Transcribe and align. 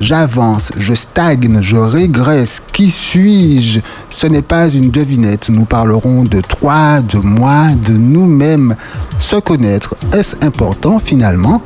J'avance, 0.00 0.70
je 0.78 0.94
stagne, 0.94 1.58
je 1.60 1.76
régresse. 1.76 2.62
Qui 2.72 2.88
suis-je? 2.88 3.80
Ce 4.10 4.28
n'est 4.28 4.42
pas 4.42 4.70
une 4.70 4.90
devinette. 4.90 5.48
Nous 5.48 5.64
parlerons 5.64 6.22
de 6.22 6.40
toi, 6.40 7.00
de 7.00 7.18
moi, 7.18 7.66
de 7.84 7.94
nous-mêmes. 7.94 8.76
Se 9.18 9.34
connaître, 9.34 9.96
est-ce 10.12 10.36
important 10.44 11.00
finalement? 11.00 11.62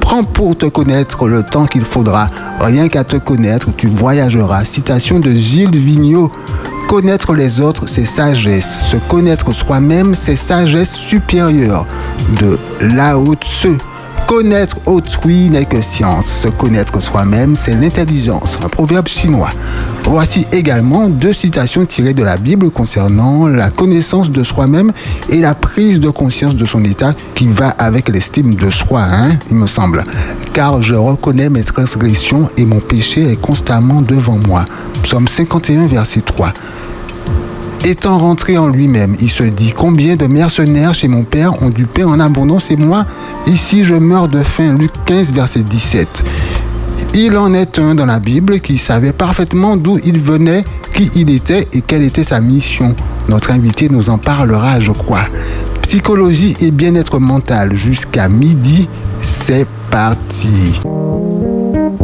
Prends 0.00 0.22
pour 0.22 0.54
te 0.54 0.66
connaître 0.66 1.26
le 1.26 1.42
temps 1.42 1.66
qu'il 1.66 1.84
faudra. 1.84 2.28
Rien 2.60 2.86
qu'à 2.86 3.02
te 3.02 3.16
connaître, 3.16 3.74
tu 3.76 3.88
voyageras. 3.88 4.64
Citation 4.64 5.18
de 5.18 5.32
Gilles 5.32 5.76
Vigneault. 5.76 6.30
Connaître 6.88 7.34
les 7.34 7.60
autres, 7.60 7.88
c'est 7.88 8.06
sagesse. 8.06 8.86
Se 8.92 8.96
connaître 9.08 9.52
soi-même, 9.52 10.14
c'est 10.14 10.36
sagesse 10.36 10.94
supérieure. 10.94 11.84
De 12.40 12.60
Lao 12.80 13.34
Tse. 13.34 13.76
Connaître 14.26 14.78
autrui 14.86 15.50
n'est 15.50 15.66
que 15.66 15.82
science. 15.82 16.26
Se 16.26 16.48
connaître 16.48 17.00
soi-même, 17.00 17.56
c'est 17.56 17.78
l'intelligence. 17.78 18.58
Un 18.64 18.68
proverbe 18.68 19.06
chinois. 19.06 19.50
Voici 20.04 20.46
également 20.50 21.08
deux 21.08 21.34
citations 21.34 21.84
tirées 21.84 22.14
de 22.14 22.24
la 22.24 22.38
Bible 22.38 22.70
concernant 22.70 23.46
la 23.46 23.70
connaissance 23.70 24.30
de 24.30 24.42
soi-même 24.42 24.92
et 25.28 25.40
la 25.40 25.54
prise 25.54 26.00
de 26.00 26.08
conscience 26.08 26.56
de 26.56 26.64
son 26.64 26.84
état 26.84 27.12
qui 27.34 27.46
va 27.46 27.68
avec 27.68 28.08
l'estime 28.08 28.54
de 28.54 28.70
soi, 28.70 29.02
hein, 29.02 29.38
il 29.50 29.56
me 29.56 29.66
semble. 29.66 30.04
Car 30.54 30.82
je 30.82 30.94
reconnais 30.94 31.50
mes 31.50 31.62
transgressions 31.62 32.48
et 32.56 32.64
mon 32.64 32.80
péché 32.80 33.30
est 33.32 33.40
constamment 33.40 34.00
devant 34.00 34.38
moi. 34.46 34.64
Psaume 35.02 35.28
51, 35.28 35.86
verset 35.86 36.22
3. 36.22 36.52
Étant 37.86 38.18
rentré 38.18 38.56
en 38.56 38.68
lui-même, 38.68 39.14
il 39.20 39.28
se 39.28 39.42
dit 39.42 39.74
Combien 39.76 40.16
de 40.16 40.24
mercenaires 40.26 40.94
chez 40.94 41.06
mon 41.06 41.22
père 41.22 41.62
ont 41.62 41.68
du 41.68 41.84
pain 41.84 42.06
en 42.06 42.18
abondance 42.18 42.70
et 42.70 42.76
moi, 42.76 43.04
ici 43.46 43.84
je 43.84 43.94
meurs 43.94 44.28
de 44.28 44.42
faim. 44.42 44.74
Luc 44.78 44.90
15, 45.04 45.34
verset 45.34 45.60
17. 45.60 46.24
Il 47.12 47.36
en 47.36 47.52
est 47.52 47.78
un 47.78 47.94
dans 47.94 48.06
la 48.06 48.20
Bible 48.20 48.60
qui 48.60 48.78
savait 48.78 49.12
parfaitement 49.12 49.76
d'où 49.76 49.98
il 50.02 50.18
venait, 50.18 50.64
qui 50.94 51.10
il 51.14 51.28
était 51.28 51.68
et 51.74 51.82
quelle 51.82 52.02
était 52.02 52.24
sa 52.24 52.40
mission. 52.40 52.96
Notre 53.28 53.50
invité 53.50 53.90
nous 53.90 54.08
en 54.08 54.16
parlera, 54.16 54.80
je 54.80 54.92
crois. 54.92 55.26
Psychologie 55.82 56.56
et 56.62 56.70
bien-être 56.70 57.18
mental 57.18 57.76
jusqu'à 57.76 58.30
midi, 58.30 58.88
c'est 59.20 59.66
parti. 59.90 60.80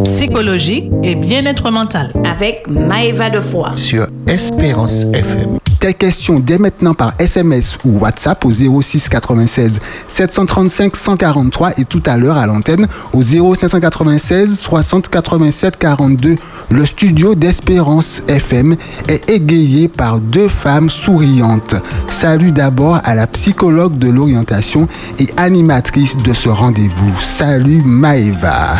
Psychologie 0.04 0.90
et 1.02 1.14
bien-être 1.14 1.70
mental. 1.70 2.12
avec 2.30 2.68
Maëva 2.68 3.30
de 3.30 3.40
Foix. 3.40 3.72
sur 3.76 4.06
Espérance 4.26 5.04
FM. 5.14 5.58
Tes 5.80 5.94
questions 5.94 6.38
dès 6.40 6.58
maintenant 6.58 6.92
par 6.92 7.14
SMS 7.18 7.78
ou 7.86 8.00
WhatsApp 8.00 8.44
au 8.44 8.52
06 8.52 9.08
96 9.08 9.78
735 10.08 10.94
143 10.94 11.78
et 11.78 11.86
tout 11.86 12.02
à 12.04 12.18
l'heure 12.18 12.36
à 12.36 12.46
l'antenne 12.46 12.86
au 13.14 13.22
0596 13.22 14.58
60 14.58 15.08
87 15.08 15.78
42. 15.78 16.34
Le 16.70 16.84
studio 16.84 17.34
d'Espérance 17.34 18.22
FM 18.28 18.76
est 19.08 19.30
égayé 19.30 19.88
par 19.88 20.20
deux 20.20 20.48
femmes 20.48 20.90
souriantes. 20.90 21.74
Salut 22.08 22.52
d'abord 22.52 22.98
à 23.02 23.14
la 23.14 23.26
psychologue 23.26 23.96
de 23.98 24.10
l'orientation 24.10 24.86
et 25.18 25.28
animatrice 25.38 26.14
de 26.18 26.34
ce 26.34 26.50
rendez-vous. 26.50 27.18
Salut 27.20 27.80
Maëva. 27.86 28.76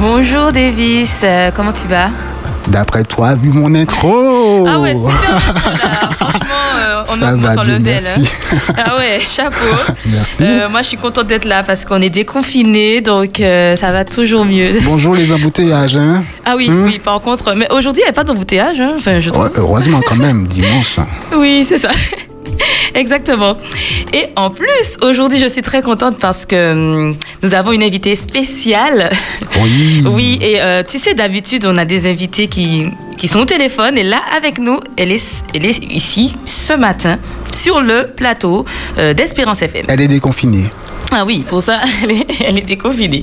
Bonjour 0.00 0.52
Davis, 0.52 1.20
Euh, 1.22 1.50
comment 1.54 1.72
tu 1.72 1.88
vas? 1.88 2.10
D'après 2.68 3.04
toi, 3.04 3.34
vu 3.34 3.50
mon 3.50 3.74
intro. 3.74 4.66
Ah 4.68 4.80
ouais, 4.80 4.92
super 4.94 5.36
intro, 5.48 5.70
là. 5.70 6.10
Franchement, 6.18 6.46
euh, 6.78 7.02
on 7.08 7.20
Ça 7.20 7.32
va 7.36 7.52
en 7.52 7.62
bien, 7.62 7.78
level. 7.78 7.82
merci. 7.82 8.30
hein. 8.52 8.56
Ah 8.76 8.96
ouais, 8.96 9.20
chapeau. 9.20 9.56
Merci. 10.06 10.42
Euh, 10.42 10.68
moi, 10.68 10.82
je 10.82 10.88
suis 10.88 10.96
contente 10.96 11.26
d'être 11.28 11.44
là 11.44 11.62
parce 11.62 11.84
qu'on 11.84 12.02
est 12.02 12.10
déconfinés, 12.10 13.00
donc 13.00 13.38
euh, 13.40 13.76
ça 13.76 13.92
va 13.92 14.04
toujours 14.04 14.44
mieux. 14.44 14.78
Bonjour 14.84 15.14
les 15.14 15.32
embouteillages. 15.32 15.96
Hein? 15.96 16.24
Ah 16.44 16.54
oui, 16.56 16.68
Hmm. 16.68 16.84
oui, 16.84 16.98
par 16.98 17.20
contre, 17.20 17.54
mais 17.54 17.70
aujourd'hui, 17.72 18.02
il 18.02 18.06
n'y 18.06 18.10
a 18.10 18.12
pas 18.12 18.24
d'embouteillage, 18.24 18.80
hein, 18.80 18.88
enfin, 18.96 19.20
je 19.20 19.30
trouve. 19.30 19.48
Heureusement 19.56 20.00
quand 20.06 20.16
même, 20.16 20.46
dimanche. 20.48 20.96
Oui, 21.36 21.64
c'est 21.68 21.78
ça. 21.78 21.90
Exactement. 22.94 23.54
Et 24.12 24.26
en 24.36 24.50
plus, 24.50 24.96
aujourd'hui, 25.02 25.38
je 25.38 25.48
suis 25.48 25.62
très 25.62 25.82
contente 25.82 26.18
parce 26.18 26.46
que 26.46 26.72
hum, 26.72 27.16
nous 27.42 27.54
avons 27.54 27.72
une 27.72 27.82
invitée 27.82 28.14
spéciale. 28.14 29.10
Oui. 29.62 30.02
Oui, 30.16 30.38
et 30.40 30.60
euh, 30.60 30.82
tu 30.82 30.98
sais, 30.98 31.14
d'habitude, 31.14 31.66
on 31.66 31.76
a 31.76 31.84
des 31.84 32.08
invités 32.08 32.48
qui, 32.48 32.86
qui 33.18 33.28
sont 33.28 33.40
au 33.40 33.44
téléphone. 33.44 33.98
Et 33.98 34.02
là, 34.02 34.20
avec 34.34 34.58
nous, 34.58 34.78
elle 34.96 35.12
est, 35.12 35.42
elle 35.54 35.66
est 35.66 35.84
ici 35.92 36.34
ce 36.46 36.72
matin 36.72 37.18
sur 37.52 37.80
le 37.80 38.08
plateau 38.14 38.64
euh, 38.98 39.12
d'Espérance 39.12 39.62
FM. 39.62 39.86
Elle 39.88 40.00
est 40.00 40.08
déconfinée. 40.08 40.66
Ah 41.12 41.24
oui, 41.24 41.44
pour 41.48 41.62
ça, 41.62 41.80
elle 42.02 42.10
est, 42.10 42.26
elle 42.44 42.58
est 42.58 42.66
déconfinée. 42.66 43.22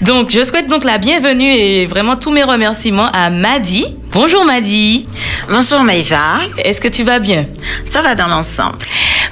Donc, 0.00 0.30
je 0.30 0.42
souhaite 0.44 0.68
donc 0.68 0.84
la 0.84 0.98
bienvenue 0.98 1.52
et 1.52 1.86
vraiment 1.86 2.16
tous 2.16 2.30
mes 2.30 2.44
remerciements 2.44 3.10
à 3.12 3.30
Madi. 3.30 3.84
Bonjour 4.12 4.44
Madi. 4.44 5.06
Bonjour 5.48 5.82
Maëva, 5.82 6.38
Est-ce 6.58 6.80
que 6.80 6.88
tu 6.88 7.02
vas 7.02 7.18
bien? 7.18 7.44
Ça 7.84 8.02
va 8.02 8.14
dans 8.14 8.28
l'ensemble. 8.28 8.78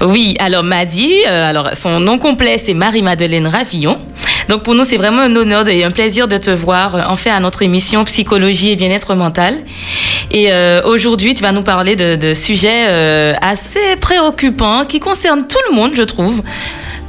Oui, 0.01 0.35
alors 0.39 0.63
Madi, 0.63 1.13
euh, 1.27 1.49
alors 1.49 1.71
son 1.75 2.01
nom 2.01 2.19
complet 2.19 2.59
c'est 2.59 2.75
Marie-Madeleine 2.75 3.47
Ravillon. 3.47 3.99
Donc 4.49 4.63
pour 4.63 4.75
nous 4.75 4.85
c'est 4.85 4.97
vraiment 4.97 5.23
un 5.23 5.35
honneur 5.37 5.69
et 5.69 5.85
un 5.85 5.91
plaisir 5.91 6.29
de 6.29 6.37
te 6.37 6.51
voir 6.51 6.97
euh, 6.97 7.01
enfin 7.09 7.33
à 7.35 7.41
notre 7.41 7.63
émission 7.63 8.05
Psychologie 8.05 8.71
et 8.71 8.77
bien-être 8.77 9.15
mental. 9.15 9.59
Et 10.31 10.53
euh, 10.53 10.83
aujourd'hui 10.85 11.35
tu 11.35 11.43
vas 11.43 11.53
nous 11.53 11.63
parler 11.63 11.97
de, 11.97 12.17
de 12.17 12.35
sujets 12.35 12.87
euh, 12.89 13.35
assez 13.41 13.97
préoccupants 14.01 14.85
qui 14.85 15.01
concernent 15.01 15.47
tout 15.47 15.59
le 15.71 15.75
monde 15.75 15.93
je 15.95 16.03
trouve. 16.03 16.43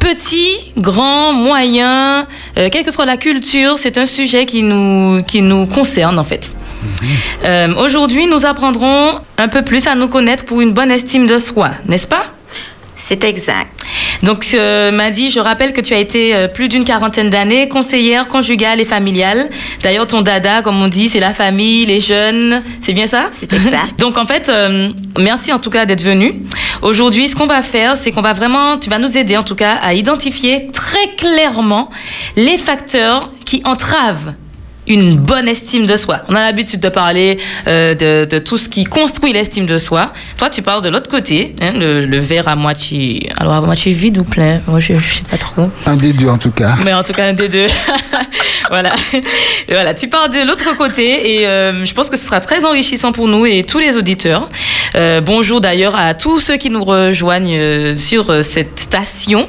Petit, 0.06 0.72
grand, 0.78 1.34
moyen, 1.34 2.28
euh, 2.60 2.70
quelle 2.72 2.84
que 2.84 2.92
soit 2.92 3.08
la 3.08 3.18
culture, 3.18 3.80
c'est 3.80 3.98
un 3.98 4.06
sujet 4.06 4.46
qui 4.46 4.62
nous, 4.62 5.24
qui 5.24 5.42
nous 5.42 5.66
concerne 5.66 6.20
en 6.20 6.24
fait. 6.24 6.54
Euh, 7.44 7.74
Aujourd'hui, 7.74 8.28
nous 8.28 8.46
apprendrons 8.46 9.20
un 9.40 9.48
peu 9.48 9.64
plus 9.64 9.88
à 9.88 9.96
nous 9.96 10.08
connaître 10.08 10.46
pour 10.46 10.62
une 10.62 10.74
bonne 10.74 10.92
estime 10.92 11.26
de 11.26 11.40
soi, 11.40 11.72
n'est-ce 11.88 12.06
pas? 12.06 12.26
C'est 12.98 13.24
exact. 13.24 13.86
Donc, 14.24 14.46
euh, 14.54 14.92
Madi, 14.92 15.30
je 15.30 15.40
rappelle 15.40 15.74
que 15.74 15.82
tu 15.82 15.94
as 15.94 16.00
été 16.00 16.36
euh, 16.36 16.48
plus 16.48 16.68
d'une 16.68 16.86
quarantaine 16.86 17.30
d'années 17.30 17.68
conseillère 17.68 18.28
conjugale 18.28 18.80
et 18.80 18.86
familiale. 18.86 19.50
D'ailleurs, 19.84 20.08
ton 20.08 20.22
dada, 20.22 20.62
comme 20.62 20.82
on 20.82 20.88
dit, 20.88 21.10
c'est 21.10 21.20
la 21.20 21.34
famille, 21.34 21.86
les 21.86 22.00
jeunes. 22.00 22.64
C'est 22.82 22.94
bien 22.94 23.08
ça? 23.08 23.28
C'est 23.34 23.52
exact. 23.54 23.98
Donc, 24.00 24.18
en 24.18 24.26
fait, 24.26 24.50
euh, 24.50 24.90
merci 25.20 25.52
en 25.52 25.60
tout 25.60 25.70
cas 25.70 25.86
d'être 25.86 26.04
venu. 26.04 26.34
Aujourd'hui, 26.82 27.28
ce 27.28 27.36
qu'on 27.36 27.48
va 27.48 27.62
faire, 27.62 27.98
c'est 27.98 28.12
qu'on 28.12 28.22
va 28.22 28.34
vraiment, 28.34 28.78
tu 28.78 28.90
vas 28.90 29.00
nous 29.00 29.18
aider 29.18 29.38
en 29.38 29.44
tout 29.44 29.56
cas 29.56 29.76
à 29.82 29.94
identifier 29.94 30.68
très 30.72 31.10
clairement 31.18 31.90
les 32.36 32.58
facteurs 32.58 33.32
qui 33.46 33.62
entravent 33.66 34.34
une 34.88 35.18
bonne 35.18 35.47
estime 35.47 35.85
de 35.85 35.96
soi. 35.97 36.22
On 36.28 36.35
a 36.35 36.41
l'habitude 36.41 36.79
de 36.79 36.90
parler 36.90 37.38
euh, 37.68 37.96
de, 37.96 38.25
de 38.25 38.40
tout 38.40 38.57
ce 38.57 38.69
qui 38.69 38.84
construit 38.84 39.34
l'estime 39.34 39.66
de 39.66 39.78
soi. 39.78 40.13
Toi, 40.38 40.50
tu 40.50 40.62
parles 40.62 40.84
de 40.84 40.90
l'autre 40.90 41.09
côté, 41.09 41.56
hein, 41.62 41.72
le, 41.79 42.06
le 42.06 42.19
verre 42.19 42.47
à 42.47 42.56
moitié, 42.56 43.29
alors 43.38 43.53
à 43.53 43.62
moitié 43.62 43.94
vide 43.94 44.18
ou 44.18 44.23
plein? 44.23 44.62
Moi, 44.68 44.79
je, 44.79 44.94
je 44.96 45.16
sais 45.16 45.23
pas 45.29 45.38
trop. 45.38 45.69
Un 45.85 45.96
des 45.96 46.13
deux 46.13 46.28
en 46.28 46.38
tout 46.38 46.51
cas. 46.51 46.75
Mais 46.84 46.94
en 46.94 47.03
tout 47.03 47.13
cas, 47.13 47.25
un 47.25 47.34
des 47.34 47.50
deux. 47.50 47.68
voilà. 48.69 48.94
Voilà. 49.69 49.94
Tu 49.94 50.07
parles 50.07 50.31
de 50.31 50.46
l'autre 50.47 50.75
côté 50.78 51.35
et 51.40 51.47
euh, 51.47 51.85
je 51.85 51.94
pense 51.94 52.09
que 52.09 52.17
ce 52.17 52.25
sera 52.25 52.40
très 52.40 52.66
enrichissant 52.66 53.12
pour 53.12 53.28
nous 53.28 53.46
et 53.46 53.63
tous 53.63 53.79
les 53.79 53.97
auditeurs. 53.97 54.50
Euh, 54.96 55.22
bonjour 55.22 55.62
d'ailleurs 55.62 55.96
à 55.96 56.13
tous 56.13 56.40
ceux 56.40 56.57
qui 56.57 56.69
nous 56.69 56.84
rejoignent 56.84 57.96
sur 57.97 58.44
cette 58.44 58.79
station. 58.79 59.47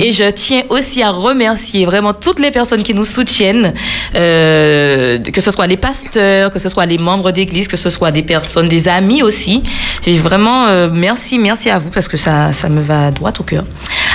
Et 0.00 0.12
je 0.12 0.30
tiens 0.30 0.62
aussi 0.68 1.02
à 1.02 1.10
remercier 1.10 1.86
vraiment 1.86 2.14
toutes 2.14 2.38
les 2.38 2.50
personnes 2.50 2.82
qui 2.82 2.94
nous 2.94 3.04
soutiennent, 3.04 3.74
euh, 4.14 4.75
que 5.32 5.40
ce 5.40 5.50
soit 5.50 5.66
les 5.66 5.76
pasteurs, 5.76 6.50
que 6.50 6.58
ce 6.58 6.68
soit 6.68 6.86
les 6.86 6.98
membres 6.98 7.30
d'église, 7.30 7.68
que 7.68 7.76
ce 7.76 7.90
soit 7.90 8.10
des 8.10 8.22
personnes, 8.22 8.68
des 8.68 8.88
amis 8.88 9.22
aussi. 9.22 9.62
J'ai 10.04 10.18
vraiment 10.18 10.66
euh, 10.66 10.88
merci, 10.92 11.38
merci 11.38 11.70
à 11.70 11.78
vous 11.78 11.90
parce 11.90 12.08
que 12.08 12.16
ça, 12.16 12.52
ça 12.52 12.68
me 12.68 12.80
va 12.80 13.10
droit 13.10 13.32
au 13.38 13.42
cœur. 13.42 13.64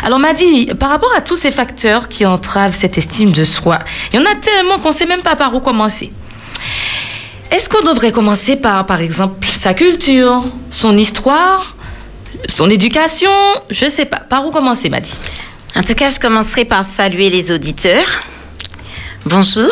Alors, 0.03 0.19
Madi, 0.19 0.65
par 0.79 0.89
rapport 0.89 1.13
à 1.15 1.21
tous 1.21 1.35
ces 1.35 1.51
facteurs 1.51 2.07
qui 2.07 2.25
entravent 2.25 2.75
cette 2.75 2.97
estime 2.97 3.31
de 3.31 3.43
soi, 3.43 3.79
il 4.11 4.19
y 4.19 4.23
en 4.23 4.25
a 4.25 4.35
tellement 4.35 4.79
qu'on 4.79 4.89
ne 4.89 4.93
sait 4.93 5.05
même 5.05 5.21
pas 5.21 5.35
par 5.35 5.53
où 5.53 5.59
commencer. 5.59 6.11
Est-ce 7.51 7.67
qu'on 7.67 7.83
devrait 7.83 8.11
commencer 8.11 8.55
par, 8.55 8.85
par 8.85 9.01
exemple, 9.01 9.45
sa 9.53 9.73
culture, 9.73 10.43
son 10.71 10.97
histoire, 10.97 11.75
son 12.47 12.69
éducation? 12.69 13.29
Je 13.69 13.89
sais 13.89 14.05
pas. 14.05 14.21
Par 14.21 14.47
où 14.47 14.51
commencer, 14.51 14.89
Madi? 14.89 15.17
En 15.75 15.83
tout 15.83 15.93
cas, 15.93 16.09
je 16.09 16.19
commencerai 16.19 16.65
par 16.65 16.85
saluer 16.85 17.29
les 17.29 17.51
auditeurs. 17.51 18.23
Bonjour. 19.25 19.71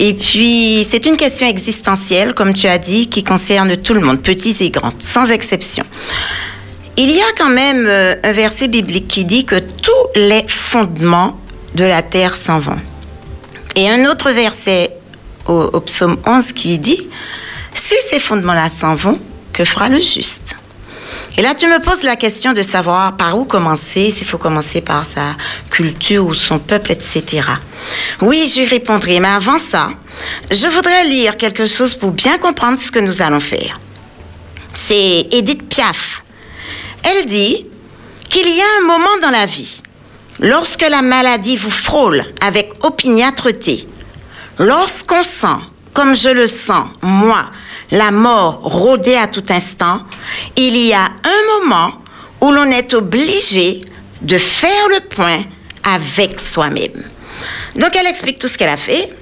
Et 0.00 0.14
puis, 0.14 0.86
c'est 0.88 1.06
une 1.06 1.16
question 1.16 1.48
existentielle, 1.48 2.32
comme 2.32 2.54
tu 2.54 2.68
as 2.68 2.78
dit, 2.78 3.08
qui 3.08 3.24
concerne 3.24 3.76
tout 3.76 3.94
le 3.94 4.00
monde, 4.00 4.22
petits 4.22 4.56
et 4.60 4.70
grands, 4.70 4.92
sans 5.00 5.28
exception. 5.28 5.84
Il 6.96 7.10
y 7.10 7.20
a 7.20 7.32
quand 7.36 7.48
même 7.50 7.84
euh, 7.86 8.14
un 8.22 8.32
verset 8.32 8.68
biblique 8.68 9.08
qui 9.08 9.24
dit 9.24 9.44
que 9.44 9.58
tous 9.58 9.90
les 10.14 10.44
fondements 10.46 11.38
de 11.74 11.84
la 11.84 12.02
terre 12.02 12.36
s'en 12.36 12.60
vont. 12.60 12.78
Et 13.74 13.90
un 13.90 14.08
autre 14.08 14.30
verset 14.30 14.96
au, 15.46 15.68
au 15.72 15.80
psaume 15.80 16.16
11 16.24 16.52
qui 16.52 16.78
dit, 16.78 17.08
si 17.74 17.94
ces 18.08 18.20
fondements-là 18.20 18.68
s'en 18.70 18.94
vont, 18.94 19.18
que 19.52 19.64
fera 19.64 19.88
le 19.88 19.98
juste? 19.98 20.57
Et 21.38 21.42
là, 21.42 21.54
tu 21.54 21.68
me 21.68 21.78
poses 21.78 22.02
la 22.02 22.16
question 22.16 22.52
de 22.52 22.62
savoir 22.62 23.16
par 23.16 23.38
où 23.38 23.44
commencer, 23.44 24.10
s'il 24.10 24.26
faut 24.26 24.38
commencer 24.38 24.80
par 24.80 25.06
sa 25.06 25.36
culture 25.70 26.26
ou 26.26 26.34
son 26.34 26.58
peuple, 26.58 26.90
etc. 26.90 27.42
Oui, 28.20 28.52
je 28.52 28.68
répondrai, 28.68 29.20
mais 29.20 29.28
avant 29.28 29.60
ça, 29.60 29.90
je 30.50 30.66
voudrais 30.66 31.04
lire 31.04 31.36
quelque 31.36 31.66
chose 31.66 31.94
pour 31.94 32.10
bien 32.10 32.38
comprendre 32.38 32.76
ce 32.76 32.90
que 32.90 32.98
nous 32.98 33.22
allons 33.22 33.38
faire. 33.38 33.78
C'est 34.74 35.28
Edith 35.30 35.68
Piaf. 35.68 36.24
Elle 37.04 37.26
dit 37.26 37.64
qu'il 38.28 38.48
y 38.48 38.60
a 38.60 38.80
un 38.80 38.86
moment 38.88 39.18
dans 39.22 39.30
la 39.30 39.46
vie, 39.46 39.80
lorsque 40.40 40.88
la 40.90 41.02
maladie 41.02 41.54
vous 41.54 41.70
frôle 41.70 42.24
avec 42.40 42.72
opiniâtreté, 42.84 43.86
lorsqu'on 44.58 45.22
sent, 45.22 45.62
comme 45.94 46.16
je 46.16 46.30
le 46.30 46.48
sens, 46.48 46.88
moi, 47.00 47.52
la 47.90 48.10
mort 48.10 48.60
rôder 48.62 49.16
à 49.16 49.26
tout 49.26 49.44
instant, 49.48 50.02
il 50.56 50.76
y 50.76 50.92
a 50.92 51.04
un 51.04 51.60
moment 51.60 51.92
où 52.40 52.50
l'on 52.50 52.70
est 52.70 52.94
obligé 52.94 53.84
de 54.22 54.38
faire 54.38 54.88
le 54.90 55.00
point 55.00 55.44
avec 55.82 56.40
soi-même. 56.40 57.04
Donc 57.76 57.94
elle 57.96 58.06
explique 58.06 58.38
tout 58.38 58.48
ce 58.48 58.58
qu'elle 58.58 58.68
a 58.68 58.76
fait. 58.76 59.14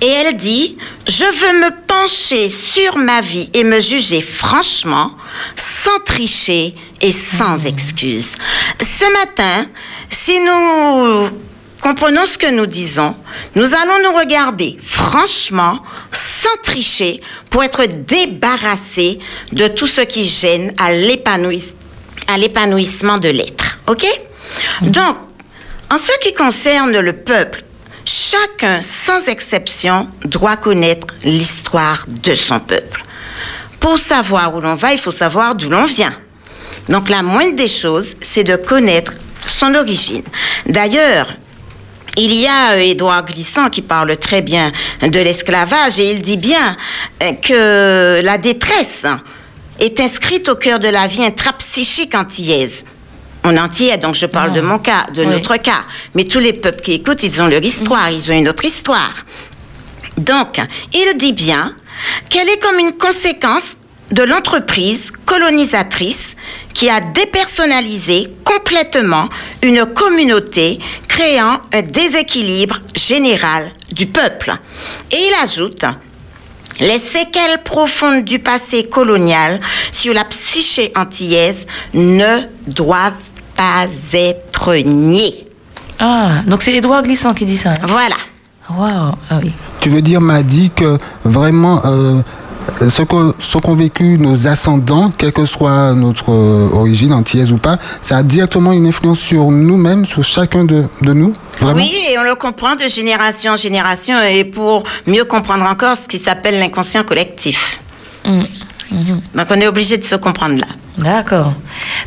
Et 0.00 0.06
elle 0.06 0.36
dit, 0.36 0.78
je 1.08 1.24
veux 1.24 1.58
me 1.60 1.70
pencher 1.86 2.48
sur 2.48 2.96
ma 2.98 3.20
vie 3.20 3.50
et 3.52 3.64
me 3.64 3.80
juger 3.80 4.20
franchement, 4.20 5.10
sans 5.56 5.98
tricher 6.04 6.76
et 7.00 7.10
sans 7.10 7.66
excuse. 7.66 8.36
Ce 8.80 9.12
matin, 9.12 9.66
si 10.08 10.38
nous 10.38 11.28
comprenons 11.80 12.26
ce 12.26 12.38
que 12.38 12.50
nous 12.50 12.66
disons, 12.66 13.14
nous 13.54 13.66
allons 13.66 14.02
nous 14.04 14.18
regarder 14.18 14.78
franchement, 14.82 15.80
sans 16.12 16.56
tricher, 16.62 17.20
pour 17.50 17.64
être 17.64 17.86
débarrassés 17.86 19.18
de 19.52 19.68
tout 19.68 19.86
ce 19.86 20.02
qui 20.02 20.24
gêne 20.24 20.74
à 20.78 20.92
l'épanouissement 20.92 23.18
de 23.18 23.28
l'être. 23.28 23.78
OK? 23.86 24.06
Donc, 24.82 25.16
en 25.90 25.98
ce 25.98 26.18
qui 26.20 26.34
concerne 26.34 26.98
le 26.98 27.12
peuple, 27.14 27.62
chacun, 28.04 28.80
sans 28.82 29.26
exception, 29.26 30.08
doit 30.24 30.56
connaître 30.56 31.06
l'histoire 31.24 32.04
de 32.06 32.34
son 32.34 32.60
peuple. 32.60 33.04
Pour 33.80 33.98
savoir 33.98 34.54
où 34.54 34.60
l'on 34.60 34.74
va, 34.74 34.92
il 34.92 34.98
faut 34.98 35.10
savoir 35.10 35.54
d'où 35.54 35.70
l'on 35.70 35.84
vient. 35.84 36.14
Donc 36.88 37.08
la 37.08 37.22
moindre 37.22 37.54
des 37.54 37.68
choses, 37.68 38.14
c'est 38.22 38.44
de 38.44 38.56
connaître 38.56 39.14
son 39.46 39.74
origine. 39.74 40.24
D'ailleurs, 40.66 41.28
il 42.18 42.34
y 42.34 42.46
a 42.46 42.72
euh, 42.72 42.80
Édouard 42.80 43.24
Glissant 43.24 43.70
qui 43.70 43.82
parle 43.82 44.16
très 44.16 44.42
bien 44.42 44.72
de 45.00 45.20
l'esclavage 45.20 46.00
et 46.00 46.10
il 46.10 46.20
dit 46.20 46.36
bien 46.36 46.76
euh, 47.22 47.32
que 47.32 48.20
la 48.24 48.38
détresse 48.38 49.04
est 49.78 50.00
inscrite 50.00 50.48
au 50.48 50.56
cœur 50.56 50.80
de 50.80 50.88
la 50.88 51.06
vie 51.06 51.24
intrapsychique 51.24 52.14
antillaise 52.14 52.84
en 53.44 53.56
entier, 53.56 53.96
donc 53.98 54.16
je 54.16 54.26
parle 54.26 54.52
de 54.52 54.60
ah. 54.60 54.64
mon 54.64 54.78
cas, 54.78 55.06
de 55.14 55.24
notre 55.24 55.56
cas. 55.56 55.84
Mais 56.14 56.24
tous 56.24 56.40
les 56.40 56.52
peuples 56.52 56.80
qui 56.80 56.94
écoutent, 56.94 57.22
ils 57.22 57.40
ont 57.40 57.46
leur 57.46 57.62
histoire, 57.62 58.10
ils 58.10 58.30
ont 58.30 58.34
une 58.34 58.48
autre 58.48 58.64
histoire. 58.64 59.24
Donc, 60.16 60.60
il 60.92 61.16
dit 61.16 61.32
bien 61.32 61.74
qu'elle 62.28 62.48
est 62.48 62.58
comme 62.58 62.78
une 62.80 62.92
conséquence 62.92 63.76
de 64.10 64.22
l'entreprise 64.24 65.12
colonisatrice 65.24 66.34
qui 66.74 66.88
a 66.88 67.00
dépersonnalisé 67.00 68.28
complètement 68.44 69.28
une 69.62 69.84
communauté, 69.86 70.78
créant 71.08 71.60
un 71.72 71.82
déséquilibre 71.82 72.80
général 72.94 73.70
du 73.90 74.06
peuple. 74.06 74.52
Et 75.10 75.16
il 75.16 75.34
ajoute, 75.42 75.84
les 76.80 76.98
séquelles 76.98 77.62
profondes 77.64 78.24
du 78.24 78.38
passé 78.38 78.84
colonial 78.84 79.60
sur 79.90 80.14
la 80.14 80.24
psyché 80.24 80.92
antillaise 80.94 81.66
ne 81.94 82.42
doivent 82.66 83.14
pas 83.56 83.86
être 84.12 84.74
niées. 84.84 85.48
Ah, 85.98 86.42
donc 86.46 86.62
c'est 86.62 86.72
Édouard 86.74 87.02
Glissant 87.02 87.34
qui 87.34 87.44
dit 87.44 87.56
ça. 87.56 87.70
Hein? 87.70 87.86
Voilà. 87.86 88.14
Wow, 88.70 89.14
ah 89.30 89.40
oui. 89.42 89.50
Tu 89.80 89.88
veux 89.88 90.02
dire, 90.02 90.20
m'a 90.20 90.42
dit 90.42 90.70
que 90.70 90.98
vraiment, 91.24 91.80
euh, 91.84 92.20
ce 92.88 93.02
qu'ont 93.58 93.74
vécu 93.74 94.18
nos 94.18 94.46
ascendants, 94.46 95.12
quelle 95.16 95.32
que 95.32 95.44
soit 95.44 95.92
notre 95.94 96.30
euh, 96.30 96.68
origine, 96.72 97.12
antillaise 97.12 97.52
ou 97.52 97.58
pas, 97.58 97.78
ça 98.02 98.18
a 98.18 98.22
directement 98.22 98.72
une 98.72 98.86
influence 98.86 99.20
sur 99.20 99.50
nous-mêmes, 99.50 100.04
sur 100.04 100.22
chacun 100.22 100.64
de, 100.64 100.84
de 101.02 101.12
nous 101.12 101.32
vraiment? 101.60 101.76
Oui, 101.80 101.92
et 102.10 102.18
on 102.18 102.22
le 102.22 102.34
comprend 102.34 102.76
de 102.76 102.88
génération 102.88 103.52
en 103.52 103.56
génération, 103.56 104.20
et 104.20 104.44
pour 104.44 104.84
mieux 105.06 105.24
comprendre 105.24 105.64
encore 105.64 105.96
ce 105.96 106.08
qui 106.08 106.18
s'appelle 106.18 106.58
l'inconscient 106.58 107.04
collectif. 107.04 107.80
Mm. 108.24 108.42
Mhm. 108.90 109.20
Donc 109.34 109.46
on 109.50 109.60
est 109.60 109.66
obligé 109.66 109.96
de 109.96 110.04
se 110.04 110.16
comprendre 110.16 110.58
là. 110.58 110.66
D'accord. 110.98 111.52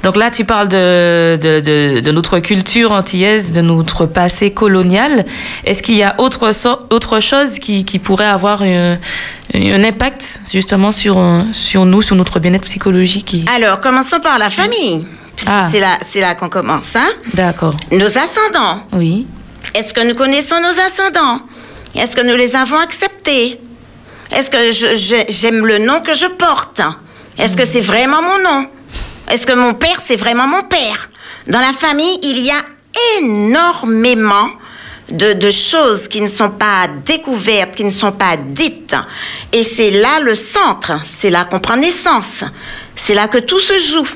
Donc 0.03 0.17
là, 0.17 0.29
tu 0.29 0.43
parles 0.43 0.67
de, 0.67 1.37
de, 1.41 1.99
de, 2.01 2.11
notre 2.11 2.39
culture 2.39 2.91
antillaise, 2.91 3.53
de 3.53 3.61
notre 3.61 4.05
passé 4.05 4.51
colonial. 4.51 5.25
Est-ce 5.63 5.81
qu'il 5.81 5.95
y 5.95 6.03
a 6.03 6.15
autre, 6.19 6.51
autre 6.89 7.19
chose 7.21 7.59
qui, 7.59 7.85
qui 7.85 7.99
pourrait 7.99 8.25
avoir 8.25 8.63
un, 8.63 8.97
un, 9.53 9.83
impact 9.83 10.41
justement 10.51 10.91
sur, 10.91 11.23
sur 11.53 11.85
nous, 11.85 12.01
sur 12.01 12.17
notre 12.17 12.39
bien-être 12.39 12.65
psychologique 12.65 13.37
Alors, 13.55 13.79
commençons 13.79 14.19
par 14.19 14.37
la 14.37 14.49
famille. 14.49 15.07
Ah. 15.47 15.69
C'est 15.71 15.79
là, 15.79 15.97
là 16.15 16.35
qu'on 16.35 16.49
commence. 16.49 16.93
Hein? 16.95 17.09
D'accord. 17.33 17.75
Nos 17.91 18.05
ascendants. 18.07 18.83
Oui. 18.91 19.25
Est-ce 19.73 19.93
que 19.93 20.05
nous 20.05 20.15
connaissons 20.15 20.55
nos 20.59 20.67
ascendants? 20.67 21.41
Est-ce 21.95 22.15
que 22.15 22.25
nous 22.25 22.35
les 22.35 22.55
avons 22.55 22.77
acceptés? 22.77 23.59
Est-ce 24.31 24.49
que 24.49 25.25
j'aime 25.27 25.65
le 25.65 25.77
nom 25.77 26.01
que 26.01 26.13
je 26.13 26.25
porte 26.25 26.81
Est-ce 27.37 27.57
que 27.57 27.65
c'est 27.65 27.81
vraiment 27.81 28.21
mon 28.21 28.39
nom 28.39 28.67
Est-ce 29.29 29.45
que 29.45 29.53
mon 29.53 29.73
père, 29.73 30.01
c'est 30.05 30.15
vraiment 30.15 30.47
mon 30.47 30.63
père 30.63 31.09
Dans 31.47 31.59
la 31.59 31.73
famille, 31.73 32.19
il 32.23 32.39
y 32.39 32.51
a 32.51 32.63
énormément 33.19 34.49
de, 35.09 35.49
choses 35.49 36.07
qui 36.07 36.21
ne 36.21 36.29
sont 36.29 36.51
pas 36.51 36.87
découvertes, 37.05 37.75
qui 37.75 37.83
ne 37.83 37.91
sont 37.91 38.13
pas 38.13 38.37
dites. 38.37 38.95
Et 39.51 39.63
c'est 39.63 39.91
là 39.91 40.19
le 40.21 40.35
centre, 40.35 40.93
c'est 41.03 41.29
là 41.29 41.45
qu'on 41.45 41.59
prend 41.59 41.75
naissance, 41.75 42.45
c'est 42.95 43.13
là 43.13 43.27
que 43.27 43.39
tout 43.39 43.59
se 43.59 43.77
joue. 43.79 44.07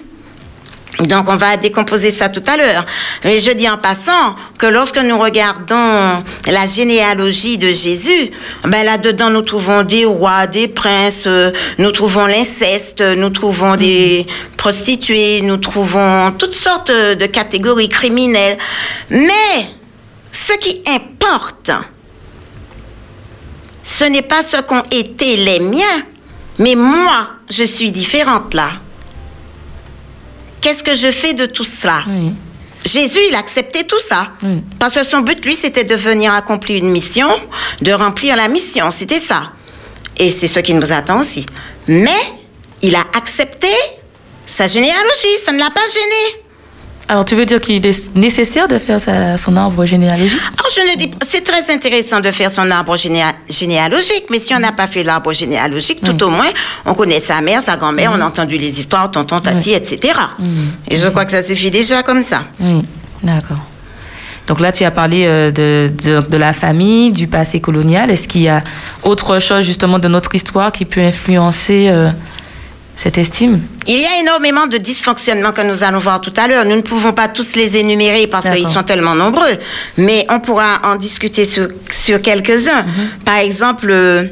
Donc 0.99 1.27
on 1.27 1.35
va 1.35 1.57
décomposer 1.57 2.11
ça 2.11 2.29
tout 2.29 2.43
à 2.47 2.55
l'heure. 2.55 2.85
Mais 3.23 3.39
je 3.39 3.51
dis 3.51 3.69
en 3.69 3.77
passant 3.77 4.35
que 4.57 4.65
lorsque 4.65 4.97
nous 4.97 5.19
regardons 5.19 6.23
la 6.47 6.65
généalogie 6.65 7.57
de 7.57 7.71
Jésus, 7.71 8.31
ben 8.63 8.85
là-dedans 8.85 9.29
nous 9.29 9.41
trouvons 9.41 9.83
des 9.83 10.05
rois, 10.05 10.47
des 10.47 10.67
princes, 10.67 11.27
euh, 11.27 11.51
nous 11.79 11.91
trouvons 11.91 12.25
l'inceste, 12.25 13.01
nous 13.01 13.29
trouvons 13.29 13.75
des 13.75 14.25
prostituées, 14.55 15.41
nous 15.41 15.57
trouvons 15.57 16.31
toutes 16.31 16.55
sortes 16.55 16.91
de 16.91 17.25
catégories 17.25 17.89
criminelles. 17.89 18.57
Mais 19.09 19.69
ce 20.31 20.53
qui 20.57 20.81
importe, 20.87 21.71
ce 23.83 24.05
n'est 24.05 24.21
pas 24.21 24.43
ce 24.43 24.61
qu'ont 24.61 24.83
été 24.91 25.35
les 25.35 25.59
miens, 25.59 26.03
mais 26.59 26.75
moi, 26.75 27.29
je 27.49 27.63
suis 27.63 27.91
différente 27.91 28.53
là. 28.53 28.71
Qu'est-ce 30.65 30.81
que 30.81 30.95
je 30.95 31.11
fais 31.11 31.35
de 31.35 31.45
tout 31.45 31.63
cela 31.63 32.03
Jésus, 32.83 33.19
il 33.29 33.35
acceptait 33.35 33.83
tout 33.83 33.99
ça. 33.99 34.31
Parce 34.79 34.95
que 34.95 35.05
son 35.07 35.19
but, 35.19 35.45
lui, 35.45 35.53
c'était 35.53 35.83
de 35.83 35.93
venir 35.93 36.33
accomplir 36.33 36.83
une 36.83 36.89
mission, 36.89 37.27
de 37.83 37.91
remplir 37.91 38.35
la 38.35 38.47
mission. 38.47 38.89
C'était 38.89 39.19
ça. 39.19 39.51
Et 40.17 40.31
c'est 40.31 40.47
ce 40.47 40.59
qui 40.61 40.73
nous 40.73 40.91
attend 40.91 41.19
aussi. 41.19 41.45
Mais 41.87 42.17
il 42.81 42.95
a 42.95 43.03
accepté 43.15 43.67
sa 44.47 44.65
généalogie. 44.65 45.37
Ça 45.45 45.51
ne 45.51 45.59
l'a 45.59 45.69
pas 45.69 45.81
gêné. 45.93 46.44
Alors, 47.07 47.23
tu 47.23 47.35
veux 47.35 47.45
dire 47.45 47.61
qu'il 47.61 47.85
est 47.85 48.15
nécessaire 48.15 48.67
de 48.67 48.79
faire 48.79 48.99
son 49.37 49.55
arbre 49.57 49.85
généalogique? 49.85 50.39
Alors, 50.57 50.71
je 50.75 50.81
ne 50.91 50.97
dis 50.97 51.11
c'est 51.27 51.43
très 51.43 51.71
intéressant 51.71 52.19
de 52.19 52.31
faire 52.31 52.49
son 52.49 52.69
arbre 52.71 52.95
généalogique, 53.49 54.25
mais 54.31 54.39
si 54.39 54.53
on 54.55 54.59
n'a 54.59 54.71
pas 54.71 54.87
fait 54.87 55.03
l'arbre 55.03 55.31
généalogique, 55.31 56.01
tout 56.03 56.23
au 56.23 56.29
moins, 56.29 56.49
on 56.85 56.95
connaît 56.95 57.19
sa 57.19 57.41
mère, 57.41 57.61
sa 57.61 57.77
grand-mère, 57.77 58.11
on 58.15 58.21
a 58.21 58.25
entendu 58.25 58.57
les 58.57 58.79
histoires, 58.79 59.11
tonton, 59.11 59.39
tati, 59.39 59.71
etc. 59.73 60.13
Et 60.89 60.95
je 60.95 61.07
crois 61.07 61.25
que 61.25 61.31
ça 61.31 61.43
suffit 61.43 61.69
déjà 61.69 62.01
comme 62.01 62.23
ça. 62.23 62.43
Oui, 62.59 62.83
d'accord. 63.21 63.59
Donc 64.47 64.59
là, 64.59 64.71
tu 64.71 64.83
as 64.83 64.91
parlé 64.91 65.25
euh, 65.25 65.51
de, 65.51 65.89
de, 66.21 66.37
la 66.37 66.53
famille, 66.53 67.11
du 67.11 67.27
passé 67.27 67.59
colonial. 67.59 68.11
Est-ce 68.11 68.27
qu'il 68.27 68.41
y 68.41 68.47
a 68.47 68.63
autre 69.03 69.39
chose 69.39 69.65
justement 69.65 69.97
de 69.97 70.07
notre 70.07 70.35
histoire 70.35 70.71
qui 70.71 70.85
peut 70.85 71.01
influencer 71.01 71.87
euh, 71.89 72.09
cette 72.95 73.17
estime 73.17 73.61
Il 73.87 73.99
y 73.99 74.05
a 74.05 74.19
énormément 74.21 74.67
de 74.67 74.77
dysfonctionnements 74.77 75.51
que 75.51 75.61
nous 75.61 75.83
allons 75.83 75.99
voir 75.99 76.21
tout 76.21 76.33
à 76.37 76.47
l'heure. 76.47 76.65
Nous 76.65 76.75
ne 76.75 76.81
pouvons 76.81 77.13
pas 77.13 77.27
tous 77.27 77.55
les 77.55 77.77
énumérer 77.77 78.27
parce 78.27 78.47
qu'ils 78.49 78.67
sont 78.67 78.83
tellement 78.83 79.15
nombreux, 79.15 79.57
mais 79.97 80.25
on 80.29 80.39
pourra 80.39 80.81
en 80.83 80.95
discuter 80.95 81.45
sur, 81.45 81.67
sur 81.91 82.21
quelques-uns. 82.21 82.83
Mhm. 82.83 83.09
Par 83.25 83.37
exemple, 83.37 83.87
euh, 83.89 84.27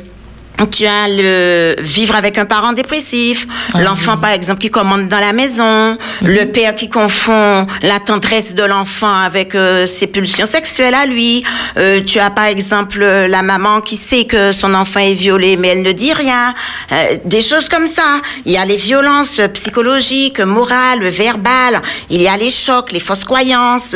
tu 0.71 0.85
as 0.85 1.07
le 1.07 1.75
vivre 1.79 2.15
avec 2.15 2.37
un 2.37 2.45
parent 2.45 2.73
dépressif, 2.73 3.47
ah 3.73 3.81
l'enfant 3.81 4.17
par 4.17 4.31
exemple 4.31 4.59
qui 4.59 4.69
commande 4.69 5.07
dans 5.07 5.19
la 5.19 5.33
maison, 5.33 5.91
mhm. 5.91 5.97
le 6.27 6.45
père 6.45 6.75
qui 6.75 6.89
confond 6.89 7.67
la 7.81 7.99
tendresse 7.99 8.55
de 8.55 8.63
l'enfant 8.63 9.13
avec 9.13 9.55
euh, 9.55 9.85
ses 9.85 10.07
pulsions 10.07 10.45
sexuelles 10.45 10.93
à 10.93 11.05
lui. 11.05 11.43
Euh, 11.77 12.01
tu 12.05 12.19
as 12.19 12.29
par 12.29 12.45
exemple 12.45 12.99
la 12.99 13.41
maman 13.41 13.81
qui 13.81 13.97
sait 13.97 14.25
que 14.25 14.51
son 14.51 14.73
enfant 14.73 14.99
est 14.99 15.13
violé 15.13 15.57
mais 15.57 15.69
elle 15.69 15.81
ne 15.81 15.91
dit 15.91 16.13
rien. 16.13 16.53
Euh, 16.91 17.17
des 17.25 17.41
choses 17.41 17.67
comme 17.67 17.87
ça. 17.87 18.21
Il 18.45 18.51
y 18.51 18.57
a 18.57 18.65
les 18.65 18.77
violences 18.77 19.41
psychologiques, 19.53 20.39
morales, 20.39 21.07
verbales. 21.09 21.81
Il 22.09 22.21
y 22.21 22.27
a 22.27 22.37
les 22.37 22.49
chocs, 22.49 22.91
les 22.91 22.99
fausses 22.99 23.23
croyances. 23.23 23.95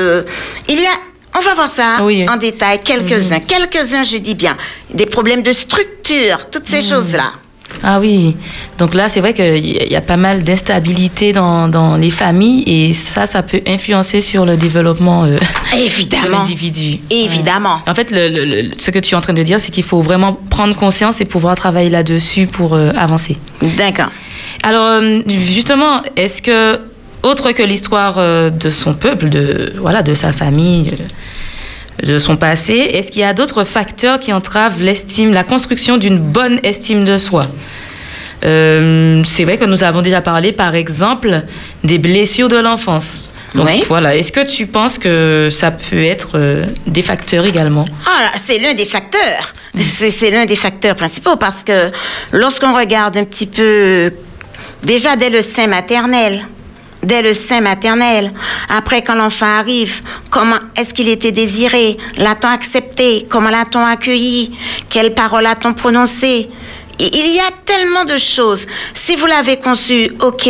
il 0.67 0.79
y 0.79 0.85
a 0.85 0.97
On 1.37 1.41
va 1.41 1.53
voir 1.53 1.69
ça 1.69 1.97
Oui. 2.01 2.23
Mhm. 2.23 2.29
en 2.29 2.37
détail, 2.37 2.79
quelques-uns. 2.83 3.39
Quelques-uns, 3.39 4.03
je 4.03 4.17
dis 4.17 4.35
bien. 4.35 4.57
Des 4.93 5.05
problèmes 5.05 5.43
de 5.43 5.53
structure, 5.53 6.49
toutes 6.51 6.67
ces 6.67 6.81
choses-là. 6.81 7.31
Ah 7.83 7.99
oui, 7.99 8.35
donc 8.77 8.93
là, 8.95 9.09
c'est 9.09 9.19
vrai 9.19 9.33
qu'il 9.33 9.91
y 9.91 9.95
a 9.95 10.01
pas 10.01 10.15
mal 10.15 10.41
d'instabilité 10.41 11.33
dans, 11.33 11.67
dans 11.67 11.97
les 11.97 12.11
familles 12.11 12.63
et 12.65 12.93
ça, 12.93 13.25
ça 13.25 13.43
peut 13.43 13.59
influencer 13.67 14.21
sur 14.21 14.45
le 14.45 14.55
développement 14.55 15.25
euh, 15.25 15.37
de 15.73 15.77
Évidemment. 15.77 16.39
l'individu. 16.39 16.99
Évidemment. 17.09 17.81
En 17.85 17.93
fait, 17.93 18.09
le- 18.09 18.29
le- 18.29 18.45
le- 18.45 18.71
ce 18.77 18.89
que 18.89 18.99
tu 18.99 19.13
es 19.13 19.17
en 19.17 19.21
train 19.21 19.33
de 19.33 19.43
dire, 19.43 19.59
c'est 19.59 19.71
qu'il 19.71 19.83
faut 19.83 20.01
vraiment 20.01 20.33
prendre 20.49 20.75
conscience 20.75 21.19
et 21.19 21.25
pouvoir 21.25 21.55
travailler 21.55 21.89
là-dessus 21.89 22.47
pour 22.47 22.73
euh, 22.73 22.91
avancer. 22.97 23.37
D'accord. 23.77 24.11
Alors, 24.63 24.85
euh, 24.87 25.19
justement, 25.27 26.01
est-ce 26.15 26.41
que, 26.41 26.79
autre 27.23 27.51
que 27.51 27.63
l'histoire 27.63 28.15
euh, 28.17 28.49
de 28.49 28.69
son 28.69 28.93
peuple, 28.93 29.29
de, 29.29 29.73
voilà, 29.77 30.01
de 30.01 30.13
sa 30.13 30.31
famille, 30.31 30.93
de 32.03 32.19
son 32.19 32.37
passé, 32.37 32.73
est-ce 32.73 33.11
qu'il 33.11 33.21
y 33.21 33.25
a 33.25 33.33
d'autres 33.33 33.63
facteurs 33.63 34.19
qui 34.19 34.31
entravent 34.33 34.81
l'estime, 34.81 35.33
la 35.33 35.43
construction 35.43 35.97
d'une 35.97 36.19
bonne 36.19 36.59
estime 36.63 37.03
de 37.05 37.17
soi? 37.17 37.47
Euh, 38.45 39.23
C'est 39.25 39.43
vrai 39.45 39.57
que 39.57 39.65
nous 39.65 39.83
avons 39.83 40.01
déjà 40.01 40.21
parlé, 40.21 40.51
par 40.51 40.75
exemple, 40.75 41.41
des 41.83 41.97
blessures 41.97 42.49
de 42.49 42.57
l'enfance. 42.57 43.29
Donc 43.55 43.65
Oui. 43.65 43.83
voilà, 43.87 44.15
est-ce 44.15 44.31
que 44.31 44.45
tu 44.45 44.67
penses 44.67 44.99
que 44.99 45.47
ça 45.49 45.71
peut 45.71 46.03
être 46.03 46.31
euh, 46.35 46.65
des 46.85 47.01
facteurs 47.01 47.45
également? 47.45 47.85
Ah, 48.05 48.31
c'est 48.35 48.59
l'un 48.59 48.73
des 48.73 48.85
facteurs. 48.85 49.53
C'est 49.79 50.29
l'un 50.31 50.45
des 50.45 50.55
facteurs 50.55 50.95
principaux 50.95 51.35
parce 51.37 51.63
que 51.63 51.89
lorsqu'on 52.31 52.75
regarde 52.75 53.15
un 53.17 53.23
petit 53.23 53.47
peu, 53.47 54.11
déjà 54.83 55.15
dès 55.15 55.29
le 55.29 55.41
sein 55.41 55.67
maternel, 55.67 56.45
dès 57.07 57.21
le 57.21 57.33
sein 57.33 57.61
maternel, 57.61 58.31
après 58.69 59.01
quand 59.01 59.15
l'enfant 59.15 59.45
arrive, 59.45 60.03
comment 60.29 60.59
est-ce 60.75 60.93
qu'il 60.93 61.09
était 61.09 61.31
désiré? 61.31 61.97
L'a-t-on 62.17 62.49
accepté? 62.49 63.25
Comment 63.29 63.49
l'a-t-on 63.49 63.83
accueilli? 63.83 64.57
Quelles 64.89 65.13
paroles 65.13 65.45
a-t-on 65.45 65.73
prononcées? 65.73 66.49
Il 66.99 67.35
y 67.35 67.39
a 67.39 67.51
tellement 67.63 68.05
de 68.05 68.17
choses. 68.17 68.65
Si 68.93 69.15
vous 69.15 69.27
l'avez 69.27 69.57
conçu, 69.57 70.11
ok, 70.19 70.49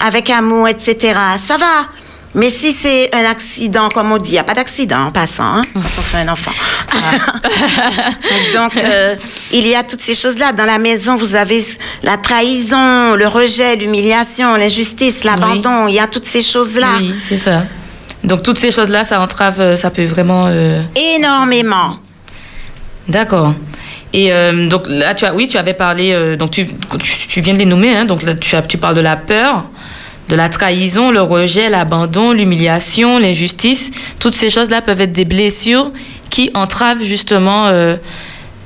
avec 0.00 0.28
amour, 0.28 0.68
etc., 0.68 1.18
ça 1.44 1.56
va. 1.56 1.86
Mais 2.34 2.50
si 2.50 2.72
c'est 2.72 3.14
un 3.14 3.24
accident, 3.24 3.88
comme 3.88 4.10
on 4.12 4.18
dit, 4.18 4.30
il 4.30 4.32
n'y 4.34 4.38
a 4.38 4.44
pas 4.44 4.54
d'accident 4.54 5.06
en 5.06 5.12
passant, 5.12 5.58
hein, 5.58 5.62
quand 5.72 5.80
on 5.80 6.02
fait 6.02 6.16
un 6.18 6.28
enfant. 6.28 6.50
Donc, 8.54 8.76
euh, 8.76 9.14
il 9.52 9.66
y 9.66 9.74
a 9.74 9.82
toutes 9.84 10.00
ces 10.00 10.14
choses-là. 10.14 10.52
Dans 10.52 10.64
la 10.64 10.78
maison, 10.78 11.16
vous 11.16 11.34
avez 11.36 11.64
la 12.02 12.16
trahison, 12.16 13.14
le 13.14 13.26
rejet, 13.28 13.76
l'humiliation, 13.76 14.54
l'injustice, 14.56 15.22
l'abandon. 15.24 15.86
Il 15.88 15.94
y 15.94 16.00
a 16.00 16.06
toutes 16.08 16.24
ces 16.26 16.42
choses-là. 16.42 16.88
Oui, 16.98 17.14
c'est 17.28 17.38
ça. 17.38 17.64
Donc 18.24 18.42
toutes 18.42 18.58
ces 18.58 18.70
choses-là, 18.70 19.04
ça 19.04 19.20
entrave, 19.20 19.60
euh, 19.60 19.76
ça 19.76 19.90
peut 19.90 20.04
vraiment... 20.04 20.46
euh, 20.48 20.82
Énormément. 21.16 21.98
D'accord. 23.06 23.52
Et 24.14 24.32
euh, 24.32 24.68
donc 24.68 24.86
là, 24.88 25.14
tu 25.14 25.24
as, 25.26 25.34
oui, 25.34 25.46
tu 25.46 25.58
avais 25.58 25.74
parlé, 25.74 26.12
euh, 26.12 26.34
donc 26.36 26.50
tu, 26.52 26.66
tu, 26.66 27.26
tu 27.28 27.40
viens 27.42 27.52
de 27.52 27.58
les 27.58 27.64
nommer, 27.66 27.94
hein, 27.94 28.04
donc 28.06 28.22
là, 28.22 28.34
tu, 28.34 28.56
as, 28.56 28.62
tu 28.62 28.78
parles 28.78 28.94
de 28.94 29.00
la 29.02 29.16
peur, 29.16 29.64
de 30.28 30.36
la 30.36 30.48
trahison, 30.48 31.10
le 31.10 31.20
rejet, 31.20 31.68
l'abandon, 31.68 32.32
l'humiliation, 32.32 33.18
l'injustice. 33.18 33.90
Toutes 34.18 34.34
ces 34.34 34.50
choses-là 34.50 34.80
peuvent 34.80 35.00
être 35.00 35.12
des 35.12 35.24
blessures 35.24 35.90
qui 36.30 36.50
entravent 36.54 37.02
justement 37.02 37.66
euh, 37.66 37.96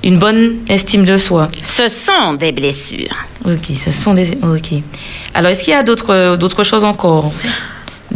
une 0.03 0.19
bonne 0.19 0.59
estime 0.69 1.05
de 1.05 1.17
soi. 1.17 1.49
Ce 1.65 1.89
sont 1.89 2.35
des 2.35 2.53
blessures. 2.53 3.17
Ok, 3.45 3.77
ce 3.77 3.91
sont 3.91 4.15
des... 4.15 4.31
Ok. 4.43 4.81
Alors, 5.35 5.51
est-ce 5.51 5.65
qu'il 5.65 5.73
y 5.73 5.77
a 5.77 5.83
d'autres 5.83 6.37
d'autres 6.37 6.65
choses 6.65 6.85
encore? 6.85 7.33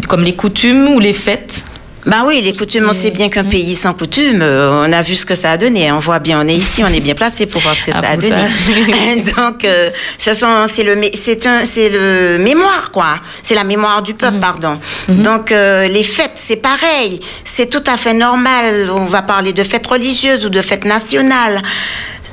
Comme 0.09 0.23
les 0.23 0.35
coutumes 0.35 0.89
ou 0.89 1.01
les 1.01 1.13
fêtes? 1.13 1.65
Ben 2.04 2.25
oui, 2.26 2.40
les 2.40 2.52
coutumes, 2.52 2.87
on 2.88 2.92
sait 2.92 3.11
bien 3.12 3.28
qu'un 3.28 3.44
pays 3.44 3.75
sans 3.76 3.94
coutumes, 3.94 4.42
euh, 4.42 4.85
on 4.87 4.92
a 4.92 5.02
vu 5.02 5.14
ce 5.14 5.25
que 5.25 5.37
ça 5.37 5.52
a 5.52 5.56
donné. 5.56 5.92
On 5.92 6.00
voit 6.00 6.18
bien, 6.18 6.40
on 6.44 6.49
est 6.49 6.54
ici, 6.56 6.82
on 6.85 6.88
est 6.92 6.99
bien 7.00 7.14
placé 7.14 7.47
pour 7.47 7.61
voir 7.61 7.76
ce 7.76 7.85
que 7.85 7.92
Ah, 7.94 8.00
ça 8.02 8.09
a 8.11 8.16
donné. 8.16 8.35
ça. 8.35 9.32
Donc, 9.40 9.64
euh, 9.64 9.90
ce 10.18 10.35
sont, 10.35 10.66
c'est 10.73 10.82
le, 10.82 11.00
c'est 11.14 11.47
un, 11.47 11.64
c'est 11.64 11.88
le 11.90 12.38
mémoire, 12.38 12.90
quoi. 12.92 13.21
C'est 13.44 13.54
la 13.54 13.62
mémoire 13.62 14.02
du 14.02 14.14
peuple, 14.14 14.40
pardon. 14.40 14.80
Donc, 15.09 15.52
euh, 15.52 15.87
les 15.87 16.02
fêtes, 16.02 16.32
c'est 16.35 16.56
pareil. 16.56 17.21
C'est 17.44 17.71
tout 17.71 17.85
à 17.87 17.97
fait 17.97 18.14
normal. 18.14 18.90
On 18.90 19.04
va 19.04 19.23
parler 19.23 19.52
de 19.52 19.62
fêtes 19.62 19.87
religieuses 19.87 20.44
ou 20.44 20.49
de 20.49 20.61
fêtes 20.61 20.85
nationales. 20.85 21.62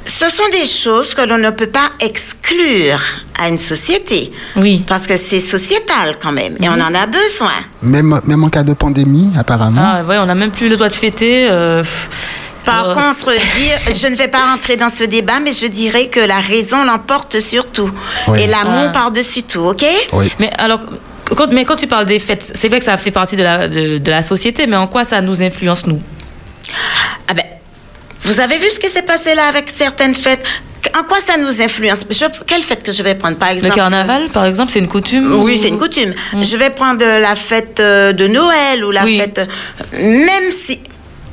Ce 0.06 0.30
sont 0.30 0.50
des 0.52 0.66
choses 0.66 1.14
que 1.14 1.22
l'on 1.22 1.38
ne 1.38 1.50
peut 1.52 1.68
pas 1.68 1.92
exclure 2.00 3.00
à 3.40 3.48
une 3.50 3.58
société. 3.58 4.32
Oui. 4.56 4.84
Parce 4.88 5.08
que 5.08 5.16
c'est 5.16 5.40
sociétal 5.40 6.18
quand 6.22 6.32
même. 6.32 6.56
Et 6.62 6.68
on 6.68 6.74
en 6.74 6.94
a 6.94 7.06
besoin. 7.06 7.52
Même, 7.82 8.20
même 8.26 8.44
en 8.44 8.50
cas 8.50 8.64
de 8.64 8.74
pandémie, 8.74 9.30
apparemment. 9.38 9.82
Ah 9.84 10.04
ouais, 10.04 10.18
on 10.18 10.26
n'a 10.26 10.36
même 10.36 10.52
plus 10.52 10.68
le 10.70 10.76
droit 10.76 10.90
de 10.90 10.94
fêter. 10.94 11.48
euh, 11.50 11.84
Par 12.66 12.90
alors, 12.90 12.96
contre, 12.96 13.32
dire, 13.58 13.78
je 13.94 14.08
ne 14.08 14.16
vais 14.16 14.28
pas 14.28 14.52
rentrer 14.52 14.76
dans 14.78 14.90
ce 14.90 15.04
débat, 15.06 15.40
mais 15.42 15.52
je 15.54 15.68
dirais 15.68 16.08
que 16.08 16.20
la 16.20 16.40
raison 16.40 16.84
l'emporte 16.84 17.40
sur 17.40 17.66
tout. 17.72 17.92
Oui. 18.28 18.42
Et 18.42 18.48
l'amour 18.48 18.86
Ah. 18.88 18.90
par-dessus 18.90 19.44
tout, 19.44 19.62
OK? 19.62 19.86
Oui. 20.14 20.32
Mais 20.40 20.50
alors, 20.58 20.80
quand, 21.36 21.52
mais 21.54 21.64
quand 21.66 21.76
tu 21.78 21.88
parles 21.88 22.06
des 22.06 22.20
fêtes, 22.20 22.52
c'est 22.56 22.68
vrai 22.68 22.80
que 22.80 22.86
ça 22.86 22.98
fait 22.98 23.12
partie 23.12 23.36
de 23.36 23.44
la, 23.44 23.68
de, 23.68 24.00
de 24.00 24.12
la 24.12 24.22
société, 24.22 24.66
mais 24.68 24.76
en 24.76 24.88
quoi 24.88 25.04
ça 25.04 25.22
nous 25.22 25.42
influence, 25.42 25.86
nous? 25.88 26.02
Ah 27.28 27.34
ben, 27.34 27.44
vous 28.30 28.40
avez 28.40 28.58
vu 28.58 28.70
ce 28.70 28.80
qui 28.80 28.88
s'est 28.88 29.02
passé 29.14 29.36
là 29.36 29.46
avec 29.48 29.70
certaines 29.70 30.16
fêtes? 30.16 30.44
En 30.98 31.04
quoi 31.04 31.18
ça 31.26 31.36
nous 31.38 31.62
influence? 31.62 32.00
Je- 32.10 32.26
Quelle 32.48 32.64
fête 32.64 32.84
que 32.84 32.92
je 32.92 33.04
vais 33.04 33.14
prendre, 33.16 33.38
par 33.38 33.50
Le 33.50 33.56
exemple? 33.56 33.76
carnaval, 33.76 34.30
par 34.30 34.46
exemple, 34.46 34.72
c'est 34.72 34.80
une 34.80 34.88
coutume 34.88 35.34
Oui, 35.44 35.56
ou- 35.58 35.62
c'est 35.62 35.68
une 35.70 35.78
coutume. 35.78 36.12
Je 36.42 36.56
vais 36.58 36.70
prendre 36.70 37.04
la 37.06 37.36
fête 37.36 37.80
euh, 37.80 38.14
de 38.14 38.28
Noël 38.28 38.84
ou 38.86 38.92
la 38.92 39.04
Oui. 39.04 39.18
fête... 39.18 39.40
euh, 39.40 39.46
Même 40.30 40.52
si... 40.52 40.80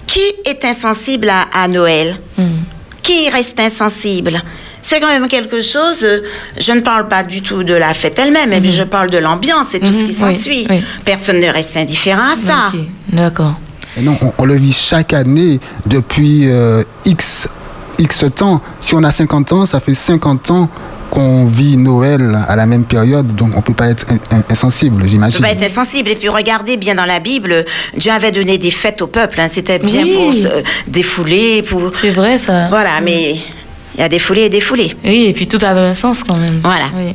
Qui 0.07 0.21
est 0.45 0.65
insensible 0.65 1.29
à, 1.29 1.43
à 1.53 1.69
Noël? 1.69 2.17
Hmm. 2.39 2.57
Qui 3.03 3.29
reste 3.29 3.59
insensible? 3.61 4.43
C'est 4.83 5.01
quand 5.01 5.09
même 5.09 5.27
quelque 5.29 5.61
chose, 5.61 6.03
euh, 6.05 6.21
je 6.59 6.73
ne 6.73 6.81
parle 6.81 7.09
pas 7.09 7.23
du 7.25 7.43
tout 7.43 7.65
de 7.65 7.75
la 7.75 7.93
fête 7.93 8.19
elle-même, 8.19 8.51
mais 8.51 8.65
je 8.71 8.85
parle 8.85 9.11
de 9.11 9.19
l'ambiance 9.19 9.75
et 9.75 9.81
tout 9.81 9.93
ce 9.93 10.05
qui 10.05 10.13
s'ensuit. 10.13 10.67
oui. 10.71 10.83
Personne 11.05 11.41
ne 11.41 11.49
reste 11.49 11.77
indifférent 11.77 12.31
à 12.35 12.37
ça. 12.47 12.73
D'accord. 13.09 13.55
Et 13.97 14.03
non, 14.03 14.17
on, 14.23 14.33
on 14.39 14.45
le 14.45 14.55
vit 14.57 14.73
chaque 14.73 15.13
année 15.13 15.61
depuis 15.87 16.43
euh, 16.51 16.83
X, 17.05 17.49
X 17.99 18.25
temps. 18.35 18.61
Si 18.81 18.95
on 18.95 19.03
a 19.03 19.11
50 19.11 19.53
ans, 19.53 19.67
ça 19.67 19.81
fait 19.81 19.95
50 19.95 20.51
ans 20.51 20.69
qu'on 21.11 21.45
vit 21.47 21.77
Noël 21.77 22.37
à 22.49 22.57
la 22.57 22.67
même 22.67 22.85
période, 22.85 23.35
donc 23.37 23.53
on 23.55 23.59
ne 23.59 23.63
peut 23.63 23.73
pas 23.73 23.89
être 23.89 24.07
in- 24.11 24.37
in- 24.37 24.43
insensible, 24.51 24.97
On 25.01 25.05
ne 25.05 25.09
j'imagine. 25.09 25.39
peut 25.39 25.45
pas 25.47 25.53
être 25.53 25.63
insensible. 25.63 26.11
Et 26.11 26.15
puis 26.17 26.29
regardez 26.29 26.77
bien 26.77 26.95
dans 26.97 27.05
la 27.05 27.21
Bible, 27.21 27.65
Dieu 27.97 28.11
avait 28.11 28.33
donné 28.33 28.59
des 28.59 28.73
fêtes 28.73 29.01
au 29.03 29.07
peuple. 29.07 29.41
hein. 29.41 29.47
C'était 29.49 29.79
bien 29.79 30.03
Oui. 30.03 30.15
pour 30.15 30.35
se 30.35 30.49
défouler, 30.89 31.63
pour... 31.63 31.93
C'est 32.01 32.11
vrai, 32.11 32.39
ça. 32.39 32.67
Voilà, 32.69 33.01
mais 33.03 33.37
il 33.95 34.01
y 34.01 34.03
a 34.03 34.09
des 34.09 34.19
foulées 34.19 34.43
et 34.43 34.49
des 34.51 34.61
foulées. 34.61 34.95
Oui, 35.05 35.27
et 35.29 35.33
puis 35.33 35.47
tout 35.47 35.59
a 35.65 35.71
un 35.71 35.95
sens 35.95 36.23
quand 36.25 36.39
même. 36.39 36.61
Voilà. 36.63 36.87
Oui. 36.97 37.15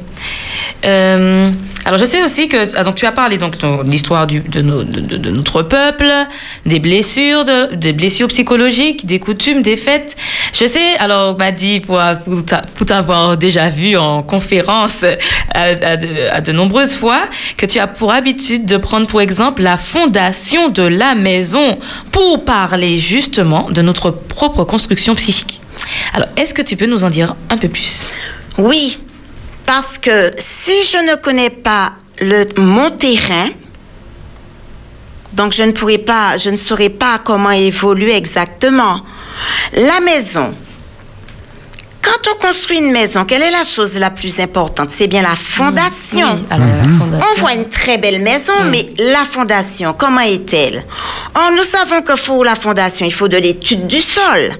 Euh, 0.85 1.51
alors 1.91 1.99
je 1.99 2.05
sais 2.05 2.23
aussi 2.23 2.47
que 2.47 2.73
ah, 2.77 2.85
donc 2.85 2.95
tu 2.95 3.05
as 3.05 3.11
parlé 3.11 3.37
donc 3.37 3.57
de 3.57 3.83
l'histoire 3.83 4.25
de, 4.25 4.39
de- 4.39 5.29
notre 5.29 5.61
peuple, 5.61 6.09
des 6.65 6.79
blessures, 6.79 7.43
de- 7.43 7.75
des 7.75 7.91
blessures 7.91 8.29
psychologiques, 8.29 9.05
des 9.05 9.19
coutumes, 9.19 9.61
des 9.61 9.75
fêtes. 9.75 10.15
Je 10.53 10.65
sais, 10.67 10.95
alors 10.99 11.37
m'a 11.37 11.51
dit 11.51 11.81
pour, 11.81 11.99
pour 12.23 12.45
t'a- 12.45 12.61
pour 12.75 12.85
t'avoir 12.85 13.35
déjà 13.35 13.67
vu 13.67 13.97
en 13.97 14.23
conférence 14.23 15.01
de, 15.01 16.29
à 16.31 16.39
de 16.39 16.51
nombreuses 16.53 16.95
fois 16.95 17.23
que 17.57 17.65
tu 17.65 17.77
as 17.77 17.87
pour 17.87 18.13
habitude 18.13 18.65
de 18.65 18.77
prendre 18.77 19.05
pour 19.05 19.19
exemple 19.19 19.61
la 19.61 19.75
fondation 19.75 20.69
de 20.69 20.83
la 20.83 21.13
maison 21.13 21.77
pour 22.11 22.45
parler 22.45 22.99
justement 22.99 23.69
de 23.69 23.81
notre 23.81 24.11
propre 24.11 24.63
construction 24.63 25.13
psychique. 25.15 25.59
Alors 26.13 26.29
est-ce 26.37 26.53
que 26.53 26.61
tu 26.61 26.77
peux 26.77 26.85
nous 26.85 27.03
en 27.03 27.09
dire 27.09 27.35
un 27.49 27.57
peu 27.57 27.67
plus? 27.67 28.07
Oui, 28.57 28.97
parce 29.73 29.97
que 29.97 30.31
si 30.37 30.83
je 30.83 30.97
ne 30.97 31.15
connais 31.15 31.49
pas 31.49 31.93
le, 32.19 32.43
mon 32.57 32.91
terrain, 32.91 33.51
donc 35.31 35.53
je 35.53 35.63
ne 35.63 35.71
pourrai 35.71 35.97
pas, 35.97 36.35
je 36.35 36.49
ne 36.49 36.57
saurais 36.57 36.89
pas 36.89 37.19
comment 37.19 37.51
évoluer 37.51 38.17
exactement. 38.17 38.99
La 39.71 40.01
maison. 40.01 40.53
Quand 42.01 42.33
on 42.33 42.45
construit 42.45 42.79
une 42.79 42.91
maison, 42.91 43.23
quelle 43.23 43.43
est 43.43 43.51
la 43.51 43.63
chose 43.63 43.93
la 43.93 44.09
plus 44.09 44.41
importante? 44.41 44.89
C'est 44.89 45.07
bien 45.07 45.21
la 45.21 45.37
fondation. 45.37 46.33
Oui, 46.33 46.45
alors, 46.49 46.67
la 46.67 46.83
fondation. 46.83 47.27
On 47.31 47.39
voit 47.39 47.53
une 47.53 47.69
très 47.69 47.97
belle 47.97 48.21
maison, 48.21 48.51
mais 48.69 48.87
la 48.97 49.23
fondation, 49.23 49.95
comment 49.97 50.19
est-elle? 50.19 50.83
Or, 51.33 51.49
nous 51.55 51.63
savons 51.63 52.01
que 52.01 52.21
pour 52.25 52.43
la 52.43 52.55
fondation, 52.55 53.05
il 53.05 53.13
faut 53.13 53.29
de 53.29 53.37
l'étude 53.37 53.87
du 53.87 54.01
sol. 54.01 54.57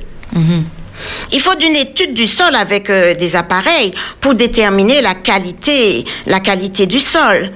Il 1.31 1.39
faut 1.39 1.55
d'une 1.55 1.75
étude 1.75 2.13
du 2.13 2.27
sol 2.27 2.55
avec 2.55 2.89
euh, 2.89 3.13
des 3.13 3.35
appareils 3.35 3.91
pour 4.19 4.35
déterminer 4.35 5.01
la 5.01 5.15
qualité, 5.15 6.05
la 6.25 6.39
qualité 6.39 6.85
du 6.85 6.99
sol. 6.99 7.51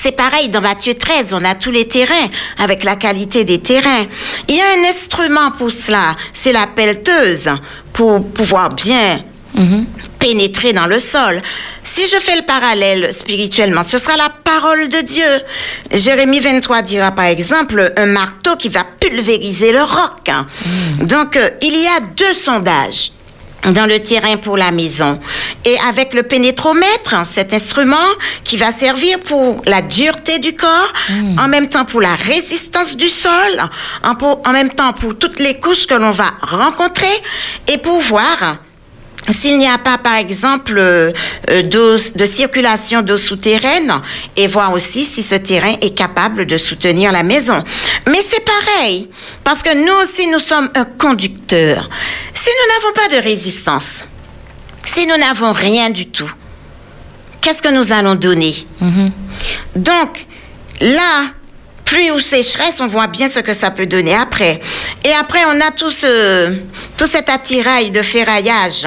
C'est 0.00 0.12
pareil 0.12 0.48
dans 0.48 0.60
Matthieu 0.60 0.94
13, 0.94 1.34
on 1.34 1.44
a 1.44 1.54
tous 1.54 1.70
les 1.70 1.88
terrains 1.88 2.28
avec 2.58 2.84
la 2.84 2.96
qualité 2.96 3.44
des 3.44 3.58
terrains. 3.60 4.06
Il 4.46 4.54
y 4.54 4.60
a 4.60 4.64
un 4.64 4.90
instrument 4.90 5.50
pour 5.50 5.70
cela, 5.70 6.16
c'est 6.32 6.52
la 6.52 6.66
pelleteuse 6.66 7.48
pour 7.92 8.24
pouvoir 8.28 8.68
bien 8.68 9.20
Mhm. 9.54 9.86
Pénétrer 10.18 10.72
dans 10.72 10.86
le 10.86 10.98
sol. 10.98 11.42
Si 11.84 12.06
je 12.06 12.18
fais 12.20 12.36
le 12.36 12.42
parallèle 12.42 13.12
spirituellement, 13.12 13.82
ce 13.82 13.98
sera 13.98 14.16
la 14.16 14.28
parole 14.44 14.88
de 14.88 15.00
Dieu. 15.00 15.42
Jérémie 15.92 16.40
23 16.40 16.82
dira 16.82 17.10
par 17.12 17.24
exemple 17.26 17.92
un 17.96 18.06
marteau 18.06 18.56
qui 18.56 18.68
va 18.68 18.84
pulvériser 19.00 19.72
le 19.72 19.82
roc. 19.82 20.30
Donc, 21.00 21.36
euh, 21.36 21.50
il 21.62 21.76
y 21.76 21.86
a 21.86 22.00
deux 22.00 22.34
sondages 22.34 23.12
dans 23.64 23.86
le 23.86 23.98
terrain 23.98 24.36
pour 24.36 24.56
la 24.56 24.70
maison. 24.70 25.18
Et 25.64 25.76
avec 25.88 26.14
le 26.14 26.22
pénétromètre, 26.22 27.16
cet 27.30 27.52
instrument 27.52 27.96
qui 28.44 28.56
va 28.56 28.70
servir 28.70 29.18
pour 29.18 29.62
la 29.66 29.82
dureté 29.82 30.38
du 30.38 30.54
corps, 30.54 30.92
en 31.38 31.48
même 31.48 31.68
temps 31.68 31.84
pour 31.84 32.00
la 32.00 32.14
résistance 32.14 32.94
du 32.96 33.08
sol, 33.08 33.68
en, 34.04 34.14
pour- 34.14 34.40
en 34.46 34.52
même 34.52 34.70
temps 34.70 34.92
pour 34.92 35.18
toutes 35.18 35.40
les 35.40 35.58
couches 35.58 35.86
que 35.88 35.94
l'on 35.94 36.12
va 36.12 36.34
rencontrer, 36.40 37.10
et 37.66 37.78
pour 37.78 37.98
voir 38.00 38.58
s'il 39.32 39.58
n'y 39.58 39.68
a 39.68 39.78
pas, 39.78 39.98
par 39.98 40.14
exemple, 40.16 40.74
euh, 40.78 41.12
euh, 41.50 41.62
de 41.62 42.26
circulation 42.26 43.02
d'eau 43.02 43.18
souterraine 43.18 43.92
et 44.36 44.46
voir 44.46 44.72
aussi 44.72 45.04
si 45.04 45.22
ce 45.22 45.34
terrain 45.34 45.74
est 45.80 45.94
capable 45.94 46.46
de 46.46 46.58
soutenir 46.58 47.12
la 47.12 47.22
maison. 47.22 47.62
Mais 48.08 48.20
c'est 48.28 48.44
pareil, 48.44 49.08
parce 49.44 49.62
que 49.62 49.74
nous 49.74 49.94
aussi, 50.04 50.26
nous 50.28 50.38
sommes 50.38 50.70
un 50.74 50.84
conducteur. 50.84 51.88
Si 52.34 52.50
nous 52.50 52.74
n'avons 52.74 52.94
pas 52.94 53.16
de 53.16 53.22
résistance, 53.22 54.04
si 54.84 55.06
nous 55.06 55.16
n'avons 55.16 55.52
rien 55.52 55.90
du 55.90 56.06
tout, 56.06 56.30
qu'est-ce 57.40 57.62
que 57.62 57.68
nous 57.68 57.92
allons 57.92 58.14
donner? 58.14 58.54
Donc, 59.76 60.26
là, 60.80 61.26
pluie 61.84 62.10
ou 62.10 62.18
sécheresse, 62.18 62.80
on 62.80 62.86
voit 62.86 63.06
bien 63.06 63.28
ce 63.28 63.40
que 63.40 63.54
ça 63.54 63.70
peut 63.70 63.86
donner 63.86 64.14
après. 64.14 64.60
Et 65.04 65.12
après, 65.12 65.40
on 65.46 65.60
a 65.60 65.70
tout, 65.70 65.90
ce, 65.90 66.54
tout 66.96 67.06
cet 67.06 67.28
attirail 67.28 67.90
de 67.90 68.02
ferraillage. 68.02 68.86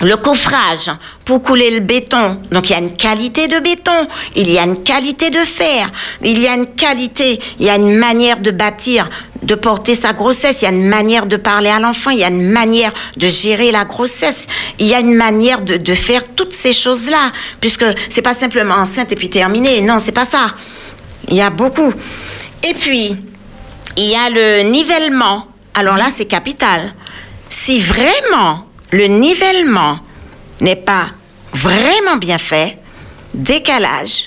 Le 0.00 0.16
coffrage 0.16 0.90
pour 1.24 1.42
couler 1.42 1.70
le 1.70 1.80
béton. 1.80 2.40
Donc 2.50 2.70
il 2.70 2.72
y 2.72 2.76
a 2.76 2.78
une 2.78 2.96
qualité 2.96 3.48
de 3.48 3.58
béton, 3.58 4.08
il 4.34 4.50
y 4.50 4.58
a 4.58 4.64
une 4.64 4.82
qualité 4.82 5.30
de 5.30 5.38
fer, 5.38 5.90
il 6.22 6.38
y 6.38 6.48
a 6.48 6.54
une 6.54 6.66
qualité, 6.74 7.38
il 7.58 7.66
y 7.66 7.70
a 7.70 7.76
une 7.76 7.96
manière 7.96 8.40
de 8.40 8.50
bâtir, 8.50 9.10
de 9.42 9.54
porter 9.54 9.94
sa 9.94 10.12
grossesse, 10.12 10.62
il 10.62 10.64
y 10.64 10.68
a 10.68 10.70
une 10.70 10.88
manière 10.88 11.26
de 11.26 11.36
parler 11.36 11.70
à 11.70 11.78
l'enfant, 11.80 12.10
il 12.10 12.18
y 12.18 12.24
a 12.24 12.28
une 12.28 12.50
manière 12.50 12.92
de 13.16 13.26
gérer 13.26 13.72
la 13.72 13.84
grossesse, 13.84 14.46
il 14.78 14.86
y 14.86 14.94
a 14.94 15.00
une 15.00 15.14
manière 15.14 15.60
de, 15.60 15.94
faire 15.94 16.22
toutes 16.34 16.54
ces 16.54 16.72
choses-là, 16.72 17.32
puisque 17.60 17.84
c'est 18.08 18.22
pas 18.22 18.34
simplement 18.34 18.74
enceinte 18.74 19.12
et 19.12 19.16
puis 19.16 19.28
terminé, 19.28 19.80
non, 19.82 19.98
c'est 20.02 20.12
pas 20.12 20.24
ça. 20.24 20.46
Il 21.28 21.34
y 21.34 21.42
a 21.42 21.50
beaucoup. 21.50 21.92
Et 22.68 22.74
puis, 22.74 23.16
il 23.96 24.04
y 24.04 24.14
a 24.14 24.30
le 24.30 24.70
nivellement. 24.70 25.46
Alors 25.74 25.96
là, 25.96 26.06
c'est 26.14 26.24
capital. 26.24 26.94
Si 27.50 27.78
vraiment 27.80 28.66
le 28.92 29.04
nivellement 29.06 29.98
n'est 30.60 30.76
pas 30.76 31.06
vraiment 31.52 32.16
bien 32.16 32.38
fait, 32.38 32.78
décalage, 33.34 34.26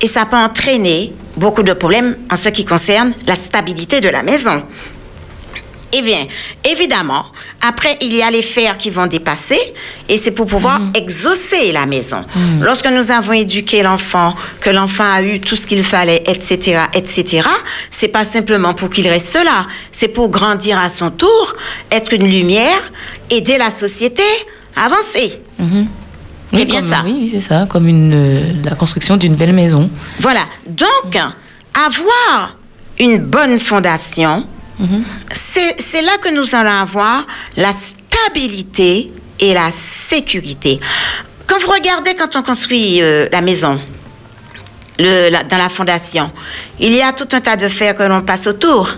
et 0.00 0.06
ça 0.06 0.26
peut 0.26 0.36
entraîner 0.36 1.12
beaucoup 1.36 1.62
de 1.62 1.72
problèmes 1.72 2.16
en 2.30 2.36
ce 2.36 2.48
qui 2.48 2.64
concerne 2.64 3.14
la 3.26 3.36
stabilité 3.36 4.00
de 4.00 4.08
la 4.08 4.22
maison. 4.22 4.62
Eh 5.92 6.02
bien, 6.02 6.26
évidemment, 6.64 7.26
après, 7.66 7.96
il 8.00 8.14
y 8.14 8.20
a 8.20 8.30
les 8.30 8.42
fers 8.42 8.76
qui 8.76 8.90
vont 8.90 9.06
dépasser, 9.06 9.58
et 10.08 10.16
c'est 10.16 10.32
pour 10.32 10.46
pouvoir 10.46 10.80
exaucer 10.94 11.70
la 11.72 11.86
maison. 11.86 12.24
Lorsque 12.60 12.88
nous 12.88 13.10
avons 13.10 13.32
éduqué 13.32 13.82
l'enfant, 13.82 14.34
que 14.60 14.68
l'enfant 14.68 15.10
a 15.10 15.22
eu 15.22 15.40
tout 15.40 15.54
ce 15.54 15.64
qu'il 15.64 15.84
fallait, 15.84 16.22
etc., 16.26 16.82
etc., 16.92 17.48
c'est 17.90 18.08
pas 18.08 18.24
simplement 18.24 18.74
pour 18.74 18.90
qu'il 18.90 19.08
reste 19.08 19.36
là, 19.36 19.66
c'est 19.92 20.08
pour 20.08 20.28
grandir 20.28 20.78
à 20.78 20.88
son 20.88 21.10
tour, 21.10 21.54
être 21.90 22.12
une 22.12 22.28
lumière, 22.28 22.82
aider 23.30 23.58
la 23.58 23.70
société 23.70 24.22
à 24.74 24.84
avancer. 24.86 25.40
Oui, 25.58 25.86
C'est 26.52 26.64
bien 26.64 26.80
comme- 26.80 26.90
ça. 26.90 27.02
Oui, 27.04 27.16
oui, 27.20 27.28
c'est 27.32 27.40
ça, 27.40 27.66
comme 27.68 27.88
une, 27.88 28.12
euh, 28.14 28.52
la 28.64 28.74
construction 28.76 29.16
d'une 29.16 29.34
belle 29.34 29.52
maison. 29.52 29.90
Voilà. 30.20 30.42
Donc, 30.66 31.16
avoir 31.74 32.56
une 32.98 33.18
bonne 33.18 33.58
fondation, 33.58 34.46
c'est 35.32 35.76
c'est 35.90 36.02
là 36.02 36.12
que 36.22 36.28
nous 36.34 36.54
allons 36.54 36.70
avoir 36.82 37.26
la 37.56 37.72
stabilité 37.72 39.10
et 39.40 39.54
la 39.54 39.70
sécurité. 39.70 40.78
Quand 41.46 41.58
vous 41.60 41.70
regardez, 41.72 42.14
quand 42.14 42.36
on 42.36 42.42
construit 42.42 43.00
euh, 43.02 43.28
la 43.32 43.40
maison, 43.40 43.78
le- 44.98 45.30
la- 45.30 45.42
dans 45.44 45.56
la 45.58 45.68
fondation, 45.68 46.30
il 46.80 46.92
y 46.94 47.02
a 47.02 47.12
tout 47.12 47.28
un 47.32 47.40
tas 47.40 47.56
de 47.56 47.68
fer 47.68 47.94
que 47.96 48.02
l'on 48.02 48.22
passe 48.22 48.46
autour. 48.46 48.96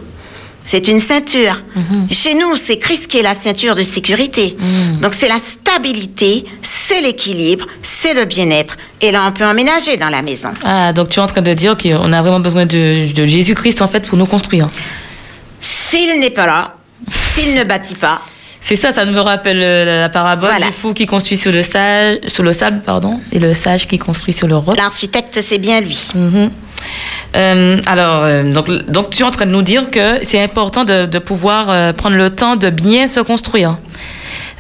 C'est 0.70 0.86
une 0.86 1.00
ceinture. 1.00 1.62
Chez 2.10 2.34
nous, 2.34 2.54
c'est 2.62 2.76
Christ 2.76 3.06
qui 3.06 3.16
est 3.16 3.22
la 3.22 3.32
ceinture 3.32 3.74
de 3.74 3.82
sécurité. 3.82 4.54
Donc, 5.00 5.14
c'est 5.18 5.26
la 5.28 5.38
stabilité, 5.38 6.44
c'est 6.86 7.00
l'équilibre, 7.00 7.64
c'est 7.82 8.12
le 8.12 8.26
bien-être. 8.26 8.76
Et 9.00 9.10
là, 9.10 9.22
on 9.26 9.32
peut 9.32 9.46
emménager 9.46 9.96
dans 9.96 10.10
la 10.10 10.20
maison. 10.20 10.50
Ah, 10.64 10.92
donc 10.92 11.08
tu 11.08 11.20
es 11.20 11.22
en 11.22 11.26
train 11.26 11.40
de 11.40 11.54
dire 11.54 11.74
qu'on 11.78 12.12
a 12.12 12.20
vraiment 12.20 12.40
besoin 12.40 12.66
de, 12.66 13.10
de 13.10 13.26
Jésus-Christ 13.26 13.80
en 13.80 13.88
fait 13.88 14.00
pour 14.00 14.18
nous 14.18 14.26
construire. 14.26 14.68
S'il 15.60 16.20
n'est 16.20 16.28
pas 16.30 16.44
là, 16.46 16.74
s'il 17.32 17.54
ne 17.54 17.64
bâtit 17.64 17.94
pas, 17.94 18.20
C'est 18.60 18.76
ça, 18.76 18.92
ça 18.92 19.06
me 19.06 19.20
rappelle 19.20 19.60
euh, 19.62 20.02
la, 20.02 20.08
parabole 20.10 20.50
Voilà. 20.50 20.66
du 20.66 20.72
fou 20.72 20.92
qui 20.92 21.06
construit 21.06 21.38
sur 21.38 21.50
le, 21.50 21.62
sage, 21.62 22.18
sur 22.26 22.42
le 22.42 22.52
sable 22.52 22.82
pardon, 22.84 23.20
et 23.32 23.38
le 23.38 23.54
sage 23.54 23.86
qui 23.86 23.98
construit 23.98 24.34
sur 24.34 24.46
le 24.46 24.56
roc. 24.56 24.76
l'architecte, 24.76 25.40
c'est 25.40 25.56
bien 25.58 25.80
lui. 25.80 25.98
Mhm. 26.14 26.50
Euh, 27.36 27.80
alors, 27.86 28.24
euh, 28.24 28.52
donc, 28.52 28.70
donc 28.88 29.10
tu 29.10 29.22
es 29.22 29.26
en 29.26 29.30
train 29.30 29.46
de 29.46 29.50
nous 29.50 29.62
dire 29.62 29.90
que 29.90 30.18
c'est 30.22 30.42
important 30.42 30.84
de, 30.84 31.18
pouvoir 31.18 31.68
euh, 31.68 31.92
prendre 31.92 32.16
le 32.16 32.30
temps 32.30 32.56
de 32.56 32.70
bien 32.70 33.08
se 33.08 33.20
construire. 33.20 33.76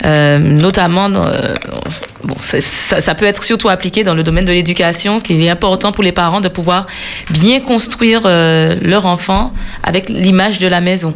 Notamment, 0.04 1.10
bon, 1.10 2.36
ça, 2.40 3.14
peut 3.16 3.26
être 3.26 3.42
surtout 3.42 3.68
appliqué 3.68 4.04
dans 4.04 4.14
le 4.14 4.22
domaine 4.22 4.44
de 4.44 4.52
l'éducation, 4.52 5.20
qu'il 5.20 5.42
est 5.42 5.50
important 5.50 5.90
pour 5.90 6.04
les 6.04 6.12
parents 6.12 6.40
de 6.40 6.48
pouvoir 6.48 6.86
bien 7.30 7.58
construire 7.58 8.20
leur 8.24 9.06
enfant 9.06 9.52
avec 9.82 10.08
l'image 10.08 10.60
de 10.60 10.68
la 10.68 10.80
maison, 10.80 11.14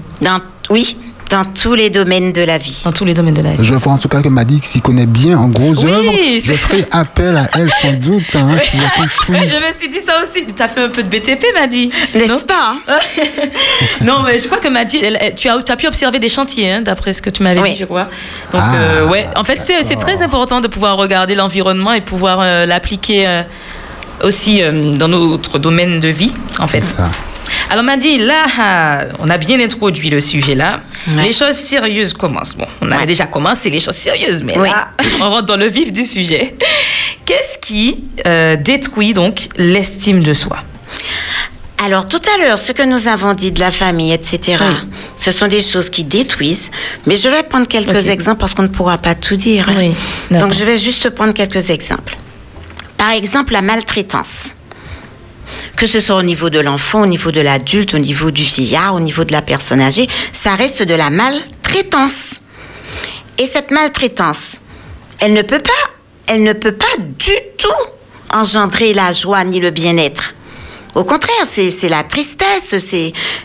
oui, 0.69 0.97
dans 1.33 1.45
tous 1.47 1.73
les 1.75 1.89
domaines 1.91 2.31
de 2.33 2.43
la 2.43 2.59
vie. 2.59 2.83
dans 2.85 2.93
tous 2.93 3.05
les 3.07 3.15
domaines 3.15 3.35
de 3.35 3.43
la 3.43 3.53
vie. 3.53 3.65
Je 3.65 3.75
vois 3.75 3.93
en 3.95 3.99
tout 3.99 4.07
cas 4.09 4.21
que 4.21 4.29
Madi 4.29 4.61
s'y 4.63 4.81
connaît 4.83 5.07
bien 5.07 5.39
en 5.39 5.49
gros 5.49 5.75
Oui, 5.75 5.91
œuvres. 5.91 6.13
Je 6.45 6.53
ferai 6.53 6.87
appel 6.93 7.37
à 7.39 7.49
elle 7.59 7.71
sans 7.81 7.93
doute. 7.93 8.37
Hein, 8.37 8.59
si 8.63 8.77
je 9.29 9.33
me 9.33 9.73
suis 9.79 9.89
dit 9.89 10.01
ça 10.01 10.23
aussi. 10.23 10.45
Tu 10.47 10.63
as 10.63 10.69
fait 10.69 10.83
un 10.83 10.91
peu 10.91 11.03
de 11.03 11.09
BTP, 11.09 11.43
Madi. 11.55 11.91
non 12.15 12.21
N'est-ce 12.21 12.45
pas? 12.45 12.75
Non, 14.03 14.23
mais 14.27 14.39
je 14.39 14.47
crois 14.47 14.59
que 14.59 14.69
Madi, 14.69 14.99
elle- 15.03 15.35
tu, 15.35 15.49
as, 15.49 15.63
tu 15.63 15.73
as 15.73 15.77
pu 15.77 15.87
observer 15.87 16.19
des 16.19 16.29
chantiers, 16.29 16.71
hein, 16.71 16.83
d'après 16.83 17.13
ce 17.15 17.23
que 17.23 17.31
tu 17.31 17.43
m'avais 17.43 17.61
Oui. 17.61 17.71
dit, 17.73 17.79
je 17.81 17.87
crois. 17.87 18.09
Donc, 18.53 18.63
Ah, 18.65 18.75
euh, 18.75 19.07
ouais, 19.09 19.27
en 19.37 19.45
fait, 19.45 19.59
c'est 19.61 19.83
c'est 19.85 19.97
très 19.97 20.23
important 20.23 20.61
de 20.61 20.69
pouvoir 20.69 20.97
regarder 20.97 21.35
l'environnement 21.35 21.93
et 21.93 22.01
pouvoir 22.03 22.39
euh, 22.43 22.67
l'appliquer 22.67 23.27
euh, 23.27 23.43
aussi 24.23 24.63
euh, 24.63 24.93
dans 24.93 25.09
notre 25.09 25.59
domaine 25.59 25.99
de 25.99 26.09
vie, 26.09 26.35
en 26.59 26.67
fait. 26.67 26.83
C'est 26.83 26.97
ça. 26.97 27.11
Alors, 27.71 27.85
Madi, 27.85 28.19
là, 28.19 29.07
on 29.19 29.29
a 29.29 29.39
bien 29.39 29.59
introduit 29.61 30.11
le 30.11 30.21
sujet 30.21 30.55
là. 30.55 30.81
Ouais. 31.09 31.25
Les 31.25 31.33
choses 31.33 31.55
sérieuses 31.57 32.13
commencent. 32.15 32.55
Bon, 32.55 32.67
on 32.81 32.87
avait 32.91 33.01
Ouais. 33.01 33.07
déjà 33.07 33.27
commencé 33.27 33.71
les 33.71 33.81
choses 33.81 33.97
sérieuses, 33.97 34.43
mais 34.43 34.57
Oui. 34.59 34.69
là, 34.69 34.91
on 35.21 35.31
rentre 35.31 35.47
dans 35.47 35.57
le 35.57 35.67
vif 35.69 35.93
du 35.93 36.05
sujet. 36.05 36.55
Qu'est-ce 37.25 37.59
qui 37.59 38.05
euh, 38.27 38.57
détruit 38.57 39.13
donc 39.13 39.49
l'estime 39.57 40.23
de 40.23 40.33
soi? 40.35 40.59
Alors, 41.85 42.07
tout 42.07 42.21
à 42.33 42.39
l'heure, 42.41 42.59
ce 42.59 42.71
que 42.71 42.83
nous 42.85 43.09
avons 43.09 43.35
dit 43.35 43.51
de 43.51 43.59
la 43.59 43.73
famille, 43.73 44.13
etc., 44.13 44.59
Oui. 44.61 44.89
ce 45.17 45.33
sont 45.33 45.49
des 45.49 45.61
choses 45.61 45.91
qui 45.91 46.05
détruisent. 46.05 46.71
Mais 47.07 47.17
je 47.17 47.29
vais 47.29 47.43
prendre 47.43 47.67
quelques 47.67 48.07
exemples 48.09 48.39
parce 48.39 48.55
qu'on 48.55 48.63
ne 48.63 48.69
pourra 48.69 48.99
pas 48.99 49.15
tout 49.17 49.35
dire. 49.35 49.69
hein. 49.69 49.73
Oui. 49.77 49.93
Donc, 50.39 50.53
je 50.53 50.63
vais 50.65 50.79
juste 50.79 51.11
prendre 51.11 51.35
quelques 51.35 51.71
exemples. 51.71 52.17
Par 52.97 53.11
exemple, 53.11 53.53
la 53.53 53.63
maltraitance. 53.63 54.29
Que 55.77 55.87
ce 55.87 56.01
soit 56.01 56.17
au 56.17 56.23
niveau 56.23 56.51
de 56.51 56.61
l'enfant, 56.61 57.03
au 57.03 57.07
niveau 57.07 57.31
de 57.33 57.41
l'adulte, 57.41 57.95
au 57.95 57.99
niveau 57.99 58.31
du 58.31 58.43
vieillard, 58.43 58.95
au 58.95 59.01
niveau 59.01 59.25
de 59.25 59.33
la 59.33 59.43
personne 59.43 59.81
âgée, 59.81 60.09
ça 60.33 60.55
reste 60.55 60.83
de 60.83 60.95
la 60.95 61.11
maltraitance. 61.11 62.41
Et 63.39 63.47
cette 63.47 63.71
maltraitance, 63.71 64.57
elle 65.19 65.33
ne 65.33 65.43
peut 65.43 65.59
pas, 65.59 65.71
elle 66.27 66.43
ne 66.43 66.53
peut 66.53 66.73
pas 66.73 66.97
du 66.99 67.33
tout 67.59 67.69
engendrer 68.31 68.95
la 68.95 69.13
joie 69.13 69.43
ni 69.45 69.61
le 69.61 69.71
bien-être. 69.71 70.35
Au 70.95 71.05
contraire, 71.05 71.47
c'est 71.51 71.89
la 71.89 72.03
tristesse, 72.05 72.75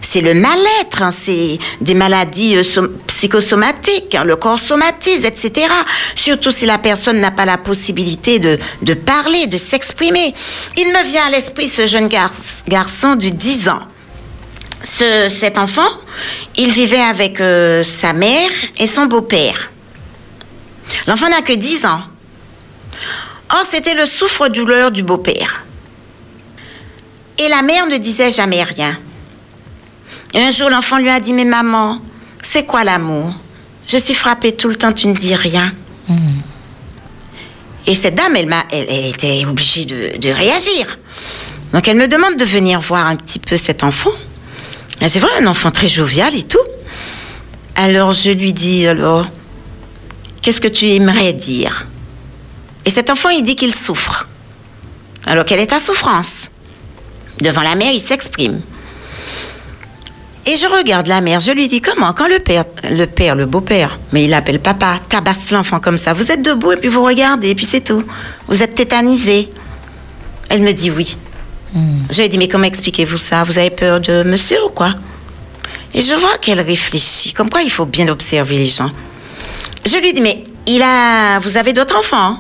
c'est 0.02 0.22
le 0.22 0.34
mal-être, 0.34 1.02
hein, 1.02 1.12
c'est 1.12 1.60
des 1.80 1.94
maladies 1.94 2.58
euh, 2.58 2.64
som- 2.64 2.90
psychosomatiques, 3.08 4.16
hein, 4.16 4.26
le 4.26 4.36
corps 4.36 4.60
somatise, 4.60 5.24
etc. 5.24 5.68
Surtout 6.16 6.52
si 6.52 6.66
la 6.66 6.78
personne 6.78 7.20
n'a 7.20 7.32
pas 7.32 7.46
la 7.46 7.58
possibilité 7.58 8.40
de, 8.40 8.60
de 8.82 8.94
parler, 8.94 9.48
de 9.48 9.56
s'exprimer. 9.58 10.34
Il 10.76 10.88
me 10.90 11.04
vient 11.06 11.28
à 11.28 11.30
l'esprit 11.30 11.70
ce 11.70 11.86
jeune 11.88 12.10
gar- 12.10 12.32
garçon 12.68 13.16
de 13.16 13.30
10 13.30 13.70
ans. 13.70 13.80
Ce- 14.84 15.30
cet 15.30 15.58
enfant, 15.58 15.90
il 16.58 16.70
vivait 16.72 17.00
avec 17.00 17.40
euh, 17.40 17.82
sa 17.82 18.12
mère 18.12 18.50
et 18.78 18.88
son 18.88 19.06
beau-père. 19.06 19.72
L'enfant 21.08 21.30
n'a 21.30 21.42
que 21.42 21.54
10 21.54 21.86
ans. 21.86 22.02
Or, 23.54 23.64
c'était 23.70 23.94
le 23.94 24.06
souffre-douleur 24.06 24.92
du 24.92 25.02
beau-père. 25.04 25.64
Et 27.38 27.50
la 27.50 27.62
mère 27.62 27.88
ne 27.88 27.98
disait 27.98 28.32
jamais 28.32 28.64
rien. 28.64 28.98
Et 30.34 30.40
un 30.40 30.50
jour, 30.52 30.70
l'enfant 30.70 30.98
lui 30.98 31.10
a 31.10 31.20
dit, 31.20 31.34
mais 31.34 31.46
maman, 31.46 32.00
c'est 32.42 32.64
quoi 32.66 32.84
l'amour? 32.84 33.34
Je 33.88 33.98
suis 33.98 34.14
frappée 34.14 34.54
tout 34.54 34.68
le 34.68 34.76
temps, 34.76 34.92
tu 34.92 35.08
ne 35.08 35.16
dis 35.16 35.36
rien. 35.36 35.74
Et 37.86 37.96
cette 37.96 38.16
dame, 38.16 38.36
elle, 38.36 38.48
m'a, 38.48 38.66
elle, 38.72 38.86
elle 38.90 39.06
était 39.06 39.46
obligée 39.46 39.86
de, 39.86 40.18
de 40.18 40.30
réagir. 40.30 41.00
Donc 41.72 41.88
elle 41.88 41.98
me 41.98 42.08
demande 42.08 42.36
de 42.38 42.44
venir 42.44 42.82
voir 42.82 43.08
un 43.08 43.16
petit 43.16 43.40
peu 43.40 43.56
cet 43.56 43.84
enfant. 43.84 44.12
C'est 45.06 45.20
vrai, 45.20 45.30
un 45.40 45.48
enfant 45.48 45.72
très 45.72 45.88
jovial 45.88 46.36
et 46.36 46.44
tout. 46.44 46.58
Alors 47.76 48.12
je 48.12 48.32
lui 48.32 48.52
dis, 48.52 48.88
alors, 48.88 49.26
qu'est-ce 50.42 50.60
que 50.60 50.68
tu 50.68 50.90
aimerais 50.90 51.34
dire? 51.34 51.86
Et 52.86 52.90
cet 52.90 53.10
enfant, 53.10 53.30
il 53.30 53.44
dit 53.44 53.56
qu'il 53.56 53.74
souffre. 53.74 54.28
Alors 55.26 55.46
quelle 55.46 55.60
est 55.60 55.68
ta 55.68 55.80
souffrance 55.80 56.50
Devant 57.42 57.62
la 57.62 57.76
mère, 57.76 57.92
il 57.92 58.02
s'exprime. 58.02 58.62
Et 60.46 60.56
je 60.56 60.66
regarde 60.66 61.08
la 61.08 61.20
mère, 61.20 61.42
je 61.42 61.52
lui 61.52 61.68
dis 61.68 61.82
comment 61.82 62.14
Quand 62.14 62.30
le 62.30 62.40
père, 62.40 62.64
le 62.90 63.06
père, 63.06 63.36
le 63.36 63.46
beau-père, 63.46 64.00
mais 64.14 64.24
il 64.24 64.30
l'appelle 64.30 64.62
papa, 64.62 64.98
tabasse 65.10 65.52
l'enfant 65.52 65.80
comme 65.80 65.98
ça, 65.98 66.14
vous 66.14 66.32
êtes 66.32 66.42
debout 66.42 66.72
et 66.72 66.78
puis 66.78 66.88
vous 66.88 67.04
regardez 67.04 67.50
et 67.50 67.56
puis 67.56 67.66
c'est 67.66 67.82
tout. 67.82 68.04
Vous 68.48 68.64
êtes 68.64 68.74
tétanisé. 68.74 69.50
Elle 70.48 70.62
me 70.62 70.72
dit 70.72 70.90
oui. 70.90 71.18
Je 72.10 72.16
lui 72.18 72.24
ai 72.24 72.30
dit 72.30 72.38
mais 72.38 72.48
comment 72.48 72.64
expliquez-vous 72.64 73.18
ça? 73.18 73.44
Vous 73.44 73.58
avez 73.58 73.70
peur 73.70 74.00
de 74.00 74.24
monsieur 74.24 74.58
ou 74.66 74.70
quoi? 74.70 74.94
Et 75.94 76.00
je 76.00 76.14
vois 76.14 76.38
qu'elle 76.38 76.62
réfléchit, 76.62 77.34
comme 77.34 77.50
quoi 77.50 77.62
il 77.62 77.70
faut 77.70 77.86
bien 77.86 78.08
observer 78.08 78.56
les 78.56 78.66
gens. 78.66 78.92
Je 79.86 79.98
lui 79.98 80.14
dis 80.14 80.22
mais 80.22 80.46
il 80.66 80.82
a, 80.82 81.40
vous 81.40 81.58
avez 81.58 81.74
d'autres 81.74 81.98
enfants? 81.98 82.38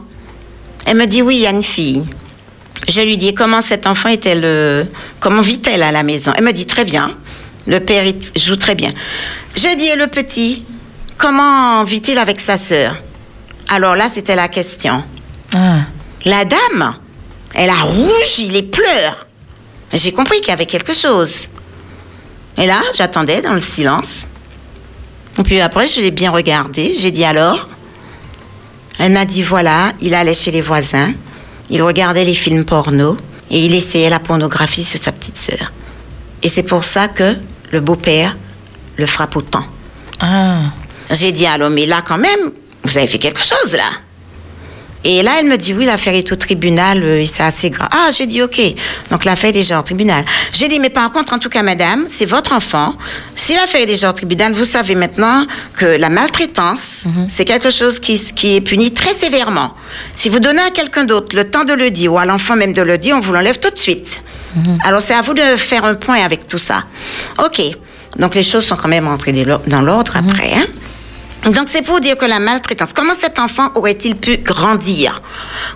Elle 0.85 0.95
me 0.95 1.05
dit 1.05 1.21
oui, 1.21 1.35
il 1.35 1.41
y 1.41 1.47
a 1.47 1.51
une 1.51 1.61
fille. 1.61 2.05
Je 2.87 3.01
lui 3.01 3.17
dis 3.17 3.33
comment 3.33 3.61
cet 3.61 3.85
enfant 3.85 4.09
est-elle, 4.09 4.45
euh, 4.45 4.83
comment 5.19 5.41
vit-elle 5.41 5.83
à 5.83 5.91
la 5.91 6.03
maison? 6.03 6.31
Elle 6.35 6.43
me 6.43 6.53
dit 6.53 6.65
très 6.65 6.85
bien. 6.85 7.15
Le 7.67 7.79
père 7.79 8.05
il 8.05 8.41
joue 8.41 8.55
très 8.55 8.75
bien. 8.75 8.93
Je 9.55 9.75
dis 9.75 9.87
et 9.87 9.95
le 9.95 10.07
petit, 10.07 10.63
comment 11.17 11.83
vit-il 11.83 12.17
avec 12.17 12.39
sa 12.39 12.57
sœur? 12.57 12.95
Alors 13.67 13.95
là, 13.95 14.07
c'était 14.13 14.35
la 14.35 14.47
question. 14.47 15.03
Ah. 15.53 15.79
La 16.23 16.45
dame, 16.45 16.95
elle 17.53 17.69
a 17.69 17.81
rougi 17.81 18.49
les 18.49 18.63
pleurs. 18.63 19.27
J'ai 19.91 20.13
compris 20.13 20.39
qu'il 20.39 20.49
y 20.49 20.51
avait 20.51 20.65
quelque 20.65 20.93
chose. 20.93 21.47
Et 22.57 22.65
là, 22.65 22.81
j'attendais 22.95 23.41
dans 23.41 23.53
le 23.53 23.59
silence. 23.59 24.27
Et 25.37 25.43
puis 25.43 25.59
après, 25.59 25.87
je 25.87 25.99
l'ai 25.99 26.11
bien 26.11 26.31
regardé. 26.31 26.93
J'ai 26.97 27.11
dit 27.11 27.25
alors? 27.25 27.67
Elle 28.99 29.11
m'a 29.11 29.25
dit 29.25 29.43
voilà, 29.43 29.91
il 29.99 30.13
allait 30.13 30.33
chez 30.33 30.51
les 30.51 30.61
voisins. 30.61 31.13
Il 31.69 31.83
regardait 31.83 32.23
les 32.23 32.35
films 32.35 32.65
porno 32.65 33.17
et 33.49 33.65
il 33.65 33.73
essayait 33.73 34.09
la 34.09 34.19
pornographie 34.19 34.83
sur 34.83 34.99
sa 34.99 35.11
petite 35.11 35.37
sœur. 35.37 35.71
Et 36.43 36.49
c'est 36.49 36.63
pour 36.63 36.83
ça 36.83 37.07
que 37.07 37.35
le 37.71 37.81
beau-père 37.81 38.35
le 38.97 39.05
frappe 39.05 39.35
autant. 39.35 39.65
Ah. 40.19 40.61
J'ai 41.11 41.31
dit 41.31 41.45
alors, 41.45 41.69
mais 41.69 41.85
là 41.85 42.01
quand 42.05 42.17
même, 42.17 42.51
vous 42.83 42.97
avez 42.97 43.07
fait 43.07 43.19
quelque 43.19 43.41
chose 43.41 43.73
là. 43.73 43.89
Et 45.03 45.21
là, 45.21 45.33
elle 45.39 45.45
me 45.47 45.57
dit 45.57 45.73
oui, 45.73 45.85
l'affaire 45.85 46.15
est 46.15 46.31
au 46.31 46.35
tribunal 46.35 47.01
euh, 47.03 47.23
c'est 47.25 47.43
assez 47.43 47.69
grave. 47.69 47.87
Ah, 47.91 48.09
j'ai 48.15 48.25
dit 48.25 48.41
ok. 48.41 48.59
Donc 49.11 49.23
l'affaire 49.25 49.51
est 49.51 49.53
déjà 49.53 49.79
au 49.79 49.81
tribunal. 49.83 50.25
J'ai 50.53 50.67
dit 50.67 50.79
mais 50.79 50.89
par 50.89 51.11
contre, 51.11 51.33
en 51.33 51.39
tout 51.39 51.49
cas, 51.49 51.63
madame, 51.63 52.05
c'est 52.09 52.25
votre 52.25 52.51
enfant. 52.53 52.95
Si 53.35 53.53
l'affaire 53.55 53.81
est 53.81 53.85
déjà 53.85 54.09
au 54.09 54.13
tribunal, 54.13 54.53
vous 54.53 54.65
savez 54.65 54.95
maintenant 54.95 55.45
que 55.75 55.85
la 55.85 56.09
maltraitance, 56.09 57.03
c'est 57.29 57.45
quelque 57.45 57.69
chose 57.69 57.99
qui, 57.99 58.19
qui 58.33 58.55
est 58.55 58.61
puni 58.61 58.91
très 58.93 59.13
sévèrement. 59.13 59.73
Si 60.15 60.29
vous 60.29 60.39
donnez 60.39 60.61
à 60.61 60.71
quelqu'un 60.71 61.05
d'autre 61.05 61.35
le 61.35 61.45
temps 61.49 61.63
de 61.63 61.73
le 61.73 61.89
dire 61.91 62.13
ou 62.13 62.17
à 62.17 62.25
l'enfant 62.25 62.55
même 62.55 62.73
de 62.73 62.81
le 62.81 62.97
dire, 62.97 63.15
on 63.15 63.19
vous 63.21 63.33
l'enlève 63.33 63.59
tout 63.59 63.69
de 63.69 63.77
suite. 63.79 64.21
Alors 64.83 65.01
c'est 65.01 65.13
à 65.13 65.21
vous 65.21 65.35
de 65.35 65.55
faire 65.55 65.85
un 65.85 65.93
point 65.95 66.19
avec 66.23 66.47
tout 66.47 66.57
ça. 66.57 66.83
Ok. 67.45 67.61
Donc 68.17 68.33
les 68.33 68.41
choses 68.43 68.65
sont 68.65 68.75
quand 68.75 68.87
même 68.87 69.07
entrées 69.07 69.33
dans 69.67 69.81
l'ordre 69.81 70.13
après. 70.17 70.53
hein. 70.55 70.65
Donc 71.45 71.67
c'est 71.69 71.81
pour 71.81 72.01
dire 72.01 72.17
que 72.17 72.25
la 72.25 72.39
maltraitance, 72.39 72.89
comment 72.93 73.13
cet 73.17 73.39
enfant 73.39 73.69
aurait-il 73.75 74.15
pu 74.15 74.37
grandir? 74.37 75.21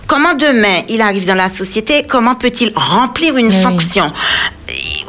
Comment 0.06 0.34
demain 0.34 0.82
il 0.88 1.00
arrive 1.00 1.26
dans 1.26 1.34
la 1.34 1.48
société 1.48 2.02
Comment 2.06 2.34
peut-il 2.34 2.72
remplir 2.74 3.36
une 3.36 3.46
Oui. 3.48 3.62
fonction? 3.62 4.12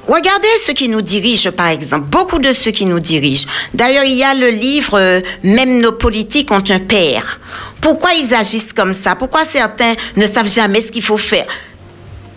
Regardez 0.07 0.47
ceux 0.65 0.73
qui 0.73 0.87
nous 0.89 1.01
dirigent, 1.01 1.51
par 1.51 1.67
exemple, 1.67 2.05
beaucoup 2.07 2.39
de 2.39 2.53
ceux 2.53 2.71
qui 2.71 2.85
nous 2.85 2.99
dirigent. 2.99 3.47
D'ailleurs, 3.73 4.03
il 4.05 4.13
y 4.15 4.23
a 4.23 4.33
le 4.33 4.49
livre 4.49 4.97
euh, 4.99 5.21
Même 5.43 5.79
nos 5.81 5.91
politiques 5.93 6.51
ont 6.51 6.63
un 6.69 6.79
père. 6.79 7.39
Pourquoi 7.81 8.13
ils 8.13 8.33
agissent 8.33 8.73
comme 8.73 8.93
ça? 8.93 9.15
Pourquoi 9.15 9.43
certains 9.45 9.95
ne 10.15 10.25
savent 10.27 10.51
jamais 10.51 10.79
ce 10.81 10.91
qu'il 10.91 11.03
faut 11.03 11.17
faire? 11.17 11.47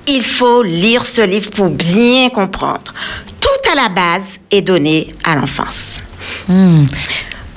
Il 0.09 0.22
faut 0.22 0.62
lire 0.62 1.05
ce 1.05 1.20
livre 1.20 1.50
pour 1.50 1.68
bien 1.68 2.29
comprendre. 2.31 2.92
Tout 3.40 3.70
à 3.70 3.74
la 3.76 3.88
base 3.88 4.38
est 4.50 4.62
donné 4.62 5.14
à 5.24 5.35
l'enfance. 5.37 6.02
Hmm. 6.48 6.87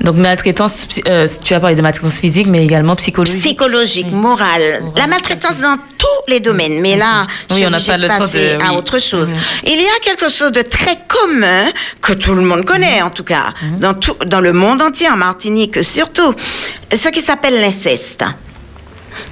Donc 0.02 0.16
maltraitance, 0.16 0.88
euh, 1.08 1.28
tu 1.44 1.54
as 1.54 1.60
parlé 1.60 1.76
de 1.76 1.82
maltraitance 1.82 2.18
physique, 2.20 2.48
mais 2.48 2.64
également 2.64 2.96
psychologique. 2.96 3.42
Psychologique, 3.42 4.12
morale, 4.12 4.82
la 4.96 5.08
maltraitance 5.08 5.58
dans 5.62 5.76
tous 5.98 6.32
les 6.32 6.40
domaines. 6.40 6.80
Mais 6.82 6.96
là, 6.96 7.28
je 7.50 7.56
Oui, 7.56 7.60
suis 7.62 7.68
on 7.68 7.70
n'a 7.70 7.80
pas 7.80 7.98
le 7.98 8.08
temps 8.08 8.18
passer 8.20 8.54
de- 8.56 8.64
à 8.64 8.72
oui. 8.72 8.78
autre 8.78 9.00
chose. 9.00 9.30
Mhm. 9.30 9.36
Il 9.66 9.76
y 9.76 9.86
a 9.86 10.00
quelque 10.02 10.30
chose 10.30 10.52
de 10.54 10.62
très 10.62 10.98
commun 11.08 11.66
que 12.02 12.14
tout 12.14 12.34
le 12.34 12.42
monde 12.42 12.64
connaît, 12.64 13.02
en 13.02 13.10
tout 13.10 13.24
cas, 13.26 13.54
Mhm. 13.62 13.80
dans, 13.80 13.94
tout, 13.94 14.16
dans 14.26 14.40
le 14.40 14.54
monde 14.54 14.82
entier, 14.82 15.10
en 15.10 15.18
Martinique 15.18 15.84
surtout, 15.84 16.34
ce 16.94 17.10
qui 17.10 17.20
s'appelle 17.20 17.60
l'inceste. 17.60 18.24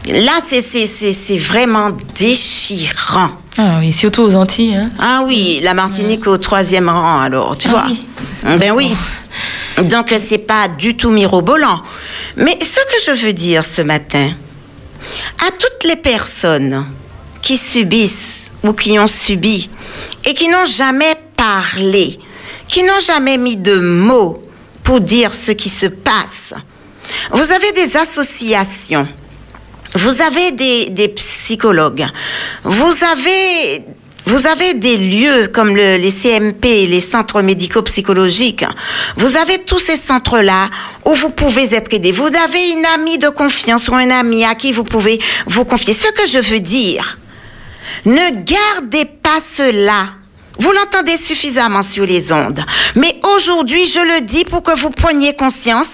Là, 0.09 0.31
c'est 0.49 1.37
vraiment 1.37 1.91
déchirant. 2.19 3.29
Ah 3.57 3.77
oui, 3.79 3.91
surtout 3.93 4.21
aux 4.23 4.35
Antilles. 4.35 4.75
Hein. 4.75 4.89
Ah 4.99 5.21
oui, 5.25 5.59
la 5.63 5.73
Martinique 5.73 6.27
au 6.27 6.37
troisième 6.37 6.89
rang, 6.89 7.21
alors, 7.21 7.57
tu 7.57 7.67
Ah 7.69 7.71
vois. 7.71 7.83
oui. 7.87 8.05
Ben 8.55 8.71
oui. 8.71 8.95
Donc, 9.83 10.13
c'est 10.25 10.37
pas 10.37 10.67
du 10.67 10.95
tout 10.95 11.09
mirobolant. 11.09 11.83
Mais 12.37 12.57
ce 12.61 12.79
que 12.79 13.15
je 13.15 13.25
veux 13.25 13.33
dire 13.33 13.63
ce 13.63 13.81
matin, 13.81 14.31
à 15.45 15.51
toutes 15.51 15.83
les 15.83 15.97
personnes 15.97 16.85
qui 17.41 17.57
subissent 17.57 18.49
ou 18.63 18.73
qui 18.73 18.97
ont 18.97 19.07
subi 19.07 19.69
et 20.25 20.33
qui 20.33 20.47
n'ont 20.47 20.65
jamais 20.65 21.15
parlé, 21.35 22.19
qui 22.67 22.83
n'ont 22.83 22.99
jamais 23.05 23.37
mis 23.37 23.55
de 23.55 23.77
mots 23.77 24.41
pour 24.83 25.01
dire 25.01 25.33
ce 25.33 25.51
qui 25.51 25.69
se 25.69 25.85
passe, 25.85 26.53
vous 27.31 27.51
avez 27.51 27.71
des 27.73 27.95
associations 27.97 29.07
vous 29.95 30.21
avez 30.21 30.51
des 30.51 31.07
psychologues, 31.09 32.07
vous 32.63 32.93
avez, 33.11 33.83
vous 34.27 34.45
avez 34.45 34.73
des 34.73 34.97
lieux 34.97 35.47
comme 35.53 35.75
le- 35.75 35.95
les 35.97 36.11
CMP, 36.11 36.85
les 36.85 36.99
centres 36.99 37.41
médico-psychologiques. 37.41 38.65
Vous 39.15 39.37
avez 39.37 39.59
tous 39.59 39.79
ces 39.79 39.95
centres-là 39.97 40.69
où 41.05 41.13
vous 41.13 41.29
pouvez 41.29 41.73
être 41.73 41.93
aidé. 41.93 42.11
Vous 42.11 42.27
avez 42.27 42.69
une 42.71 42.85
amie 42.93 43.17
de 43.17 43.29
confiance 43.29 43.87
ou 43.87 43.95
un 43.95 44.09
ami 44.09 44.43
à 44.43 44.53
qui 44.55 44.71
vous 44.73 44.83
pouvez 44.83 45.19
vous 45.45 45.63
confier. 45.65 45.93
Ce 45.93 46.11
que 46.11 46.27
je 46.29 46.39
veux 46.39 46.59
dire, 46.59 47.17
ne 48.05 48.43
gardez 48.43 49.05
pas 49.05 49.39
cela. 49.55 50.09
Vous 50.59 50.71
l'entendez 50.71 51.17
suffisamment 51.17 51.83
sur 51.83 52.05
les 52.05 52.31
ondes. 52.31 52.63
Mais 52.95 53.19
aujourd'hui, 53.35 53.85
je 53.85 53.99
le 53.99 54.21
dis 54.25 54.43
pour 54.43 54.63
que 54.63 54.77
vous 54.77 54.89
preniez 54.89 55.33
conscience 55.35 55.87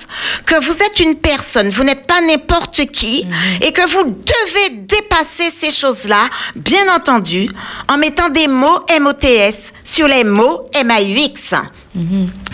que 0.45 0.63
vous 0.63 0.73
êtes 0.73 0.99
une 0.99 1.15
personne, 1.15 1.69
vous 1.69 1.83
n'êtes 1.83 2.07
pas 2.07 2.21
n'importe 2.21 2.85
qui, 2.87 3.27
et 3.61 3.71
que 3.71 3.87
vous 3.89 4.03
devez 4.03 4.69
dépasser 4.77 5.51
ces 5.57 5.69
choses-là, 5.71 6.29
bien 6.55 6.93
entendu, 6.93 7.49
en 7.87 7.97
mettant 7.97 8.29
des 8.29 8.47
mots 8.47 8.79
MOTS 8.99 9.73
sur 9.83 10.07
les 10.07 10.23
mots 10.23 10.69
MAUX. 10.73 11.55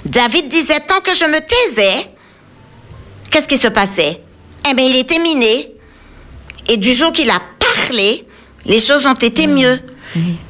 David 0.05 0.47
disait 0.47 0.79
tant 0.81 0.99
que 1.01 1.13
je 1.13 1.25
me 1.25 1.39
taisais, 1.39 2.11
qu'est-ce 3.29 3.47
qui 3.47 3.57
se 3.57 3.67
passait? 3.67 4.21
Eh 4.69 4.73
bien, 4.73 4.85
il 4.85 4.95
était 4.95 5.19
miné. 5.19 5.71
Et 6.67 6.77
du 6.77 6.93
jour 6.93 7.11
qu'il 7.11 7.29
a 7.29 7.41
parlé, 7.59 8.25
les 8.65 8.79
choses 8.79 9.05
ont 9.05 9.13
été 9.13 9.47
mieux. 9.47 9.79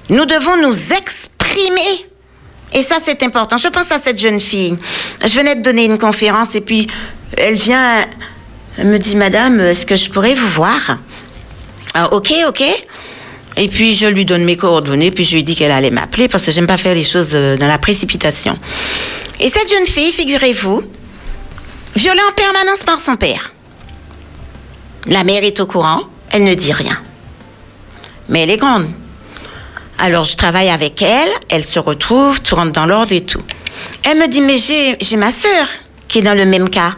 Nous 0.09 0.25
devons 0.25 0.57
nous 0.61 0.73
exprimer. 0.73 1.28
Et 2.71 2.81
ça, 2.83 2.97
c'est 3.03 3.21
important. 3.23 3.57
Je 3.57 3.67
pense 3.67 3.91
à 3.91 3.99
cette 3.99 4.19
jeune 4.19 4.39
fille. 4.39 4.77
Je 5.25 5.33
venais 5.35 5.55
de 5.55 5.61
donner 5.61 5.85
une 5.85 5.97
conférence 5.97 6.55
et 6.55 6.61
puis 6.61 6.87
elle 7.35 7.55
vient, 7.55 8.05
me 8.77 8.97
dit, 8.97 9.15
Madame, 9.15 9.59
est-ce 9.59 9.85
que 9.85 9.95
je 9.95 10.09
pourrais 10.09 10.35
vous 10.35 10.47
voir? 10.47 10.97
Ah, 11.93 12.09
Ok, 12.13 12.31
ok. 12.47 12.63
Et 13.57 13.67
puis 13.67 13.95
je 13.95 14.05
lui 14.05 14.23
donne 14.23 14.45
mes 14.45 14.55
coordonnées, 14.55 15.11
puis 15.11 15.25
je 15.25 15.35
lui 15.35 15.43
dis 15.43 15.55
qu'elle 15.55 15.71
allait 15.71 15.89
m'appeler 15.89 16.27
parce 16.29 16.45
que 16.45 16.51
j'aime 16.51 16.67
pas 16.67 16.77
faire 16.77 16.93
les 16.93 17.03
choses 17.03 17.31
euh, 17.33 17.57
dans 17.57 17.67
la 17.67 17.77
précipitation. 17.77 18.57
Et 19.39 19.49
cette 19.49 19.69
jeune 19.69 19.85
fille, 19.85 20.13
figurez-vous, 20.13 20.83
violée 21.95 22.21
en 22.29 22.33
permanence 22.33 22.79
par 22.85 22.99
son 22.99 23.17
père. 23.17 23.53
La 25.07 25.23
mère 25.23 25.43
est 25.43 25.59
au 25.59 25.65
courant, 25.65 26.03
elle 26.31 26.43
ne 26.43 26.53
dit 26.53 26.71
rien. 26.71 27.01
Mais 28.29 28.43
elle 28.43 28.51
est 28.51 28.57
grande. 28.57 28.87
Alors 30.01 30.23
je 30.23 30.37
travaille 30.37 30.69
avec 30.69 31.01
elle, 31.01 31.29
elle 31.49 31.63
se 31.63 31.77
retrouve, 31.77 32.41
tout 32.41 32.55
rentre 32.55 32.71
dans 32.71 32.85
l'ordre 32.85 33.11
et 33.11 33.21
tout. 33.21 33.41
Elle 34.03 34.17
me 34.17 34.27
dit, 34.27 34.41
mais 34.41 34.57
j'ai 34.57 35.17
ma 35.17 35.31
sœur 35.31 35.67
qui 36.07 36.19
est 36.19 36.21
dans 36.21 36.33
le 36.33 36.45
même 36.45 36.69
cas. 36.69 36.93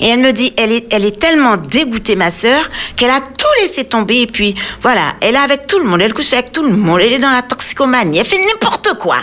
Et 0.00 0.08
elle 0.08 0.20
me 0.20 0.32
dit, 0.32 0.52
elle 0.56 0.72
est, 0.72 0.92
elle 0.92 1.04
est 1.04 1.18
tellement 1.18 1.56
dégoûtée, 1.56 2.16
ma 2.16 2.30
sœur, 2.30 2.68
qu'elle 2.96 3.10
a 3.10 3.20
tout 3.20 3.46
laissé 3.60 3.84
tomber. 3.84 4.22
Et 4.22 4.26
puis, 4.26 4.54
voilà, 4.80 5.14
elle 5.20 5.34
est 5.34 5.38
avec 5.38 5.66
tout 5.66 5.78
le 5.78 5.84
monde, 5.84 6.00
elle 6.00 6.14
couche 6.14 6.32
avec 6.32 6.50
tout 6.50 6.62
le 6.62 6.74
monde, 6.74 7.00
elle 7.00 7.12
est 7.12 7.18
dans 7.18 7.30
la 7.30 7.42
toxicomanie, 7.42 8.18
elle 8.18 8.24
fait 8.24 8.38
n'importe 8.38 8.94
quoi. 8.98 9.18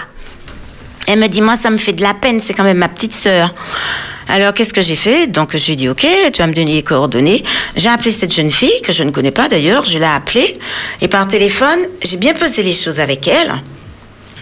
Elle 1.08 1.20
me 1.20 1.28
dit, 1.28 1.42
moi, 1.42 1.56
ça 1.62 1.72
me 1.72 1.78
fait 1.78 1.94
de 1.94 2.04
la 2.04 2.14
peine, 2.14 2.40
c'est 2.40 2.54
quand 2.54 2.64
même 2.64 2.78
ma 2.78 2.88
petite 2.88 3.16
sœur. 3.16 3.54
Alors, 4.32 4.54
qu'est-ce 4.54 4.74
que 4.74 4.82
j'ai 4.82 4.96
fait 4.96 5.26
Donc, 5.26 5.58
j'ai 5.58 5.76
dit, 5.76 5.90
OK, 5.90 6.06
tu 6.32 6.42
vas 6.44 6.46
me 6.46 6.54
donner 6.54 6.74
les 6.74 6.84
coordonnées. 6.84 7.44
J'ai 7.76 7.90
appelé 7.90 8.12
cette 8.12 8.32
jeune 8.32 8.52
fille, 8.52 8.80
que 8.84 8.94
je 8.94 9.02
ne 9.02 9.10
connais 9.10 9.32
pas 9.32 9.50
d'ailleurs, 9.50 9.86
je 9.86 9.98
l'ai 9.98 10.06
appelée. 10.06 10.60
Et 11.02 11.08
par 11.08 11.28
téléphone, 11.28 11.80
j'ai 12.04 12.18
bien 12.18 12.36
posé 12.36 12.62
les 12.62 12.72
choses 12.72 13.00
avec 13.00 13.28
elle. 13.28 13.52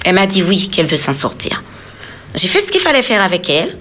Elle 0.04 0.16
m'a 0.16 0.26
dit 0.26 0.44
oui, 0.44 0.68
qu'elle 0.68 0.88
veut 0.88 0.98
s'en 0.98 1.14
sortir. 1.14 1.64
J'ai 2.36 2.50
fait 2.50 2.60
ce 2.60 2.66
qu'il 2.66 2.82
fallait 2.82 3.02
faire 3.02 3.22
avec 3.22 3.50
elle, 3.50 3.78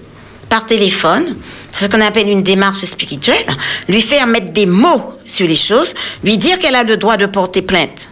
par 0.47 0.65
téléphone, 0.65 1.35
ce 1.77 1.87
qu'on 1.87 1.99
appelle 1.99 2.29
une 2.29 2.41
démarche 2.41 2.85
spirituelle, 2.85 3.45
lui 3.89 4.01
faire 4.01 4.27
mettre 4.27 4.53
des 4.53 4.65
mots 4.65 5.11
sur 5.25 5.45
les 5.45 5.55
choses, 5.55 5.93
lui 6.23 6.37
dire 6.37 6.57
qu'elle 6.57 6.75
a 6.75 6.83
le 6.83 6.95
droit 6.95 7.17
de 7.17 7.25
porter 7.25 7.61
plainte, 7.61 8.07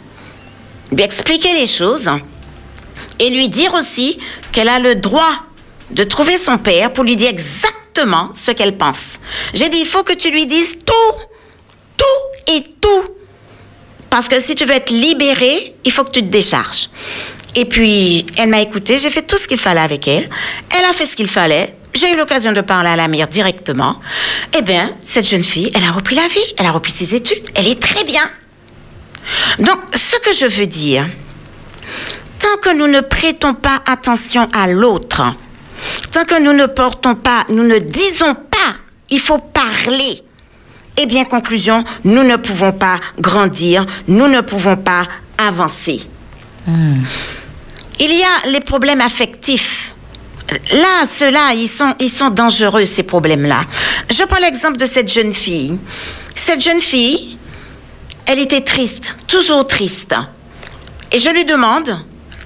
lui 0.91 1.01
expliquer 1.01 1.53
les 1.53 1.65
choses 1.65 2.09
et 3.19 3.29
lui 3.29 3.47
dire 3.47 3.73
aussi 3.73 4.19
qu'elle 4.51 4.67
a 4.67 4.79
le 4.79 4.95
droit 4.95 5.31
de 5.91 6.03
trouver 6.03 6.37
son 6.37 6.57
père 6.57 6.91
pour 6.91 7.05
lui 7.05 7.15
dire 7.15 7.29
exactement 7.29 7.84
ce 8.33 8.51
qu'elle 8.51 8.77
pense. 8.77 9.19
J'ai 9.53 9.69
dit, 9.69 9.77
il 9.79 9.85
faut 9.85 10.03
que 10.03 10.13
tu 10.13 10.29
lui 10.31 10.45
dises 10.45 10.77
tout, 10.85 11.19
tout 11.97 12.53
et 12.53 12.63
tout. 12.81 13.03
Parce 14.09 14.27
que 14.27 14.39
si 14.39 14.55
tu 14.55 14.65
veux 14.65 14.73
être 14.73 14.91
libérée, 14.91 15.75
il 15.83 15.91
faut 15.91 16.03
que 16.03 16.11
tu 16.11 16.21
te 16.21 16.29
décharges. 16.29 16.89
Et 17.55 17.65
puis, 17.65 18.25
elle 18.37 18.49
m'a 18.49 18.61
écouté, 18.61 18.97
j'ai 18.97 19.09
fait 19.09 19.21
tout 19.21 19.37
ce 19.37 19.47
qu'il 19.47 19.57
fallait 19.57 19.81
avec 19.81 20.07
elle. 20.07 20.29
Elle 20.77 20.85
a 20.85 20.93
fait 20.93 21.05
ce 21.05 21.15
qu'il 21.15 21.27
fallait. 21.27 21.75
J'ai 21.93 22.13
eu 22.13 22.17
l'occasion 22.17 22.51
de 22.51 22.61
parler 22.61 22.89
à 22.89 22.95
la 22.97 23.07
mère 23.07 23.29
directement. 23.29 23.95
Eh 24.57 24.61
bien, 24.61 24.93
cette 25.01 25.27
jeune 25.27 25.43
fille, 25.43 25.71
elle 25.73 25.83
a 25.83 25.91
repris 25.91 26.15
la 26.15 26.27
vie, 26.27 26.53
elle 26.57 26.65
a 26.65 26.71
repris 26.71 26.91
ses 26.91 27.15
études, 27.15 27.43
elle 27.55 27.67
est 27.67 27.81
très 27.81 28.03
bien. 28.03 28.29
Donc, 29.59 29.79
ce 29.93 30.17
que 30.17 30.33
je 30.33 30.45
veux 30.45 30.67
dire, 30.67 31.07
tant 32.39 32.57
que 32.61 32.75
nous 32.75 32.87
ne 32.87 32.99
prêtons 32.99 33.53
pas 33.53 33.79
attention 33.85 34.49
à 34.53 34.67
l'autre, 34.67 35.23
tant 36.11 36.25
que 36.25 36.41
nous 36.41 36.53
ne 36.53 36.65
portons 36.65 37.15
pas, 37.15 37.43
nous 37.49 37.63
ne 37.63 37.79
disons 37.79 38.33
pas, 38.33 38.75
il 39.09 39.19
faut 39.19 39.37
parler. 39.37 40.21
Eh 40.97 41.05
bien, 41.05 41.25
conclusion, 41.25 41.83
nous 42.05 42.23
ne 42.23 42.37
pouvons 42.37 42.71
pas 42.71 42.99
grandir, 43.19 43.85
nous 44.07 44.27
ne 44.27 44.41
pouvons 44.41 44.77
pas 44.77 45.05
avancer. 45.37 46.07
Il 46.67 48.13
y 48.13 48.23
a 48.23 48.49
les 48.49 48.61
problèmes 48.61 49.01
affectifs. 49.01 49.93
Là, 50.71 51.05
ceux-là, 51.11 51.53
ils 51.53 51.67
sont, 51.67 51.95
ils 51.99 52.11
sont 52.11 52.29
dangereux, 52.29 52.85
ces 52.85 53.03
problèmes-là. 53.03 53.65
Je 54.09 54.23
prends 54.23 54.39
l'exemple 54.39 54.77
de 54.77 54.85
cette 54.85 55.11
jeune 55.11 55.33
fille. 55.33 55.79
Cette 56.35 56.61
jeune 56.61 56.81
fille, 56.81 57.37
elle 58.25 58.39
était 58.39 58.61
triste, 58.61 59.15
toujours 59.27 59.65
triste. 59.67 60.15
Et 61.11 61.19
je 61.19 61.29
lui 61.29 61.45
demande 61.45 61.99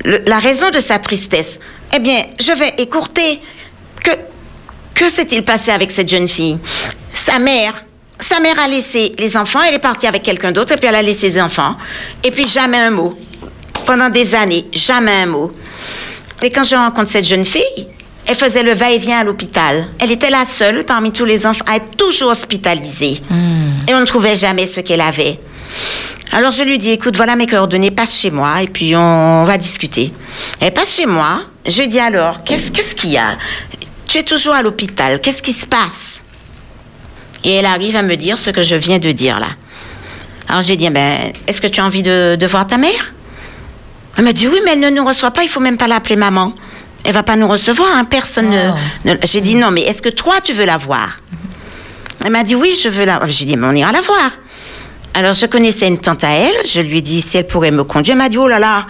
la 0.06 0.40
raison 0.40 0.70
de 0.70 0.80
sa 0.80 1.00
tristesse. 1.00 1.60
Eh 1.94 2.00
bien, 2.00 2.24
je 2.40 2.52
vais 2.52 2.74
écourter. 2.78 3.42
Que, 4.04 4.12
que 4.94 5.10
s'est-il 5.10 5.44
passé 5.44 5.72
avec 5.72 5.92
cette 5.92 6.10
jeune 6.10 6.28
fille? 6.28 6.58
Sa 7.14 7.40
mère. 7.40 7.74
Sa 8.20 8.40
mère 8.40 8.60
a 8.60 8.68
laissé 8.68 9.14
les 9.18 9.38
enfants, 9.38 9.62
elle 9.62 9.74
est 9.76 9.80
partie 9.80 10.06
avec 10.06 10.24
quelqu'un 10.24 10.52
d'autre, 10.52 10.74
et 10.74 10.76
puis 10.76 10.88
elle 10.88 10.96
a 10.96 11.02
laissé 11.02 11.32
ses 11.32 11.42
enfants. 11.42 11.76
Et 12.24 12.32
puis 12.32 12.48
jamais 12.48 12.78
un 12.78 12.92
mot. 12.92 13.18
Pendant 13.86 14.10
des 14.10 14.36
années, 14.36 14.66
jamais 14.74 15.24
un 15.24 15.26
mot. 15.26 15.52
Et 16.44 16.52
quand 16.52 16.64
je 16.64 16.76
rencontre 16.76 17.10
cette 17.10 17.26
jeune 17.26 17.46
fille, 17.46 17.88
elle 18.26 18.36
faisait 18.36 18.62
le 18.62 18.74
va-et-vient 18.74 19.20
à 19.20 19.24
l'hôpital. 19.24 19.88
Elle 20.00 20.12
était 20.12 20.30
la 20.30 20.46
seule 20.46 20.84
parmi 20.86 21.12
tous 21.12 21.26
les 21.26 21.46
enfants 21.48 21.66
à 21.68 21.78
être 21.78 21.96
toujours 21.98 22.30
hospitalisée. 22.30 23.22
Et 23.88 23.94
on 23.96 24.00
ne 24.00 24.06
trouvait 24.06 24.36
jamais 24.36 24.68
ce 24.68 24.82
qu'elle 24.82 25.02
avait. 25.02 25.40
Alors 26.32 26.52
je 26.52 26.64
lui 26.64 26.78
dis, 26.78 26.92
écoute, 26.92 27.16
voilà 27.16 27.36
mes 27.36 27.48
coordonnées, 27.48 27.92
passe 27.92 28.16
chez 28.16 28.30
moi 28.32 28.62
et 28.62 28.68
puis 28.68 28.96
on 28.96 29.44
va 29.46 29.58
discuter. 29.58 30.14
Elle 30.62 30.74
passe 30.74 30.96
chez 30.96 31.06
moi. 31.06 31.42
Je 31.66 31.82
lui 31.82 31.88
dis 31.88 32.00
alors, 32.00 32.44
qu'est-ce 32.44 32.96
qu'il 32.96 33.12
y 33.12 33.18
a? 33.18 33.38
Tu 34.08 34.18
es 34.20 34.24
toujours 34.24 34.54
à 34.54 34.62
l'hôpital, 34.62 35.20
qu'est-ce 35.22 35.42
qui 35.42 35.54
se 35.54 35.66
passe? 35.66 36.22
Et 37.44 37.54
elle 37.56 37.66
arrive 37.66 37.96
à 37.96 38.02
me 38.02 38.16
dire 38.16 38.38
ce 38.38 38.50
que 38.50 38.62
je 38.62 38.76
viens 38.76 39.00
de 39.00 39.12
dire 39.12 39.40
là. 39.40 39.48
Alors 40.48 40.62
j'ai 40.62 40.76
dit, 40.76 40.90
ben, 40.90 41.32
est-ce 41.48 41.62
que 41.62 41.68
tu 41.68 41.80
as 41.80 41.86
envie 41.86 42.02
de, 42.04 42.36
de 42.40 42.48
voir 42.48 42.66
ta 42.68 42.78
mère? 42.78 43.14
Elle 44.18 44.24
m'a 44.24 44.34
dit, 44.34 44.48
oui, 44.48 44.60
mais 44.66 44.72
elle 44.74 44.80
ne 44.80 44.90
nous 44.90 45.06
reçoit 45.06 45.32
pas, 45.32 45.44
il 45.44 45.50
faut 45.50 45.60
même 45.60 45.78
pas 45.78 45.88
l'appeler 45.88 46.16
maman. 46.16 46.54
Elle 47.06 47.14
va 47.14 47.24
pas 47.24 47.36
nous 47.38 47.48
recevoir, 47.48 47.88
hein, 47.96 48.04
personne 48.04 48.50
ne- 48.50 48.72
Oh. 48.72 48.78
ne... 49.06 49.16
J'ai 49.24 49.42
dit, 49.42 49.56
non, 49.56 49.72
mais 49.72 49.82
est-ce 49.84 50.02
que 50.02 50.10
toi, 50.10 50.42
tu 50.44 50.52
veux 50.54 50.66
la 50.66 50.78
voir? 50.78 51.18
Elle 52.26 52.32
m'a 52.32 52.44
dit, 52.44 52.56
oui, 52.56 52.74
je 52.84 52.90
veux 52.90 53.06
la 53.06 53.18
voir. 53.20 53.30
J'ai 53.30 53.46
dit, 53.46 53.56
mais 53.56 53.68
on 53.68 53.72
ira 53.72 53.92
la 53.94 54.02
voir. 54.02 54.32
Alors, 55.20 55.34
je 55.34 55.48
connaissais 55.48 55.90
une 55.90 56.00
tante 56.00 56.24
à 56.24 56.30
elle, 56.30 56.66
je 56.66 56.80
lui 56.80 57.00
ai 57.00 57.02
dit 57.02 57.22
si 57.22 57.36
elle 57.36 57.46
pourrait 57.46 57.72
me 57.72 57.84
conduire. 57.84 58.14
Elle 58.14 58.20
m'a 58.20 58.30
dit, 58.30 58.38
oh 58.38 58.48
là 58.48 58.58
là. 58.58 58.88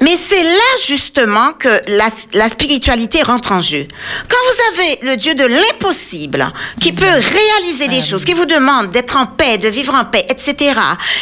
Mais 0.00 0.16
c'est 0.28 0.42
là 0.42 0.70
justement 0.84 1.52
que 1.52 1.68
la, 1.86 2.08
la 2.32 2.48
spiritualité 2.48 3.22
rentre 3.22 3.52
en 3.52 3.60
jeu. 3.60 3.86
Quand 4.28 4.36
vous 4.44 4.80
avez 4.80 4.98
le 5.02 5.16
Dieu 5.16 5.34
de 5.34 5.44
l'impossible, 5.44 6.52
qui 6.80 6.92
peut 6.92 7.04
réaliser 7.04 7.86
des 7.86 8.00
choses, 8.00 8.24
qui 8.24 8.32
vous 8.32 8.44
demande 8.44 8.90
d'être 8.90 9.16
en 9.16 9.26
paix, 9.26 9.56
de 9.56 9.68
vivre 9.68 9.94
en 9.94 10.04
paix, 10.04 10.26
etc., 10.28 10.74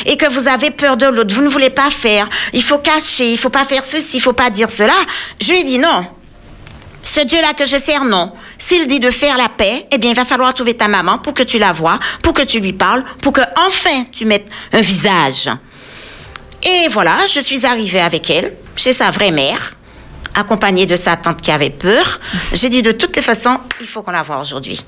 et 0.07 0.17
que 0.17 0.25
vous 0.31 0.49
avez 0.49 0.71
peur 0.71 0.97
de 0.97 1.05
l'autre, 1.05 1.35
vous 1.35 1.43
ne 1.43 1.51
voulez 1.51 1.69
pas 1.69 1.91
faire, 1.91 2.31
il 2.55 2.63
faut 2.63 2.79
cacher, 2.79 3.31
il 3.31 3.37
faut 3.37 3.51
pas 3.51 3.65
faire 3.65 3.85
ceci, 3.85 4.17
il 4.17 4.23
faut 4.23 4.33
pas 4.33 4.49
dire 4.49 4.71
cela, 4.71 4.97
je 5.39 5.51
lui 5.51 5.59
ai 5.59 5.65
dit 5.65 5.79
non. 5.79 6.07
Ce 7.03 7.21
Dieu-là 7.21 7.53
que 7.53 7.67
je 7.67 7.77
sers, 7.77 8.07
non. 8.07 8.33
S'il 8.71 8.87
dit 8.87 9.01
de 9.01 9.11
faire 9.11 9.37
la 9.37 9.49
paix, 9.49 9.89
eh 9.91 9.99
bien, 9.99 10.11
il 10.11 10.15
va 10.15 10.25
falloir 10.25 10.55
trouver 10.55 10.75
ta 10.75 10.87
maman 10.87 11.19
pour 11.19 11.35
que 11.35 11.43
tu 11.43 11.59
la 11.59 11.73
vois, 11.73 11.99
pour 12.23 12.33
que 12.33 12.43
tu 12.43 12.61
lui 12.61 12.73
parles, 12.73 13.03
pour 13.21 13.33
que 13.33 13.41
enfin 13.57 14.05
tu 14.13 14.25
mettes 14.25 14.47
un 14.73 14.81
visage. 14.81 15.51
Et 16.63 16.87
voilà, 16.89 17.17
je 17.35 17.41
suis 17.41 17.67
arrivée 17.67 18.01
avec 18.01 18.31
elle, 18.31 18.53
chez 18.77 18.93
sa 18.93 19.11
vraie 19.11 19.33
mère, 19.33 19.73
accompagnée 20.37 20.87
de 20.87 20.95
sa 20.95 21.17
tante 21.17 21.41
qui 21.41 21.51
avait 21.51 21.71
peur. 21.71 22.21
J'ai 22.53 22.69
dit, 22.69 22.81
de 22.81 22.93
toutes 22.93 23.17
les 23.17 23.23
façons, 23.23 23.59
il 23.81 23.89
faut 23.89 24.03
qu'on 24.05 24.13
la 24.13 24.23
voie 24.23 24.41
aujourd'hui. 24.41 24.87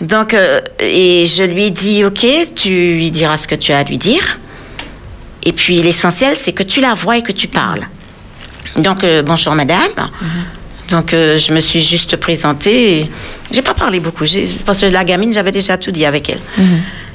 Donc, 0.00 0.32
euh, 0.32 0.60
et 0.78 1.26
je 1.26 1.42
lui 1.42 1.64
ai 1.64 1.70
dit, 1.70 2.04
OK, 2.04 2.24
tu 2.54 2.68
lui 2.68 3.10
diras 3.10 3.38
ce 3.38 3.48
que 3.48 3.56
tu 3.56 3.72
as 3.72 3.78
à 3.78 3.82
lui 3.82 3.98
dire. 3.98 4.38
Et 5.42 5.52
puis, 5.52 5.82
l'essentiel, 5.82 6.36
c'est 6.36 6.52
que 6.52 6.62
tu 6.62 6.80
la 6.80 6.94
vois 6.94 7.18
et 7.18 7.22
que 7.24 7.32
tu 7.32 7.48
parles. 7.48 7.88
Donc, 8.76 9.02
euh, 9.02 9.24
bonjour 9.24 9.56
madame. 9.56 9.90
Donc, 10.90 11.14
euh, 11.14 11.38
je 11.38 11.52
me 11.52 11.60
suis 11.60 11.80
juste 11.80 12.16
présentée. 12.16 12.98
et 13.00 13.10
J'ai 13.50 13.62
pas 13.62 13.74
parlé 13.74 14.00
beaucoup, 14.00 14.24
parce 14.66 14.80
que 14.80 14.86
la 14.86 15.04
gamine, 15.04 15.32
j'avais 15.32 15.52
déjà 15.52 15.78
tout 15.78 15.90
dit 15.92 16.04
avec 16.04 16.28
elle. 16.30 16.40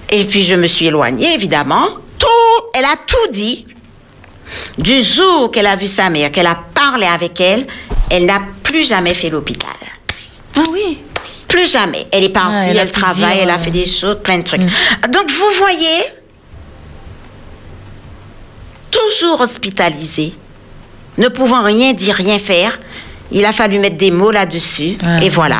Et 0.10 0.24
puis, 0.26 0.42
je 0.44 0.56
me 0.56 0.68
suis 0.68 0.88
éloignée, 0.88 1.34
évidemment. 1.34 1.88
Tout, 2.18 2.68
elle 2.74 2.86
a 2.86 2.96
tout 3.06 3.32
dit. 3.32 3.66
Du 4.78 5.02
jour 5.02 5.52
qu'elle 5.52 5.68
a 5.68 5.76
vu 5.76 5.88
sa 5.88 6.10
mère, 6.10 6.32
qu'elle 6.32 6.46
a 6.48 6.58
parlé 6.74 7.06
avec 7.06 7.40
elle, 7.42 7.66
elle 8.10 8.26
n'a 8.26 8.42
plus 8.64 8.88
jamais 8.88 9.14
fait 9.14 9.30
l'hôpital. 9.30 9.70
Ah 10.58 10.64
oui. 10.72 11.00
Plus 11.48 11.70
jamais. 11.72 12.08
Elle 12.12 12.24
est 12.24 12.30
partie, 12.30 12.70
Ah, 12.70 12.82
elle 12.82 12.92
travaille, 12.92 13.40
elle 13.40 13.50
a 13.50 13.56
euh, 13.56 13.64
fait 13.64 13.72
des 13.72 13.86
choses, 13.86 14.18
plein 14.24 14.38
de 14.38 14.44
trucs. 14.44 14.62
Donc, 14.62 15.30
vous 15.30 15.58
voyez, 15.58 16.04
toujours 18.92 19.42
hospitalisée, 19.42 20.34
ne 21.18 21.28
pouvant 21.28 21.64
rien 21.64 21.94
dire, 21.94 22.16
rien 22.16 22.40
faire, 22.40 22.80
il 23.32 23.46
a 23.46 23.52
fallu 23.52 23.80
mettre 23.80 23.98
des 23.98 24.12
mots 24.12 24.32
là-dessus, 24.32 24.98
Ah, 25.06 25.24
et 25.24 25.30
voilà. 25.30 25.58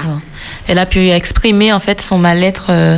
Elle 0.68 0.80
a 0.80 0.86
pu 0.86 1.10
exprimer 1.10 1.74
en 1.74 1.80
fait 1.80 2.02
son 2.02 2.18
mal-être 2.18 2.68
euh, 2.70 2.98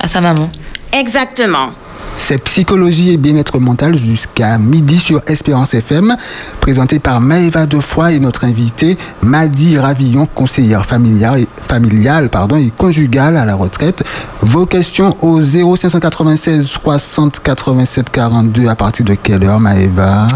à 0.00 0.08
sa 0.08 0.20
maman. 0.20 0.50
Exactement. 0.92 1.70
C'est 2.18 2.42
Psychologie 2.44 3.12
et 3.12 3.16
bien-être 3.18 3.58
mental 3.58 3.94
jusqu'à 3.98 4.56
midi 4.56 4.98
sur 4.98 5.20
Espérance 5.26 5.74
FM, 5.74 6.16
présenté 6.60 6.98
par 6.98 7.20
Maëva 7.20 7.66
Defoy 7.66 8.14
et 8.16 8.20
notre 8.20 8.44
invité 8.44 8.96
Madi 9.20 9.78
Ravillon, 9.78 10.26
conseillère 10.34 10.86
familiale, 10.86 11.40
et- 11.40 11.48
familiale 11.68 12.30
pardon, 12.30 12.56
et 12.56 12.72
conjugale 12.74 13.36
à 13.36 13.44
la 13.44 13.54
retraite. 13.54 14.02
Vos 14.40 14.64
questions 14.64 15.14
au 15.20 15.42
0596 15.42 16.64
60 16.66 17.40
87 17.40 18.08
42 18.08 18.66
à 18.66 18.74
partir 18.76 19.04
de 19.04 19.14
quelle 19.14 19.44
heure 19.44 19.60
Maëva? 19.60 20.26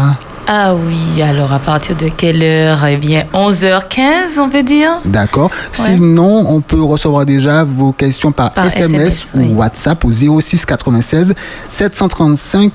Ah 0.47 0.73
oui, 0.75 1.21
alors 1.21 1.53
à 1.53 1.59
partir 1.59 1.95
de 1.95 2.09
quelle 2.09 2.41
heure? 2.43 2.83
Eh 2.85 2.97
bien 2.97 3.23
11h15 3.33 4.39
on 4.39 4.49
peut 4.49 4.63
dire? 4.63 4.91
D'accord. 5.05 5.49
Sinon, 5.71 6.45
on 6.49 6.61
peut 6.61 6.81
recevoir 6.81 7.25
déjà 7.25 7.63
vos 7.63 7.91
questions 7.93 8.31
par, 8.31 8.51
Par 8.51 8.65
SMS, 8.65 8.91
SMS, 8.91 9.31
ou 9.35 9.39
oui. 9.39 9.53
WhatsApp 9.53 10.03
au 10.03 10.11
06 10.11 10.65
96 10.65 11.33
735 11.69 12.71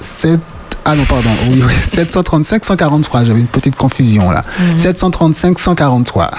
7 0.00 0.40
ah 0.84 0.96
non, 0.96 1.04
pardon. 1.04 1.28
Oui, 1.48 1.62
oui. 1.64 1.72
735 1.94 2.64
143. 2.64 3.24
J'avais 3.24 3.38
une 3.38 3.46
petite 3.46 3.76
confusion 3.76 4.32
là. 4.32 4.42
Mhm. 4.58 4.78
735 4.80 5.58
143. 5.60 6.30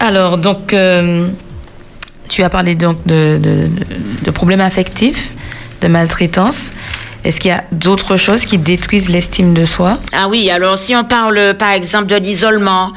Alors, 0.00 0.38
donc, 0.38 0.72
euh, 0.72 1.28
tu 2.28 2.42
as 2.42 2.48
parlé 2.48 2.74
donc 2.74 2.96
de, 3.06 3.38
de- 3.42 3.68
de 4.24 4.30
problèmes 4.30 4.62
affectifs, 4.62 5.32
de 5.82 5.88
maltraitance. 5.88 6.70
Est-ce 7.24 7.40
qu'il 7.40 7.50
y 7.50 7.54
a 7.54 7.64
d'autres 7.72 8.16
choses 8.16 8.44
qui 8.44 8.58
détruisent 8.58 9.08
l'estime 9.08 9.54
de 9.54 9.64
soi? 9.64 9.98
Ah 10.12 10.28
oui, 10.28 10.50
alors 10.50 10.78
si 10.78 10.94
on 10.94 11.04
parle 11.04 11.54
par 11.58 11.70
exemple 11.70 12.06
de 12.06 12.16
l'isolement, 12.16 12.92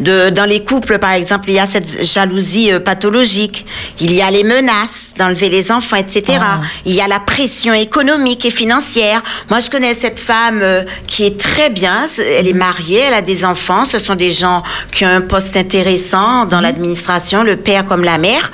De, 0.00 0.30
dans 0.30 0.46
les 0.46 0.64
couples, 0.64 0.98
par 0.98 1.12
exemple, 1.12 1.50
il 1.50 1.56
y 1.56 1.58
a 1.58 1.66
cette 1.66 2.02
jalousie 2.02 2.72
euh, 2.72 2.80
pathologique. 2.80 3.66
Il 4.00 4.10
y 4.14 4.22
a 4.22 4.30
les 4.30 4.44
menaces 4.44 5.12
d'enlever 5.18 5.50
les 5.50 5.70
enfants, 5.70 5.98
etc. 5.98 6.38
Ah. 6.40 6.62
Il 6.86 6.94
y 6.94 7.02
a 7.02 7.06
la 7.06 7.20
pression 7.20 7.74
économique 7.74 8.46
et 8.46 8.50
financière. 8.50 9.22
Moi, 9.50 9.60
je 9.60 9.68
connais 9.68 9.92
cette 9.92 10.18
femme 10.18 10.60
euh, 10.62 10.84
qui 11.06 11.26
est 11.26 11.38
très 11.38 11.68
bien. 11.68 12.06
Elle 12.38 12.48
est 12.48 12.54
mariée, 12.54 13.00
elle 13.08 13.12
a 13.12 13.20
des 13.20 13.44
enfants. 13.44 13.84
Ce 13.84 13.98
sont 13.98 14.16
des 14.16 14.32
gens 14.32 14.62
qui 14.90 15.04
ont 15.04 15.14
un 15.20 15.20
poste 15.20 15.54
intéressant 15.54 16.46
dans 16.46 16.62
l'administration, 16.62 17.42
le 17.42 17.56
père 17.56 17.84
comme 17.84 18.02
la 18.02 18.16
mère. 18.16 18.52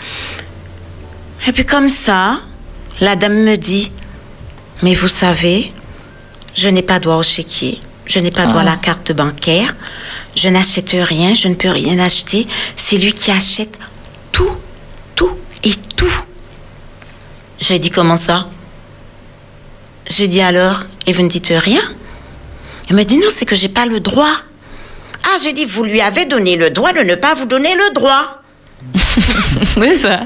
Et 1.46 1.52
puis 1.52 1.64
comme 1.64 1.90
ça, 1.90 2.40
la 3.00 3.14
dame 3.14 3.44
me 3.44 3.56
dit, 3.56 3.92
mais 4.82 4.94
vous 4.94 5.08
savez, 5.08 5.72
je 6.54 6.68
n'ai 6.68 6.82
pas 6.82 6.98
droit 6.98 7.16
au 7.16 7.22
chéquier, 7.22 7.80
je 8.06 8.18
n'ai 8.18 8.30
pas 8.30 8.46
droit 8.46 8.60
à 8.60 8.64
la 8.64 8.76
carte 8.76 9.12
bancaire, 9.12 9.74
je 10.34 10.48
n'achète 10.48 10.94
rien, 10.98 11.34
je 11.34 11.48
ne 11.48 11.54
peux 11.54 11.70
rien 11.70 11.98
acheter. 11.98 12.46
C'est 12.76 12.98
lui 12.98 13.12
qui 13.12 13.30
achète 13.30 13.78
tout, 14.32 14.54
tout 15.14 15.36
et 15.64 15.74
tout. 15.96 16.20
J'ai 17.58 17.78
dit 17.78 17.90
comment 17.90 18.16
ça? 18.16 18.48
J'ai 20.08 20.28
dit 20.28 20.40
alors, 20.40 20.82
et 21.06 21.12
vous 21.12 21.22
ne 21.22 21.28
dites 21.28 21.52
rien? 21.54 21.82
Il 22.88 22.96
me 22.96 23.02
dit 23.04 23.18
non, 23.18 23.28
c'est 23.34 23.46
que 23.46 23.56
j'ai 23.56 23.68
pas 23.68 23.86
le 23.86 24.00
droit. 24.00 24.36
Ah, 25.24 25.36
j'ai 25.42 25.52
dit, 25.52 25.64
vous 25.64 25.82
lui 25.82 26.00
avez 26.00 26.24
donné 26.24 26.56
le 26.56 26.70
droit 26.70 26.92
de 26.92 27.00
ne 27.00 27.14
pas 27.16 27.34
vous 27.34 27.46
donner 27.46 27.74
le 27.74 27.94
droit. 27.94 28.42
Oui, 29.76 29.98
ça. 29.98 30.20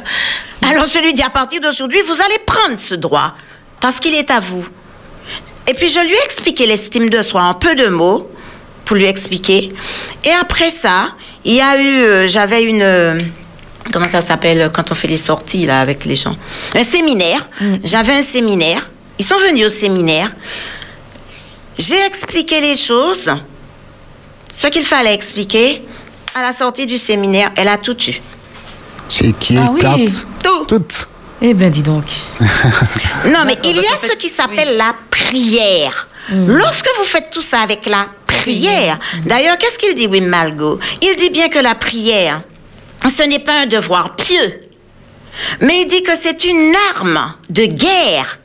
Alors 0.69 0.87
je 0.87 0.99
lui 0.99 1.15
dis, 1.15 1.23
à 1.23 1.31
partir 1.31 1.61
d'aujourd'hui, 1.61 2.01
vous 2.07 2.21
allez 2.21 2.39
prendre 2.45 2.79
ce 2.79 2.95
droit, 2.95 3.35
parce 3.81 3.99
qu'il 4.01 4.15
est 4.15 4.31
à 4.31 4.41
vous. 4.41 4.67
Et 5.67 5.75
puis 5.75 5.89
je 5.89 6.01
lui 6.01 6.13
ai 6.15 6.25
expliqué 6.25 6.67
l'estime 6.67 7.09
de 7.11 7.23
soi 7.23 7.43
en 7.43 7.55
peu 7.55 7.75
de 7.75 7.87
mots, 7.89 8.31
pour 8.85 8.97
lui 8.97 9.05
expliquer. 9.05 9.73
Et 10.25 10.31
après 10.41 10.71
ça, 10.71 11.13
il 11.45 11.55
y 11.55 11.61
a 11.61 11.81
eu, 11.81 11.87
euh, 12.03 12.27
j'avais 12.29 12.63
une, 12.65 12.83
euh, 12.83 13.21
comment 13.93 14.09
ça 14.09 14.21
s'appelle 14.21 14.71
quand 14.75 14.91
on 14.91 14.95
fait 14.95 15.07
les 15.09 15.17
sorties 15.17 15.65
là 15.65 15.81
avec 15.81 16.05
les 16.05 16.17
gens? 16.17 16.37
Un 16.75 16.83
séminaire. 16.83 17.49
J'avais 17.85 18.15
un 18.15 18.23
séminaire. 18.23 18.91
Ils 19.19 19.25
sont 19.25 19.39
venus 19.39 19.67
au 19.67 19.71
séminaire. 19.71 20.33
J'ai 21.79 22.01
expliqué 22.05 22.61
les 22.61 22.75
choses, 22.75 23.31
ce 24.49 24.67
qu'il 24.67 24.85
fallait 24.85 25.15
expliquer. 25.15 25.83
À 26.35 26.43
la 26.43 26.53
sortie 26.53 26.87
du 26.87 26.97
séminaire, 26.99 27.51
elle 27.57 27.69
a 27.69 27.77
tout 27.79 27.97
eu. 28.09 28.21
Chéquier, 29.09 29.59
Ah 29.59 29.71
oui. 29.73 30.07
Tout. 30.43 30.65
Toutes. 30.67 31.09
Eh 31.43 31.55
ben, 31.55 31.71
dis 31.71 31.83
donc. 31.83 32.05
Non, 33.25 33.45
mais 33.47 33.57
il 33.65 33.77
y 33.77 33.87
a 33.87 33.97
ce 34.03 34.13
qui 34.17 34.27
oui. 34.27 34.33
s'appelle 34.33 34.77
la 34.77 34.95
prière. 35.11 36.09
Lorsque 36.33 36.89
vous 36.99 37.05
faites 37.05 37.31
tout 37.31 37.43
ça 37.43 37.61
avec 37.61 37.87
la 37.87 38.07
prière, 38.27 38.99
d'ailleurs, 39.25 39.59
qu'est-ce 39.59 39.79
qu'il 39.79 39.95
dit, 39.95 40.07
Wim 40.07 40.27
Malgo? 40.27 40.79
Il 41.03 41.17
dit 41.17 41.31
bien 41.31 41.49
que 41.49 41.59
la 41.59 41.75
prière, 41.75 42.43
ce 43.05 43.23
n'est 43.25 43.41
pas 43.41 43.63
un 43.63 43.67
devoir 43.67 44.15
pieux, 44.15 44.61
mais 45.61 45.83
il 45.83 45.89
dit 45.89 46.03
que 46.03 46.13
c'est 46.23 46.45
une 46.45 46.73
arme 46.95 47.35
de 47.49 47.65
guerre 47.65 48.39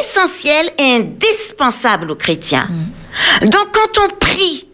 essentielle 0.00 0.70
et 0.78 0.96
indispensable 0.96 2.10
aux 2.10 2.16
chrétiens. 2.16 2.68
Donc, 3.42 3.68
quand 3.72 4.04
on 4.04 4.08
prie 4.16 4.66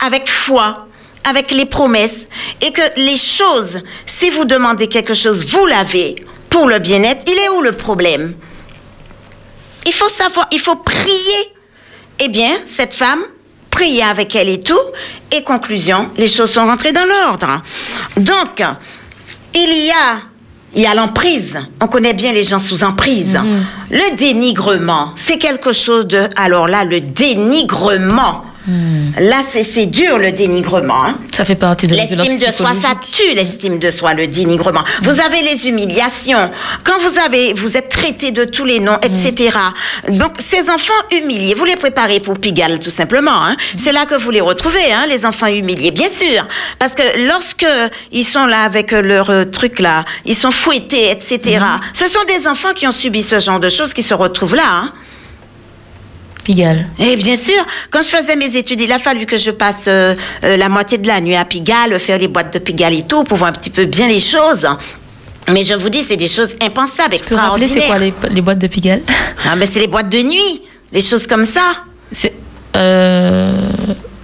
avec 0.00 0.28
foi, 0.28 0.88
avec 1.24 1.50
les 1.52 1.66
promesses, 1.66 2.24
et 2.62 2.72
que 2.72 2.82
les 2.96 3.16
choses, 3.16 3.80
si 4.06 4.30
vous 4.30 4.44
demandez 4.44 4.88
quelque 4.88 5.14
chose, 5.14 5.46
vous 5.46 5.66
l'avez 5.66 6.16
pour 6.50 6.66
le 6.66 6.78
bien-être, 6.78 7.22
il 7.26 7.38
est 7.38 7.48
où 7.48 7.62
le 7.62 7.72
problème? 7.72 8.34
Il 9.86 9.92
faut 9.92 10.08
savoir, 10.08 10.46
il 10.52 10.60
faut 10.60 10.76
prier. 10.76 11.54
Eh 12.18 12.28
bien, 12.28 12.50
cette 12.66 12.92
femme 12.92 13.22
priait 13.70 14.02
avec 14.02 14.36
elle 14.36 14.50
et 14.50 14.60
tout, 14.60 14.74
et 15.32 15.42
conclusion, 15.42 16.10
les 16.18 16.28
choses 16.28 16.50
sont 16.50 16.66
rentrées 16.66 16.92
dans 16.92 17.06
l'ordre. 17.06 17.62
Donc, 18.16 18.62
il 19.54 19.86
y 19.86 19.90
a, 19.90 20.20
il 20.74 20.82
y 20.82 20.86
a 20.86 20.94
l'emprise. 20.94 21.58
On 21.80 21.86
connaît 21.86 22.12
bien 22.12 22.32
les 22.32 22.44
gens 22.44 22.58
sous 22.58 22.84
emprise. 22.84 23.38
Le 23.90 24.16
dénigrement, 24.16 25.12
c'est 25.16 25.38
quelque 25.38 25.72
chose 25.72 26.06
de. 26.06 26.28
Alors 26.36 26.68
là, 26.68 26.84
le 26.84 27.00
dénigrement. 27.00 28.44
Là, 28.66 29.38
c'est 29.48 29.86
dur 29.86 30.18
le 30.18 30.32
dénigrement. 30.32 31.04
hein. 31.04 31.14
Ça 31.34 31.44
fait 31.44 31.54
partie 31.54 31.86
de 31.86 31.94
L'estime 31.94 32.38
de 32.38 32.52
soi, 32.52 32.70
ça 32.82 32.94
tue 33.10 33.34
l'estime 33.34 33.78
de 33.78 33.90
soi, 33.90 34.14
le 34.14 34.26
dénigrement. 34.26 34.84
Vous 35.02 35.20
avez 35.20 35.42
les 35.42 35.66
humiliations. 35.68 36.50
Quand 36.84 36.98
vous 37.00 37.18
avez, 37.18 37.52
vous 37.54 37.76
êtes 37.76 37.88
traité 37.88 38.30
de 38.32 38.44
tous 38.44 38.64
les 38.64 38.78
noms, 38.80 38.98
etc. 39.02 39.56
Donc, 40.08 40.32
ces 40.38 40.68
enfants 40.70 40.92
humiliés, 41.10 41.54
vous 41.54 41.64
les 41.64 41.76
préparez 41.76 42.20
pour 42.20 42.38
Pigalle, 42.38 42.78
tout 42.80 42.90
simplement. 42.90 43.44
hein. 43.46 43.56
C'est 43.76 43.92
là 43.92 44.04
que 44.06 44.14
vous 44.14 44.30
les 44.30 44.40
retrouvez, 44.42 44.92
hein, 44.92 45.06
les 45.08 45.24
enfants 45.24 45.46
humiliés, 45.48 45.90
bien 45.90 46.08
sûr. 46.08 46.46
Parce 46.78 46.94
que 46.94 47.02
lorsque 47.28 47.66
ils 48.12 48.24
sont 48.24 48.46
là 48.46 48.62
avec 48.64 48.92
leur 48.92 49.30
euh, 49.30 49.44
truc 49.44 49.78
là, 49.80 50.04
ils 50.26 50.34
sont 50.36 50.50
fouettés, 50.50 51.10
etc. 51.10 51.60
Ce 51.94 52.06
sont 52.08 52.24
des 52.28 52.46
enfants 52.46 52.72
qui 52.74 52.86
ont 52.86 52.92
subi 52.92 53.22
ce 53.22 53.38
genre 53.38 53.60
de 53.60 53.68
choses 53.68 53.94
qui 53.94 54.02
se 54.02 54.14
retrouvent 54.14 54.54
là. 54.56 54.92
Pigalle. 56.42 56.86
Et 56.98 57.16
bien 57.16 57.36
sûr, 57.36 57.60
quand 57.90 58.02
je 58.02 58.08
faisais 58.08 58.36
mes 58.36 58.56
études, 58.56 58.80
il 58.80 58.90
a 58.92 58.98
fallu 58.98 59.26
que 59.26 59.36
je 59.36 59.50
passe 59.50 59.84
euh, 59.88 60.14
euh, 60.44 60.56
la 60.56 60.68
moitié 60.68 60.98
de 60.98 61.06
la 61.06 61.20
nuit 61.20 61.36
à 61.36 61.44
Pigalle, 61.44 61.98
faire 61.98 62.18
les 62.18 62.28
boîtes 62.28 62.52
de 62.54 62.58
Pigalle 62.58 62.94
et 62.94 63.02
tout, 63.02 63.24
pour 63.24 63.36
voir 63.38 63.50
un 63.50 63.52
petit 63.54 63.70
peu 63.70 63.84
bien 63.84 64.08
les 64.08 64.20
choses. 64.20 64.66
Mais 65.48 65.62
je 65.64 65.74
vous 65.74 65.88
dis, 65.88 66.04
c'est 66.06 66.16
des 66.16 66.28
choses 66.28 66.54
impensables, 66.62 67.16
Tu 67.16 67.28
peux 67.28 67.34
rappeler, 67.34 67.66
c'est 67.66 67.78
extraordinaires. 67.78 68.14
quoi 68.18 68.28
les, 68.28 68.34
les 68.34 68.40
boîtes 68.40 68.58
de 68.58 68.66
Pigalle? 68.66 69.02
Ah, 69.44 69.56
ben, 69.56 69.68
c'est 69.70 69.80
les 69.80 69.86
boîtes 69.88 70.08
de 70.08 70.22
nuit, 70.22 70.62
les 70.92 71.00
choses 71.00 71.26
comme 71.26 71.44
ça. 71.46 71.72
C'est. 72.12 72.32
euh, 72.76 73.56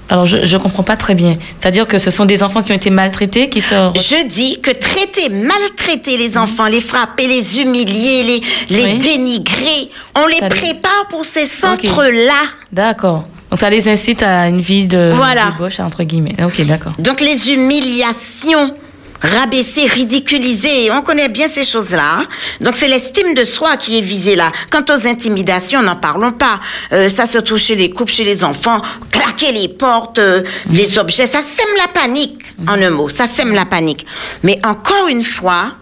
Alors, 0.09 0.25
je 0.27 0.37
ne 0.39 0.59
comprends 0.63 0.83
pas 0.85 0.97
très 0.97 1.15
bien. 1.15 1.37
C'est-à-dire 1.61 1.87
que 1.89 1.99
ce 1.99 2.11
sont 2.11 2.27
des 2.27 2.43
enfants 2.43 2.63
qui 2.63 2.71
ont 2.73 2.77
été 2.77 2.91
maltraités, 2.91 3.49
qui 3.49 3.61
se. 3.61 3.75
Je 3.95 4.27
dis 4.29 4.61
que 4.61 4.71
traiter, 4.71 5.29
maltraiter 5.29 6.17
les 6.17 6.39
enfants, 6.39 6.67
les 6.67 6.81
frapper, 6.81 7.27
les 7.27 7.59
humilier, 7.59 8.23
les, 8.23 8.43
les 8.71 8.85
Oui. 8.85 8.99
dénigrer, 8.99 9.91
on 10.17 10.27
les 10.29 10.39
Ça 10.39 10.49
les- 10.49 10.55
prépare 10.61 11.07
pour 11.11 11.25
ces 11.25 11.47
centres-là. 11.47 12.43
D'accord. 12.73 13.25
Donc, 13.51 13.59
ça 13.59 13.69
les 13.71 13.89
incite 13.89 14.23
à 14.23 14.49
une 14.49 14.61
vie 14.61 14.87
de 14.87 15.13
Voilà. 15.15 15.51
débauche, 15.51 15.81
entre 15.81 16.03
guillemets. 16.05 16.37
Ok, 16.45 16.65
d'accord. 16.67 16.93
Donc 16.99 17.21
les 17.21 17.49
humiliations, 17.51 18.75
rabaisser, 19.21 19.87
ridiculiser, 19.87 20.91
on 20.91 21.03
connaît 21.03 21.29
bien 21.29 21.49
ces 21.49 21.65
choses-là. 21.65 22.19
hein. 22.21 22.27
Donc 22.61 22.77
c'est 22.77 22.89
l'estime 22.89 23.35
de 23.35 23.45
soi 23.45 23.77
qui 23.77 23.99
est 23.99 24.03
visée 24.03 24.37
là. 24.37 24.53
Quant 24.71 24.85
aux 24.95 25.07
intimidations, 25.07 25.83
n'en 25.83 25.97
parlons 25.97 26.33
pas. 26.33 26.61
Euh, 26.93 27.09
ça 27.09 27.27
se 27.27 27.39
trouve 27.39 27.59
chez 27.59 27.75
les 27.75 27.91
couples, 27.91 28.13
chez 28.13 28.25
les 28.25 28.45
enfants, 28.45 28.83
claquer 29.11 29.53
les 29.53 29.69
portes, 29.69 30.19
euh, 30.19 30.43
les 30.71 30.99
objets, 30.99 31.27
ça 31.27 31.41
sème 31.41 31.75
la 31.79 31.89
panique, 31.89 32.41
en 32.69 32.81
un 32.81 32.91
mot, 32.91 33.09
ça 33.09 33.27
sème 33.27 33.55
la 33.55 33.65
panique. 33.65 34.07
Mais 34.43 34.59
encore 34.65 35.09
une 35.09 35.25
fois, 35.25 35.73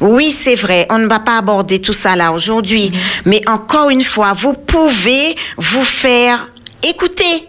oui, 0.00 0.34
c'est 0.38 0.54
vrai, 0.54 0.86
on 0.90 0.98
ne 0.98 1.06
va 1.06 1.18
pas 1.18 1.36
aborder 1.38 1.80
tout 1.80 1.92
ça 1.92 2.16
là 2.16 2.32
aujourd'hui, 2.32 2.90
mais 3.26 3.42
encore 3.48 3.90
une 3.90 4.02
fois, 4.02 4.32
vous 4.32 4.54
pouvez 4.54 5.36
vous 5.58 5.84
faire 5.84 6.48
écouter. 6.82 7.46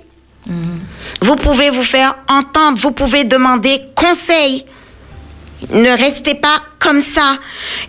Vous 1.21 1.36
pouvez 1.36 1.69
vous 1.69 1.84
faire 1.84 2.15
entendre, 2.27 2.77
vous 2.79 2.91
pouvez 2.91 3.23
demander 3.23 3.81
conseil. 3.95 4.65
Ne 5.69 5.91
restez 5.91 6.34
pas 6.36 6.62
comme 6.80 7.02
ça. 7.02 7.38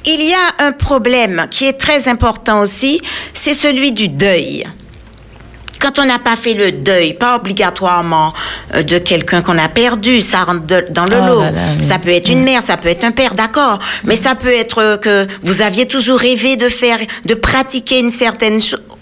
Il 0.04 0.22
y 0.22 0.34
a 0.34 0.64
un 0.66 0.72
problème 0.72 1.46
qui 1.50 1.64
est 1.66 1.72
très 1.78 2.08
important 2.08 2.60
aussi, 2.60 3.00
c'est 3.32 3.54
celui 3.54 3.92
du 3.92 4.08
deuil. 4.08 4.66
Quand 5.80 5.98
on 5.98 6.04
n'a 6.04 6.20
pas 6.20 6.36
fait 6.36 6.54
le 6.54 6.70
deuil, 6.70 7.14
pas 7.14 7.34
obligatoirement 7.34 8.32
euh, 8.74 8.84
de 8.84 8.98
quelqu'un 8.98 9.42
qu'on 9.42 9.58
a 9.58 9.68
perdu, 9.68 10.22
ça 10.22 10.44
rentre 10.44 10.64
de- 10.64 10.86
dans 10.90 11.06
le 11.06 11.16
Oh 11.20 11.26
lot. 11.26 11.42
oui. 11.42 11.82
Ça 11.84 11.98
peut 11.98 12.10
être 12.10 12.28
une 12.28 12.44
mère, 12.44 12.62
ça 12.62 12.76
peut 12.76 12.88
être 12.88 13.02
un 13.02 13.10
père, 13.10 13.32
d'accord. 13.34 13.80
Mais 14.04 14.14
ça 14.14 14.36
peut 14.36 14.52
être 14.52 14.78
euh, 14.78 14.96
que 14.96 15.26
vous 15.42 15.60
aviez 15.60 15.86
toujours 15.86 16.20
rêvé 16.20 16.54
de 16.54 16.68
faire, 16.68 17.00
de 17.24 17.34
pratiquer 17.34 17.98
une 17.98 18.12
certaine, 18.12 18.60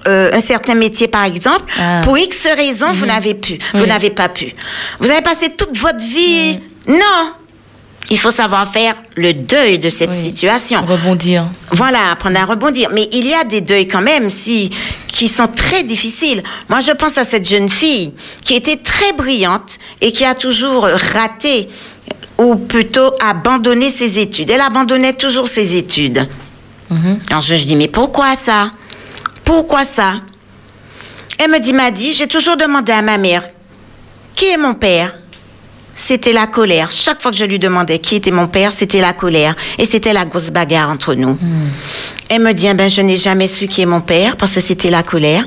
euh, 0.09 0.30
un 0.33 0.40
certain 0.40 0.74
métier, 0.74 1.06
par 1.06 1.24
exemple. 1.24 1.70
Ah. 1.78 2.00
Pour 2.02 2.16
X 2.16 2.46
raisons, 2.56 2.92
vous 2.92 3.04
n'avez 3.04 3.35
pu, 3.35 3.59
vous 3.74 3.85
n'avez 3.85 4.09
pas 4.11 4.30
pu. 4.30 4.54
Vous 5.00 5.11
avez 5.11 5.20
passé 5.20 5.50
toute 5.54 5.76
votre 5.76 6.02
vie. 6.02 6.61
Non. 6.88 7.33
Il 8.08 8.18
faut 8.18 8.30
savoir 8.32 8.66
faire 8.66 8.96
le 9.14 9.32
deuil 9.34 9.78
de 9.78 9.90
cette 9.90 10.10
Oui. 10.10 10.22
situation. 10.22 10.84
Rebondir. 10.84 11.44
Voilà, 11.70 11.98
apprendre 12.10 12.38
à 12.40 12.44
rebondir. 12.44 12.88
Mais 12.92 13.08
il 13.12 13.26
y 13.26 13.34
a 13.34 13.44
des 13.44 13.60
deuils 13.60 13.86
quand 13.86 14.00
même, 14.00 14.30
si, 14.30 14.70
qui 15.06 15.28
sont 15.28 15.46
très 15.46 15.82
difficiles. 15.84 16.42
Moi, 16.68 16.80
je 16.80 16.90
pense 16.92 17.18
à 17.18 17.24
cette 17.24 17.48
jeune 17.48 17.68
fille 17.68 18.12
qui 18.44 18.54
était 18.54 18.76
très 18.78 19.12
brillante 19.12 19.78
et 20.00 20.10
qui 20.10 20.24
a 20.24 20.34
toujours 20.34 20.88
raté, 21.12 21.68
ou 22.38 22.56
plutôt 22.56 23.12
abandonné 23.20 23.90
ses 23.90 24.18
études. 24.18 24.50
Elle 24.50 24.62
abandonnait 24.62 25.12
toujours 25.12 25.46
ses 25.46 25.76
études. 25.76 26.26
Alors 27.28 27.42
je, 27.42 27.54
je 27.54 27.64
dis, 27.64 27.76
mais 27.76 27.86
pourquoi 27.86 28.34
ça? 28.34 28.70
Pourquoi 29.44 29.84
ça? 29.84 30.14
Elle 31.38 31.50
me 31.50 31.60
dit, 31.60 31.72
m'a 31.72 31.90
dit, 31.92 32.12
j'ai 32.12 32.26
toujours 32.26 32.56
demandé 32.56 32.90
à 32.90 33.02
ma 33.02 33.18
mère, 33.18 33.48
qui 34.34 34.46
est 34.46 34.56
mon 34.56 34.74
père? 34.74 35.14
C'était 35.95 36.32
la 36.32 36.47
colère. 36.47 36.91
Chaque 36.91 37.20
fois 37.20 37.30
que 37.30 37.36
je 37.36 37.45
lui 37.45 37.59
demandais 37.59 37.99
qui 37.99 38.16
était 38.16 38.30
mon 38.30 38.49
père, 38.49 38.72
c'était 38.72 39.01
la 39.01 39.12
colère. 39.12 39.55
Et 39.78 39.84
c'était 39.84 40.12
la 40.12 40.24
grosse 40.24 40.51
bagarre 40.51 40.91
entre 40.91 41.14
nous. 41.14 41.38
Elle 42.28 42.41
me 42.43 42.53
dit, 42.53 42.66
eh 42.68 42.74
ben, 42.74 42.88
je 42.88 43.01
n'ai 43.01 43.16
jamais 43.16 43.49
su 43.49 43.66
qui 43.68 43.82
est 43.82 43.86
mon 43.86 44.01
père 44.01 44.36
parce 44.36 44.55
que 44.55 44.61
c'était 44.61 44.91
la 44.91 45.03
colère. 45.03 45.45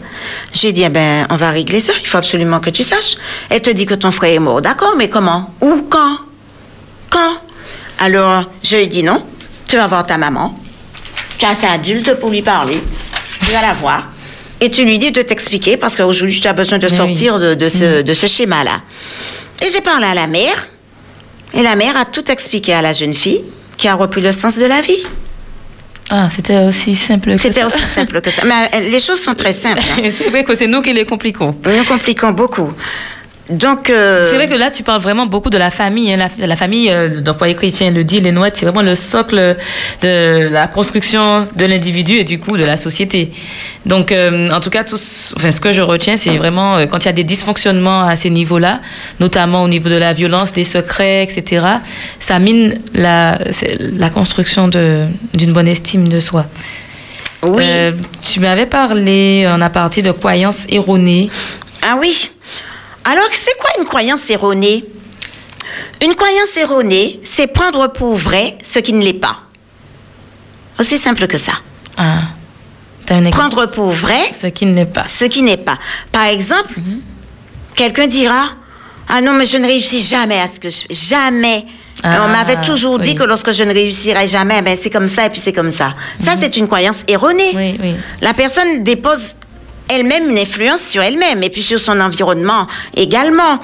J'ai 0.53 0.71
dit, 0.71 0.83
eh 0.83 0.89
ben, 0.89 1.25
on 1.29 1.35
va 1.37 1.49
régler 1.51 1.79
ça. 1.79 1.93
Il 2.01 2.07
faut 2.07 2.17
absolument 2.17 2.59
que 2.59 2.69
tu 2.69 2.83
saches. 2.83 3.15
Elle 3.49 3.61
te 3.61 3.69
dit 3.69 3.85
que 3.85 3.95
ton 3.95 4.11
frère 4.11 4.33
est 4.33 4.39
mort. 4.39 4.61
D'accord, 4.61 4.93
mais 4.97 5.09
comment? 5.09 5.53
Où? 5.61 5.87
Quand? 5.89 6.17
Quand? 7.09 7.37
Alors, 7.99 8.45
je 8.63 8.75
lui 8.77 8.87
dis 8.87 9.03
non. 9.03 9.23
Tu 9.67 9.75
vas 9.77 9.87
voir 9.87 10.05
ta 10.05 10.17
maman. 10.17 10.57
Tu 11.37 11.45
es 11.45 11.47
assez 11.47 11.65
adulte 11.67 12.13
pour 12.19 12.29
lui 12.29 12.41
parler. 12.41 12.81
Tu 13.45 13.51
vas 13.51 13.61
la 13.61 13.73
voir. 13.73 14.07
Et 14.61 14.69
tu 14.69 14.85
lui 14.85 14.97
dis 14.99 15.11
de 15.11 15.21
t'expliquer 15.21 15.77
parce 15.77 15.95
qu'aujourd'hui, 15.95 16.39
tu 16.39 16.47
as 16.47 16.53
besoin 16.53 16.77
de 16.77 16.87
Oui. 16.87 16.95
sortir 16.95 17.39
de, 17.39 17.53
de 17.53 17.69
ce, 17.69 18.01
de 18.01 18.13
ce 18.13 18.27
schéma-là. 18.27 18.81
Et 19.61 19.69
j'ai 19.71 19.81
parlé 19.81 20.05
à 20.07 20.13
la 20.13 20.27
mère. 20.27 20.69
Et 21.53 21.61
la 21.61 21.75
mère 21.75 21.95
a 21.97 22.05
tout 22.05 22.29
expliqué 22.31 22.73
à 22.73 22.81
la 22.81 22.93
jeune 22.93 23.13
fille 23.13 23.43
qui 23.77 23.87
a 23.87 23.95
repris 23.95 24.21
le 24.21 24.31
sens 24.31 24.55
de 24.55 24.65
la 24.65 24.81
vie. 24.81 25.03
Ah, 26.09 26.29
c'était 26.33 26.57
aussi 26.65 26.95
simple 26.95 27.31
que 27.35 27.37
C'était 27.41 27.61
ça. 27.61 27.67
aussi 27.67 27.79
simple 27.83 28.19
que 28.21 28.29
ça. 28.29 28.43
Mais 28.45 28.69
euh, 28.75 28.89
les 28.89 28.99
choses 28.99 29.21
sont 29.21 29.35
très 29.35 29.53
simples. 29.53 29.81
hein. 29.97 30.03
c'est 30.09 30.29
vrai 30.29 30.43
que 30.43 30.53
c'est 30.53 30.67
nous 30.67 30.81
qui 30.81 30.93
les 30.93 31.05
compliquons. 31.05 31.55
Nous 31.65 31.83
compliquons 31.85 32.31
beaucoup. 32.31 32.71
Donc, 33.49 33.89
euh, 33.89 34.25
C'est 34.29 34.35
vrai 34.35 34.47
que 34.47 34.55
là, 34.57 34.71
tu 34.71 34.83
parles 34.83 35.01
vraiment 35.01 35.25
beaucoup 35.25 35.49
de 35.49 35.57
la 35.57 35.69
famille. 35.69 36.13
hein. 36.13 36.17
La, 36.39 36.47
la 36.47 36.55
famille, 36.55 36.89
euh, 36.89 37.19
dans 37.19 37.33
foyer 37.33 37.55
chrétien 37.55 37.91
le 37.91 38.05
dit, 38.05 38.21
les 38.21 38.31
Noëttes, 38.31 38.55
c'est 38.55 38.65
vraiment 38.65 38.81
le 38.81 38.95
socle 38.95 39.57
de 40.01 40.47
la 40.49 40.67
construction 40.67 41.47
de 41.53 41.65
l'individu 41.65 42.15
et 42.17 42.23
du 42.23 42.39
coup 42.39 42.55
de 42.55 42.63
la 42.63 42.77
société. 42.77 43.31
Donc, 43.85 44.13
euh, 44.13 44.49
en 44.49 44.61
tout 44.61 44.69
cas, 44.69 44.85
tout, 44.85 44.95
ce- 44.95 45.35
enfin, 45.35 45.51
ce 45.51 45.59
que 45.59 45.73
je 45.73 45.81
retiens, 45.81 46.15
c'est 46.15 46.37
vraiment 46.37 46.77
euh, 46.77 46.85
quand 46.85 46.99
il 46.99 47.05
y 47.07 47.09
a 47.09 47.13
des 47.13 47.25
dysfonctionnements 47.25 48.07
à 48.07 48.15
ces 48.15 48.29
niveaux-là, 48.29 48.79
notamment 49.19 49.63
au 49.63 49.67
niveau 49.67 49.89
de 49.89 49.95
la 49.97 50.13
violence, 50.13 50.53
des 50.53 50.63
secrets, 50.63 51.23
etc., 51.23 51.65
ça 52.21 52.39
mine 52.39 52.79
la, 52.93 53.39
la 53.79 54.09
construction 54.09 54.69
d'une 54.69 55.51
bonne 55.51 55.67
estime 55.67 56.07
de 56.07 56.21
soi. 56.21 56.45
oui. 57.43 57.65
Euh, 57.67 57.91
tu 58.21 58.39
m'avais 58.39 58.67
parlé 58.67 59.45
en 59.53 59.59
aparté 59.59 60.01
de 60.01 60.11
croyances 60.11 60.65
erronées. 60.69 61.29
Ah 61.81 61.97
oui. 61.99 62.31
Alors, 63.05 63.25
c'est 63.31 63.57
quoi 63.59 63.69
une 63.79 63.85
croyance 63.85 64.29
erronée? 64.29 64.85
Une 66.01 66.15
croyance 66.15 66.55
erronée, 66.57 67.19
c'est 67.23 67.47
prendre 67.47 67.87
pour 67.91 68.15
vrai 68.15 68.57
ce 68.63 68.79
qui 68.79 68.93
ne 68.93 69.03
l'est 69.03 69.13
pas. 69.13 69.37
Aussi 70.79 70.97
simple 70.97 71.27
que 71.27 71.37
ça. 71.37 71.53
Ah. 71.97 72.21
Prendre 73.31 73.65
pour 73.67 73.91
vrai 73.91 74.19
Ce 74.33 74.47
qui 74.47 74.65
ne 74.65 74.73
l'est 74.75 74.85
pas. 74.85 75.05
ce 75.07 75.25
qui 75.25 75.41
n'est 75.41 75.57
pas. 75.57 75.77
Par 76.11 76.25
exemple, 76.25 76.73
quelqu'un 77.75 78.07
dira 78.07 78.49
Ah 79.09 79.21
non, 79.21 79.33
mais 79.33 79.45
je 79.45 79.57
ne 79.57 79.65
réussis 79.67 80.01
jamais 80.01 80.39
à 80.39 80.47
ce 80.47 80.59
que 80.59 80.69
je 80.69 80.77
fais. 80.79 80.87
Jamais. 80.93 81.65
Ah, 82.01 82.23
On 82.25 82.29
m'avait 82.29 82.59
toujours 82.61 82.99
dit 82.99 83.13
que 83.15 83.23
lorsque 83.23 83.51
je 83.51 83.63
ne 83.63 83.73
réussirais 83.73 84.25
jamais, 84.27 84.61
ben 84.61 84.75
c'est 84.81 84.89
comme 84.89 85.07
ça 85.07 85.25
et 85.25 85.29
puis 85.29 85.39
c'est 85.39 85.53
comme 85.53 85.71
ça. 85.71 85.93
Ça, 86.19 86.33
c'est 86.39 86.57
une 86.57 86.65
croyance 86.67 87.01
erronée. 87.07 87.51
Oui, 87.55 87.77
oui. 87.81 87.95
La 88.21 88.33
personne 88.33 88.83
dépose 88.83 89.35
elle-même 89.89 90.29
une 90.29 90.37
influence 90.37 90.81
sur 90.81 91.01
elle-même 91.01 91.43
et 91.43 91.49
puis 91.49 91.63
sur 91.63 91.79
son 91.79 91.99
environnement 91.99 92.67
également. 92.95 93.59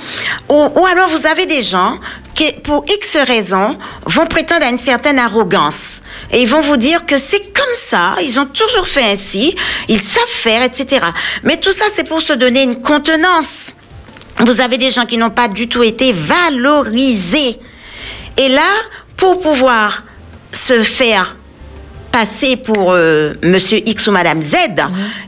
Ou, 0.50 0.86
alors 0.86 1.10
vous 1.10 1.26
avez 1.26 1.46
des 1.46 1.62
gens 1.62 1.98
qui, 2.34 2.52
pour 2.64 2.86
X 2.88 3.18
raisons, 3.18 3.78
vont 4.06 4.26
prétendre 4.26 4.66
à 4.66 4.70
une 4.70 4.78
certaine 4.78 5.20
arrogance. 5.20 6.02
Et 6.32 6.42
ils 6.42 6.48
vont 6.48 6.62
vous 6.62 6.78
dire 6.78 7.06
que 7.06 7.18
c'est 7.18 7.54
comme 7.54 7.76
ça, 7.88 8.16
ils 8.22 8.40
ont 8.40 8.46
toujours 8.46 8.88
fait 8.88 9.12
ainsi, 9.12 9.56
ils 9.88 10.02
savent 10.02 10.24
faire, 10.28 10.64
etc. 10.64 11.06
Mais 11.44 11.58
tout 11.58 11.72
ça, 11.72 11.86
c'est 11.96 12.08
pour 12.08 12.22
se 12.22 12.34
donner 12.34 12.64
une 12.64 12.82
contenance. 12.82 13.74
Vous 14.40 14.62
avez 14.62 14.78
des 14.78 14.90
gens 14.90 15.06
qui 15.06 15.18
n'ont 15.18 15.32
pas 15.32 15.48
du 15.48 15.68
tout 15.68 15.84
été 15.84 16.14
valorisés. 16.14 17.60
Et 18.38 18.48
là, 18.48 18.70
pour 19.18 19.42
pouvoir 19.42 20.04
se 20.54 20.84
faire 20.84 21.36
passer 22.12 22.56
pour 22.56 22.92
euh, 22.92 23.34
Monsieur 23.44 23.80
X 23.88 24.08
ou 24.08 24.12
Madame 24.12 24.42
Z, 24.42 24.56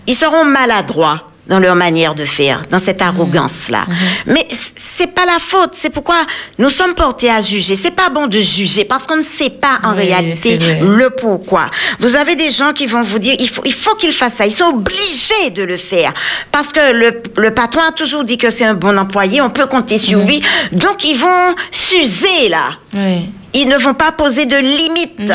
ils 0.08 0.16
seront 0.16 0.46
maladroits 0.46 1.28
dans 1.48 1.60
leur 1.60 1.76
manière 1.76 2.16
de 2.16 2.24
faire, 2.24 2.62
dans 2.70 2.80
cette 2.80 3.02
arrogance-là. 3.02 3.86
Mais 4.26 4.46
c- 4.50 4.58
c'est 4.98 5.08
pas 5.14 5.26
la 5.26 5.38
faute. 5.40 5.72
C'est 5.76 5.90
pourquoi 5.90 6.16
nous 6.60 6.70
sommes 6.70 6.94
portés 6.94 7.30
à 7.30 7.42
juger. 7.42 7.76
C'est 7.76 7.92
pas 7.92 8.10
bon 8.10 8.28
de 8.28 8.40
juger 8.40 8.86
parce 8.86 9.06
qu'on 9.06 9.18
ne 9.18 9.24
sait 9.24 9.50
pas 9.50 9.80
en 9.84 9.92
Oui, 9.92 9.98
réalité 10.04 10.58
le 10.82 11.10
pourquoi. 11.10 11.70
Vous 12.00 12.16
avez 12.16 12.36
des 12.36 12.52
gens 12.52 12.72
qui 12.72 12.86
vont 12.86 13.02
vous 13.02 13.20
dire 13.20 13.36
il 13.40 13.50
faut 13.50 13.64
il 13.66 13.74
faut 13.74 13.96
qu'ils 13.96 14.14
fassent 14.14 14.36
ça. 14.36 14.46
Ils 14.46 14.52
sont 14.52 14.66
obligés 14.66 15.50
de 15.54 15.64
le 15.64 15.76
faire 15.78 16.14
parce 16.52 16.72
que 16.72 16.94
le, 16.94 17.22
le 17.38 17.52
patron 17.52 17.82
a 17.82 17.92
toujours 17.92 18.24
dit 18.24 18.38
que 18.38 18.50
c'est 18.52 18.66
un 18.66 18.76
bon 18.76 18.98
employé. 18.98 19.42
On 19.42 19.50
peut 19.50 19.66
compter 19.66 19.98
sur 19.98 20.20
lui. 20.20 20.42
Donc 20.72 21.04
ils 21.04 21.18
vont 21.18 21.56
s'user 21.72 22.48
là. 22.50 22.76
Oui. 22.94 23.30
Ils 23.54 23.68
ne 23.68 23.78
vont 23.78 23.96
pas 23.96 24.12
poser 24.14 24.46
de 24.46 24.56
limites. 24.58 25.34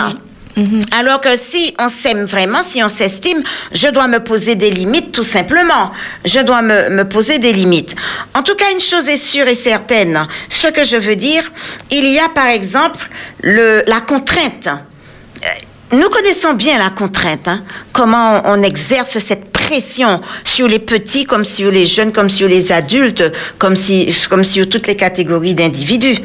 Mhm. 0.56 0.82
Alors 0.98 1.20
que 1.20 1.36
si 1.36 1.74
on 1.78 1.88
s'aime 1.88 2.24
vraiment, 2.24 2.62
si 2.66 2.82
on 2.82 2.88
s'estime, 2.88 3.42
je 3.72 3.88
dois 3.88 4.08
me 4.08 4.20
poser 4.20 4.54
des 4.54 4.70
limites 4.70 5.12
tout 5.12 5.22
simplement. 5.22 5.92
Je 6.24 6.40
dois 6.40 6.62
me, 6.62 7.02
poser 7.04 7.38
des 7.38 7.52
limites. 7.52 7.94
En 8.34 8.42
tout 8.42 8.54
cas, 8.54 8.64
une 8.72 8.80
chose 8.80 9.08
est 9.08 9.18
sûre 9.18 9.46
et 9.46 9.54
certaine. 9.54 10.26
Ce 10.48 10.68
que 10.68 10.82
je 10.82 10.96
veux 10.96 11.16
dire, 11.16 11.42
il 11.90 12.06
y 12.08 12.18
a 12.18 12.30
par 12.30 12.46
exemple 12.46 13.06
le, 13.42 13.82
la 13.86 14.00
contrainte. 14.00 14.68
Euh, 14.68 15.48
Nous 15.92 16.08
connaissons 16.08 16.54
bien 16.54 16.78
la 16.78 16.90
contrainte, 16.90 17.46
hein. 17.46 17.62
comment 17.92 18.42
on 18.46 18.62
exerce 18.62 19.18
cette 19.18 19.52
pression 19.52 20.20
sur 20.44 20.68
les 20.68 20.78
petits 20.78 21.26
comme 21.26 21.44
sur 21.44 21.70
les 21.70 21.84
jeunes, 21.84 22.12
comme 22.12 22.30
sur 22.30 22.48
les 22.48 22.72
adultes, 22.72 23.24
comme 23.58 23.76
sur 23.76 24.68
toutes 24.68 24.86
les 24.86 24.96
catégories 24.96 25.54
d'individus. 25.54 26.18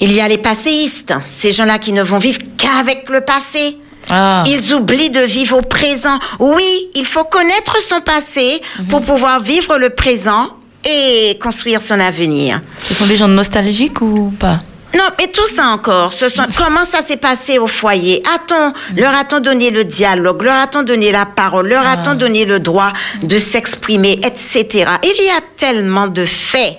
Il 0.00 0.12
y 0.12 0.20
a 0.20 0.28
les 0.28 0.38
passéistes, 0.38 1.14
ces 1.30 1.50
gens-là 1.50 1.78
qui 1.78 1.92
ne 1.92 2.02
vont 2.02 2.18
vivre 2.18 2.40
qu'avec 2.58 3.08
le 3.08 3.20
passé. 3.20 3.78
Ah. 4.10 4.44
Ils 4.46 4.74
oublient 4.74 5.10
de 5.10 5.20
vivre 5.20 5.58
au 5.58 5.62
présent. 5.62 6.18
Oui, 6.38 6.90
il 6.94 7.06
faut 7.06 7.24
connaître 7.24 7.76
son 7.88 8.00
passé 8.00 8.60
pour 8.90 9.00
pouvoir 9.02 9.40
vivre 9.40 9.78
le 9.78 9.90
présent 9.90 10.48
et 10.84 11.38
construire 11.40 11.80
son 11.80 11.98
avenir. 11.98 12.60
Ce 12.84 12.94
sont 12.94 13.06
des 13.06 13.16
gens 13.16 13.28
nostalgiques 13.28 14.02
ou 14.02 14.32
pas? 14.38 14.60
Non, 14.94 15.04
mais 15.18 15.26
tout 15.26 15.46
ça 15.54 15.68
encore, 15.68 16.12
ce 16.12 16.28
sont, 16.28 16.44
comment 16.56 16.84
ça 16.84 17.02
s'est 17.02 17.16
passé 17.16 17.58
au 17.58 17.66
foyer? 17.66 18.22
A-t-on, 18.34 18.72
leur 18.96 19.12
a-t-on 19.14 19.40
donné 19.40 19.70
le 19.70 19.84
dialogue, 19.84 20.42
leur 20.42 20.54
a-t-on 20.54 20.84
donné 20.84 21.10
la 21.10 21.26
parole, 21.26 21.68
leur 21.68 21.86
a-t-on 21.86 22.14
donné 22.14 22.44
le 22.44 22.60
droit 22.60 22.92
de 23.22 23.38
s'exprimer, 23.38 24.20
etc. 24.22 24.86
Il 25.02 25.24
y 25.24 25.30
a 25.30 25.40
tellement 25.56 26.06
de 26.06 26.24
faits. 26.24 26.78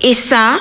Et 0.00 0.14
ça, 0.14 0.60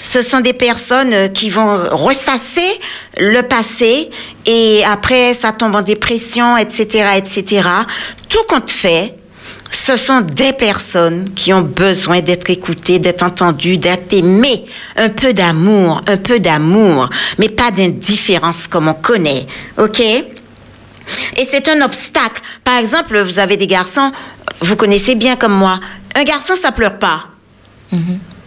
ce 0.00 0.22
sont 0.22 0.40
des 0.40 0.54
personnes 0.54 1.12
euh, 1.12 1.28
qui 1.28 1.50
vont 1.50 1.76
ressasser 1.90 2.80
le 3.18 3.42
passé 3.42 4.08
et 4.46 4.82
après 4.82 5.34
ça 5.34 5.52
tombe 5.52 5.74
en 5.74 5.82
dépression, 5.82 6.56
etc., 6.56 7.18
etc. 7.18 7.68
Tout 8.26 8.42
compte 8.48 8.70
fait, 8.70 9.14
ce 9.70 9.98
sont 9.98 10.22
des 10.22 10.54
personnes 10.54 11.28
qui 11.34 11.52
ont 11.52 11.60
besoin 11.60 12.20
d'être 12.22 12.48
écoutées, 12.48 12.98
d'être 12.98 13.22
entendues, 13.22 13.76
d'être 13.76 14.10
aimées. 14.14 14.64
Un 14.96 15.10
peu 15.10 15.34
d'amour, 15.34 16.00
un 16.06 16.16
peu 16.16 16.40
d'amour, 16.40 17.10
mais 17.38 17.50
pas 17.50 17.70
d'indifférence 17.70 18.66
comme 18.68 18.88
on 18.88 18.94
connaît. 18.94 19.46
OK? 19.76 20.00
Et 20.00 20.24
c'est 21.44 21.68
un 21.68 21.82
obstacle. 21.82 22.40
Par 22.64 22.78
exemple, 22.78 23.20
vous 23.20 23.38
avez 23.38 23.58
des 23.58 23.66
garçons, 23.66 24.12
vous 24.60 24.76
connaissez 24.76 25.14
bien 25.14 25.36
comme 25.36 25.54
moi. 25.54 25.78
Un 26.14 26.24
garçon, 26.24 26.54
ça 26.60 26.72
pleure 26.72 26.98
pas. 26.98 27.26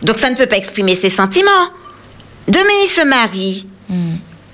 Donc 0.03 0.17
ça 0.19 0.29
ne 0.29 0.35
peut 0.35 0.45
pas 0.45 0.57
exprimer 0.57 0.95
ses 0.95 1.09
sentiments. 1.09 1.69
Demain, 2.47 2.73
il 2.83 2.87
se 2.89 3.01
marie. 3.05 3.67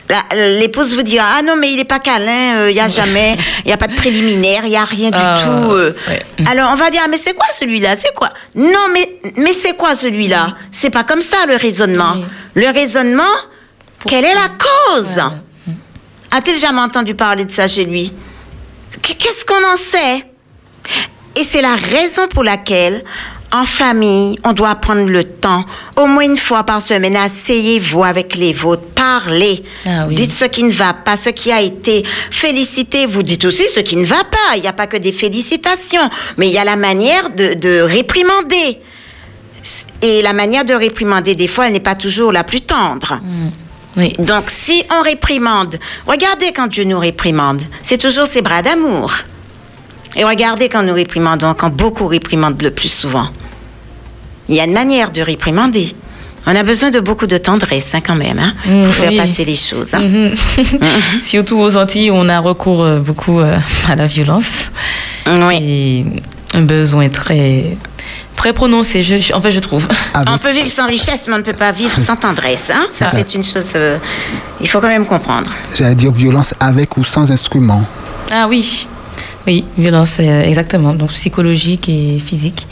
La- 0.10 0.58
L'épouse 0.60 0.96
vous 0.96 1.04
dira 1.04 1.26
Ah 1.38 1.42
non, 1.44 1.56
mais 1.56 1.72
il 1.72 1.78
n'est 1.78 1.84
pas 1.86 2.00
câlin, 2.00 2.68
il 2.68 2.74
n'y 2.74 2.80
a 2.80 2.88
jamais, 2.88 3.38
il 3.64 3.68
n'y 3.68 3.72
a 3.74 3.78
pas 3.78 3.86
de 3.88 3.96
préliminaire, 3.96 4.62
il 4.64 4.70
n'y 4.70 4.76
a 4.76 4.84
rien 4.84 5.12
du 5.12 5.18
Ah, 5.20 5.38
tout. 5.44 5.72
euh. 5.72 5.94
ouais. 6.08 6.26
Alors 6.50 6.72
on 6.72 6.76
va 6.76 6.90
dire 6.90 7.02
Ah, 7.06 7.08
mais 7.08 7.20
c'est 7.24 7.34
quoi 7.36 7.46
celui-là? 7.60 7.96
C'est 7.96 8.14
quoi? 8.16 8.30
Non, 8.56 8.88
mais, 8.92 9.20
mais 9.38 9.54
c'est 9.54 9.76
quoi 9.78 9.96
celui-là? 9.96 10.56
C'est 10.72 10.90
pas 10.90 11.04
comme 11.04 11.22
ça 11.22 11.46
le 11.48 11.56
raisonnement. 11.56 12.16
Le 12.56 12.68
raisonnement, 12.74 13.24
quelle 14.08 14.26
est 14.26 14.34
la 14.34 14.50
cause? 14.96 15.06
Ouais. 15.68 15.74
A-t-il 16.32 16.58
jamais 16.58 16.82
entendu 16.82 17.14
parler 17.16 17.46
de 17.46 17.52
ça 17.52 17.68
chez 17.68 17.86
lui? 17.86 18.12
Qu- 19.04 19.14
Qu'est-ce 19.16 19.46
qu'on 19.46 19.64
en 19.64 19.78
sait? 19.78 20.26
Et 21.36 21.44
c'est 21.44 21.62
la 21.62 21.76
raison 21.76 22.28
pour 22.28 22.44
laquelle, 22.44 23.04
en 23.52 23.66
famille, 23.66 24.38
on 24.44 24.54
doit 24.54 24.76
prendre 24.76 25.10
le 25.10 25.24
temps, 25.24 25.66
au 25.98 26.06
moins 26.06 26.24
une 26.24 26.38
fois 26.38 26.64
par 26.64 26.82
semaine, 26.82 27.16
asseyez-vous 27.16 28.04
avec 28.04 28.36
les 28.36 28.54
vôtres, 28.54 28.84
parlez. 28.94 29.64
Ah 29.88 30.06
oui. 30.08 30.16
Dites 30.16 30.34
ce 30.34 30.46
qui 30.46 30.64
ne 30.64 30.72
va 30.72 30.94
pas, 30.94 31.18
ce 31.18 31.30
qui 31.30 31.52
a 31.52 31.62
été. 31.62 32.06
Félicitez, 32.30 33.06
vous 33.06 33.24
dites 33.24 33.46
aussi 33.46 33.64
ce 33.74 33.80
qui 33.80 33.96
ne 33.96 34.06
va 34.06 34.24
pas. 34.24 34.56
Il 34.56 34.62
n'y 34.62 34.68
a 34.68 34.74
pas 34.74 34.88
que 34.88 34.98
des 34.98 35.12
félicitations, 35.12 36.10
mais 36.38 36.48
il 36.48 36.54
y 36.54 36.58
a 36.60 36.64
la 36.64 36.76
manière 36.76 37.30
de, 37.32 37.56
de 37.56 37.82
réprimander. 37.82 38.80
Et 40.02 40.22
la 40.22 40.34
manière 40.34 40.64
de 40.64 40.74
réprimander, 40.74 41.36
des 41.36 41.48
fois, 41.48 41.68
elle 41.68 41.74
n'est 41.74 41.80
pas 41.80 41.96
toujours 41.96 42.32
la 42.32 42.44
plus 42.44 42.62
tendre. 42.62 43.20
Oui. 43.98 44.14
Donc, 44.20 44.50
si 44.50 44.84
on 44.98 45.02
réprimande, 45.04 45.78
regardez 46.08 46.52
quand 46.54 46.68
Dieu 46.68 46.84
nous 46.84 47.00
réprimande, 47.00 47.62
c'est 47.82 47.98
toujours 47.98 48.28
ses 48.28 48.42
bras 48.42 48.62
d'amour. 48.62 49.12
Et 50.16 50.24
regardez 50.24 50.70
quand 50.70 50.84
nous 50.84 50.94
réprimandons, 50.94 51.54
quand 51.54 51.70
beaucoup 51.74 52.08
réprimandent 52.08 52.62
le 52.62 52.72
plus 52.72 52.92
souvent. 52.92 53.28
Il 54.48 54.56
y 54.56 54.60
a 54.60 54.66
une 54.66 54.74
manière 54.74 55.12
de 55.12 55.22
réprimander. 55.22 55.94
On 56.48 56.56
a 56.56 56.64
besoin 56.64 56.90
de 56.90 57.00
beaucoup 57.00 57.28
de 57.28 57.38
tendresse 57.38 57.90
hein, 57.94 58.00
quand 58.06 58.16
même 58.16 58.40
hein, 58.40 58.54
Mm, 58.66 58.86
pour 58.86 58.94
faire 58.96 59.12
oui. 59.12 59.18
passer 59.18 59.46
les 59.46 59.56
choses. 59.56 59.94
hein. 59.94 60.00
Mhm. 60.00 60.36
Surtout 61.22 61.60
aux 61.60 61.76
Antilles, 61.78 62.10
on 62.12 62.28
a 62.30 62.40
recours 62.40 62.82
euh, 62.84 62.98
beaucoup 63.00 63.40
euh, 63.40 63.60
à 63.88 63.96
la 63.96 64.08
violence. 64.08 64.72
Oui. 65.28 66.06
C'est 66.52 66.58
un 66.58 66.62
besoin 66.62 67.10
très, 67.10 67.78
très 68.36 68.54
prononcé, 68.54 69.04
je, 69.04 69.20
je- 69.20 69.34
en 69.34 69.42
fait, 69.42 69.52
je 69.52 69.60
trouve. 69.60 69.88
Avec- 70.16 70.30
On 70.34 70.40
peut 70.40 70.52
vivre 70.52 70.68
sans 70.70 70.88
richesse, 70.88 71.22
mais 71.28 71.34
on 71.36 71.38
ne 71.38 71.44
peut 71.44 71.54
pas 71.54 71.72
vivre 71.72 71.96
sans 72.00 72.16
tendresse. 72.16 72.72
Hein? 72.74 72.88
Ça, 72.90 73.12
c'est 73.14 73.36
une 73.36 73.44
chose. 73.44 73.74
euh, 73.76 73.98
il 74.60 74.68
faut 74.68 74.80
quand 74.80 74.88
même 74.88 75.06
comprendre. 75.06 75.52
J'allais 75.76 75.94
dire 75.94 76.12
violence 76.12 76.56
avec 76.60 76.98
ou 76.98 77.04
sans 77.04 77.30
instrument. 77.32 77.86
Ah 78.32 78.48
oui, 78.50 78.88
oui, 79.50 79.66
violence, 79.78 80.18
euh, 80.20 80.44
exactement, 80.44 80.94
donc 80.94 81.10
psychologique 81.10 81.90
et 81.90 82.20
physique. 82.20 82.68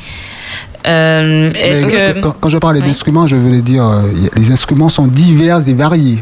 Euh, 0.88 1.52
Est-ce 1.54 1.86
Mais 1.88 1.92
que... 2.14 2.22
quand, 2.22 2.36
quand 2.40 2.50
je 2.50 2.60
parlais 2.60 2.80
Oui. 2.82 2.86
d'instruments, 2.86 3.26
je 3.26 3.36
voulais 3.36 3.64
dire, 3.64 3.84
euh, 3.84 4.04
les 4.36 4.52
instruments 4.52 4.88
sont 4.90 5.08
divers 5.08 5.68
et 5.68 5.74
variés. 5.74 6.22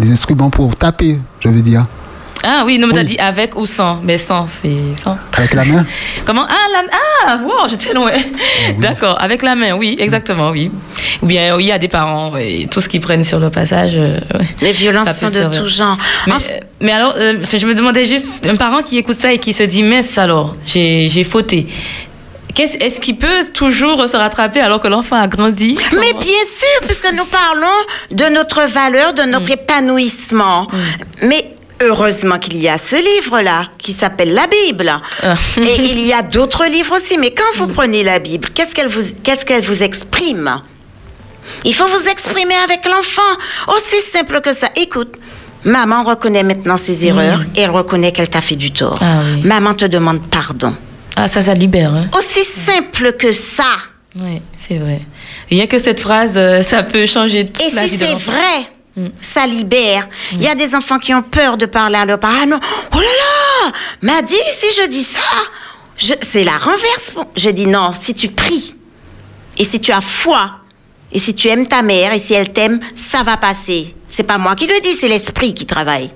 Les 0.00 0.10
instruments 0.10 0.50
pour 0.50 0.74
taper, 0.76 1.18
je 1.40 1.48
veux 1.48 1.62
dire, 1.62 1.84
Ah 2.44 2.62
oui, 2.66 2.78
non, 2.78 2.88
mais 2.88 2.94
t'as 2.94 3.00
Oui. 3.00 3.06
dit 3.06 3.18
avec 3.18 3.56
ou 3.56 3.66
sans, 3.66 4.00
mais 4.02 4.18
sans, 4.18 4.48
c'est 4.48 4.70
sans. 5.02 5.16
avec 5.36 5.54
la 5.54 5.64
main. 5.64 5.86
Comment? 6.24 6.44
Ah, 6.48 6.66
la... 6.72 6.82
ah 7.28 7.36
wow, 7.44 7.68
j'étais 7.68 7.92
loin. 7.94 8.10
D'accord, 8.78 9.16
avec 9.20 9.42
la 9.42 9.54
main, 9.54 9.72
oui, 9.74 9.96
exactement, 10.00 10.50
oui. 10.50 10.70
Ou 11.22 11.26
bien, 11.26 11.54
oui, 11.56 11.64
il 11.64 11.68
y 11.68 11.72
a 11.72 11.78
des 11.78 11.88
parents, 11.88 12.36
et 12.36 12.66
tout 12.70 12.80
ce 12.80 12.88
qu'ils 12.88 13.00
prennent 13.00 13.22
sur 13.24 13.38
le 13.38 13.50
passage. 13.50 13.92
euh. 13.96 14.18
Les 14.60 14.72
violences 14.72 15.16
sont 15.18 15.26
de 15.26 15.32
servir. 15.32 15.62
tout 15.62 15.68
genre. 15.68 15.96
Mais, 16.26 16.32
Enfin, 16.34 16.52
euh, 16.52 16.60
mais 16.80 16.92
alors, 16.92 17.14
euh, 17.16 17.44
je 17.52 17.66
me 17.66 17.74
demandais 17.74 18.06
juste, 18.06 18.46
un 18.46 18.56
parent 18.56 18.82
qui 18.82 18.98
écoute 18.98 19.20
ça 19.20 19.32
et 19.32 19.38
qui 19.38 19.52
se 19.52 19.62
dit, 19.62 19.82
mince 19.84 20.18
alors, 20.18 20.56
j'ai 20.66 21.08
j'ai 21.08 21.24
fauté. 21.24 21.66
Qu'est-ce- 22.54 22.76
Est-ce 22.84 23.00
qu'il 23.00 23.16
peut 23.16 23.44
toujours 23.54 24.06
se 24.08 24.16
rattraper 24.16 24.60
alors 24.60 24.78
que 24.80 24.88
l'enfant 24.88 25.16
a 25.16 25.26
grandi? 25.26 25.78
Mais 25.92 26.12
bien 26.12 26.20
sûr, 26.58 26.86
puisque 26.86 27.10
nous 27.12 27.24
parlons 27.24 27.78
de 28.10 28.24
notre 28.34 28.62
valeur, 28.68 29.14
de 29.14 29.22
notre 29.22 29.50
épanouissement. 29.52 30.68
Mais 31.22 31.54
heureusement 31.80 32.38
qu'il 32.38 32.56
y 32.56 32.68
a 32.68 32.78
ce 32.78 32.96
livre-là 32.96 33.68
qui 33.78 33.92
s'appelle 33.92 34.34
la 34.34 34.46
Bible. 34.46 34.92
Ah. 35.22 35.34
Et 35.58 35.76
il 35.80 36.00
y 36.00 36.12
a 36.12 36.22
d'autres 36.34 36.66
livres 36.66 36.96
aussi. 36.96 37.18
Mais 37.18 37.32
quand 37.32 37.58
vous 37.58 37.68
prenez 37.68 38.02
la 38.04 38.18
Bible, 38.18 38.48
qu'est-ce 38.54 38.74
qu'elle 38.74 38.88
vous, 38.88 39.02
qu'est-ce 39.22 39.44
qu'elle 39.44 39.62
vous 39.62 39.82
exprime? 39.82 40.60
Il 41.64 41.74
faut 41.74 41.86
vous 41.86 42.08
exprimer 42.08 42.54
avec 42.64 42.84
l'enfant. 42.86 43.22
Aussi 43.68 44.00
simple 44.12 44.40
que 44.40 44.54
ça. 44.54 44.68
Écoute. 44.76 45.14
Maman 45.64 46.02
reconnaît 46.02 46.42
maintenant 46.42 46.76
ses 46.76 47.06
erreurs 47.06 47.40
et 47.54 47.60
elle 47.60 47.70
reconnaît 47.70 48.10
qu'elle 48.10 48.28
t'a 48.28 48.40
fait 48.40 48.56
du 48.56 48.72
tort. 48.72 48.98
Ah 49.00 49.20
oui. 49.24 49.42
Maman 49.44 49.74
te 49.74 49.84
demande 49.84 50.20
pardon. 50.28 50.74
Ah, 51.14 51.28
ça, 51.28 51.40
ça 51.40 51.54
libère. 51.54 51.94
Hein. 51.94 52.06
Aussi 52.18 52.42
simple 52.44 53.12
que 53.12 53.30
ça. 53.30 53.62
Oui, 54.16 54.40
c'est 54.56 54.78
vrai. 54.78 55.02
Rien 55.50 55.66
que 55.68 55.78
cette 55.78 56.00
phrase, 56.00 56.34
euh, 56.36 56.62
ça 56.62 56.82
peut 56.82 57.06
changer 57.06 57.46
toute 57.46 57.64
Et 57.64 57.74
la 57.74 57.84
si 57.84 57.90
vie 57.90 57.96
de 57.96 58.04
c'est 58.04 58.10
l'enfant. 58.12 58.32
Vrai, 58.96 59.12
ça 59.20 59.46
libère. 59.46 60.08
Il 60.32 60.42
y 60.42 60.48
a 60.48 60.54
des 60.54 60.74
enfants 60.74 60.98
qui 60.98 61.14
ont 61.14 61.22
peur 61.22 61.56
de 61.56 61.66
parler 61.66 61.96
à 61.96 62.04
leurs 62.04 62.18
parents. 62.20 62.34
Ah 62.42 62.46
non, 62.46 62.60
oh 62.94 62.96
là 62.96 63.02
là, 63.02 63.72
m'a 64.02 64.22
dit 64.22 64.34
si 64.58 64.82
je 64.82 64.88
dis 64.88 65.04
ça, 65.04 65.20
c'est 66.20 66.44
la 66.44 66.58
renverse. 66.58 67.16
Je 67.36 67.50
dis 67.50 67.66
non, 67.66 67.92
si 67.98 68.14
tu 68.14 68.28
pries 68.28 68.74
et 69.58 69.64
si 69.64 69.80
tu 69.80 69.92
as 69.92 70.00
foi 70.00 70.52
et 71.12 71.18
si 71.18 71.34
tu 71.34 71.48
aimes 71.48 71.66
ta 71.66 71.82
mère 71.82 72.12
et 72.12 72.18
si 72.18 72.34
elle 72.34 72.52
t'aime, 72.52 72.80
ça 72.94 73.22
va 73.22 73.36
passer. 73.36 73.94
C'est 74.08 74.22
pas 74.22 74.38
moi 74.38 74.54
qui 74.54 74.66
le 74.66 74.80
dis, 74.80 74.94
c'est 74.98 75.08
l'esprit 75.08 75.54
qui 75.54 75.66
travaille. 75.66 76.10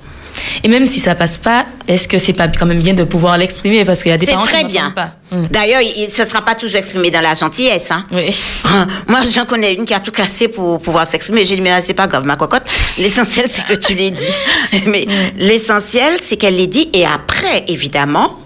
Et 0.65 0.69
même 0.69 0.87
si 0.87 1.01
ça 1.01 1.15
passe 1.15 1.39
pas, 1.39 1.67
est-ce 1.89 2.09
que 2.09 2.19
c'est 2.19 2.33
pas 2.33 2.49
quand 2.49 2.67
même 2.67 2.81
bien 2.81 2.95
de 2.95 3.05
pouvoir 3.05 3.37
l'exprimer? 3.39 3.85
Parce 3.85 4.03
qu'il 4.03 4.11
y 4.11 4.15
a 4.15 4.19
des 4.19 4.27
C'est 4.27 4.33
parents 4.33 4.45
très 4.45 4.61
qui 4.63 4.73
bien. 4.73 4.91
pas. 4.91 5.13
Hum. 5.33 5.47
D'ailleurs, 5.51 5.81
il- 5.83 6.11
ce 6.11 6.25
sera 6.25 6.43
pas 6.43 6.55
toujours 6.55 6.77
exprimé 6.79 7.11
dans 7.11 7.21
la 7.21 7.35
gentillesse. 7.35 7.91
Hein. 7.91 8.05
Oui. 8.13 8.35
Moi, 9.09 9.21
j'en 9.35 9.45
connais 9.45 9.75
une 9.75 9.85
qui 9.85 9.95
a 9.95 10.01
tout 10.01 10.13
cassé 10.13 10.49
pour 10.49 10.81
pouvoir 10.81 11.07
s'exprimer. 11.07 11.45
J'ai 11.45 11.57
dit, 11.57 11.63
mais 11.63 11.81
c'est 11.83 11.95
pas 11.95 12.07
grave, 12.07 12.25
ma 12.25 12.37
cocotte. 12.37 12.65
L'essentiel, 12.99 13.47
c'est 13.53 13.65
que 13.67 13.75
tu 13.75 13.95
l'aies 13.95 14.11
dit. 14.11 14.37
Mais 14.87 15.07
l'essentiel, 15.37 16.15
c'est 16.23 16.37
qu'elle 16.37 16.57
l'ait 16.57 16.67
dit. 16.67 16.89
Et 16.93 17.05
après, 17.07 17.65
évidemment, 17.69 18.39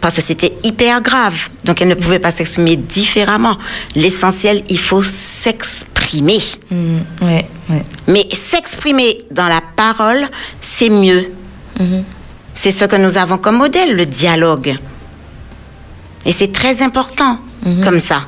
parce 0.00 0.16
que 0.16 0.22
c'était 0.22 0.52
hyper 0.64 1.00
grave. 1.00 1.48
Donc, 1.64 1.80
elle 1.80 1.88
ne 1.88 1.94
pouvait 1.94 2.18
pas 2.18 2.30
s'exprimer 2.30 2.76
différemment. 2.76 3.56
L'essentiel, 3.94 4.62
il 4.68 4.78
faut 4.78 5.02
s'exprimer. 5.02 5.93
Ouais, 7.22 7.46
ouais. 7.70 7.82
Mais 8.06 8.26
s'exprimer 8.32 9.22
dans 9.30 9.48
la 9.48 9.60
parole, 9.76 10.28
c'est 10.60 10.90
mieux. 10.90 11.32
Mhm. 11.80 12.04
C'est 12.54 12.70
ce 12.70 12.84
que 12.84 12.96
nous 12.96 13.16
avons 13.16 13.38
comme 13.38 13.56
modèle, 13.56 13.96
le 13.96 14.06
dialogue. 14.06 14.76
Et 16.26 16.32
c'est 16.32 16.52
très 16.52 16.82
important, 16.82 17.38
comme 17.82 18.00
ça. 18.00 18.22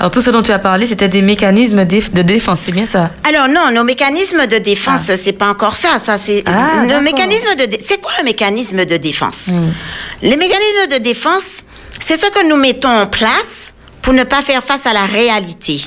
Alors 0.00 0.10
tout 0.12 0.20
ce 0.20 0.30
dont 0.30 0.42
tu 0.42 0.52
as 0.52 0.58
parlé, 0.60 0.86
c'était 0.86 1.08
des 1.08 1.22
mécanismes 1.22 1.84
de 1.84 2.22
défense, 2.22 2.60
c'est 2.64 2.72
bien 2.72 2.86
ça? 2.86 3.10
Alors 3.28 3.48
non, 3.48 3.72
nos 3.74 3.82
mécanismes 3.84 4.46
de 4.46 4.58
défense, 4.58 5.10
c'est 5.22 5.32
pas 5.32 5.48
encore 5.50 5.74
ça. 5.74 5.98
Ça 6.04 6.16
c'est 6.18 6.42
Ah, 6.46 6.84
nos 6.86 7.00
mécanismes 7.00 7.54
de. 7.56 7.66
C'est 7.86 8.00
quoi 8.00 8.12
un 8.20 8.22
mécanisme 8.24 8.84
de 8.84 8.96
défense? 8.96 9.48
Mm. 9.48 9.72
Les 10.22 10.36
mécanismes 10.36 10.88
de 10.92 10.98
défense, 10.98 11.64
c'est 12.00 12.16
ce 12.16 12.26
que 12.30 12.48
nous 12.48 12.56
mettons 12.56 12.88
en 12.90 13.06
place 13.08 13.72
pour 14.00 14.12
ne 14.14 14.22
pas 14.24 14.40
faire 14.42 14.62
face 14.62 14.86
à 14.86 14.92
la 14.92 15.04
réalité. 15.06 15.82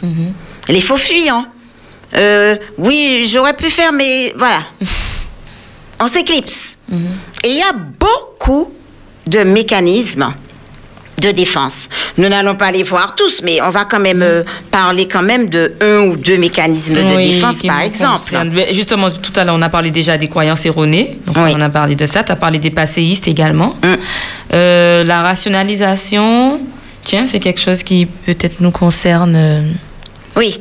Les 0.72 0.82
faux 0.82 0.98
fuyants. 0.98 1.46
Euh, 2.16 2.56
oui, 2.78 3.30
j'aurais 3.32 3.54
pu 3.54 3.70
faire, 3.70 3.92
mais 3.94 4.34
voilà. 4.38 4.64
On 6.00 6.08
s'éclipse. 6.08 6.78
Et 7.44 7.50
il 7.50 7.56
y 7.58 7.62
a 7.62 7.74
beaucoup 7.74 8.72
de 9.28 9.40
mécanismes 9.44 10.34
de 11.20 11.32
défense. 11.32 11.88
Nous 12.18 12.28
n'allons 12.28 12.56
pas 12.56 12.72
les 12.72 12.84
voir 12.84 13.16
tous, 13.16 13.42
mais 13.44 13.62
on 13.62 13.70
va 13.70 13.86
quand 13.86 14.00
même 14.00 14.22
euh, 14.24 14.44
parler 14.72 15.08
quand 15.08 15.22
même 15.22 15.50
de 15.50 15.74
un 15.80 16.08
ou 16.08 16.18
deux 16.18 16.38
mécanismes 16.38 16.96
de 16.96 17.16
Oui, 17.16 17.32
défense, 17.32 17.62
par 17.62 17.82
exemple. 17.82 18.34
Justement, 18.72 19.12
tout 19.12 19.32
à 19.36 19.44
l'heure, 19.44 19.56
on 19.56 19.62
a 19.62 19.70
parlé 19.70 19.92
déjà 19.92 20.18
des 20.18 20.28
croyances 20.28 20.66
erronées. 20.66 21.20
Donc, 21.28 21.36
Oui. 21.38 21.52
on 21.56 21.62
a 21.62 21.70
parlé 21.70 21.96
de 21.96 22.06
ça. 22.08 22.24
Tu 22.24 22.32
as 22.32 22.36
parlé 22.36 22.58
des 22.60 22.72
passéistes 22.72 23.28
également. 23.28 23.76
Mm. 23.84 23.88
Euh, 24.54 25.04
la 25.04 25.22
rationalisation, 25.22 26.60
tiens, 27.04 27.26
c'est 27.26 27.40
quelque 27.40 27.62
chose 27.62 27.84
qui 27.84 28.08
peut-être 28.26 28.60
nous 28.60 28.72
concerne 28.72 29.66
Oui, 30.36 30.60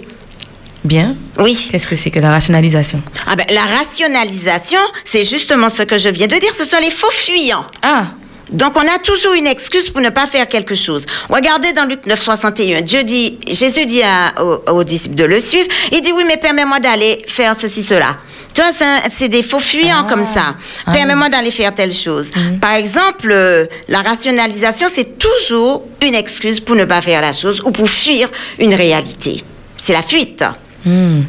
bien. 0.84 1.14
oui. 1.38 1.68
Qu'est-ce 1.70 1.86
que 1.86 1.96
c'est 1.96 2.10
que 2.10 2.18
la 2.20 2.30
rationalisation 2.30 3.02
Ah 3.26 3.36
ben, 3.36 3.46
la 3.50 3.62
rationalisation, 3.62 4.80
c'est 5.04 5.24
justement 5.24 5.68
ce 5.68 5.82
que 5.82 5.98
je 5.98 6.08
viens 6.08 6.26
de 6.26 6.36
dire, 6.36 6.52
ce 6.56 6.64
sont 6.64 6.78
les 6.80 6.90
faux 6.90 7.10
fuyants. 7.10 7.64
Ah, 7.82 8.06
Donc, 8.50 8.76
on 8.76 8.80
a 8.80 8.98
toujours 8.98 9.34
une 9.34 9.46
excuse 9.46 9.90
pour 9.90 10.00
ne 10.00 10.10
pas 10.10 10.26
faire 10.26 10.48
quelque 10.48 10.74
chose. 10.74 11.06
Regardez 11.28 11.72
dans 11.72 11.84
Luc 11.84 12.04
9, 12.06 12.20
61. 12.20 12.80
Dieu 12.80 13.04
dit, 13.04 13.38
Jésus 13.46 13.86
dit 13.86 14.02
à- 14.02 14.34
aux, 14.42 14.62
aux 14.72 14.82
disciples 14.84 15.14
de 15.14 15.22
le 15.24 15.38
suivre. 15.38 15.68
Il 15.92 16.00
dit, 16.00 16.10
oui, 16.12 16.24
mais 16.26 16.36
permets-moi 16.36 16.80
d'aller 16.80 17.22
faire 17.28 17.54
ceci, 17.56 17.82
cela. 17.84 18.16
Tu 18.52 18.60
vois, 18.60 18.72
c'est 19.16 19.28
des 19.28 19.44
faux 19.44 19.60
fuyants 19.60 20.04
Ah. 20.04 20.06
comme 20.08 20.24
ça. 20.34 20.56
Ah 20.84 20.90
Permets-moi 20.92 21.28
d'aller 21.28 21.52
faire 21.52 21.72
telle 21.72 21.92
chose. 21.92 22.32
Par 22.60 22.72
exemple, 22.74 23.30
euh, 23.30 23.66
la 23.86 24.02
rationalisation, 24.02 24.88
c'est 24.92 25.16
toujours 25.16 25.84
une 26.02 26.16
excuse 26.16 26.58
pour 26.60 26.74
ne 26.74 26.84
pas 26.86 27.00
faire 27.00 27.20
la 27.20 27.32
chose 27.32 27.62
ou 27.64 27.70
pour 27.70 27.88
fuir 27.88 28.28
une 28.58 28.74
réalité. 28.74 29.44
C'est 29.84 29.92
la 29.92 30.02
fuite. 30.02 30.44
hmm. 30.84 31.22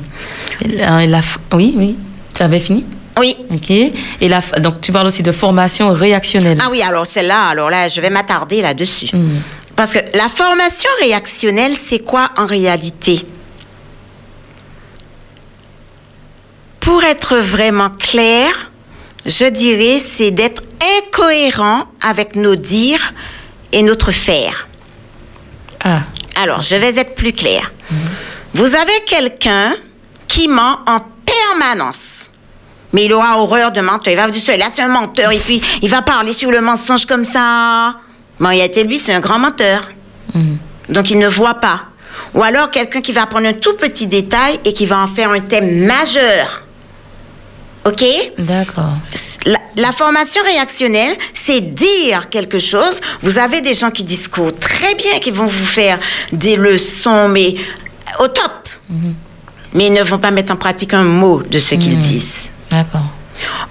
La- 0.67 1.05
la 1.07 1.19
f- 1.21 1.37
oui, 1.53 1.73
oui. 1.75 1.95
Tu 2.33 2.43
avais 2.43 2.59
fini? 2.59 2.83
Oui. 3.19 3.35
Ok. 3.51 3.69
Et 3.69 3.93
la, 4.27 4.39
donc, 4.59 4.81
tu 4.81 4.91
parles 4.91 5.07
aussi 5.07 5.23
de 5.23 5.31
formation 5.31 5.91
réactionnelle. 5.93 6.57
Ah 6.61 6.69
oui, 6.71 6.81
alors 6.81 7.05
celle-là, 7.05 7.47
alors 7.49 7.69
là, 7.69 7.87
je 7.87 7.99
vais 8.01 8.09
m'attarder 8.09 8.61
là-dessus. 8.61 9.09
Hmm. 9.13 9.39
Parce 9.75 9.93
que 9.93 9.99
la 10.15 10.29
formation 10.29 10.89
réactionnelle, 11.01 11.73
c'est 11.81 11.99
quoi 11.99 12.29
en 12.37 12.45
réalité? 12.45 13.25
Pour 16.79 17.03
être 17.03 17.37
vraiment 17.37 17.89
clair, 17.89 18.71
je 19.25 19.45
dirais, 19.45 19.99
c'est 19.99 20.31
d'être 20.31 20.63
incohérent 20.99 21.85
avec 22.01 22.35
nos 22.35 22.55
dires 22.55 23.13
et 23.71 23.83
notre 23.83 24.11
faire. 24.11 24.67
Ah, 25.83 26.01
Alors, 26.41 26.61
je 26.61 26.75
vais 26.75 26.95
être 26.97 27.15
plus 27.15 27.33
clair. 27.33 27.71
Vous 28.53 28.65
avez 28.65 29.01
quelqu'un 29.05 29.75
qui 30.27 30.47
ment 30.47 30.79
en 30.87 30.99
permanence. 31.25 32.29
Mais 32.93 33.05
il 33.05 33.13
aura 33.13 33.39
horreur 33.39 33.71
de 33.71 33.79
menteur. 33.81 34.11
Il 34.13 34.17
va 34.17 34.27
vous 34.27 34.33
dire, 34.33 34.57
là, 34.57 34.67
c'est 34.73 34.81
un 34.81 34.89
menteur. 34.89 35.31
Et 35.31 35.37
puis, 35.39 35.61
il 35.81 35.89
va 35.89 36.01
parler 36.01 36.33
sur 36.33 36.51
le 36.51 36.59
mensonge 36.59 37.05
comme 37.05 37.23
ça. 37.23 37.95
Mais 38.39 38.47
en 38.47 38.51
réalité, 38.51 38.83
lui, 38.83 38.97
c'est 38.97 39.13
un 39.13 39.21
grand 39.21 39.39
menteur. 39.39 39.89
Donc, 40.89 41.09
il 41.09 41.17
ne 41.17 41.27
voit 41.27 41.55
pas. 41.55 41.83
Ou 42.33 42.43
alors, 42.43 42.69
quelqu'un 42.69 43.01
qui 43.01 43.13
va 43.13 43.25
prendre 43.25 43.47
un 43.47 43.53
tout 43.53 43.75
petit 43.75 44.07
détail 44.07 44.59
et 44.65 44.73
qui 44.73 44.85
va 44.85 44.99
en 44.99 45.07
faire 45.07 45.31
un 45.31 45.39
thème 45.39 45.85
majeur. 45.85 46.63
OK? 47.85 48.03
d'accord. 48.37 48.93
La, 49.45 49.57
la 49.75 49.91
formation 49.91 50.43
réactionnelle, 50.43 51.15
c'est 51.33 51.61
dire 51.61 52.29
quelque 52.29 52.59
chose. 52.59 52.99
Vous 53.21 53.39
avez 53.39 53.61
des 53.61 53.73
gens 53.73 53.89
qui 53.89 54.03
discourent 54.03 54.51
très 54.51 54.93
bien, 54.95 55.19
qui 55.19 55.31
vont 55.31 55.45
vous 55.45 55.65
faire 55.65 55.97
des 56.31 56.57
leçons, 56.57 57.27
mais 57.29 57.55
au 58.19 58.27
top. 58.27 58.69
Mais 59.73 59.87
ils 59.87 59.93
ne 59.93 60.03
vont 60.03 60.19
pas 60.19 60.31
mettre 60.31 60.51
en 60.51 60.57
pratique 60.57 60.93
un 60.93 61.03
mot 61.03 61.41
de 61.41 61.59
ce 61.59 61.75
qu'ils 61.75 61.97
disent. 61.97 62.51
D'accord. 62.69 63.05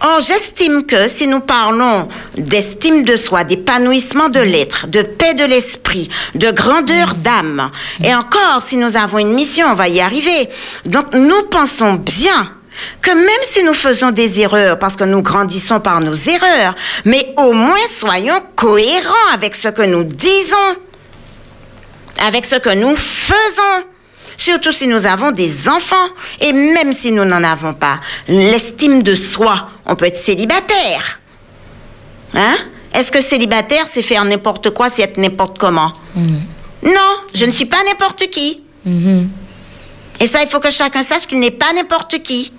Or, 0.03 0.20
j'estime 0.20 0.84
que 0.84 1.09
si 1.09 1.26
nous 1.26 1.41
parlons 1.41 2.09
d'estime 2.36 3.05
de 3.05 3.16
soi, 3.16 3.45
d'épanouissement 3.45 4.28
de 4.28 4.41
l'être, 4.41 4.86
de 4.86 5.03
paix 5.03 5.34
de 5.34 5.45
l'esprit, 5.45 6.09
de 6.34 6.51
grandeur 6.51 7.14
d'âme, 7.14 7.70
et 8.03 8.14
encore, 8.14 8.62
si 8.66 8.76
nous 8.76 8.97
avons 8.97 9.18
une 9.18 9.34
mission, 9.34 9.66
on 9.68 9.74
va 9.74 9.88
y 9.88 10.01
arriver. 10.01 10.49
Donc, 10.86 11.14
nous 11.14 11.43
pensons 11.51 11.95
bien 11.95 12.53
que 13.03 13.11
même 13.11 13.45
si 13.51 13.62
nous 13.62 13.74
faisons 13.74 14.11
des 14.11 14.41
erreurs, 14.41 14.78
parce 14.78 14.97
que 14.97 15.05
nous 15.05 15.22
grandissons 15.22 15.80
par 15.80 16.01
nos 16.01 16.14
erreurs, 16.14 16.74
mais 17.05 17.34
au 17.36 17.53
moins 17.53 17.76
soyons 17.95 18.41
cohérents 18.57 19.32
avec 19.34 19.55
ce 19.55 19.68
que 19.68 19.82
nous 19.82 20.05
disons, 20.05 20.76
avec 22.26 22.47
ce 22.47 22.57
que 22.57 22.74
nous 22.74 22.97
faisons. 22.97 23.84
Surtout 24.43 24.72
si 24.72 24.86
nous 24.86 25.05
avons 25.05 25.32
des 25.32 25.68
enfants, 25.68 26.09
et 26.41 26.55
même 26.55 26.95
si 26.95 27.12
nous 27.12 27.26
n'en 27.26 27.45
avons 27.45 27.74
pas, 27.74 28.01
l'estime 28.26 29.03
de 29.03 29.14
soi, 29.14 29.68
on 29.84 29.95
peut 29.97 30.07
être 30.07 30.16
célibataire. 30.16 31.20
Hein? 32.34 32.57
Est-ce 32.95 33.12
que 33.12 33.20
célibataire, 33.20 33.84
c'est 33.93 34.01
faire 34.01 34.24
n'importe 34.24 34.70
quoi, 34.70 34.88
c'est 34.88 35.03
être 35.03 35.18
n'importe 35.18 35.59
comment? 35.59 35.93
Non, 36.82 37.12
je 37.34 37.45
ne 37.45 37.53
suis 37.53 37.66
pas 37.66 37.84
n'importe 37.86 38.30
qui. 38.30 38.64
Et 40.18 40.26
ça, 40.26 40.41
il 40.43 40.49
faut 40.49 40.59
que 40.59 40.70
chacun 40.70 41.03
sache 41.03 41.26
qu'il 41.26 41.38
n'est 41.38 41.51
pas 41.51 41.74
n'importe 41.74 42.22
qui. 42.22 42.51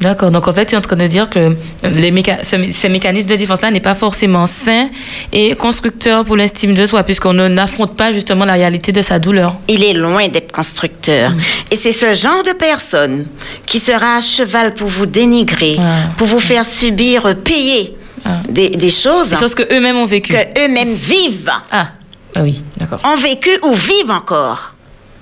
D'accord. 0.00 0.30
Donc 0.30 0.48
en 0.48 0.52
fait, 0.54 0.64
tu 0.66 0.74
es 0.74 0.78
en 0.78 0.80
train 0.80 0.96
de 0.96 1.06
dire 1.06 1.28
que 1.28 1.54
les 1.82 2.10
méca- 2.10 2.42
ce- 2.42 2.70
ces 2.72 2.88
mécanismes 2.88 3.28
de 3.28 3.36
défense-là 3.36 3.70
n'est 3.70 3.80
pas 3.80 3.94
forcément 3.94 4.46
sain 4.46 4.88
et 5.30 5.54
constructeur 5.54 6.24
pour 6.24 6.36
l'estime 6.36 6.74
de 6.74 6.86
soi, 6.86 7.02
puisqu'on 7.02 7.34
n'affronte 7.34 7.96
pas 7.96 8.10
justement 8.10 8.46
la 8.46 8.54
réalité 8.54 8.92
de 8.92 9.02
sa 9.02 9.18
douleur. 9.18 9.56
Il 9.68 9.84
est 9.84 9.92
loin 9.92 10.28
d'être 10.28 10.52
constructeur. 10.52 11.32
Et 11.70 11.76
c'est 11.76 11.92
ce 11.92 12.14
genre 12.14 12.42
de 12.44 12.52
personne 12.52 13.26
qui 13.66 13.78
sera 13.78 14.16
à 14.16 14.20
cheval 14.22 14.72
pour 14.74 14.88
vous 14.88 15.06
dénigrer, 15.06 15.76
Ah. 15.82 16.04
pour 16.16 16.26
vous 16.26 16.38
faire 16.40 16.64
subir, 16.64 17.26
euh, 17.26 17.34
payer 17.34 17.94
Ah. 18.24 18.38
des, 18.48 18.70
des 18.70 18.90
choses 18.90 19.28
Des 19.30 19.36
choses 19.36 19.54
que 19.54 19.64
eux-mêmes 19.74 19.96
ont 19.98 20.06
vécues. 20.06 20.32
que 20.32 20.64
eux-mêmes 20.64 20.94
vivent, 20.94 21.50
Ah, 21.70 21.88
ah 22.36 22.40
oui, 22.42 22.62
d'accord. 22.78 23.00
ont 23.04 23.16
vécu 23.16 23.50
ou 23.62 23.74
vivent 23.74 24.10
encore. 24.10 24.72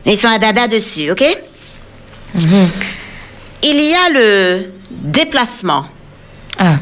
Ils 0.06 0.16
sont 0.16 0.28
à 0.28 0.38
dada 0.38 0.68
dessus, 0.68 1.10
ok? 1.10 1.24
Mhm. 2.34 2.68
Il 3.62 3.80
y 3.80 3.94
a 3.94 4.08
le 4.10 4.66
déplacement. 4.90 5.86
Ah, 6.58 6.76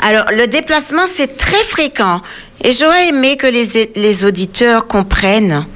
Alors, 0.00 0.26
le 0.32 0.46
déplacement, 0.46 1.02
c'est 1.14 1.36
très 1.36 1.62
fréquent. 1.64 2.20
Et 2.62 2.72
j'aurais 2.72 3.08
aimé 3.08 3.36
que 3.36 3.46
les, 3.46 3.92
les 3.94 4.24
auditeurs 4.24 4.86
comprennent 4.86 5.66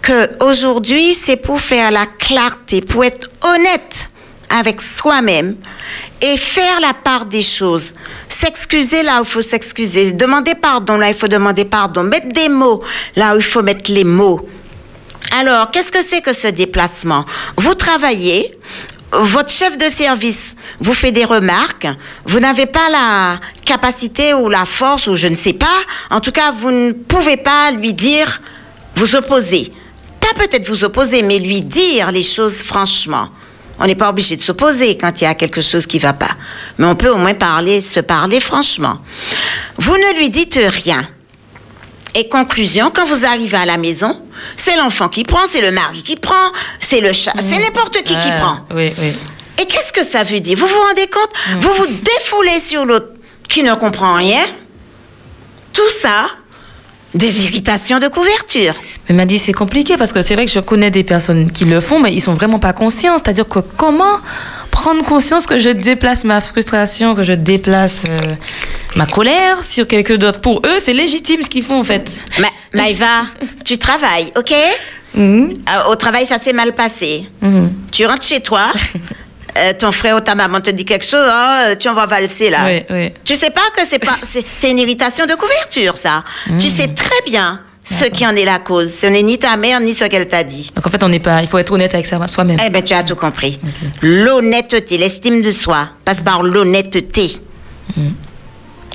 que 0.00 0.42
aujourd'hui, 0.42 1.14
c'est 1.14 1.36
pour 1.36 1.60
faire 1.60 1.90
la 1.90 2.06
clarté, 2.06 2.80
pour 2.80 3.04
être 3.04 3.30
honnête 3.42 4.08
avec 4.48 4.80
soi-même 4.80 5.56
et 6.22 6.36
faire 6.36 6.80
la 6.80 6.94
part 6.94 7.26
des 7.26 7.42
choses. 7.42 7.92
S'excuser 8.28 9.02
là 9.02 9.18
où 9.18 9.24
il 9.24 9.28
faut 9.28 9.42
s'excuser. 9.42 10.12
Demander 10.12 10.54
pardon 10.54 10.96
là 10.96 11.08
où 11.08 11.10
il 11.10 11.14
faut 11.14 11.28
demander 11.28 11.64
pardon. 11.64 12.04
Mettre 12.04 12.32
des 12.32 12.48
mots 12.48 12.82
là 13.16 13.34
où 13.34 13.38
il 13.38 13.42
faut 13.42 13.62
mettre 13.62 13.90
les 13.92 14.04
mots. 14.04 14.48
Alors, 15.38 15.70
qu'est-ce 15.70 15.92
que 15.92 16.02
c'est 16.02 16.22
que 16.22 16.32
ce 16.32 16.48
déplacement? 16.48 17.24
Vous 17.56 17.74
travaillez, 17.74 18.58
votre 19.12 19.50
chef 19.50 19.78
de 19.78 19.88
service 19.88 20.54
vous 20.80 20.94
fait 20.94 21.12
des 21.12 21.24
remarques, 21.24 21.86
vous 22.26 22.40
n'avez 22.40 22.66
pas 22.66 22.88
la 22.90 23.40
capacité 23.64 24.34
ou 24.34 24.48
la 24.48 24.64
force 24.64 25.06
ou 25.06 25.16
je 25.16 25.28
ne 25.28 25.34
sais 25.34 25.54
pas, 25.54 25.66
en 26.10 26.20
tout 26.20 26.32
cas, 26.32 26.50
vous 26.50 26.70
ne 26.70 26.92
pouvez 26.92 27.36
pas 27.36 27.70
lui 27.70 27.92
dire, 27.92 28.40
vous 28.96 29.16
opposer. 29.16 29.72
Pas 30.20 30.44
peut-être 30.44 30.68
vous 30.68 30.84
opposer, 30.84 31.22
mais 31.22 31.38
lui 31.38 31.60
dire 31.60 32.10
les 32.12 32.22
choses 32.22 32.56
franchement. 32.56 33.30
On 33.80 33.86
n'est 33.86 33.94
pas 33.94 34.10
obligé 34.10 34.36
de 34.36 34.42
s'opposer 34.42 34.98
quand 34.98 35.20
il 35.20 35.24
y 35.24 35.26
a 35.26 35.34
quelque 35.34 35.60
chose 35.60 35.86
qui 35.86 35.98
ne 35.98 36.02
va 36.02 36.12
pas. 36.12 36.32
Mais 36.78 36.86
on 36.86 36.96
peut 36.96 37.10
au 37.10 37.16
moins 37.16 37.34
parler, 37.34 37.80
se 37.80 38.00
parler 38.00 38.40
franchement. 38.40 38.98
Vous 39.76 39.94
ne 39.94 40.18
lui 40.18 40.30
dites 40.30 40.58
rien. 40.60 41.08
Et 42.14 42.28
conclusion, 42.28 42.90
quand 42.94 43.04
vous 43.04 43.24
arrivez 43.24 43.56
à 43.58 43.66
la 43.66 43.76
maison, 43.76 44.20
c'est 44.56 44.76
l'enfant 44.76 45.08
qui 45.08 45.22
prend, 45.24 45.46
c'est 45.50 45.60
le 45.60 45.70
mari 45.70 46.02
qui 46.02 46.16
prend, 46.16 46.52
c'est 46.80 47.00
le 47.00 47.12
chat, 47.12 47.32
c'est 47.38 47.58
n'importe 47.58 48.02
qui 48.02 48.16
qui 48.16 48.28
Ah, 48.30 48.38
prend. 48.40 48.58
Oui, 48.74 48.92
oui. 48.98 49.12
Et 49.60 49.66
qu'est-ce 49.66 49.92
que 49.92 50.04
ça 50.08 50.22
veut 50.22 50.40
dire? 50.40 50.56
Vous 50.56 50.66
vous 50.66 50.80
rendez 50.88 51.06
compte? 51.08 51.30
Vous 51.60 51.72
vous 51.72 51.86
défoulez 51.86 52.60
sur 52.60 52.84
l'autre 52.86 53.08
qui 53.48 53.62
ne 53.62 53.74
comprend 53.74 54.14
rien. 54.14 54.44
Tout 55.72 55.88
ça, 56.00 56.28
des 57.14 57.44
irritations 57.44 57.98
de 57.98 58.08
couverture. 58.08 58.74
Mais 59.08 59.14
m'a 59.14 59.24
dit 59.24 59.38
c'est 59.38 59.52
compliqué 59.54 59.96
parce 59.96 60.12
que 60.12 60.20
c'est 60.22 60.34
vrai 60.34 60.44
que 60.44 60.50
je 60.52 60.60
connais 60.60 60.90
des 60.90 61.04
personnes 61.04 61.50
qui 61.50 61.64
le 61.64 61.80
font, 61.80 61.98
mais 62.00 62.12
ils 62.12 62.20
sont 62.20 62.34
vraiment 62.34 62.58
pas 62.58 62.72
conscients. 62.74 63.16
C'est-à-dire 63.16 63.48
que 63.48 63.60
comment 63.76 64.18
prendre 64.70 65.02
conscience 65.04 65.46
que 65.46 65.58
je 65.58 65.70
déplace 65.70 66.24
ma 66.24 66.40
frustration, 66.40 67.14
que 67.14 67.22
je 67.24 67.32
déplace 67.32 68.04
euh, 68.08 68.20
ma 68.96 69.06
colère 69.06 69.64
sur 69.64 69.86
quelqu'un 69.86 70.16
d'autre? 70.16 70.40
Pour 70.40 70.60
eux, 70.66 70.78
c'est 70.78 70.92
légitime 70.92 71.42
ce 71.42 71.48
qu'ils 71.48 71.64
font 71.64 71.80
en 71.80 71.84
fait. 71.84 72.10
Ma 72.38 72.48
Maïva, 72.74 73.22
tu 73.64 73.78
travailles, 73.78 74.32
ok? 74.36 74.52
Mhm, 75.14 75.54
Euh, 75.68 75.90
Au 75.90 75.96
travail, 75.96 76.26
ça 76.26 76.36
s'est 76.38 76.52
mal 76.52 76.74
passé. 76.74 77.26
mhm. 77.40 77.70
Tu 77.90 78.04
rentres 78.04 78.26
chez 78.26 78.40
toi, 78.40 78.66
euh, 79.56 79.72
ton 79.78 79.92
frère 79.92 80.16
ou 80.16 80.20
ta 80.20 80.34
maman 80.34 80.60
te 80.60 80.70
dit 80.70 80.84
quelque 80.84 81.04
chose, 81.04 81.26
oh, 81.28 81.74
tu 81.78 81.88
en 81.88 81.94
vas 81.94 82.06
valser 82.06 82.50
là. 82.50 82.66
Oui, 82.66 82.82
oui. 82.90 83.12
Tu 83.24 83.34
sais 83.34 83.50
pas 83.50 83.62
que 83.74 83.82
c'est 83.88 83.98
pas 83.98 84.16
c'est 84.28 84.44
c'est 84.46 84.70
une 84.70 84.78
irritation 84.78 85.26
de 85.26 85.34
couverture 85.34 85.96
ça. 85.96 86.24
Tu 86.58 86.68
sais 86.68 86.88
très 86.88 87.22
bien 87.26 87.60
ce 87.84 88.04
qui 88.04 88.26
en 88.26 88.36
est 88.36 88.44
la 88.44 88.58
cause. 88.58 88.92
Ce 88.94 89.06
n'est 89.06 89.22
ni 89.22 89.38
ta 89.38 89.56
mère 89.56 89.80
ni 89.80 89.92
ce 89.94 90.04
qu'elle 90.04 90.28
t'a 90.28 90.44
dit. 90.44 90.70
Donc 90.74 90.86
en 90.86 90.90
fait, 90.90 91.02
on 91.02 91.08
n'est 91.08 91.20
pas. 91.20 91.40
Il 91.40 91.48
faut 91.48 91.58
être 91.58 91.72
honnête 91.72 91.94
avec 91.94 92.06
soi-même. 92.06 92.58
Eh 92.64 92.70
ben 92.70 92.82
tu 92.82 92.92
as 92.92 93.02
tout 93.02 93.16
compris. 93.16 93.58
L'honnêteté, 94.02 94.98
l'estime 94.98 95.42
de 95.42 95.52
soi 95.52 95.88
passe 96.04 96.20
par 96.20 96.42
l'honnêteté. 96.42 97.32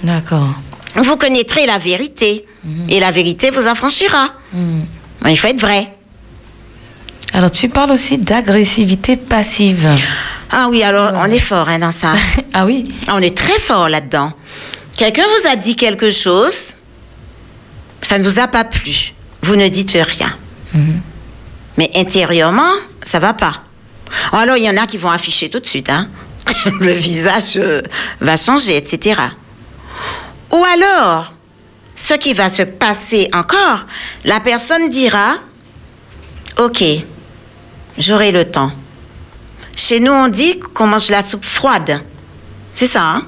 D'accord. 0.03 0.49
Vous 0.95 1.17
connaîtrez 1.17 1.65
la 1.65 1.77
vérité 1.77 2.45
et 2.87 2.99
la 2.99 3.11
vérité 3.11 3.49
vous 3.49 3.67
affranchira. 3.67 4.29
Mais 4.53 5.33
Il 5.33 5.37
faut 5.37 5.47
être 5.47 5.61
vrai. 5.61 5.89
Alors 7.33 7.49
tu 7.49 7.67
parles 7.67 7.91
aussi 7.91 8.17
d'agressivité 8.19 9.17
passive. 9.17 9.87
Ah 10.55 10.67
oui, 10.69 10.83
alors 10.83 11.13
on 11.15 11.25
est 11.25 11.39
fort 11.39 11.67
hein, 11.67 11.79
dans 11.79 11.91
ça. 11.91 12.13
ah 12.53 12.65
oui. 12.65 12.93
On 13.09 13.17
est 13.17 13.35
très 13.35 13.57
fort 13.59 13.89
là-dedans. 13.89 14.31
Quelqu'un 14.95 15.23
vous 15.23 15.49
a 15.49 15.55
dit 15.55 15.75
quelque 15.75 16.11
chose, 16.11 16.75
ça 18.03 18.19
ne 18.19 18.29
vous 18.29 18.39
a 18.39 18.47
pas 18.47 18.63
plu. 18.63 19.13
Vous 19.41 19.55
ne 19.55 19.67
dites 19.67 19.97
rien. 19.99 20.37
Mais 21.77 21.89
intérieurement, 21.95 22.71
ça 23.03 23.17
va 23.17 23.33
pas. 23.33 23.63
Alors, 24.31 24.57
il 24.57 24.63
y 24.63 24.69
en 24.69 24.77
a 24.77 24.85
qui 24.85 24.97
vont 24.97 25.09
afficher 25.09 25.49
tout 25.49 25.59
de 25.59 25.65
suite. 25.65 25.89
Hein? 25.89 26.07
Le 26.79 26.91
visage 26.91 27.57
euh, 27.57 27.81
va 28.21 28.35
changer, 28.35 28.77
etc. 28.77 29.19
Ou 30.51 30.63
alors, 30.63 31.33
ce 31.95 32.13
qui 32.13 32.33
va 32.33 32.49
se 32.49 32.61
passer 32.61 33.27
encore, 33.33 33.85
la 34.23 34.39
personne 34.39 34.91
dira, 34.91 35.37
OK, 36.59 36.83
j'aurai 37.97 38.31
le 38.31 38.45
temps. 38.45 38.71
Chez 39.75 39.99
nous, 39.99 40.11
on 40.11 40.27
dit 40.27 40.59
qu'on 40.73 40.87
mange 40.87 41.09
la 41.09 41.23
soupe 41.23 41.45
froide. 41.45 41.99
C'est 42.75 42.87
ça, 42.87 43.01
hein? 43.01 43.23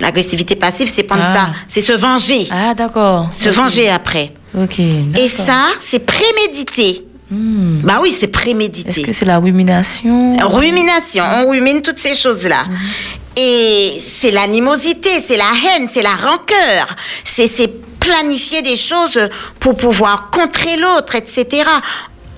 L'agressivité 0.00 0.54
passive, 0.54 0.90
c'est 0.92 1.02
prendre 1.02 1.24
Ah. 1.26 1.34
ça, 1.34 1.50
c'est 1.66 1.80
se 1.80 1.92
venger. 1.92 2.46
Ah 2.50 2.72
d'accord. 2.74 3.28
Se 3.36 3.48
venger 3.48 3.88
après. 3.90 4.32
Ok. 4.56 4.78
Et 4.78 5.28
ça, 5.28 5.66
c'est 5.80 5.98
prémédité. 6.00 7.04
Hmm. 7.30 7.80
Bah 7.82 7.98
oui, 8.00 8.10
c'est 8.10 8.22
Est-ce 8.22 8.26
prémédité. 8.30 9.02
que 9.02 9.12
c'est 9.12 9.24
la 9.26 9.38
rumination? 9.38 10.36
Rumination, 10.48 11.24
on 11.44 11.50
rumine 11.50 11.82
toutes 11.82 11.98
ces 11.98 12.14
choses-là. 12.14 12.64
Et 13.36 14.00
c'est 14.20 14.30
l'animosité, 14.30 15.10
c'est 15.26 15.36
la 15.36 15.50
haine, 15.76 15.88
c'est 15.92 16.02
la 16.02 16.14
rancœur, 16.16 16.96
c'est 17.24 17.68
planifier 18.00 18.62
des 18.62 18.76
choses 18.76 19.18
pour 19.60 19.76
pouvoir 19.76 20.30
contrer 20.30 20.76
l'autre, 20.76 21.14
etc. 21.16 21.64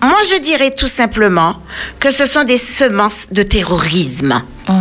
Moi, 0.02 0.16
je 0.34 0.40
dirais 0.40 0.70
tout 0.70 0.88
simplement 0.88 1.56
que 1.98 2.10
ce 2.10 2.26
sont 2.26 2.44
des 2.44 2.56
semences 2.58 3.26
de 3.30 3.42
terrorisme. 3.42 4.42
Oh. 4.68 4.72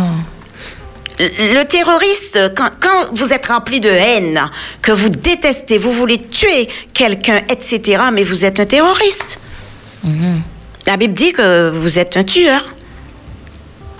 Le 1.18 1.62
terroriste, 1.64 2.38
quand, 2.56 2.70
quand 2.80 3.10
vous 3.12 3.30
êtes 3.32 3.46
rempli 3.46 3.80
de 3.80 3.90
haine, 3.90 4.50
que 4.80 4.92
vous 4.92 5.10
détestez, 5.10 5.76
vous 5.76 5.92
voulez 5.92 6.18
tuer 6.18 6.68
quelqu'un, 6.94 7.42
etc., 7.50 8.04
mais 8.12 8.24
vous 8.24 8.46
êtes 8.46 8.58
un 8.60 8.64
terroriste. 8.64 9.38
Mhm. 10.02 10.40
La 10.86 10.96
Bible 10.96 11.12
dit 11.12 11.32
que 11.32 11.68
vous 11.70 11.98
êtes 11.98 12.16
un 12.16 12.24
tueur. 12.24 12.64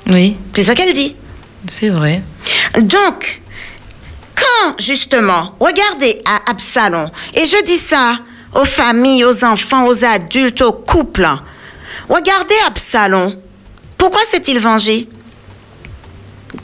Oui, 0.08 0.36
C'est 0.56 0.64
ce 0.64 0.72
qu'elle 0.72 0.94
dit. 0.94 1.14
c'est 1.68 1.90
vrai. 1.90 2.22
Donc, 2.80 3.40
quand 4.34 4.80
justement, 4.80 5.54
regardez 5.60 6.22
à 6.24 6.50
Absalom, 6.50 7.10
et 7.34 7.44
je 7.44 7.62
dis 7.64 7.76
ça 7.76 8.18
aux 8.54 8.64
familles, 8.64 9.24
aux 9.24 9.44
enfants, 9.44 9.86
aux 9.86 10.04
adultes, 10.04 10.62
aux 10.62 10.72
couples, 10.72 11.28
regardez 12.08 12.54
Absalom. 12.66 13.36
Pourquoi 13.96 14.20
s'est-il 14.30 14.58
vengé? 14.58 15.08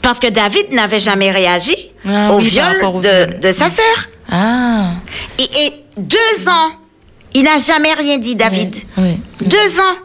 Parce 0.01 0.19
que 0.19 0.27
David 0.27 0.71
n'avait 0.73 0.99
jamais 0.99 1.31
réagi 1.31 1.75
Ah 2.05 2.31
au 2.31 2.39
oui, 2.39 2.45
viol 2.45 2.83
au 2.83 2.99
de, 3.01 3.51
sa 3.51 3.65
sœur. 3.65 4.09
Ah. 4.29 4.91
Et, 5.39 5.43
et 5.43 5.73
deux 5.97 6.47
ans, 6.49 6.71
il 7.33 7.43
n'a 7.43 7.57
jamais 7.57 7.93
rien 7.93 8.17
dit, 8.17 8.35
David. 8.35 8.75
Oui. 8.97 9.19
Deux 9.41 9.79
ans. 9.79 9.97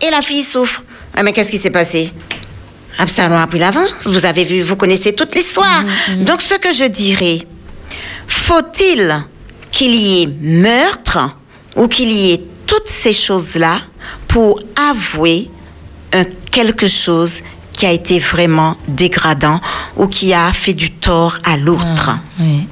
Et 0.00 0.10
la 0.10 0.22
fille 0.22 0.42
souffre. 0.42 0.82
Ah, 1.14 1.22
mais 1.22 1.32
qu'est-ce 1.32 1.50
qui 1.50 1.58
s'est 1.58 1.70
passé? 1.70 2.12
Absalom 2.98 3.36
a 3.38 3.46
pris 3.46 3.58
la 3.58 3.70
vengeance. 3.70 4.06
Vous 4.06 4.26
avez 4.26 4.44
vu, 4.44 4.60
vous 4.62 4.76
connaissez 4.76 5.12
toute 5.12 5.34
l'histoire. 5.34 5.84
Mm-hmm, 5.84 6.24
Donc, 6.24 6.42
ce 6.42 6.54
que 6.54 6.72
je 6.72 6.84
dirais, 6.84 7.38
faut-il 8.26 9.24
qu'il 9.74 9.94
y 9.96 10.22
ait 10.22 10.26
meurtre 10.26 11.18
ou 11.74 11.88
qu'il 11.88 12.12
y 12.12 12.32
ait 12.32 12.40
toutes 12.64 12.86
ces 12.86 13.12
choses-là 13.12 13.80
pour 14.28 14.60
avouer 14.90 15.50
un 16.12 16.24
quelque 16.52 16.86
chose 16.86 17.40
qui 17.72 17.84
a 17.84 17.90
été 17.90 18.20
vraiment 18.20 18.76
dégradant 18.86 19.60
ou 19.96 20.06
qui 20.06 20.32
a 20.32 20.52
fait 20.52 20.74
du 20.74 20.92
tort 20.92 21.38
à 21.44 21.56
l'autre. 21.56 22.10
Ah, 22.10 22.20
oui. 22.38 22.68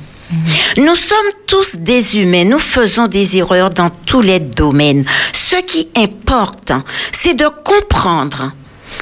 Nous 0.77 0.95
sommes 0.95 1.33
tous 1.49 1.75
des 1.75 2.17
humains, 2.17 2.45
nous 2.45 2.61
faisons 2.61 3.09
des 3.09 3.37
erreurs 3.37 3.71
dans 3.71 3.91
tous 3.91 4.21
les 4.21 4.39
domaines. 4.39 5.05
Ce 5.51 5.57
qui 5.57 5.89
importe, 5.97 6.73
c'est 7.21 7.35
de 7.35 7.49
comprendre 7.65 8.53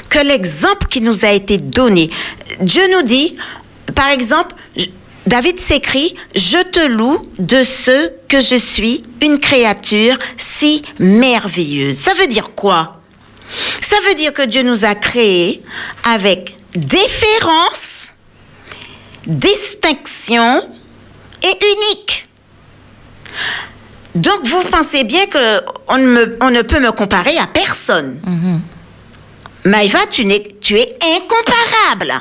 que 0.08 0.18
l'exemple 0.20 0.86
qui 0.88 1.02
nous 1.02 1.24
a 1.24 1.30
été 1.32 1.58
donné, 1.58 2.10
Dieu 2.62 2.82
nous 2.92 3.02
dit, 3.02 3.36
par 3.94 4.08
exemple, 4.08 4.56
David 5.30 5.60
s'écrit, 5.60 6.16
je 6.34 6.58
te 6.58 6.80
loue 6.86 7.24
de 7.38 7.62
ce 7.62 8.10
que 8.28 8.40
je 8.40 8.56
suis, 8.56 9.02
une 9.22 9.38
créature 9.38 10.18
si 10.36 10.82
merveilleuse. 10.98 11.98
Ça 11.98 12.14
veut 12.14 12.26
dire 12.26 12.50
quoi? 12.56 13.00
Ça 13.80 13.96
veut 14.08 14.14
dire 14.16 14.32
que 14.32 14.42
Dieu 14.42 14.62
nous 14.62 14.84
a 14.84 14.96
créés 14.96 15.62
avec 16.04 16.56
déférence, 16.74 18.12
distinction 19.26 20.68
et 21.42 21.58
unique. 21.74 22.28
Donc, 24.16 24.44
vous 24.44 24.62
pensez 24.64 25.04
bien 25.04 25.26
que 25.26 25.60
on 25.86 25.98
ne, 25.98 26.06
me- 26.06 26.38
on 26.40 26.50
ne 26.50 26.62
peut 26.62 26.80
me 26.80 26.90
comparer 26.90 27.38
à 27.38 27.46
personne. 27.46 28.20
Maïva, 29.64 30.00
tu, 30.10 30.22
es 30.28 30.98
incomparable. 31.16 32.20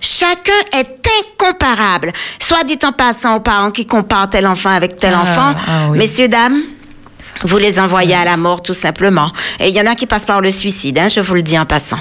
Chacun 0.00 0.52
est 0.78 1.00
incomparable. 1.20 2.12
Soit 2.38 2.64
dit 2.64 2.78
en 2.84 2.92
passant 2.92 3.36
aux 3.36 3.40
parents 3.40 3.70
qui 3.70 3.86
comparent 3.86 4.30
tel 4.30 4.46
enfant 4.46 4.70
avec 4.70 4.96
tel 4.98 5.14
Ah, 5.16 5.22
enfant. 5.22 5.54
ah 5.66 5.86
oui. 5.90 5.98
Messieurs, 5.98 6.28
dames, 6.28 6.62
vous 7.44 7.58
les 7.58 7.78
envoyez 7.80 8.14
à 8.14 8.24
la 8.24 8.36
mort 8.36 8.62
tout 8.62 8.74
simplement. 8.74 9.30
Et 9.60 9.68
il 9.68 9.74
y 9.74 9.80
en 9.80 9.86
a 9.86 9.94
qui 9.94 10.06
passent 10.06 10.24
par 10.24 10.40
le 10.40 10.50
suicide, 10.50 10.98
hein, 10.98 11.08
je 11.08 11.20
vous 11.20 11.34
le 11.34 11.42
dis 11.42 11.58
en 11.58 11.66
passant. 11.66 11.98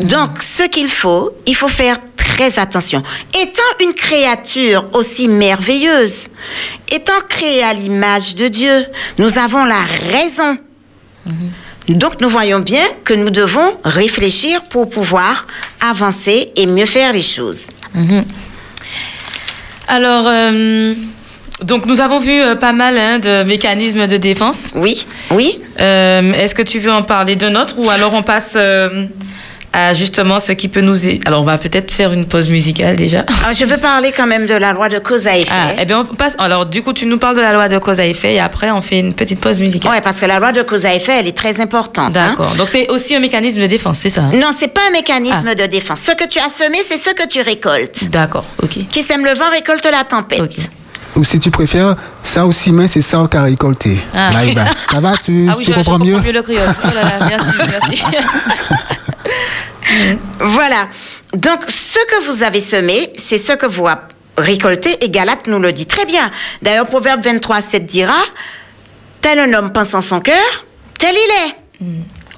Donc, 0.00 0.42
ce 0.42 0.62
qu'il 0.64 0.88
faut, 0.88 1.30
il 1.46 1.56
faut 1.56 1.68
faire 1.68 1.96
très 2.16 2.58
attention. 2.58 3.02
Étant 3.38 3.62
une 3.84 3.94
créature 3.94 4.84
aussi 4.92 5.26
merveilleuse, 5.26 6.28
étant 6.90 7.20
créée 7.28 7.62
à 7.64 7.72
l'image 7.74 8.36
de 8.36 8.46
Dieu, 8.48 8.86
nous 9.18 9.38
avons 9.38 9.64
la 9.64 9.80
raison. 10.12 10.56
Donc, 11.94 12.20
nous 12.20 12.28
voyons 12.28 12.60
bien 12.60 12.84
que 13.04 13.14
nous 13.14 13.30
devons 13.30 13.76
réfléchir 13.84 14.62
pour 14.64 14.90
pouvoir 14.90 15.46
avancer 15.80 16.52
et 16.56 16.66
mieux 16.66 16.86
faire 16.86 17.12
les 17.12 17.22
choses. 17.22 17.66
Alors, 19.86 20.24
euh, 20.26 20.94
donc 21.62 21.86
nous 21.86 22.00
avons 22.00 22.18
vu 22.18 22.40
euh, 22.40 22.54
pas 22.54 22.72
mal 22.72 22.98
hein, 22.98 23.18
de 23.18 23.42
mécanismes 23.42 24.06
de 24.06 24.18
défense. 24.18 24.72
Oui, 24.74 25.06
oui. 25.30 25.60
Euh, 25.80 26.32
Est-ce 26.34 26.54
que 26.54 26.62
tu 26.62 26.78
veux 26.78 26.92
en 26.92 27.02
parler 27.02 27.36
d'un 27.36 27.54
autre 27.56 27.78
ou 27.78 27.88
alors 27.88 28.12
on 28.12 28.22
passe 28.22 28.56
à 29.72 29.92
justement 29.94 30.40
ce 30.40 30.52
qui 30.52 30.68
peut 30.68 30.80
nous 30.80 31.06
aider 31.06 31.20
Alors, 31.26 31.42
on 31.42 31.44
va 31.44 31.58
peut-être 31.58 31.90
faire 31.90 32.12
une 32.12 32.26
pause 32.26 32.48
musicale 32.48 32.96
déjà. 32.96 33.24
Ah, 33.46 33.52
Je 33.52 33.64
veux 33.64 33.76
parler 33.76 34.12
quand 34.16 34.26
même 34.26 34.46
de 34.46 34.54
la 34.54 34.72
loi 34.72 34.88
de 34.88 34.98
cause 34.98 35.26
à 35.26 35.36
effet. 35.36 35.50
Ah, 35.52 35.72
eh 35.80 35.84
bien, 35.84 36.06
on 36.10 36.14
passe. 36.14 36.36
Alors, 36.38 36.66
du 36.66 36.82
coup, 36.82 36.92
tu 36.92 37.04
nous 37.06 37.18
parles 37.18 37.36
de 37.36 37.42
la 37.42 37.52
loi 37.52 37.68
de 37.68 37.78
cause 37.78 38.00
à 38.00 38.06
effet 38.06 38.34
et 38.34 38.40
après, 38.40 38.70
on 38.70 38.80
fait 38.80 38.98
une 38.98 39.12
petite 39.14 39.40
pause 39.40 39.58
musicale. 39.58 39.92
Oui, 39.94 39.98
parce 40.02 40.18
que 40.20 40.26
la 40.26 40.38
loi 40.40 40.52
de 40.52 40.62
cause 40.62 40.86
à 40.86 40.94
effet, 40.94 41.18
elle 41.20 41.26
est 41.28 41.36
très 41.36 41.60
importante. 41.60 42.16
hein. 42.16 42.30
D'accord. 42.30 42.54
Donc, 42.56 42.68
c'est 42.70 42.88
aussi 42.90 43.14
un 43.14 43.20
mécanisme 43.20 43.60
de 43.60 43.66
défense, 43.66 43.98
c'est 43.98 44.10
ça 44.10 44.22
hein? 44.22 44.30
Non, 44.34 44.48
c'est 44.58 44.68
pas 44.72 44.80
un 44.88 44.92
mécanisme 44.92 45.48
Ah. 45.50 45.54
de 45.54 45.66
défense. 45.66 46.00
Ce 46.04 46.12
que 46.12 46.26
tu 46.28 46.38
as 46.38 46.48
semé, 46.48 46.78
c'est 46.88 46.96
ce 46.98 47.10
que 47.14 47.28
tu 47.28 47.40
récoltes. 47.42 48.08
D'accord, 48.10 48.46
ok. 48.62 48.78
Qui 48.90 49.02
sème 49.02 49.24
le 49.24 49.34
vent 49.34 49.50
récolte 49.50 49.86
la 49.90 50.04
tempête. 50.04 50.70
Ou 51.16 51.24
si 51.24 51.38
tu 51.40 51.50
préfères, 51.50 51.96
ça 52.22 52.46
aussi 52.46 52.70
main, 52.72 52.86
c'est 52.86 53.02
ça 53.02 53.26
qu'a 53.30 53.42
récolté. 53.42 53.98
Ah. 54.14 54.30
Ça 54.78 55.00
va, 55.00 55.12
tu, 55.22 55.48
Ah 55.50 55.54
oui, 55.58 55.64
tu 55.64 55.72
je, 55.72 55.78
je 55.78 55.84
comprends 55.84 55.92
comprends 55.98 56.06
mieux? 56.06 56.20
mieux 56.20 56.32
le 56.32 56.42
créole. 56.42 56.74
Oh 56.84 56.88
là 56.94 57.02
là, 57.02 57.26
merci, 57.28 57.70
merci. 57.70 58.02
Voilà. 60.40 60.88
Donc, 61.34 61.60
ce 61.68 61.98
que 62.06 62.24
vous 62.30 62.42
avez 62.42 62.60
semé, 62.60 63.12
c'est 63.16 63.38
ce 63.38 63.52
que 63.52 63.66
vous 63.66 63.86
récoltez. 64.36 65.04
Et 65.04 65.10
Galate 65.10 65.46
nous 65.46 65.58
le 65.58 65.72
dit 65.72 65.86
très 65.86 66.04
bien. 66.06 66.30
D'ailleurs, 66.62 66.86
Proverbe 66.86 67.22
23, 67.22 67.60
7 67.60 67.86
dira 67.86 68.18
Tel 69.20 69.38
un 69.38 69.52
homme 69.54 69.72
pense 69.72 69.94
en 69.94 70.00
son 70.00 70.20
cœur, 70.20 70.66
tel 70.98 71.14
il 71.14 71.48
est. 71.48 71.86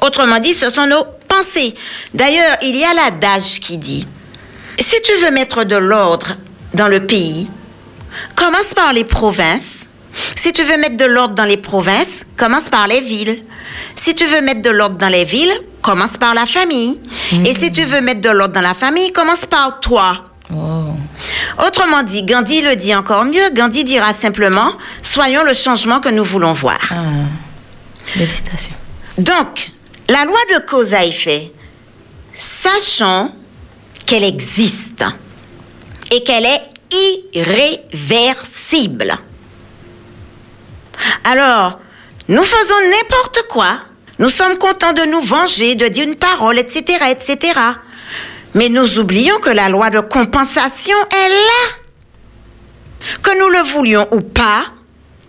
Autrement 0.03 0.38
dit, 0.38 0.55
ce 0.55 0.70
sont 0.70 0.86
nos 0.86 1.05
pensées. 1.28 1.74
D'ailleurs, 2.14 2.57
il 2.62 2.76
y 2.76 2.84
a 2.84 2.95
l'adage 2.95 3.61
qui 3.61 3.76
dit 3.76 4.07
Si 4.78 4.97
tu 5.03 5.12
veux 5.22 5.30
mettre 5.30 5.64
de 5.64 5.76
l'ordre 5.76 6.36
dans 6.74 6.88
le 6.88 7.05
pays, 7.07 7.49
commence 8.34 8.72
par 8.74 8.93
les 8.93 9.05
provinces. 9.05 9.86
Si 10.36 10.53
tu 10.53 10.62
veux 10.62 10.78
mettre 10.78 10.97
de 10.97 11.05
l'ordre 11.05 11.34
dans 11.34 11.45
les 11.45 11.57
provinces, 11.59 12.24
commence 12.36 12.68
par 12.70 12.88
les 12.88 13.01
villes. 13.01 13.43
Si 13.95 14.14
tu 14.14 14.25
veux 14.25 14.41
mettre 14.41 14.62
de 14.62 14.71
l'ordre 14.71 14.97
dans 14.97 15.09
les 15.09 15.25
villes, 15.25 15.53
commence 15.83 16.16
par 16.18 16.35
la 16.35 16.47
famille. 16.47 17.01
Et 17.45 17.55
si 17.55 17.71
tu 17.73 17.85
veux 17.85 18.01
mettre 18.01 18.21
de 18.21 18.31
l'ordre 18.31 18.55
dans 18.55 18.61
la 18.61 18.75
famille, 18.75 19.12
commence 19.12 19.47
par 19.47 19.81
toi. 19.81 20.25
Oh. 20.55 20.95
Autrement 21.66 22.03
dit, 22.03 22.23
Gandhi 22.23 22.62
le 22.62 22.77
dit 22.77 22.95
encore 22.95 23.25
mieux. 23.25 23.51
Gandhi 23.53 23.85
dira 23.85 24.12
simplement 24.12 24.73
Soyons 25.03 25.45
le 25.45 25.53
changement 25.53 26.01
que 26.01 26.09
nous 26.09 26.25
voulons 26.25 26.53
voir. 26.53 26.79
Ah. 26.91 26.97
Belle 28.16 28.31
citation. 28.31 28.73
Donc, 29.18 29.71
la 30.09 30.25
loi 30.25 30.39
de 30.55 30.59
cause 30.66 30.95
à 30.95 31.05
effet, 31.05 31.53
sachant 32.33 33.33
qu'elle 34.07 34.25
existe 34.25 35.05
et 36.11 36.23
qu'elle 36.23 36.47
est 36.47 36.62
irréversible. 37.35 39.16
Alors, 41.25 41.79
nous 42.31 42.45
faisons 42.45 42.74
n'importe 42.91 43.45
quoi. 43.49 43.81
Nous 44.20 44.31
sommes 44.31 44.57
contents 44.57 44.93
de 44.93 45.03
nous 45.03 45.20
venger, 45.20 45.74
de 45.74 45.89
dire 45.89 46.07
une 46.07 46.14
parole, 46.14 46.59
etc., 46.61 47.07
etc. 47.11 47.59
Mais 48.55 48.68
nous 48.68 48.99
oublions 49.01 49.39
que 49.41 49.51
la 49.51 49.68
loi 49.68 49.91
de 49.91 49.99
compensation 49.99 50.97
est 51.11 51.28
là. 51.28 51.74
Que 53.20 53.37
nous 53.37 53.49
le 53.49 53.68
voulions 53.72 54.07
ou 54.12 54.20
pas, 54.20 54.66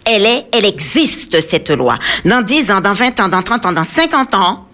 elle 0.06 0.28
est, 0.28 0.46
elle 0.52 0.66
existe, 0.66 1.42
cette 1.42 1.72
loi. 1.72 1.98
Dans 2.24 2.44
10 2.44 2.70
ans, 2.70 2.82
dans 2.82 2.94
20 2.94 3.20
ans, 3.20 3.30
dans 3.30 3.42
30 3.42 3.66
ans, 3.66 3.72
dans 3.72 3.84
50 3.84 4.36
ans, 4.36 4.68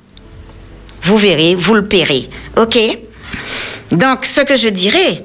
vous 1.03 1.17
verrez, 1.17 1.55
vous 1.55 1.75
le 1.75 1.87
paierez. 1.87 2.29
OK? 2.57 2.77
Donc, 3.91 4.25
ce 4.25 4.41
que 4.41 4.57
je 4.57 4.67
dirais, 4.67 5.23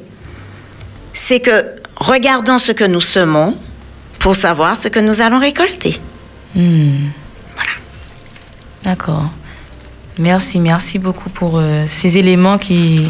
c'est 1.12 1.40
que 1.40 1.64
regardons 1.96 2.60
ce 2.60 2.70
que 2.70 2.84
nous 2.84 3.00
semons 3.00 3.56
pour 4.20 4.36
savoir 4.36 4.80
ce 4.80 4.86
que 4.86 5.00
nous 5.00 5.20
allons 5.20 5.40
récolter. 5.40 6.00
D'accord. 8.84 9.30
Merci, 10.18 10.60
merci 10.60 10.98
beaucoup 10.98 11.30
pour 11.30 11.54
euh, 11.56 11.84
ces 11.86 12.18
éléments 12.18 12.58
qui, 12.58 13.00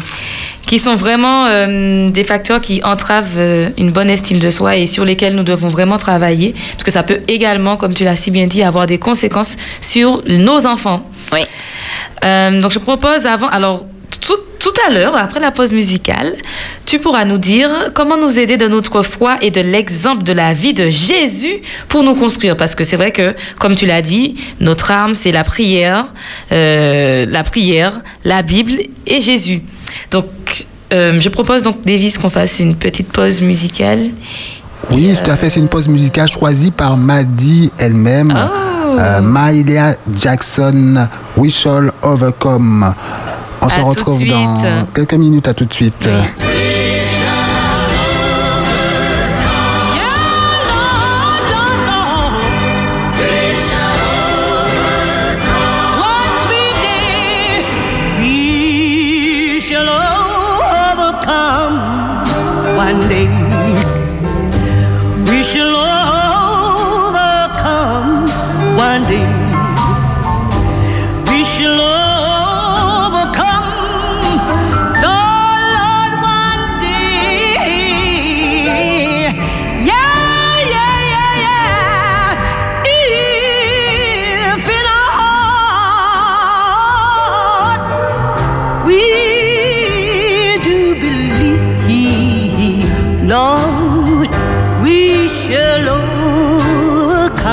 qui 0.65 0.79
sont 0.79 0.95
vraiment 0.95 1.47
euh, 1.47 2.09
des 2.09 2.23
facteurs 2.23 2.61
qui 2.61 2.81
entravent 2.81 3.35
euh, 3.37 3.69
une 3.77 3.91
bonne 3.91 4.09
estime 4.09 4.39
de 4.39 4.49
soi 4.49 4.77
et 4.77 4.87
sur 4.87 5.03
lesquels 5.03 5.35
nous 5.35 5.43
devons 5.43 5.67
vraiment 5.67 5.97
travailler, 5.97 6.55
parce 6.71 6.85
que 6.85 6.91
ça 6.91 7.03
peut 7.03 7.19
également, 7.27 7.75
comme 7.75 7.93
tu 7.93 8.05
l'as 8.05 8.15
si 8.15 8.31
bien 8.31 8.47
dit, 8.47 8.63
avoir 8.63 8.85
des 8.85 8.99
conséquences 8.99 9.57
sur 9.81 10.21
nos 10.27 10.65
enfants. 10.65 11.05
Oui. 11.33 11.41
Donc 12.61 12.71
je 12.71 12.79
propose 12.79 13.25
avant, 13.25 13.49
alors 13.49 13.85
tout, 14.21 14.37
tout 14.63 14.73
à 14.87 14.93
l'heure, 14.93 15.17
après 15.17 15.41
la 15.41 15.51
pause 15.51 15.73
musicale, 15.73 16.35
tu 16.85 16.97
pourras 16.97 17.25
nous 17.25 17.37
dire 17.37 17.69
comment 17.93 18.15
nous 18.15 18.39
aider 18.39 18.55
de 18.55 18.69
notre 18.69 19.01
foi 19.01 19.35
et 19.41 19.51
de 19.51 19.59
l'exemple 19.59 20.23
de 20.23 20.31
la 20.31 20.53
vie 20.53 20.73
de 20.73 20.89
Jésus 20.89 21.57
pour 21.89 22.01
nous 22.01 22.15
construire. 22.15 22.55
Parce 22.55 22.73
que 22.73 22.85
c'est 22.85 22.95
vrai 22.95 23.11
que, 23.11 23.35
comme 23.59 23.75
tu 23.75 23.85
l'as 23.85 24.01
dit, 24.01 24.35
notre 24.61 24.89
arme, 24.89 25.15
c'est 25.15 25.33
la 25.33 25.43
prière, 25.43 26.05
euh, 26.53 27.25
la 27.29 27.43
prière, 27.43 27.99
la 28.23 28.41
Bible 28.41 28.79
et 29.05 29.19
Jésus. 29.19 29.63
Donc, 30.11 30.27
euh, 30.93 31.19
je 31.19 31.27
propose 31.27 31.63
donc, 31.63 31.81
Davis, 31.83 32.17
qu'on 32.17 32.29
fasse 32.29 32.61
une 32.61 32.75
petite 32.77 33.11
pause 33.11 33.41
musicale. 33.41 34.11
Oui, 34.91 35.13
tout 35.21 35.29
à 35.29 35.35
fait. 35.35 35.49
C'est 35.49 35.59
une 35.59 35.67
pause 35.67 35.89
musicale 35.89 36.29
choisie 36.29 36.71
par 36.71 36.95
Maddy 36.95 37.69
elle-même. 37.77 38.33
Oh. 38.33 38.95
Euh, 38.97 39.21
Mahalia 39.21 39.97
Jackson, 40.15 41.09
We 41.35 41.51
Shall 41.51 41.91
Overcome. 42.01 42.93
On 43.63 43.69
se 43.69 43.79
À 43.79 43.83
retrouve 43.83 44.17
suite. 44.17 44.29
dans 44.29 44.85
quelques 44.93 45.13
minutes. 45.13 45.47
À 45.47 45.53
tout 45.53 45.65
de 45.65 45.73
suite. 45.73 46.09
One 62.75 63.07
day. 63.07 63.42
Shall 95.53 95.87
overcome. 95.97 97.43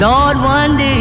Lord, 0.00 0.36
one 0.56 0.76
day. 0.76 0.99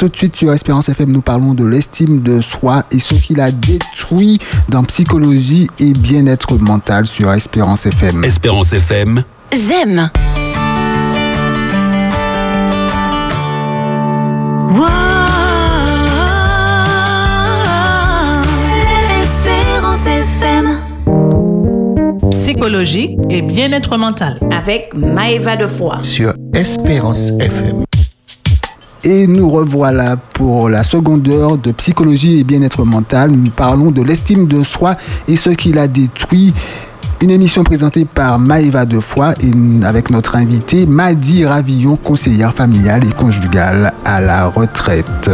Tout 0.00 0.08
de 0.08 0.16
suite 0.16 0.34
sur 0.34 0.50
Espérance 0.54 0.88
FM, 0.88 1.12
nous 1.12 1.20
parlons 1.20 1.52
de 1.52 1.62
l'estime 1.66 2.22
de 2.22 2.40
soi 2.40 2.84
et 2.90 3.00
ce 3.00 3.12
qu'il 3.16 3.38
a 3.38 3.50
détruit 3.52 4.38
dans 4.70 4.82
psychologie 4.84 5.68
et 5.78 5.92
bien-être 5.92 6.56
mental 6.56 7.04
sur 7.04 7.30
Espérance 7.30 7.84
FM. 7.84 8.24
Espérance 8.24 8.72
FM. 8.72 9.22
J'aime. 9.52 10.08
Espérance 19.20 20.06
FM. 20.06 20.78
Psychologie 22.30 23.16
et 23.28 23.42
bien-être 23.42 23.96
mental. 23.98 24.38
avec 24.50 24.94
Maëva 24.94 25.56
de 25.56 25.66
Foix. 25.66 25.98
sur 26.02 26.32
Espérance 26.54 27.30
FM. 27.38 27.84
Et 29.02 29.26
nous 29.26 29.48
revoilà 29.48 30.16
pour 30.16 30.68
la 30.68 30.82
seconde 30.82 31.26
heure 31.28 31.56
de 31.56 31.72
psychologie 31.72 32.40
et 32.40 32.44
bien-être 32.44 32.84
mental. 32.84 33.30
Nous 33.30 33.50
parlons 33.50 33.90
de 33.90 34.02
l'estime 34.02 34.46
de 34.46 34.62
soi 34.62 34.94
et 35.26 35.36
ce 35.36 35.50
qu'il 35.50 35.78
a 35.78 35.88
détruit. 35.88 36.52
Une 37.22 37.30
émission 37.30 37.64
présentée 37.64 38.04
par 38.04 38.38
Maëva 38.38 38.84
Defoy 38.84 39.34
et 39.40 39.84
avec 39.84 40.10
notre 40.10 40.36
invitée 40.36 40.86
Madi 40.86 41.44
Ravillon, 41.44 41.96
conseillère 41.96 42.54
familiale 42.54 43.06
et 43.06 43.12
conjugale 43.12 43.92
à 44.04 44.20
la 44.20 44.46
retraite. 44.46 45.30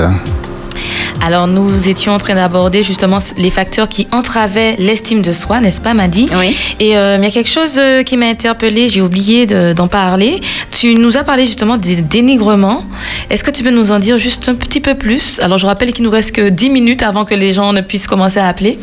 Alors, 1.23 1.49
nous 1.49 1.89
étions 1.89 2.12
en 2.12 2.19
train 2.19 2.35
d'aborder 2.35 2.83
justement 2.83 3.19
les 3.37 3.51
facteurs 3.51 3.89
qui 3.89 4.07
entravaient 4.12 4.77
l'estime 4.79 5.23
de 5.23 5.33
soi, 5.33 5.61
n'est-ce 5.61 5.81
pas, 5.81 5.93
Madi 5.95 6.29
Oui. 6.37 6.57
Et 6.79 6.97
euh, 6.97 7.17
il 7.19 7.25
y 7.25 7.27
a 7.27 7.31
quelque 7.31 7.49
chose 7.51 7.77
euh, 7.79 8.03
qui 8.05 8.17
m'a 8.17 8.27
interpellée, 8.27 8.89
j'ai 8.89 9.01
oublié 9.01 9.47
de- 9.47 9.73
d'en 9.73 9.89
parler. 9.89 10.41
Tu 10.71 10.95
nous 10.95 11.17
as 11.17 11.25
parlé 11.25 11.47
justement 11.47 11.79
des 11.79 11.97
dénigrements. 12.03 12.85
Est-ce 13.31 13.43
que 13.43 13.51
tu 13.51 13.64
peux 13.64 13.71
nous 13.71 13.91
en 13.91 13.99
dire 13.99 14.19
juste 14.19 14.49
un 14.49 14.55
petit 14.55 14.81
peu 14.81 14.95
plus? 14.95 15.41
Alors, 15.41 15.59
je 15.59 15.67
rappelle 15.67 15.93
qu'il 15.93 16.05
nous 16.05 16.11
reste 16.11 16.33
que 16.33 16.49
10 16.49 16.71
minutes 16.71 17.03
avant 17.03 17.25
que 17.25 17.35
les 17.35 17.53
gens 17.53 17.73
ne 17.73 17.81
puissent 17.81 18.07
commencer 18.07 18.39
à 18.39 18.47
appeler. 18.47 18.79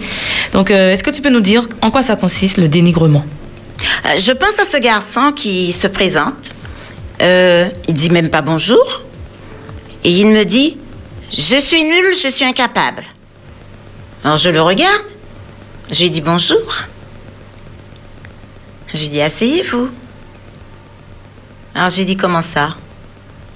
Donc, 0.52 0.70
euh, 0.72 0.92
est-ce 0.92 1.04
que 1.04 1.12
tu 1.12 1.22
peux 1.22 1.30
nous 1.30 1.40
dire 1.42 1.70
en 1.82 1.92
quoi 1.92 2.04
ça 2.04 2.16
consiste, 2.18 2.58
le 2.58 2.68
dénigrement? 2.68 3.24
Euh, 4.06 4.10
Je 4.20 4.32
pense 4.32 4.58
à 4.60 4.70
ce 4.70 4.78
garçon 4.78 5.32
qui 5.34 5.72
se 5.72 5.88
présente. 5.88 6.34
Il 7.22 7.94
dit 7.94 8.10
même 8.10 8.30
pas 8.30 8.42
bonjour. 8.42 9.02
Et 10.04 10.12
il 10.12 10.28
me 10.28 10.44
dit 10.44 10.76
Je 11.36 11.56
suis 11.60 11.84
nul, 11.84 12.16
je 12.22 12.30
suis 12.30 12.46
incapable. 12.46 13.04
Alors 14.24 14.38
je 14.38 14.50
le 14.50 14.62
regarde. 14.62 15.02
Je 15.92 16.04
lui 16.04 16.10
dis 16.10 16.22
bonjour. 16.22 16.58
J'ai 18.94 19.10
dit 19.10 19.22
Asseyez-vous. 19.22 19.90
Alors 21.76 21.90
j'ai 21.90 22.06
dit 22.06 22.16
Comment 22.16 22.42
ça? 22.42 22.76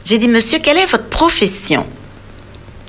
J'ai 0.04 0.18
dit 0.18 0.28
Monsieur, 0.28 0.60
quelle 0.60 0.78
est 0.78 0.86
votre 0.86 1.08
profession? 1.10 1.86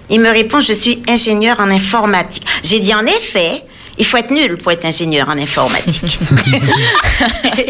Il 0.09 0.21
me 0.21 0.31
répond 0.31 0.61
Je 0.61 0.73
suis 0.73 1.03
ingénieur 1.09 1.61
en 1.61 1.71
informatique. 1.71 2.45
J'ai 2.63 2.81
dit 2.81 2.95
En 2.95 3.05
effet, 3.05 3.63
il 3.99 4.07
faut 4.07 4.17
être 4.17 4.31
nul 4.31 4.57
pour 4.57 4.73
être 4.73 4.87
ingénieur 4.87 5.29
en 5.29 5.37
informatique. 5.39 6.19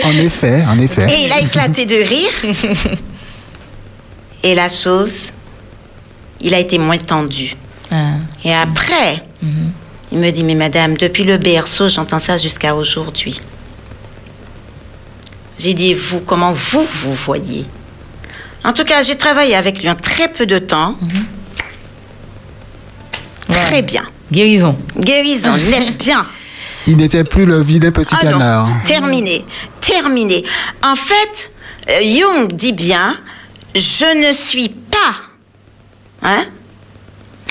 En 0.05 0.13
effet, 0.13 0.63
en 0.69 0.79
effet. 0.79 1.07
Et 1.11 1.25
il 1.25 1.33
a 1.33 1.41
éclaté 1.41 1.87
de 1.87 1.95
rire. 1.95 2.31
Et 4.43 4.55
la 4.55 4.69
chose, 4.69 5.31
il 6.41 6.55
a 6.55 6.59
été 6.59 6.79
moins 6.79 6.99
tendu. 6.99 7.57
Ah. 7.91 8.13
Et 8.45 8.55
après, 8.55 9.23
il 10.13 10.19
me 10.19 10.31
dit, 10.31 10.45
mais 10.45 10.55
madame, 10.55 10.97
depuis 10.97 11.25
le 11.25 11.37
berceau, 11.39 11.89
j'entends 11.89 12.19
ça 12.19 12.37
jusqu'à 12.37 12.75
aujourd'hui. 12.75 13.41
J'ai 15.59 15.75
dit, 15.75 15.95
vous, 15.95 16.21
comment 16.21 16.53
vous, 16.53 16.85
vous 16.85 17.15
voyez? 17.15 17.65
En 18.65 18.73
tout 18.73 18.85
cas, 18.85 19.03
j'ai 19.03 19.17
travaillé 19.17 19.55
avec 19.57 19.81
lui 19.83 19.89
en 19.91 19.95
très 19.95 20.29
peu 20.29 20.47
de 20.47 20.59
temps. 20.59 20.97
Très 23.49 23.77
Ouais. 23.77 23.83
bien. 23.83 24.05
Guérison. 24.31 24.77
Guérison, 24.97 25.57
net, 25.71 25.99
bien. 26.05 26.27
Il 26.87 26.97
n'était 26.97 27.25
plus 27.25 27.45
le 27.45 27.61
vilain 27.63 27.91
petit 27.91 28.15
Ah 28.21 28.25
non, 28.25 28.31
canard. 28.33 28.69
terminé, 28.85 29.45
terminé. 29.81 30.45
En 30.83 30.97
fait, 30.97 31.51
euh, 31.89 32.01
Jung 32.03 32.49
dit 32.53 32.73
bien, 32.73 33.17
je 33.75 34.29
ne 34.29 34.33
suis 34.33 34.69
pas, 34.69 35.15
hein, 36.23 36.47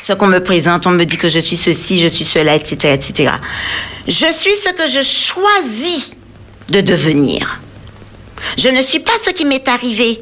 ce 0.01 0.13
qu'on 0.13 0.28
me 0.28 0.39
présente, 0.39 0.88
on 0.88 0.91
me 0.91 1.05
dit 1.05 1.18
que 1.18 1.28
je 1.28 1.39
suis 1.39 1.57
ceci, 1.57 1.99
je 1.99 2.07
suis 2.07 2.26
cela, 2.26 2.55
etc., 2.55 2.93
etc. 2.93 3.34
Je 4.07 4.26
suis 4.34 4.55
ce 4.55 4.70
que 4.70 4.88
je 4.88 5.01
choisis 5.01 6.11
de 6.70 6.82
devenir. 6.82 7.59
Je 8.57 8.70
ne 8.70 8.82
suis 8.82 8.99
pas 8.99 9.11
ce 9.24 9.32
qui 9.32 9.45
m'est 9.45 9.68
arrivé. 9.68 10.22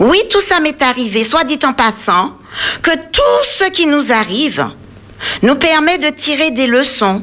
Oui, 0.00 0.18
tout 0.30 0.40
ça 0.40 0.60
m'est 0.60 0.80
arrivé, 0.82 1.24
soit 1.24 1.44
dit 1.44 1.58
en 1.64 1.72
passant, 1.72 2.34
que 2.82 2.92
tout 3.12 3.48
ce 3.58 3.70
qui 3.70 3.86
nous 3.86 4.12
arrive 4.12 4.66
nous 5.42 5.56
permet 5.56 5.98
de 5.98 6.10
tirer 6.10 6.50
des 6.50 6.66
leçons, 6.66 7.22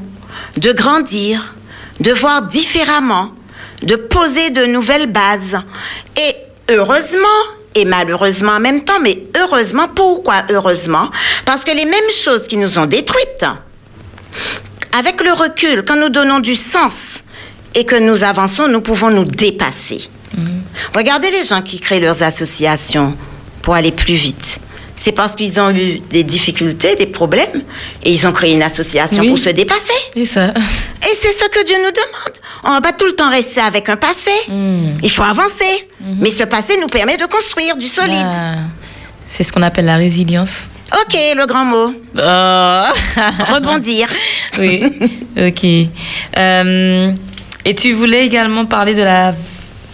de 0.58 0.72
grandir, 0.72 1.54
de 2.00 2.12
voir 2.12 2.44
différemment, 2.44 3.32
de 3.84 3.96
poser 3.96 4.50
de 4.50 4.66
nouvelles 4.66 5.08
bases. 5.08 5.58
Et 6.18 6.36
heureusement, 6.70 7.28
et 7.76 7.86
malheureusement 7.86 8.54
en 8.54 8.60
même 8.60 8.84
temps, 8.84 9.00
mais 9.02 9.24
heureusement, 9.40 9.88
pourquoi 9.88 10.44
heureusement? 10.50 11.10
Parce 11.46 11.64
que 11.64 11.72
les 11.72 11.86
mêmes 11.86 12.12
choses 12.24 12.48
qui 12.48 12.58
nous 12.58 12.78
ont 12.78 12.86
détruites, 12.86 13.46
avec 14.98 15.22
le 15.24 15.32
recul, 15.32 15.84
quand 15.88 15.96
nous 15.96 16.10
donnons 16.10 16.40
du 16.40 16.56
sens 16.56 16.94
et 17.76 17.86
que 17.86 17.96
nous 17.96 18.24
avançons, 18.24 18.68
nous 18.68 18.82
pouvons 18.82 19.10
nous 19.10 19.26
dépasser. 19.26 20.10
Regardez 20.96 21.30
les 21.32 21.44
gens 21.44 21.62
qui 21.62 21.80
créent 21.80 22.00
leurs 22.00 22.24
associations 22.24 23.16
pour 23.62 23.76
aller 23.76 23.92
plus 23.92 24.14
vite. 24.14 24.60
C'est 24.96 25.12
parce 25.14 25.36
qu'ils 25.36 25.60
ont 25.60 25.72
eu 25.72 26.00
des 26.12 26.24
difficultés, 26.24 26.96
des 26.96 27.08
problèmes, 27.08 27.64
et 28.04 28.12
ils 28.12 28.28
ont 28.28 28.32
créé 28.32 28.54
une 28.54 28.62
association 28.62 29.24
Oui. 29.24 29.30
pour 29.30 29.40
se 29.40 29.50
dépasser. 29.50 29.82
C'est 30.14 30.26
ça. 30.26 30.48
Et 30.50 31.16
c'est 31.20 31.32
ce 31.32 31.48
que 31.50 31.66
Dieu 31.66 31.76
nous 31.78 31.92
demande. 31.92 32.38
On 32.64 32.72
va 32.72 32.82
pas 32.82 32.91
tout 32.93 33.05
le 33.05 33.14
temps 33.14 33.30
rester 33.30 33.62
avec 33.62 33.89
un 33.89 33.97
passé. 33.97 34.32
Il 34.49 35.12
faut 35.12 35.24
avancer. 35.24 35.88
Mais 35.99 36.30
ce 36.30 36.43
passé 36.43 36.78
nous 36.80 36.88
permet 36.88 37.18
de 37.18 37.26
construire 37.26 37.76
du 37.78 37.88
solide. 37.88 38.28
Ah, 38.32 38.55
c'est 39.30 39.43
ce 39.43 39.51
qu'on 39.53 39.62
appelle 39.62 39.86
la 39.86 39.97
résilience. 39.97 40.68
Ok, 40.93 41.18
le 41.36 41.45
grand 41.45 41.64
mot. 41.66 41.93
Oh. 42.18 43.51
Rebondir. 43.53 44.09
oui, 44.59 44.84
ok. 45.38 45.89
Euh, 46.38 47.12
et 47.64 47.76
tu 47.76 47.93
voulais 47.93 48.26
également 48.26 48.66
parler 48.66 48.93
de 48.93 49.01
la 49.01 49.34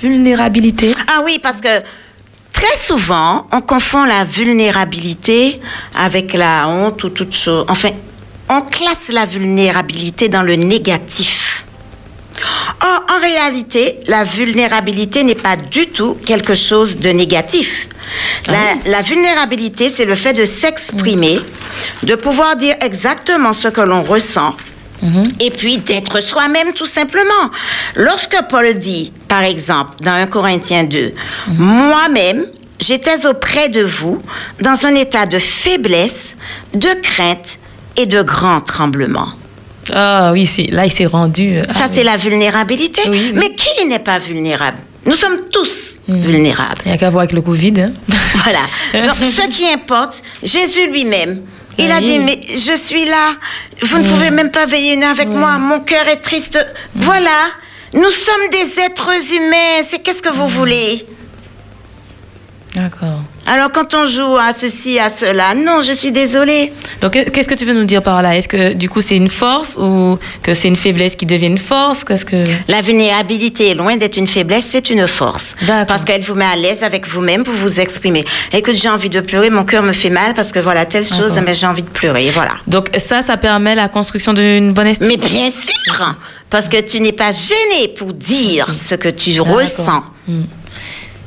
vulnérabilité? 0.02 0.94
Ah 1.08 1.22
oui, 1.24 1.40
parce 1.42 1.58
que 1.62 1.82
très 2.54 2.78
souvent, 2.84 3.48
on 3.52 3.62
confond 3.62 4.06
la 4.06 4.24
vulnérabilité 4.24 5.60
avec 5.96 6.34
la 6.34 6.68
honte 6.68 7.04
ou 7.04 7.10
toute 7.10 7.36
chose. 7.36 7.66
Enfin, 7.70 7.90
on 8.50 8.62
classe 8.62 9.10
la 9.10 9.26
vulnérabilité 9.26 10.30
dans 10.30 10.44
le 10.44 10.56
négatif. 10.56 11.37
Or, 12.82 13.06
en 13.16 13.22
réalité, 13.22 14.00
la 14.08 14.24
vulnérabilité 14.24 15.24
n'est 15.24 15.36
pas 15.36 15.56
du 15.56 15.88
tout 15.88 16.18
quelque 16.26 16.54
chose 16.54 16.98
de 16.98 17.10
négatif. 17.10 17.90
La, 18.48 18.76
la 18.86 19.02
vulnérabilité, 19.02 19.92
c'est 19.94 20.06
le 20.06 20.16
fait 20.16 20.34
de 20.34 20.46
s'exprimer, 20.46 21.40
de 22.04 22.16
pouvoir 22.16 22.56
dire 22.56 22.76
exactement 22.82 23.54
ce 23.54 23.68
que 23.68 23.82
l'on 23.82 24.02
ressent, 24.04 24.56
et 25.40 25.52
puis 25.52 25.78
d'être 25.78 26.22
soi-même 26.22 26.74
tout 26.74 26.86
simplement. 26.86 27.52
Lorsque 27.96 28.38
Paul 28.50 28.74
dit, 28.80 29.12
par 29.28 29.44
exemple, 29.44 29.92
dans 30.02 30.14
1 30.14 30.28
Corinthiens 30.28 30.86
2, 30.86 31.14
moi-même, 31.50 32.46
j'étais 32.80 33.26
auprès 33.26 33.70
de 33.70 33.84
vous 33.84 34.22
dans 34.62 34.86
un 34.86 34.96
état 34.96 35.26
de 35.26 35.40
faiblesse, 35.40 36.36
de 36.74 36.90
crainte 37.02 37.60
et 37.96 38.06
de 38.06 38.22
grand 38.22 38.62
tremblement. 38.62 39.30
Ah 39.94 40.32
oui, 40.34 40.50
là, 40.72 40.86
il 40.86 40.92
s'est 40.92 41.06
rendu. 41.06 41.58
euh, 41.58 41.64
Ça, 41.74 41.86
ah, 41.86 41.90
c'est 41.92 42.04
la 42.04 42.18
vulnérabilité. 42.18 43.02
Oui, 43.10 43.32
oui. 43.34 43.40
Mais 43.40 43.56
qui 43.56 43.86
n'est 43.86 44.00
pas 44.00 44.20
vulnérable? 44.20 44.78
Nous 45.06 45.14
sommes 45.16 45.40
tous 45.52 45.96
vulnérables. 46.08 46.82
Il 46.86 46.90
n'y 46.90 46.94
a 46.94 46.98
qu'à 46.98 47.10
voir 47.10 47.22
avec 47.24 47.34
le 47.34 47.42
Covid. 47.42 47.74
hein. 47.82 47.92
Voilà. 48.44 49.08
Donc, 49.08 49.16
ce 49.34 49.48
qui 49.50 49.66
importe, 49.68 50.22
Jésus 50.44 50.90
lui-même, 50.92 51.42
il 51.78 51.92
a 51.92 52.00
dit, 52.02 52.20
mais 52.20 52.40
je 52.54 52.76
suis 52.76 53.06
là, 53.06 53.34
vous 53.82 54.00
ne 54.00 54.08
pouvez 54.10 54.32
même 54.32 54.52
pas 54.52 54.66
veiller 54.66 54.94
une 54.94 55.04
heure 55.04 55.12
avec 55.12 55.28
moi, 55.30 55.58
mon 55.58 55.80
cœur 55.82 56.08
est 56.08 56.18
triste. 56.18 56.58
Voilà, 56.96 57.50
nous 57.94 58.10
sommes 58.10 58.50
des 58.52 58.82
êtres 58.82 59.10
humains, 59.34 59.86
c'est 59.90 60.00
qu'est-ce 60.00 60.22
que 60.22 60.30
vous 60.30 60.48
voulez? 60.48 61.06
D'accord. 62.76 63.17
Alors 63.50 63.72
quand 63.72 63.94
on 63.94 64.06
joue 64.06 64.36
à 64.36 64.52
ceci, 64.52 65.00
à 65.00 65.10
cela, 65.10 65.56
non, 65.56 65.82
je 65.82 65.94
suis 65.94 66.12
désolée. 66.12 66.74
Donc, 67.00 67.16
euh, 67.16 67.24
qu'est-ce 67.32 67.48
que 67.48 67.54
tu 67.54 67.64
veux 67.64 67.74
nous 67.74 67.86
dire 67.86 68.04
par 68.04 68.22
là? 68.22 68.36
Est-ce 68.36 68.50
que 68.50 68.74
du 68.74 68.90
coup, 68.90 69.00
c'est 69.00 69.16
une 69.16 69.30
force 69.30 69.78
ou 69.78 70.20
que 70.44 70.54
c'est 70.54 70.68
une 70.68 70.76
faiblesse 70.76 71.16
qui 71.16 71.26
devient 71.26 71.46
une 71.48 71.58
force? 71.58 72.04
Qu'est-ce 72.04 72.26
que 72.26 72.44
La 72.68 72.82
vulnérabilité 72.82 73.70
est 73.70 73.74
loin 73.74 73.96
d'être 73.96 74.18
une 74.18 74.28
faiblesse, 74.28 74.68
c'est 74.70 74.90
une 74.90 75.08
force. 75.08 75.56
Parce 75.88 76.04
qu'elle 76.04 76.22
vous 76.24 76.36
met 76.36 76.44
à 76.44 76.58
l'aise 76.58 76.84
avec 76.84 77.08
vous-même 77.08 77.46
pour 77.46 77.54
vous 77.54 77.80
exprimer. 77.80 78.26
Écoute, 78.52 78.76
j'ai 78.76 78.90
envie 78.90 79.10
de 79.10 79.22
pleurer, 79.22 79.50
mon 79.50 79.64
cœur 79.64 79.82
me 79.82 79.94
fait 79.94 80.10
mal 80.10 80.34
parce 80.34 80.52
que 80.52 80.60
voilà, 80.60 80.86
telle 80.86 81.06
chose, 81.06 81.40
mais 81.46 81.54
j'ai 81.54 81.68
envie 81.68 81.84
de 81.84 81.90
pleurer, 81.90 82.30
voilà. 82.32 82.52
Donc 82.68 82.90
ça, 82.98 83.22
ça 83.22 83.38
permet 83.38 83.76
la 83.76 83.88
construction 83.88 84.34
d'une 84.34 84.74
bonne 84.74 84.88
estime? 84.88 85.08
Mais 85.08 85.16
bien 85.16 85.50
sûr, 85.50 86.16
parce 86.50 86.68
que 86.68 86.82
tu 86.82 87.00
n'es 87.00 87.14
pas 87.14 87.32
gêné 87.32 87.88
pour 87.98 88.12
dire 88.12 88.68
ce 88.74 88.96
que 88.96 89.08
tu 89.08 89.40
ressens. 89.40 90.04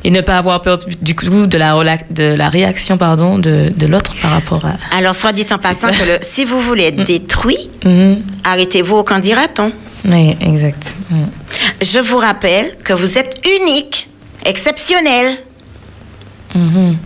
Et 0.02 0.10
ne 0.10 0.20
pas 0.22 0.38
avoir 0.38 0.62
peur 0.62 0.78
du 1.02 1.14
coup 1.14 1.46
de 1.46 1.58
la, 1.58 1.74
de 2.10 2.24
la 2.24 2.48
réaction 2.48 2.96
pardon, 2.96 3.38
de, 3.38 3.70
de 3.76 3.86
l'autre 3.86 4.14
par 4.22 4.30
rapport 4.30 4.64
à. 4.64 4.74
Alors, 4.96 5.14
soit 5.14 5.32
dit 5.32 5.44
en 5.50 5.58
passant 5.58 5.88
que 5.88 6.04
le- 6.04 6.18
si 6.22 6.44
vous 6.46 6.58
voulez 6.58 6.84
être 6.84 7.04
détruit, 7.04 7.70
Mhm. 7.84 8.20
arrêtez-vous 8.44 8.96
au 8.96 9.04
candidaton. 9.04 9.72
Oui, 10.06 10.36
exact. 10.40 10.94
Mhm. 11.10 11.26
Je 11.82 11.98
vous 11.98 12.16
rappelle 12.16 12.76
que 12.82 12.94
vous 12.94 13.18
êtes 13.18 13.44
unique, 13.60 14.08
exceptionnel. 14.46 15.36
Mhm. 16.54 16.96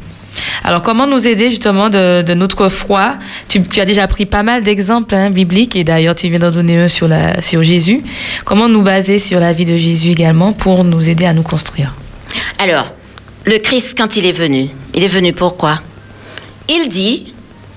Alors, 0.64 0.82
comment 0.82 1.06
nous 1.06 1.26
aider 1.26 1.50
justement 1.50 1.90
de, 1.90 2.22
de 2.22 2.34
notre 2.34 2.68
foi? 2.68 3.16
Tu, 3.48 3.62
tu 3.62 3.80
as 3.80 3.84
déjà 3.84 4.06
pris 4.06 4.26
pas 4.26 4.42
mal 4.42 4.62
d'exemples 4.62 5.14
hein, 5.14 5.30
bibliques 5.30 5.76
et 5.76 5.84
d'ailleurs 5.84 6.14
tu 6.14 6.28
viens 6.28 6.38
d'en 6.38 6.50
donner 6.50 6.78
un 6.78 6.88
sur, 6.88 7.06
la, 7.08 7.40
sur 7.42 7.62
Jésus. 7.62 8.02
Comment 8.44 8.68
nous 8.68 8.82
baser 8.82 9.18
sur 9.18 9.38
la 9.40 9.52
vie 9.52 9.64
de 9.64 9.76
Jésus 9.76 10.10
également 10.10 10.52
pour 10.52 10.84
nous 10.84 11.08
aider 11.08 11.24
à 11.24 11.32
nous 11.32 11.42
construire? 11.42 11.94
Alors, 12.58 12.90
le 13.44 13.58
Christ, 13.58 13.94
quand 13.96 14.16
il 14.16 14.26
est 14.26 14.32
venu, 14.32 14.68
il 14.94 15.02
est 15.02 15.08
venu 15.08 15.32
pourquoi 15.32 15.80
Il 16.68 16.88
dit, 16.88 17.32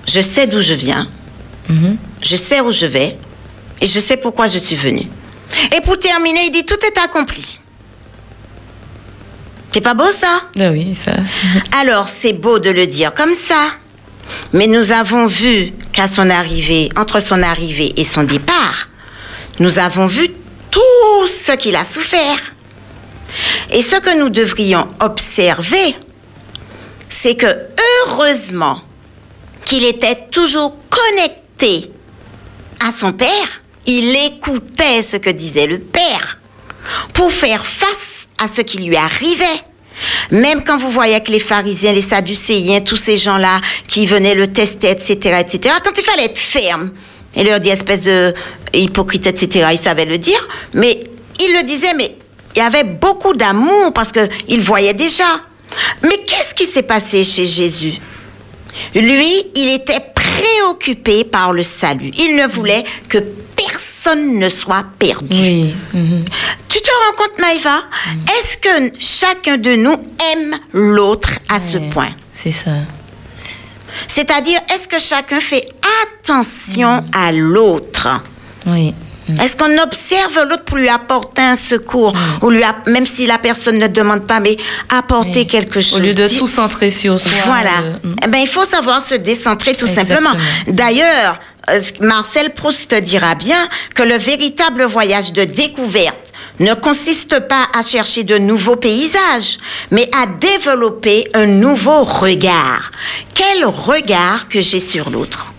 je 0.08 0.22
sais 0.22 0.48
d'où 0.48 0.62
je 0.62 0.74
viens, 0.74 1.08
Mhm. 1.70 1.98
je 2.22 2.36
sais 2.38 2.62
où 2.62 2.72
je 2.72 2.86
vais, 2.86 3.18
et 3.82 3.86
je 3.86 4.00
sais 4.00 4.16
pourquoi 4.18 4.48
je 4.48 4.58
suis 4.58 4.76
venu. 4.78 5.04
Et 5.76 5.82
pour 5.82 5.98
terminer, 5.98 6.46
il 6.46 6.52
dit, 6.52 6.66
tout 6.66 6.78
est 6.86 6.98
accompli. 6.98 7.60
C'est 9.74 9.82
pas 9.82 9.94
beau 9.94 10.06
ça? 10.20 10.42
Ah 10.60 10.70
oui, 10.72 10.96
ça. 10.96 11.12
Alors, 11.80 12.08
c'est 12.08 12.34
beau 12.34 12.58
de 12.60 12.70
le 12.70 12.88
dire 12.88 13.14
comme 13.14 13.34
ça. 13.36 13.68
Mais 14.54 14.68
nous 14.68 14.92
avons 14.92 15.28
vu 15.28 15.72
qu'à 15.94 16.08
son 16.08 16.30
arrivée, 16.30 16.90
entre 16.98 17.20
son 17.22 17.42
arrivée 17.42 17.94
et 17.98 18.04
son 18.04 18.24
départ, 18.24 18.88
nous 19.60 19.78
avons 19.80 20.08
vu 20.08 20.30
tout 20.72 21.28
ce 21.28 21.52
qu'il 21.54 21.76
a 21.76 21.86
souffert. 21.86 22.40
Et 23.72 23.82
ce 23.82 23.96
que 23.98 24.18
nous 24.18 24.30
devrions 24.30 24.88
observer, 25.00 25.96
c'est 27.10 27.36
que 27.36 27.56
heureusement 28.06 28.82
qu'il 29.66 29.84
était 29.84 30.28
toujours 30.32 30.76
connecté 30.90 31.92
à 32.86 32.92
son 32.92 33.12
père, 33.12 33.62
il 33.86 34.16
écoutait 34.16 35.02
ce 35.02 35.18
que 35.18 35.30
disait 35.30 35.68
le 35.68 35.80
père 35.80 36.40
pour 37.14 37.32
faire 37.32 37.66
face 37.66 38.28
à 38.38 38.48
ce 38.48 38.62
qui 38.62 38.80
lui 38.80 38.96
arrivait. 38.96 39.46
Même 40.32 40.64
quand 40.64 40.78
vous 40.78 40.92
voyez 40.92 41.20
que 41.22 41.32
les 41.32 41.40
pharisiens, 41.40 41.92
les 41.92 42.02
sadducéens, 42.02 42.82
tous 42.82 42.98
ces 42.98 43.16
gens-là 43.16 43.62
qui 43.88 44.06
venaient 44.06 44.36
le 44.36 44.48
tester, 44.48 44.92
etc., 44.92 45.40
etc., 45.40 45.76
quand 45.84 45.98
il 45.98 46.04
fallait 46.04 46.26
être 46.26 46.38
ferme 46.38 46.92
et 47.36 47.44
leur 47.44 47.60
dire 47.60 47.74
espèce 47.74 48.02
de 48.02 48.34
hypocrite, 48.74 49.26
etc., 49.26 49.70
il 49.72 49.78
savait 49.78 50.06
le 50.06 50.18
dire, 50.18 50.48
mais 50.74 51.00
il 51.40 51.54
le 51.54 51.64
disait, 51.64 51.94
mais 51.96 52.16
il 52.58 52.62
y 52.62 52.64
avait 52.64 52.84
beaucoup 52.84 53.34
d'amour 53.36 53.94
parce 53.94 54.12
qu'il 54.12 54.62
voyait 54.62 54.96
déjà. 54.96 55.24
Mais 56.02 56.18
qu'est-ce 56.26 56.56
qui 56.56 56.66
s'est 56.66 56.82
passé 56.82 57.24
chez 57.24 57.46
Jésus? 57.46 57.94
Lui, 58.96 59.32
il 59.54 59.70
était 59.76 60.02
préoccupé 60.16 61.24
par 61.24 61.54
le 61.54 61.62
salut. 61.62 62.10
Il 62.18 62.36
ne 62.36 62.48
voulait 62.48 62.84
que 63.10 63.20
personne 63.56 64.40
ne 64.40 64.50
soit 64.50 64.86
perdu. 64.98 65.36
Oui. 65.40 65.76
mhm. 65.94 66.26
Tu 66.68 66.82
te 66.82 66.90
rends 66.90 67.16
compte, 67.16 67.40
Maïva? 67.40 67.84
Est-ce 68.40 68.58
que 68.58 68.92
chacun 69.00 69.58
de 69.58 69.76
nous 69.76 69.98
aime 70.34 70.56
l'autre 70.74 71.30
à 71.50 71.60
ce 71.60 71.78
point? 71.92 72.10
C'est 72.34 72.52
ça. 72.52 72.72
C'est-à-dire, 74.08 74.60
est-ce 74.74 74.88
que 74.88 74.98
chacun 75.00 75.40
fait 75.40 75.70
attention 76.04 77.04
à 77.14 77.32
l'autre? 77.32 78.08
Oui. 78.66 78.96
Est-ce 79.42 79.56
qu'on 79.58 79.78
observe 79.82 80.48
l'autre 80.50 80.64
pour 80.64 80.78
lui 80.78 80.90
apporter 80.90 81.42
un 81.42 81.56
secours 81.56 82.14
ou 82.42 82.50
lui 82.50 82.64
même 82.86 83.06
si 83.06 83.26
la 83.28 83.38
personne 83.38 83.78
ne 83.78 83.88
demande 83.88 84.26
pas, 84.26 84.40
mais 84.40 84.58
apporter 84.90 85.40
Oui. 85.40 85.48
quelque 85.48 85.82
chose 85.82 86.00
Au 86.00 86.02
lieu 86.02 86.14
de 86.14 86.28
tout 86.28 86.48
centrer 86.48 86.92
sur 86.92 87.20
soi. 87.20 87.32
Voilà. 87.46 87.82
euh, 87.84 87.98
mm. 88.04 88.16
Eh 88.24 88.28
ben, 88.28 88.38
il 88.40 88.48
faut 88.48 88.66
savoir 88.66 89.02
se 89.02 89.16
décentrer 89.16 89.76
tout 89.76 89.86
Exactement. 89.88 90.30
simplement. 90.32 90.46
D'ailleurs, 90.68 91.40
euh, 91.70 91.82
Marcel 92.02 92.54
Proust 92.54 92.94
dira 92.96 93.36
bien 93.36 93.68
que 93.96 94.04
le 94.04 94.16
véritable 94.18 94.84
voyage 94.86 95.34
de 95.34 95.44
découverte 95.44 96.32
ne 96.60 96.74
consiste 96.74 97.40
pas 97.48 97.68
à 97.78 97.82
chercher 97.82 98.24
de 98.24 98.38
nouveaux 98.38 98.78
paysages, 98.78 99.58
mais 99.92 100.10
à 100.16 100.26
développer 100.26 101.28
un 101.34 101.46
nouveau 101.46 102.04
regard. 102.04 102.92
Quel 103.36 103.66
regard 103.66 104.48
que 104.48 104.62
j'ai 104.62 104.80
sur 104.80 105.10
l'autre? 105.10 105.52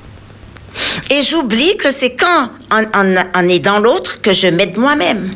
Et 1.10 1.22
j'oublie 1.22 1.76
que 1.76 1.90
c'est 1.92 2.14
quand 2.14 2.50
on, 2.70 2.84
on- 2.94 3.24
on 3.34 3.48
est 3.48 3.58
dans 3.60 3.78
l'autre 3.78 4.20
que 4.20 4.32
je 4.32 4.46
m'aide 4.48 4.76
moi-même. 4.76 5.32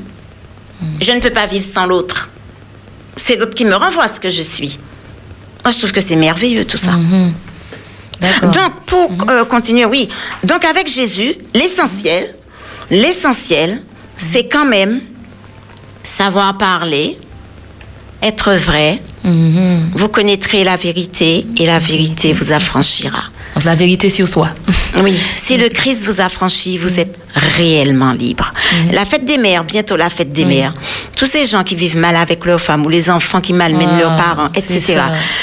Je 1.00 1.12
ne 1.12 1.20
peux 1.20 1.30
pas 1.30 1.46
vivre 1.46 1.66
sans 1.72 1.86
l'autre. 1.86 2.28
C'est 3.16 3.36
l'autre 3.36 3.54
qui 3.54 3.64
me 3.64 3.74
renvoie 3.74 4.08
ce 4.08 4.18
que 4.18 4.28
je 4.28 4.42
suis. 4.42 4.78
Moi, 5.64 5.72
je 5.72 5.78
trouve 5.78 5.92
que 5.92 6.00
c'est 6.00 6.16
merveilleux 6.16 6.64
tout 6.64 6.78
ça. 6.78 6.92
Mhm. 6.92 7.32
D'accord. 8.20 8.50
Donc, 8.50 8.72
pour 8.86 9.10
euh, 9.30 9.44
continuer, 9.44 9.84
oui. 9.84 10.08
Donc, 10.44 10.64
avec 10.64 10.88
Jésus, 10.92 11.34
l'essentiel, 11.54 12.34
l'essentiel, 12.90 13.82
c'est 14.32 14.48
quand 14.48 14.64
même 14.64 15.00
savoir 16.02 16.58
parler, 16.58 17.16
être 18.22 18.52
vrai. 18.54 19.00
Vous 19.24 20.08
connaîtrez 20.08 20.64
la 20.64 20.76
vérité 20.76 21.46
et 21.56 21.66
la 21.66 21.78
vérité 21.78 22.32
vous 22.32 22.50
affranchira. 22.52 23.22
Donc, 23.54 23.64
la 23.64 23.74
vérité 23.74 24.08
sur 24.08 24.28
soi. 24.28 24.48
Oui, 25.02 25.20
si 25.34 25.56
le 25.56 25.68
Christ 25.68 26.02
vous 26.02 26.20
affranchit, 26.20 26.78
vous 26.78 26.98
êtes 26.98 27.18
réellement 27.34 28.12
libre. 28.12 28.52
La 28.92 29.04
fête 29.04 29.24
des 29.24 29.38
mères, 29.38 29.64
bientôt 29.64 29.96
la 29.96 30.08
fête 30.08 30.32
des 30.32 30.44
mères. 30.44 30.72
Tous 31.16 31.26
ces 31.26 31.44
gens 31.44 31.62
qui 31.62 31.74
vivent 31.74 31.96
mal 31.96 32.16
avec 32.16 32.44
leurs 32.44 32.60
femmes 32.60 32.84
ou 32.86 32.88
les 32.88 33.10
enfants 33.10 33.40
qui 33.40 33.52
malmènent 33.52 33.90
Ah, 33.94 33.98
leurs 33.98 34.16
parents, 34.16 34.48
etc. 34.54 35.00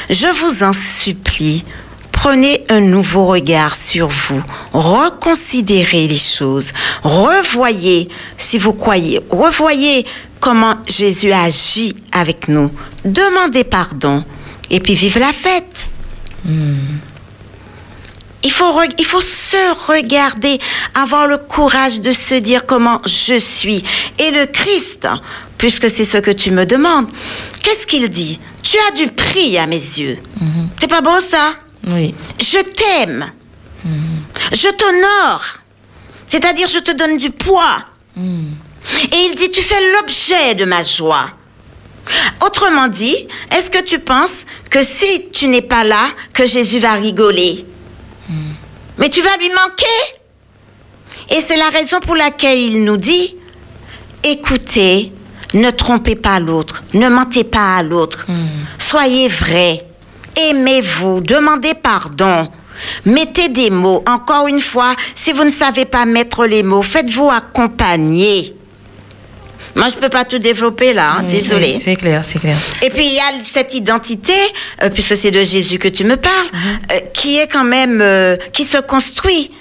Je 0.10 0.28
vous 0.40 0.64
en 0.64 0.74
supplie, 0.74 1.64
prenez 2.12 2.64
un 2.70 2.82
nouveau 2.82 3.28
regard 3.28 3.76
sur 3.76 4.08
vous, 4.08 4.42
reconsidérez 4.74 6.08
les 6.08 6.18
choses, 6.18 6.72
revoyez, 7.04 8.10
si 8.38 8.58
vous 8.58 8.74
croyez, 8.74 9.20
revoyez 9.30 10.06
comment 10.40 10.76
Jésus 10.88 11.32
agit 11.32 11.96
avec 12.12 12.48
nous, 12.48 12.72
demandez 13.06 13.64
pardon 13.64 14.24
et 14.70 14.80
puis 14.80 14.94
vive 14.94 15.20
la 15.20 15.34
fête. 15.34 15.90
Il 18.44 18.52
faut, 18.52 18.74
il 18.98 19.06
faut 19.06 19.22
se 19.22 19.92
regarder, 19.92 20.60
avoir 20.96 21.28
le 21.28 21.38
courage 21.38 22.00
de 22.00 22.12
se 22.12 22.36
dire 22.36 22.66
comment 22.66 23.02
je 23.06 23.38
suis. 23.38 23.84
Et 24.18 24.32
le 24.32 24.46
Christ, 24.46 25.08
puisque 25.58 25.90
c'est 25.90 26.06
ce 26.06 26.18
que 26.18 26.32
tu 26.32 26.52
me 26.52 26.66
demandes, 26.66 27.10
qu'est-ce 27.62 27.86
qu'il 27.86 28.08
dit? 28.10 28.40
Tu 28.64 28.78
as 28.88 28.92
du 28.92 29.08
prix 29.08 29.58
à 29.58 29.68
mes 29.68 29.76
yeux. 29.76 30.20
C'est 30.80 30.88
pas 30.90 31.02
beau 31.02 31.20
ça? 31.30 31.56
Oui. 31.88 32.16
Je 32.40 32.60
t'aime. 32.60 33.32
Je 34.54 34.70
t'honore. 34.70 35.44
C'est-à-dire, 36.28 36.68
je 36.68 36.80
te 36.80 36.92
donne 36.92 37.18
du 37.18 37.32
poids. 37.32 37.84
Et 38.18 39.18
il 39.26 39.36
dit, 39.36 39.52
tu 39.52 39.62
fais 39.62 39.82
l'objet 39.94 40.56
de 40.56 40.66
ma 40.66 40.84
joie. 40.84 41.32
Autrement 42.46 42.88
dit, 42.88 43.28
est-ce 43.52 43.70
que 43.70 43.84
tu 43.84 44.00
penses 44.00 44.46
que 44.70 44.82
si 44.82 45.30
tu 45.32 45.48
n'es 45.48 45.62
pas 45.62 45.84
là, 45.84 46.10
que 46.34 46.46
Jésus 46.46 46.80
va 46.80 46.94
rigoler? 46.94 47.66
Mais 49.00 49.10
tu 49.10 49.22
vas 49.22 49.36
lui 49.38 49.50
manquer. 49.50 50.20
Et 51.32 51.40
c'est 51.46 51.58
la 51.58 51.70
raison 51.70 52.00
pour 52.00 52.16
laquelle 52.16 52.58
il 52.60 52.84
nous 52.84 52.98
dit, 52.98 53.36
écoutez, 54.24 55.12
ne 55.54 55.70
trompez 55.72 56.16
pas 56.16 56.40
l'autre, 56.40 56.84
ne 56.94 57.08
mentez 57.08 57.44
pas 57.44 57.78
à 57.78 57.84
l'autre, 57.84 58.26
soyez 58.78 59.28
vrai, 59.28 59.82
aimez-vous, 60.36 61.22
demandez 61.22 61.74
pardon. 61.74 62.50
Mettez 63.06 63.50
des 63.50 63.70
mots. 63.70 64.04
Encore 64.08 64.48
une 64.48 64.62
fois, 64.62 64.96
si 65.14 65.34
vous 65.34 65.44
ne 65.44 65.52
savez 65.52 65.84
pas 65.84 66.06
mettre 66.06 66.46
les 66.46 66.64
mots, 66.64 66.82
faites-vous 66.82 67.30
accompagner. 67.30 68.56
Moi, 69.76 69.88
je 69.90 69.96
peux 69.96 70.10
pas 70.10 70.26
tout 70.26 70.40
développer 70.40 70.94
là, 70.94 71.16
hein, 71.20 71.24
Oui, 71.26 71.42
désolée. 71.42 71.74
oui, 71.78 71.82
C'est 71.84 71.96
clair, 71.96 72.24
c'est 72.28 72.40
clair. 72.40 72.58
Et 72.82 72.90
puis 72.90 73.06
il 73.06 73.14
y 73.14 73.20
a 73.20 73.32
cette 73.44 73.74
identité, 73.74 74.34
euh, 74.84 74.90
puisque 74.90 75.16
c'est 75.16 75.32
de 75.32 75.44
Jésus 75.44 75.78
que 75.78 75.88
tu 75.88 76.04
me 76.04 76.18
parles, 76.18 76.48
euh, 76.92 77.00
qui 77.14 77.38
est 77.38 77.48
quand 77.48 77.64
même, 77.64 78.00
euh, 78.02 78.36
qui 78.54 78.64
se 78.64 78.78
construit 78.78 79.52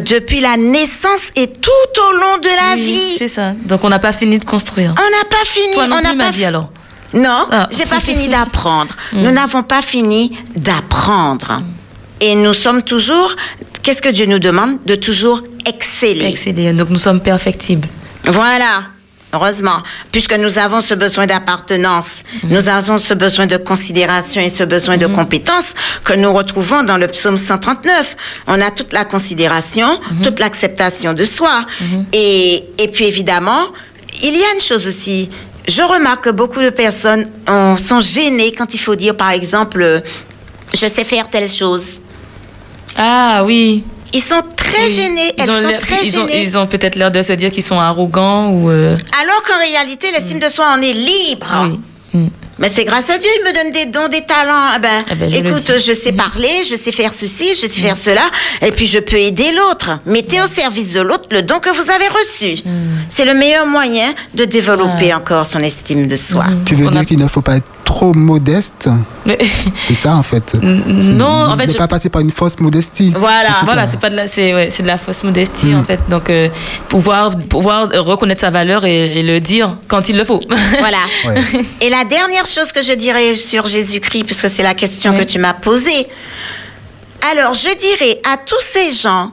depuis 0.00 0.40
la 0.40 0.56
naissance 0.56 1.30
et 1.36 1.46
tout 1.46 2.00
au 2.08 2.12
long 2.12 2.38
de 2.42 2.48
la 2.48 2.74
Oui, 2.74 2.82
vie. 2.82 3.14
C'est 3.16 3.28
ça. 3.28 3.52
Donc 3.64 3.84
on 3.84 3.88
n'a 3.88 4.00
pas 4.00 4.12
fini 4.12 4.40
de 4.40 4.44
construire. 4.44 4.92
On 4.98 5.10
n'a 5.18 5.24
pas 5.30 5.44
fini. 5.44 5.72
Toi 5.72 5.86
non 5.86 5.98
on 5.98 6.02
n'a 6.02 6.16
pas 6.24 6.32
vie 6.32 6.44
alors. 6.44 6.68
Non, 7.14 7.46
Ah. 7.52 7.68
j'ai 7.70 7.86
pas 7.86 8.00
fini 8.00 8.26
d'apprendre. 8.34 8.94
Mm. 9.12 9.22
Nous 9.22 9.30
n'avons 9.30 9.62
pas 9.62 9.80
fini 9.80 10.36
d'apprendre. 10.56 11.62
Et 12.20 12.34
nous 12.34 12.54
sommes 12.54 12.82
toujours. 12.82 13.36
Qu'est-ce 13.84 14.02
que 14.02 14.08
Dieu 14.08 14.26
nous 14.26 14.40
demande 14.40 14.78
De 14.84 14.96
toujours 14.96 15.42
exceller? 15.64 16.26
Exceller. 16.26 16.72
Donc 16.72 16.90
nous 16.90 16.98
sommes 16.98 17.20
perfectibles. 17.20 17.86
Voilà. 18.24 18.82
Heureusement, 19.34 19.82
puisque 20.10 20.32
nous 20.38 20.56
avons 20.56 20.80
ce 20.80 20.94
besoin 20.94 21.26
d'appartenance, 21.26 22.22
nous 22.44 22.68
avons 22.68 22.96
ce 22.96 23.12
besoin 23.12 23.46
de 23.46 23.58
considération 23.58 24.40
et 24.40 24.48
ce 24.48 24.64
besoin 24.64 24.96
de 24.96 25.06
compétence 25.06 25.66
que 26.02 26.14
nous 26.14 26.32
retrouvons 26.32 26.82
dans 26.82 26.96
le 26.96 27.08
psaume 27.08 27.36
139. 27.36 28.16
On 28.46 28.58
a 28.60 28.70
toute 28.70 28.92
la 28.94 29.04
considération, 29.04 30.00
toute 30.22 30.38
l'acceptation 30.38 31.12
de 31.12 31.24
soi. 31.24 31.66
Et, 32.12 32.64
et 32.78 32.88
puis 32.88 33.04
évidemment, 33.04 33.64
il 34.22 34.34
y 34.34 34.42
a 34.42 34.54
une 34.54 34.62
chose 34.62 34.86
aussi. 34.86 35.28
Je 35.68 35.82
remarque 35.82 36.24
que 36.24 36.30
beaucoup 36.30 36.62
de 36.62 36.70
personnes 36.70 37.26
sont 37.76 38.00
gênées 38.00 38.52
quand 38.52 38.72
il 38.72 38.78
faut 38.78 38.94
dire, 38.96 39.14
par 39.14 39.30
exemple, 39.32 39.82
euh, 39.82 40.00
je 40.72 40.86
sais 40.86 41.04
faire 41.04 41.28
telle 41.28 41.50
chose. 41.50 42.00
Ah 42.96 43.42
oui. 43.44 43.84
Ils 44.12 44.22
sont 44.22 44.42
très 44.56 44.84
Oui. 44.86 44.90
gênés, 44.94 45.32
Ils 45.36 45.42
elles 45.42 45.50
ont 45.50 45.60
sont 45.62 45.68
l'air- 45.68 45.78
très 45.78 46.04
ils 46.04 46.18
ont, 46.18 46.26
gênées. 46.26 46.42
ils 46.42 46.56
ont 46.58 46.66
peut-être 46.66 46.96
l'air 46.96 47.10
de 47.10 47.20
se 47.22 47.32
dire 47.34 47.50
qu'ils 47.50 47.62
sont 47.62 47.78
arrogants 47.78 48.52
ou. 48.52 48.70
euh, 48.70 48.96
Alors 49.22 49.42
qu'en 49.46 49.58
réalité, 49.60 50.10
l'estime 50.12 50.38
de 50.40 50.48
soi, 50.48 50.66
on 50.76 50.82
est 50.82 50.92
libre. 50.92 51.46
Oui. 51.64 51.80
Mm. 52.14 52.28
Mais 52.60 52.68
c'est 52.68 52.84
grâce 52.84 53.08
à 53.08 53.18
Dieu, 53.18 53.28
il 53.38 53.44
me 53.44 53.52
donne 53.54 53.70
des 53.72 53.86
dons, 53.86 54.08
des 54.08 54.22
talents. 54.22 54.70
Eh 54.76 54.80
ben, 54.80 55.04
Ah 55.10 55.14
ben, 55.14 55.30
je 55.30 55.38
le 55.38 55.46
écoute. 55.50 55.68
Mm. 55.70 55.78
je 55.86 55.92
sais 55.92 56.12
parler, 56.12 56.48
je 56.68 56.74
sais 56.74 56.90
faire 56.90 57.12
ceci, 57.12 57.50
je 57.54 57.68
sais 57.68 57.80
faire 57.80 57.96
cela, 57.96 58.22
et 58.62 58.72
puis 58.72 58.86
je 58.86 58.98
peux 58.98 59.16
aider 59.18 59.52
l'autre. 59.52 60.00
Mettez 60.06 60.40
au 60.40 60.46
service 60.48 60.92
de 60.94 61.00
l'autre 61.00 61.28
le 61.30 61.42
don 61.42 61.60
que 61.60 61.68
vous 61.70 61.88
avez 61.90 62.08
reçu. 62.08 62.62
Mm. 62.64 62.70
C'est 63.10 63.24
le 63.26 63.34
meilleur 63.34 63.66
moyen 63.66 64.12
de 64.34 64.44
développer 64.44 65.12
Ah. 65.12 65.18
encore 65.18 65.46
son 65.46 65.60
estime 65.60 66.08
de 66.08 66.16
soi. 66.16 66.46
Tu 66.64 66.74
veux 66.74 66.86
On 66.88 66.90
dire 66.90 67.00
a- 67.02 67.04
qu'il 67.04 67.18
ne 67.18 67.28
faut 67.28 67.42
pas 67.42 67.56
être 67.58 67.66
trop 67.88 68.12
modeste 68.12 68.88
C'est 69.86 69.94
ça 69.94 70.14
en 70.14 70.22
fait. 70.22 70.54
Non, 70.62 71.26
en 71.52 71.56
fait, 71.56 71.66
Ne 71.68 71.72
je- 71.72 71.78
pas 71.78 71.88
passer 71.88 72.10
par 72.10 72.20
une 72.20 72.30
fausse 72.30 72.58
modestie. 72.60 73.12
Voilà. 73.16 73.62
Voilà, 73.64 73.86
c'est 73.86 73.98
pas 73.98 74.10
de 74.10 74.16
la, 74.16 74.26
c'est 74.26 74.54
ouais, 74.54 74.68
c'est 74.70 74.82
de 74.82 74.88
la 74.88 74.98
fausse 74.98 75.24
modestie 75.24 75.68
Mm. 75.74 75.80
en 75.80 75.84
fait. 75.84 76.00
Donc 76.08 76.28
euh, 76.30 76.48
pouvoir 76.88 77.36
pouvoir 77.38 77.88
reconnaître 78.12 78.40
sa 78.42 78.50
valeur 78.50 78.84
et, 78.84 79.18
et 79.18 79.22
le 79.22 79.40
dire 79.40 79.76
quand 79.88 80.08
il 80.10 80.16
le 80.18 80.24
faut. 80.24 80.40
Voilà. 80.84 80.98
Ouais. 81.26 81.40
Et 81.80 81.88
la 81.90 82.04
dernière 82.04 82.46
chose 82.46 82.70
que 82.72 82.82
je 82.82 82.92
dirais 82.92 83.36
sur 83.36 83.64
Jésus-Christ, 83.66 84.24
puisque 84.24 84.48
c'est 84.50 84.62
la 84.62 84.74
question 84.74 85.16
que 85.18 85.24
tu 85.24 85.38
m'as 85.38 85.54
posée. 85.54 86.06
Alors, 87.32 87.54
je 87.54 87.72
dirais 87.76 88.20
à 88.32 88.36
tous 88.36 88.64
ces 88.72 88.90
gens 88.92 89.30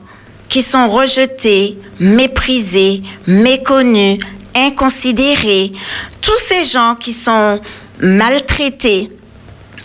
qui 0.48 0.62
sont 0.62 0.88
rejetés, 0.88 1.76
méprisés, 2.00 3.02
méconnus, 3.26 4.18
inconsidérés, 4.54 5.72
tous 6.20 6.40
ces 6.48 6.64
gens 6.64 6.94
qui 6.98 7.12
sont 7.12 7.60
maltraités, 8.00 9.10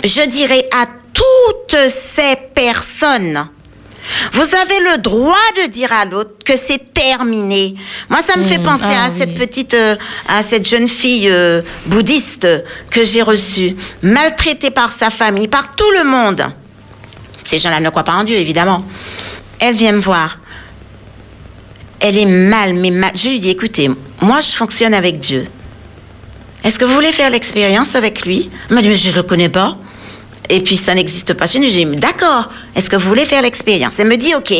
je 0.03 0.21
dirais 0.27 0.67
à 0.71 0.85
toutes 1.13 1.77
ces 2.15 2.35
personnes, 2.55 3.47
vous 4.33 4.41
avez 4.41 4.79
le 4.91 4.97
droit 5.01 5.35
de 5.63 5.69
dire 5.69 5.91
à 5.93 6.05
l'autre 6.05 6.31
que 6.43 6.53
c'est 6.57 6.91
terminé. 6.93 7.75
Moi, 8.09 8.19
ça 8.25 8.35
me 8.37 8.43
fait 8.43 8.57
Mm, 8.57 8.63
penser 8.63 8.83
ah 8.87 9.05
à 9.05 9.09
oui. 9.09 9.15
cette 9.17 9.35
petite, 9.35 9.73
euh, 9.73 9.95
à 10.27 10.41
cette 10.41 10.67
jeune 10.67 10.87
fille 10.87 11.29
euh, 11.29 11.61
bouddhiste 11.85 12.47
que 12.89 13.03
j'ai 13.03 13.21
reçue, 13.21 13.75
maltraitée 14.01 14.71
par 14.71 14.89
sa 14.91 15.09
famille, 15.11 15.47
par 15.47 15.75
tout 15.75 15.89
le 15.99 16.09
monde. 16.09 16.43
Ces 17.45 17.59
gens-là 17.59 17.79
ne 17.79 17.89
croient 17.89 18.03
pas 18.03 18.13
en 18.13 18.23
Dieu, 18.23 18.37
évidemment. 18.37 18.83
Elle 19.59 19.75
vient 19.75 19.91
me 19.91 20.01
voir. 20.01 20.39
Elle 21.99 22.17
est 22.17 22.25
mal, 22.25 22.73
mais 22.73 22.89
mal. 22.89 23.11
Je 23.15 23.29
lui 23.29 23.39
dis, 23.39 23.49
écoutez, 23.51 23.89
moi, 24.21 24.41
je 24.41 24.55
fonctionne 24.55 24.93
avec 24.93 25.19
Dieu. 25.19 25.45
Est-ce 26.63 26.77
que 26.77 26.85
vous 26.85 26.93
voulez 26.93 27.11
faire 27.11 27.29
l'expérience 27.29 27.95
avec 27.95 28.25
lui 28.25 28.49
Elle 28.69 28.75
m'a 28.75 28.81
dit, 28.81 28.89
mais 28.89 28.95
je 28.95 29.09
ne 29.09 29.15
le 29.15 29.23
connais 29.23 29.49
pas. 29.49 29.77
Et 30.49 30.59
puis, 30.59 30.75
ça 30.75 30.93
n'existe 30.93 31.33
pas 31.33 31.47
chez 31.47 31.59
nous. 31.59 31.69
J'ai 31.69 31.85
dit, 31.85 31.95
d'accord. 31.95 32.49
Est-ce 32.75 32.89
que 32.89 32.95
vous 32.95 33.07
voulez 33.07 33.25
faire 33.25 33.41
l'expérience 33.41 33.93
Elle 33.99 34.07
me 34.07 34.17
dit, 34.17 34.35
OK. 34.35 34.51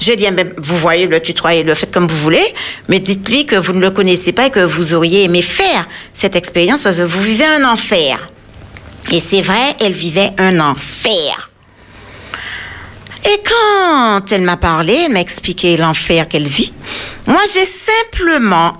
Je 0.00 0.06
lui 0.06 0.12
ai 0.12 0.16
dit, 0.16 0.30
ben, 0.30 0.52
vous 0.56 0.76
voyez, 0.76 1.06
le 1.06 1.20
tutoyer, 1.20 1.62
le 1.62 1.74
faites 1.74 1.92
comme 1.92 2.06
vous 2.06 2.18
voulez, 2.18 2.54
mais 2.88 2.98
dites-lui 2.98 3.46
que 3.46 3.56
vous 3.56 3.72
ne 3.72 3.80
le 3.80 3.90
connaissez 3.90 4.32
pas 4.32 4.46
et 4.46 4.50
que 4.50 4.60
vous 4.60 4.94
auriez 4.94 5.24
aimé 5.24 5.42
faire 5.42 5.86
cette 6.12 6.36
expérience 6.36 6.82
parce 6.82 6.98
que 6.98 7.02
vous 7.02 7.20
vivez 7.20 7.44
un 7.44 7.64
enfer. 7.64 8.26
Et 9.12 9.20
c'est 9.20 9.42
vrai, 9.42 9.76
elle 9.78 9.92
vivait 9.92 10.30
un 10.38 10.58
enfer. 10.58 11.50
Et 13.24 13.42
quand 13.44 14.22
elle 14.30 14.42
m'a 14.42 14.56
parlé, 14.56 15.02
elle 15.06 15.12
m'a 15.12 15.20
expliqué 15.20 15.76
l'enfer 15.76 16.28
qu'elle 16.28 16.46
vit, 16.46 16.72
moi 17.26 17.40
j'ai 17.52 17.64
simplement 17.64 18.72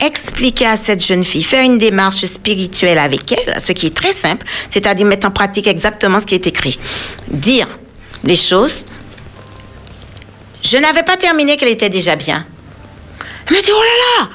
expliqué 0.00 0.66
à 0.66 0.76
cette 0.76 1.04
jeune 1.04 1.24
fille, 1.24 1.42
faire 1.42 1.64
une 1.64 1.78
démarche 1.78 2.24
spirituelle 2.26 2.98
avec 2.98 3.32
elle, 3.32 3.60
ce 3.60 3.72
qui 3.72 3.86
est 3.86 3.96
très 3.96 4.12
simple, 4.12 4.46
c'est-à-dire 4.68 5.06
mettre 5.06 5.26
en 5.26 5.30
pratique 5.30 5.66
exactement 5.66 6.20
ce 6.20 6.26
qui 6.26 6.34
est 6.34 6.46
écrit. 6.46 6.78
Dire 7.28 7.68
les 8.22 8.36
choses. 8.36 8.84
Je 10.62 10.78
n'avais 10.78 11.02
pas 11.02 11.16
terminé 11.16 11.56
qu'elle 11.56 11.68
était 11.68 11.90
déjà 11.90 12.16
bien. 12.16 12.44
Elle 13.46 13.56
me 13.56 13.62
dit, 13.62 13.70
oh 13.70 13.82
là 13.82 14.24
là, 14.24 14.30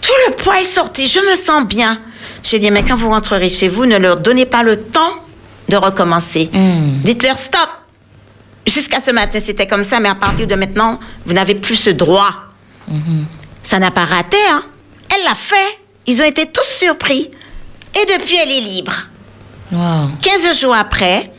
tout 0.00 0.12
le 0.28 0.34
poids 0.34 0.60
est 0.60 0.64
sorti, 0.64 1.06
je 1.06 1.20
me 1.20 1.36
sens 1.36 1.66
bien. 1.66 2.00
J'ai 2.42 2.58
dit, 2.58 2.70
mais 2.70 2.84
quand 2.84 2.96
vous 2.96 3.10
rentrerez 3.10 3.48
chez 3.48 3.68
vous, 3.68 3.86
ne 3.86 3.96
leur 3.96 4.18
donnez 4.18 4.46
pas 4.46 4.62
le 4.62 4.76
temps 4.76 5.14
de 5.68 5.76
recommencer. 5.76 6.48
Mm. 6.52 7.00
Dites-leur 7.02 7.36
stop. 7.36 7.68
Jusqu'à 8.66 9.00
ce 9.00 9.12
matin, 9.12 9.38
c'était 9.44 9.66
comme 9.66 9.84
ça, 9.84 10.00
mais 10.00 10.08
à 10.08 10.14
partir 10.14 10.46
de 10.46 10.54
maintenant, 10.56 10.98
vous 11.24 11.32
n'avez 11.32 11.54
plus 11.54 11.76
ce 11.76 11.90
droit. 11.90 12.32
Ça 13.66 13.78
n'a 13.78 13.90
pas 13.90 14.04
raté, 14.04 14.36
hein? 14.50 14.62
Elle 15.14 15.24
l'a 15.24 15.34
fait. 15.34 15.78
Ils 16.06 16.20
ont 16.22 16.24
été 16.24 16.46
tous 16.46 16.64
surpris. 16.78 17.30
Et 17.94 18.12
depuis, 18.18 18.36
elle 18.42 18.50
est 18.52 18.60
libre. 18.60 18.92
Wow. 19.72 20.08
15 20.22 20.60
jours 20.60 20.74
après, 20.74 21.30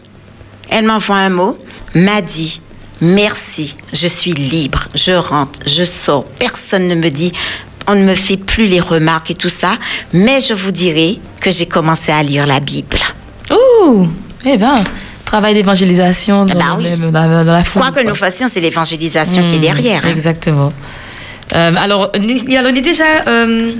elle 0.70 0.86
m'envoie 0.86 1.16
un 1.18 1.30
mot, 1.30 1.58
m'a 1.96 2.22
dit 2.22 2.62
Merci, 3.00 3.76
je 3.94 4.08
suis 4.08 4.32
libre, 4.32 4.88
je 4.96 5.14
rentre, 5.14 5.60
je 5.66 5.84
sors. 5.84 6.26
Personne 6.40 6.88
ne 6.88 6.96
me 6.96 7.10
dit, 7.10 7.32
on 7.88 7.94
ne 7.96 8.04
me 8.04 8.16
fait 8.16 8.36
plus 8.38 8.66
les 8.66 8.80
remarques 8.82 9.30
et 9.32 9.36
tout 9.36 9.48
ça, 9.50 9.78
mais 10.14 10.40
je 10.42 10.54
vous 10.54 10.72
dirai 10.72 11.20
que 11.40 11.52
j'ai 11.52 11.68
commencé 11.68 12.12
à 12.12 12.22
lire 12.24 12.46
la 12.48 12.60
Bible. 12.60 12.98
Ouh, 13.52 14.08
eh 14.46 14.58
ben, 14.58 14.84
travail 15.26 15.54
d'évangélisation 15.54 16.46
dans, 16.46 16.56
bah 16.56 16.76
oui. 16.78 16.98
dans, 16.98 17.12
la- 17.28 17.44
dans 17.46 17.54
la 17.54 17.64
foule. 17.64 17.82
Quoi 17.84 17.92
que 17.92 18.02
quoi. 18.02 18.04
nous 18.10 18.16
fassions, 18.16 18.48
c'est 18.52 18.60
l'évangélisation 18.62 19.48
qui 19.48 19.56
est 19.56 19.60
Mm, 19.60 19.62
derrière. 19.62 20.06
hein. 20.06 20.10
Euh, 21.56 21.72
alors, 21.78 22.12
il 22.16 22.30
est 22.32 22.82
déjà 22.82 23.04
euh, 23.28 23.72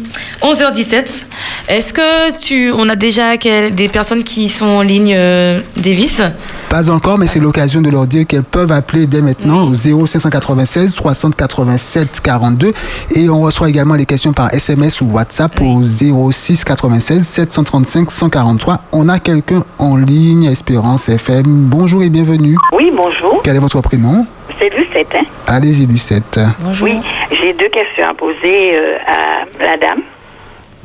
11h17. 0.42 1.26
Est-ce 1.68 1.92
que 1.94 2.38
tu, 2.38 2.72
on 2.72 2.88
a 2.88 2.96
déjà 2.96 3.38
quel- 3.38 3.76
des 3.76 3.90
personnes 3.90 4.24
qui 4.24 4.48
sont 4.50 4.66
en 4.66 4.82
ligne, 4.82 5.14
euh, 5.16 5.60
Davis? 5.76 6.22
Pas 6.70 6.90
encore, 6.90 7.18
mais 7.18 7.28
c'est 7.28 7.40
l'occasion 7.40 7.82
de 7.82 7.90
leur 7.90 8.08
dire 8.08 8.26
qu'elles 8.26 8.44
peuvent 8.44 8.72
appeler 8.72 9.06
dès 9.08 9.22
maintenant 9.22 9.66
au 9.68 9.74
0596 9.74 10.94
60 10.94 11.36
87 11.36 12.22
42 12.22 12.74
et 13.16 13.30
on 13.30 13.42
reçoit 13.42 13.70
également 13.70 13.96
les 13.96 14.06
questions 14.06 14.34
par 14.34 14.54
SMS 14.54 15.02
ou 15.02 15.06
WhatsApp 15.06 15.60
au 15.62 15.84
06 15.84 16.64
96 16.64 17.26
735 17.26 18.12
143. 18.12 18.82
On 18.92 19.08
a 19.10 19.20
quelqu'un 19.20 19.64
en 19.80 19.96
ligne, 19.98 20.46
Espérance 20.46 21.10
FM. 21.10 21.44
Bonjour 21.46 22.04
et 22.04 22.10
bienvenue. 22.10 22.58
Oui, 22.74 22.92
bonjour. 22.96 23.42
Quel 23.44 23.56
est 23.56 23.60
votre 23.60 23.82
prénom? 23.82 24.26
C'est 24.60 24.70
Lucette. 24.76 25.14
Hein? 25.16 25.26
Allez-y, 25.48 25.86
Lucette. 25.86 26.40
Bonjour. 26.60 26.88
Oui, 26.88 27.00
j'ai 27.32 27.54
deux 27.54 27.70
questions 27.70 28.10
à 28.10 28.14
poser 28.14 28.78
euh, 28.78 28.98
à 29.06 29.64
la 29.64 29.78
dame. 29.78 30.02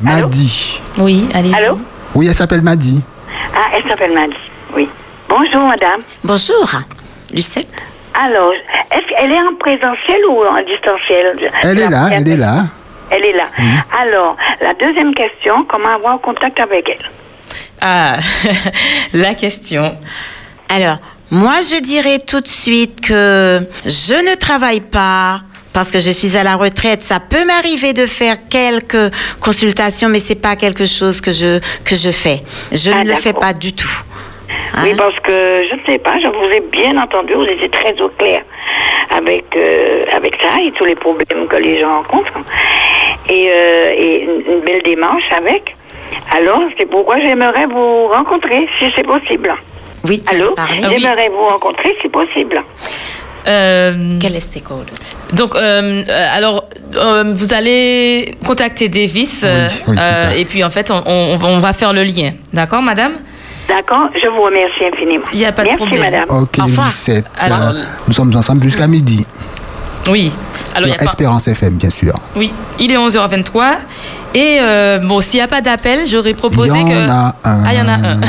Madi. 0.01 0.81
Oui, 0.99 1.29
allez. 1.35 1.53
Allô? 1.55 1.79
Oui, 2.15 2.27
elle 2.29 2.35
s'appelle 2.35 2.63
Madi. 2.63 3.03
Ah, 3.55 3.71
elle 3.75 3.83
s'appelle 3.89 4.13
Madi. 4.13 4.35
Oui. 4.75 4.89
Bonjour, 5.29 5.63
madame. 5.69 6.01
Bonjour, 6.25 6.69
Lucette. 7.33 7.69
Alors, 8.15 8.53
est-ce 8.91 9.09
qu'elle 9.09 9.33
est 9.33 9.41
en 9.41 9.55
présentiel 9.59 10.19
ou 10.29 10.45
en 10.45 10.63
distanciel? 10.63 11.51
Elle 11.63 11.79
est 11.79 11.89
là, 11.89 12.09
elle 12.13 12.29
est 12.29 12.37
là. 12.37 12.67
Elle 13.11 13.25
est 13.25 13.33
là. 13.33 13.47
Alors, 13.99 14.37
la 14.61 14.75
deuxième 14.75 15.15
question, 15.15 15.65
comment 15.69 15.95
avoir 15.95 16.21
contact 16.21 16.61
avec 16.61 16.89
elle? 16.89 17.11
Ah, 17.81 18.17
la 19.13 19.35
question. 19.35 19.97
Alors, 20.69 20.99
moi, 21.33 21.55
je 21.71 21.81
dirais 21.81 22.19
tout 22.19 22.41
de 22.41 22.47
suite 22.47 23.01
que 23.01 23.61
je 23.87 24.15
ne 24.31 24.37
travaille 24.37 24.81
pas 24.83 25.41
parce 25.73 25.91
que 25.91 25.99
je 25.99 26.11
suis 26.11 26.37
à 26.37 26.45
la 26.45 26.57
retraite. 26.57 27.01
Ça 27.03 27.19
peut 27.21 27.45
m'arriver 27.47 27.95
de 27.95 28.05
faire 28.05 28.37
quelques 28.51 29.11
consultations, 29.41 30.11
mais 30.11 30.19
c'est 30.21 30.35
pas 30.49 30.57
quelque 30.57 30.85
chose 30.85 31.23
que 31.23 31.33
je 31.33 31.59
que 31.89 31.97
je 31.97 32.11
fais. 32.11 32.43
Je 32.71 32.91
Ah, 32.95 33.03
ne 33.03 33.09
le 33.09 33.17
fais 33.17 33.33
pas 33.33 33.55
du 33.55 33.73
tout. 33.73 33.97
Oui, 34.83 34.91
Hein? 34.93 34.95
parce 34.99 35.19
que 35.21 35.33
je 35.69 35.75
ne 35.77 35.81
sais 35.87 35.99
pas, 35.99 36.15
je 36.23 36.29
vous 36.29 36.51
ai 36.53 36.61
bien 36.61 36.95
entendu, 36.99 37.33
vous 37.33 37.45
étiez 37.45 37.71
très 37.71 37.95
au 38.03 38.11
clair 38.11 38.43
avec, 39.11 39.47
euh, 39.57 40.05
avec 40.15 40.37
ça 40.43 40.61
et 40.63 40.71
tous 40.73 40.85
les 40.85 40.95
problèmes 40.95 41.47
que 41.49 41.57
les 41.57 41.81
gens 41.81 41.97
rencontrent. 42.03 42.41
Et, 43.31 43.49
euh, 43.51 43.93
et 44.05 44.25
une 44.25 44.61
belle 44.61 44.83
démarche 44.83 45.29
avec. 45.35 45.75
Alors, 46.39 46.61
c'est 46.79 46.85
pourquoi 46.91 47.17
j'aimerais 47.25 47.65
vous 47.67 48.09
rencontrer, 48.09 48.69
si 48.79 48.87
c'est 48.95 49.07
possible. 49.07 49.55
Oui, 50.05 50.21
tu 50.27 50.35
Allô? 50.35 50.55
Ah 50.57 50.67
oui. 50.71 50.79
J'aimerais 50.99 51.29
vous 51.29 51.49
rencontrer, 51.49 51.95
si 52.01 52.09
possible. 52.09 52.63
Euh, 53.47 53.93
Quel 54.21 54.37
est 54.37 54.51
tes 54.51 54.61
codes? 54.61 54.91
donc, 55.33 55.57
euh, 55.57 56.05
euh, 56.09 56.27
alors, 56.37 56.65
euh, 56.95 57.33
vous 57.35 57.53
allez 57.53 58.37
contacter 58.47 58.89
Davis 58.89 59.41
oui, 59.43 59.49
euh, 59.99 60.31
ça. 60.31 60.37
et 60.37 60.45
puis 60.45 60.63
en 60.63 60.71
fait, 60.71 60.91
on, 60.93 61.03
on- 61.07 61.39
on 61.43 61.59
va 61.59 61.73
faire 61.73 61.93
le 61.93 62.05
lien. 62.05 62.33
D'accord, 62.53 62.83
madame? 62.83 63.15
D'accord 63.67 64.09
Je 64.15 64.29
vous 64.29 64.43
remercie 64.43 64.85
infiniment. 64.93 65.25
Il 65.33 65.41
y 65.41 65.45
a 65.45 65.51
pas 65.53 65.63
de 65.63 65.69
Merci, 65.69 65.79
problème. 65.87 66.01
madame. 66.03 66.25
Ok, 66.29 66.57
Au 66.61 66.65
revoir. 66.65 66.87
Lucette. 66.89 67.25
Alors- 67.39 67.59
Euh, 67.71 67.83
nous 68.07 68.13
sommes 68.13 68.33
ensemble 68.37 68.63
jusqu'à 68.63 68.87
midi. 68.87 69.27
Oui. 70.11 70.33
Alors, 70.75 70.89
il 70.89 70.91
y 70.91 70.93
sur 70.93 70.95
a 70.95 70.99
pas- 70.99 71.05
Espérance 71.05 71.49
FM, 71.49 71.75
bien 71.75 71.91
sûr. 71.91 72.15
Oui, 72.37 72.53
il 72.79 72.91
est 72.93 72.97
11h23. 72.97 73.65
Et 74.35 74.59
euh, 74.61 74.99
bon, 74.99 75.21
s'il 75.21 75.39
n'y 75.39 75.45
a 75.45 75.49
pas 75.49 75.61
d'appel, 75.61 76.01
j'aurais 76.07 76.31
Il 76.31 76.33
y 76.33 76.35
proposé 76.35 76.73
en 76.73 76.85
que. 76.85 77.09
a 77.11 77.27
un. 77.29 77.35
Ah, 77.45 77.73
il 77.73 77.79
y 77.79 77.83
en 77.83 77.89
a 77.89 77.93
un. 77.93 78.21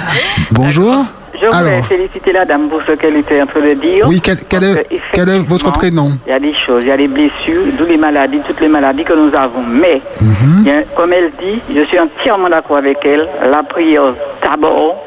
Bonjour. 0.50 1.04
Je 1.34 1.46
voulais 1.48 1.74
Alors, 1.74 1.86
féliciter 1.88 2.32
la 2.32 2.44
dame 2.44 2.68
pour 2.68 2.80
ce 2.86 2.92
qu'elle 2.92 3.16
était 3.16 3.42
en 3.42 3.46
train 3.46 3.60
de 3.60 3.74
dire. 3.74 4.06
oui, 4.06 4.20
quel, 4.20 4.38
est, 4.38 4.48
que, 4.48 4.96
quel 5.12 5.28
est 5.28 5.38
votre 5.40 5.72
prénom? 5.72 6.12
Il 6.26 6.30
y 6.30 6.32
a 6.32 6.38
des 6.38 6.54
choses, 6.64 6.82
il 6.84 6.88
y 6.88 6.92
a 6.92 6.96
des 6.96 7.08
blessures, 7.08 7.64
d'où 7.76 7.84
les 7.84 7.96
maladies, 7.96 8.38
toutes 8.46 8.60
les 8.60 8.68
maladies 8.68 9.02
que 9.02 9.12
nous 9.14 9.34
avons. 9.36 9.64
Mais, 9.66 10.00
Mhm. 10.20 10.84
comme 10.96 11.12
elle 11.12 11.32
dit, 11.40 11.60
je 11.74 11.82
suis 11.84 11.98
entièrement 11.98 12.48
d'accord 12.48 12.76
avec 12.76 12.98
elle, 13.04 13.26
la 13.50 13.62
prière 13.64 14.14
d'abord 14.42 15.02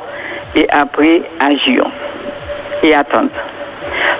et 0.55 0.67
après 0.69 1.21
agir 1.39 1.85
et 2.83 2.93
attendre. 2.93 3.29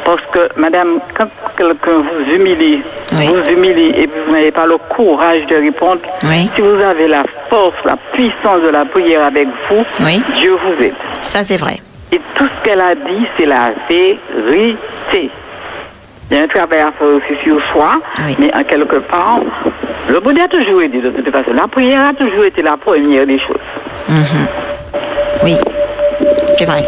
Parce 0.06 0.22
que, 0.32 0.48
madame, 0.56 1.00
quand 1.18 1.28
quelqu'un 1.58 1.98
vous 2.08 2.32
humilie, 2.32 2.82
Oui. 3.18 3.28
vous 3.28 3.52
humilie 3.52 3.90
et 3.98 4.08
vous 4.28 4.32
n'avez 4.34 4.52
pas 4.52 4.68
le 4.68 4.78
courage 4.78 5.46
de 5.48 5.56
répondre, 5.56 6.02
Oui. 6.24 6.48
si 6.56 6.62
vous 6.62 6.80
avez 6.80 7.08
la 7.08 7.24
force, 7.50 7.74
la 7.84 7.98
puissance 8.14 8.62
de 8.62 8.70
la 8.70 8.86
prière 8.86 9.24
avec 9.24 9.48
vous, 9.68 9.84
Oui. 10.02 10.22
Dieu 10.38 10.56
vous 10.64 10.84
aide. 10.84 10.94
Ça, 11.22 11.44
c'est 11.44 11.58
vrai. 11.58 11.78
Et 12.12 12.22
tout 12.36 12.46
ce 12.46 12.64
qu'elle 12.64 12.82
a 12.82 12.94
dit, 12.94 13.26
c'est 13.36 13.48
la 13.48 13.72
vérité. 13.90 15.32
Il 16.32 16.38
y 16.38 16.40
a 16.40 16.44
un 16.44 16.48
travail 16.48 16.80
à 16.80 16.92
faire 16.92 17.08
aussi 17.08 17.36
sur 17.44 17.60
soi, 17.72 17.94
Oui. 18.28 18.36
mais 18.40 18.56
en 18.56 18.64
quelque 18.64 18.98
part, 18.98 19.40
le 20.08 20.20
bonheur 20.20 20.46
a 20.46 20.48
toujours 20.48 20.82
été 20.84 21.00
de 21.02 21.10
toute 21.10 21.32
façon. 21.32 21.52
La 21.54 21.68
prière 21.68 22.10
a 22.10 22.14
toujours 22.14 22.46
été 22.46 22.62
la 22.62 22.78
première 22.78 23.26
des 23.26 23.40
choses. 23.40 23.58
Oui. 25.44 25.56
C'est 26.58 26.66
vrai. 26.66 26.84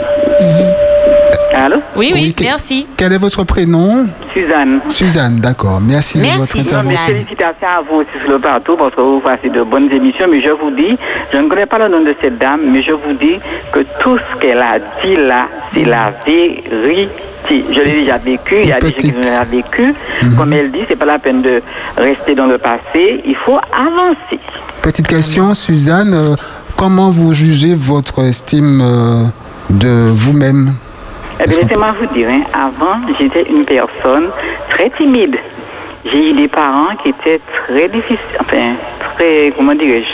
Allô? 1.56 1.78
Oui, 1.96 2.12
oui, 2.14 2.36
merci. 2.42 2.88
Quel 2.98 3.14
est 3.14 3.18
votre 3.18 3.44
prénom? 3.44 4.08
Suzanne. 4.34 4.80
Suzanne, 4.90 5.40
d'accord. 5.40 5.80
Merci, 5.82 6.20
Merci, 6.20 6.34
de 6.36 6.40
votre 6.40 6.52
Suzanne. 6.84 6.98
Félicitations 7.08 7.68
à 7.68 7.82
vous 7.82 7.96
aussi 7.98 8.10
sur 8.24 8.32
le 8.32 8.40
parce 8.40 8.64
que 8.96 9.02
vous 9.02 9.20
passez 9.20 9.50
de 9.50 9.64
bonnes 9.64 9.90
émissions, 9.92 10.28
mais 10.30 10.42
je 10.42 10.50
vous 10.52 10.72
dis, 10.72 10.98
je 11.32 11.38
ne 11.38 11.48
connais 11.48 11.66
pas 11.66 11.80
le 11.80 11.88
nom 11.88 12.02
de 12.02 12.14
cette 12.22 12.38
dame, 12.38 12.62
mais 12.72 12.82
je 12.82 12.92
vous 12.92 13.14
dis 13.14 13.40
que 13.72 13.80
tout 14.02 14.18
ce 14.18 14.40
qu'elle 14.40 14.60
a 14.60 14.78
dit 15.04 15.16
là, 15.16 15.48
c'est 15.74 15.86
la 15.86 16.14
vérité. 16.26 17.10
Je 17.50 17.80
l'ai 17.82 18.00
déjà 18.02 18.18
vécu, 18.18 18.56
il 18.62 18.68
y 18.68 18.74
a 18.74 18.80
des 18.80 18.90
gens 18.90 18.98
qui 18.98 19.12
vécu. 19.52 19.94
Comme 20.38 20.54
elle 20.54 20.72
dit, 20.72 20.82
c'est 20.88 20.98
pas 20.98 21.06
la 21.06 21.20
peine 21.20 21.42
de 21.42 21.62
rester 21.96 22.36
dans 22.36 22.48
le 22.48 22.58
passé, 22.58 23.22
il 23.26 23.36
faut 23.36 23.58
avancer. 23.72 24.40
Petite 24.82 25.08
question, 25.08 25.54
Suzanne. 25.54 26.14
euh, 26.14 26.36
comment 26.76 27.10
vous 27.10 27.34
jugez 27.34 27.74
votre 27.74 28.24
estime 28.24 28.82
euh, 28.82 29.24
de 29.70 30.10
vous-même? 30.12 30.74
Eh 31.40 31.48
bien, 31.48 31.58
laissez-moi 31.62 31.94
vous 32.00 32.08
dire, 32.16 32.30
hein, 32.30 32.42
avant, 32.54 32.98
j'étais 33.20 33.44
une 33.44 33.64
personne 33.66 34.30
très 34.70 34.90
timide. 34.92 35.38
J'ai 36.06 36.30
eu 36.30 36.34
des 36.34 36.48
parents 36.48 36.96
qui 37.04 37.10
étaient 37.10 37.40
très 37.68 37.88
difficiles, 37.90 38.18
enfin, 38.40 38.74
très, 39.16 39.54
comment 39.56 39.76
dirais-je, 39.76 40.10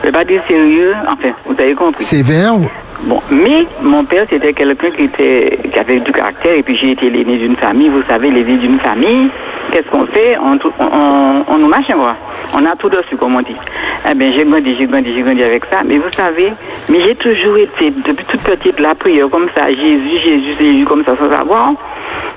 je 0.00 0.06
vais 0.06 0.12
pas 0.12 0.24
dire 0.24 0.42
sérieux, 0.48 0.94
enfin, 1.08 1.30
vous 1.46 1.54
avez 1.58 1.74
compris. 1.74 2.04
Sévère 2.04 2.56
ou- 2.56 2.68
Bon, 3.02 3.20
mais 3.30 3.66
mon 3.82 4.04
père, 4.04 4.26
c'était 4.28 4.52
quelqu'un 4.52 4.90
qui, 4.90 5.04
était, 5.04 5.58
qui 5.70 5.78
avait 5.78 5.98
du 5.98 6.12
caractère, 6.12 6.54
et 6.56 6.62
puis 6.62 6.76
j'ai 6.76 6.92
été 6.92 7.10
l'aîné 7.10 7.36
d'une 7.36 7.56
famille. 7.56 7.88
Vous 7.88 8.02
savez, 8.08 8.30
l'aîné 8.30 8.56
d'une 8.56 8.78
famille, 8.78 9.28
qu'est-ce 9.70 9.88
qu'on 9.90 10.06
fait? 10.06 10.36
On, 10.38 10.58
on, 10.82 11.44
on 11.46 11.58
nous 11.58 11.68
machin, 11.68 11.94
quoi. 11.94 12.16
On 12.54 12.64
a 12.64 12.74
tout 12.74 12.88
dessus, 12.88 13.16
comme 13.16 13.36
on 13.36 13.42
dit. 13.42 13.56
Eh 14.10 14.14
bien, 14.14 14.32
j'ai 14.32 14.44
grandi, 14.44 14.76
j'ai 14.78 14.86
grandi, 14.86 15.12
j'ai 15.14 15.22
grandi 15.22 15.42
avec 15.42 15.66
ça. 15.66 15.78
Mais 15.84 15.98
vous 15.98 16.10
savez, 16.10 16.52
mais 16.88 17.00
j'ai 17.02 17.14
toujours 17.16 17.58
été, 17.58 17.90
depuis 17.90 18.24
toute 18.24 18.40
petite, 18.40 18.80
la 18.80 18.94
prière 18.94 19.28
comme 19.28 19.48
ça, 19.54 19.68
Jésus, 19.68 20.18
Jésus, 20.24 20.56
Jésus, 20.58 20.84
comme 20.84 21.04
ça, 21.04 21.16
sans 21.16 21.28
savoir. 21.28 21.72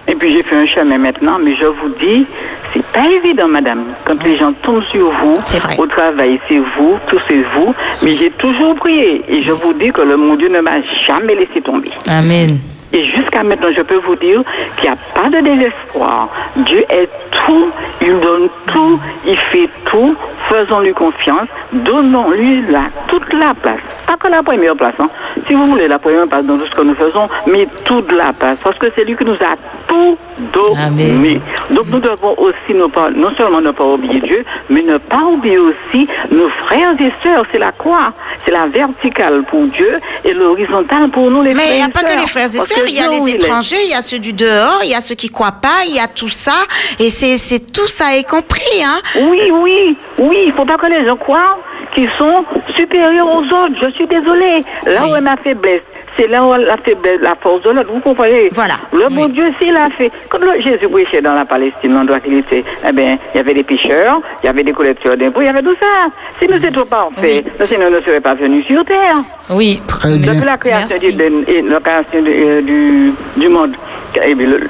Et 0.07 0.15
puis 0.15 0.31
j'ai 0.31 0.41
fait 0.41 0.56
un 0.56 0.65
chemin 0.65 0.98
maintenant, 0.98 1.38
mais 1.41 1.56
je 1.56 1.65
vous 1.65 1.90
dis, 2.02 2.26
c'est 2.73 2.84
pas 2.88 3.07
évident, 3.07 3.48
madame. 3.48 3.84
Quand 4.06 4.22
les 4.23 4.38
gens 4.38 4.53
tombent 4.64 4.84
sur 4.86 5.11
vous, 5.11 5.38
au 5.77 5.86
travail, 5.86 6.40
c'est 6.48 6.57
vous, 6.57 6.98
tout 7.07 7.19
c'est 7.27 7.41
vous. 7.53 7.76
Mais 8.02 8.15
j'ai 8.15 8.31
toujours 8.31 8.73
prié. 8.76 9.22
Et 9.27 9.44
je 9.44 9.52
vous 9.52 9.73
dis 9.73 9.91
que 9.91 10.02
le 10.02 10.18
mon 10.18 10.36
Dieu 10.36 10.49
ne 10.50 10.60
m'a 10.60 10.82
jamais 11.06 11.36
laissé 11.36 11.62
tomber. 11.62 11.92
Amen. 12.08 12.60
Et 12.91 13.02
jusqu'à 13.02 13.44
maintenant, 13.44 13.70
je 13.76 13.82
peux 13.82 13.98
vous 13.98 14.16
dire 14.16 14.41
qu'il 14.78 14.90
n'y 14.90 14.95
a 14.95 14.98
pas 15.14 15.30
de 15.30 15.41
désespoir. 15.44 16.30
Dieu 16.57 16.84
est 16.90 17.10
tout, 17.32 17.70
il 18.02 18.20
donne 18.20 18.49
tout, 18.68 18.99
il 19.26 19.38
fait 19.38 19.70
tout. 19.86 20.16
Faisons-lui 20.49 20.94
confiance, 20.94 21.48
donnons-lui 21.72 22.64
la, 22.70 22.86
toute 23.07 23.32
la 23.34 23.53
place. 23.53 23.80
Pas 24.07 24.16
que 24.18 24.28
la 24.32 24.41
première 24.41 24.76
place. 24.76 24.95
hein. 24.99 25.10
Si 25.48 25.53
vous 25.53 25.68
voulez 25.68 25.88
la 25.88 25.99
première 25.99 26.28
place 26.28 26.45
dans 26.45 26.57
tout 26.57 26.66
ce 26.66 26.74
que 26.76 26.82
nous 26.82 26.95
faisons, 26.95 27.28
mais 27.45 27.68
toute 27.86 28.11
la 28.11 28.34
place. 28.34 28.57
Parce 28.64 28.78
que 28.80 28.88
c'est 28.95 29.03
lui 29.03 29.16
qui 29.16 29.26
nous 29.26 29.34
a 29.36 29.56
tout 29.88 30.18
donné. 30.53 31.11
Amen. 31.11 31.40
Donc 31.70 31.88
nous 31.91 31.99
devons 31.99 32.34
aussi 32.40 32.74
ne 32.74 32.88
pas, 32.88 33.10
non 33.11 33.32
seulement 33.38 33.61
ne 33.61 33.70
pas 33.72 33.84
oublier 33.84 34.20
Dieu, 34.22 34.44
mais 34.70 34.82
ne 34.82 34.98
pas 34.98 35.22
oublier 35.24 35.60
aussi 35.60 36.07
nos 36.32 36.49
frères 36.66 36.94
et 36.99 37.11
sœurs. 37.22 37.45
C'est 37.52 37.60
la 37.60 37.72
croix, 37.72 38.11
c'est 38.45 38.52
la 38.52 38.66
verticale 38.66 39.44
pour 39.44 39.64
Dieu 39.68 39.99
et 40.26 40.34
l'horizontale 40.34 41.10
pour 41.11 41.30
nous 41.30 41.44
les 41.44 41.53
Mais 41.53 41.61
frères 41.61 41.74
il 41.74 41.78
n'y 41.78 41.84
a 41.84 41.90
pas 41.90 42.02
que 42.02 42.20
les 42.20 42.28
frères 42.28 42.48
et 42.48 42.60
sœurs, 42.60 42.79
il 42.88 42.96
y 42.96 43.00
a 43.00 43.08
les 43.08 43.30
étrangers, 43.30 43.84
il 43.84 43.92
y 43.92 43.94
a 43.94 44.02
ceux 44.02 44.20
du 44.20 44.34
dehors, 44.34 44.80
il 44.84 44.90
y 44.90 44.96
a 44.96 45.02
ceux 45.02 45.16
qui 45.16 45.30
croient 45.30 45.60
pas, 45.62 45.84
il 45.86 45.96
y 45.96 46.00
a 46.00 46.08
tout 46.08 46.30
ça. 46.30 46.66
Et 47.00 47.10
c'est 47.10 47.72
tout 47.72 47.88
ça 47.88 48.16
est 48.16 48.28
compris, 48.28 48.84
hein. 48.84 49.00
Oui, 49.30 49.42
oui, 49.52 49.98
oui, 50.18 50.38
il 50.48 50.54
faut 50.54 50.66
pas 50.66 50.78
que 50.78 50.88
les 50.88 51.06
gens 51.06 51.18
croient 51.18 51.60
qu'ils 51.96 52.10
sont 52.18 52.46
supérieurs 52.76 53.28
aux 53.28 53.44
autres. 53.44 53.76
Je 53.82 53.92
suis 53.92 54.08
désolée. 54.08 54.62
Là 54.86 55.08
où 55.08 55.16
est 55.16 55.22
ma 55.22 55.38
faiblesse, 55.38 55.82
c'est 56.20 56.28
là 56.28 56.44
où 56.44 56.52
la 56.54 56.78
faiblesse, 56.78 57.20
la 57.22 57.36
force 57.41 57.64
de 57.64 57.70
l'autre. 57.70 57.90
Vous 57.94 58.00
comprenez? 58.02 58.50
Voilà. 58.52 58.76
Le 58.91 59.08
bon 59.10 59.28
Dieu, 59.30 59.46
s'il 59.62 59.76
a 59.76 59.90
fait. 59.98 60.12
Quand 60.30 60.40
le 60.40 60.62
Jésus 60.62 60.88
prêchait 60.90 61.22
dans 61.22 61.34
la 61.34 61.46
Palestine, 61.46 61.94
l'endroit 61.94 62.20
qu'il 62.20 62.34
était, 62.38 62.64
eh 62.88 62.91
bien, 62.91 63.18
il 63.34 63.38
y 63.38 63.40
avait 63.40 63.54
des 63.54 63.64
pêcheurs, 63.64 64.20
il 64.44 64.48
y 64.48 64.50
avait 64.50 64.64
des 64.64 64.74
collecteurs 64.74 65.16
d'impôts, 65.18 65.41
il 65.41 65.46
y 65.46 65.50
avait 65.50 65.62
tout 65.62 65.76
ça. 65.80 66.10
Si 66.40 66.48
nous 66.48 66.58
étions 66.64 66.86
parfaits, 66.86 67.46
le 67.60 67.66
Seigneur 67.68 67.90
ne 67.91 68.02
serait 68.02 68.20
pas 68.22 68.34
venu 68.36 68.64
sur 68.64 68.84
terre. 68.86 69.16
Oui. 69.50 69.82
Très 69.88 70.18
bien. 70.18 70.34
Depuis 70.34 70.46
la 70.46 70.58
création, 70.58 70.88
Merci. 70.90 71.14
du, 71.16 71.70
la 71.70 71.80
création 71.80 72.22
du, 72.22 72.32
euh, 72.32 72.62
du, 72.62 73.14
du 73.38 73.48
monde, 73.50 73.74
eh 74.16 74.20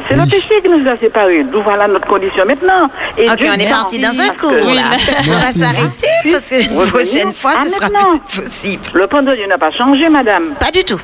c'est 0.08 0.16
le 0.16 0.22
Oui. 0.24 0.30
péché 0.30 0.62
qui 0.62 0.70
nous 0.70 0.88
a 0.88 0.96
séparés. 0.98 1.44
D'où 1.44 1.62
voilà 1.62 1.88
notre 1.88 2.08
condition 2.08 2.46
maintenant. 2.46 2.90
Et 3.18 3.30
Ok, 3.30 3.38
Dieu 3.38 3.48
on 3.50 3.60
est 3.60 3.70
parti 3.70 4.00
dans 4.00 4.10
un 4.20 4.30
cours, 4.40 4.52
que- 4.52 4.76
là. 4.76 4.98
On 5.28 5.32
va 5.40 5.52
s'arrêter 5.52 6.08
parce 6.32 6.50
que 6.50 6.76
la 6.78 6.86
prochaine 6.88 7.34
fois, 7.34 7.52
ce 7.64 7.70
sera 7.70 7.90
maintenant. 7.90 8.12
peut-être 8.20 8.44
possible. 8.50 8.84
Le 8.94 9.08
plan 9.08 9.22
de 9.22 9.34
Dieu 9.36 9.48
n'a 9.48 9.58
pas 9.58 9.72
changé, 9.72 10.10
madame. 10.10 10.54
Pas 10.60 10.72
du 10.72 10.84
tout. 10.84 11.00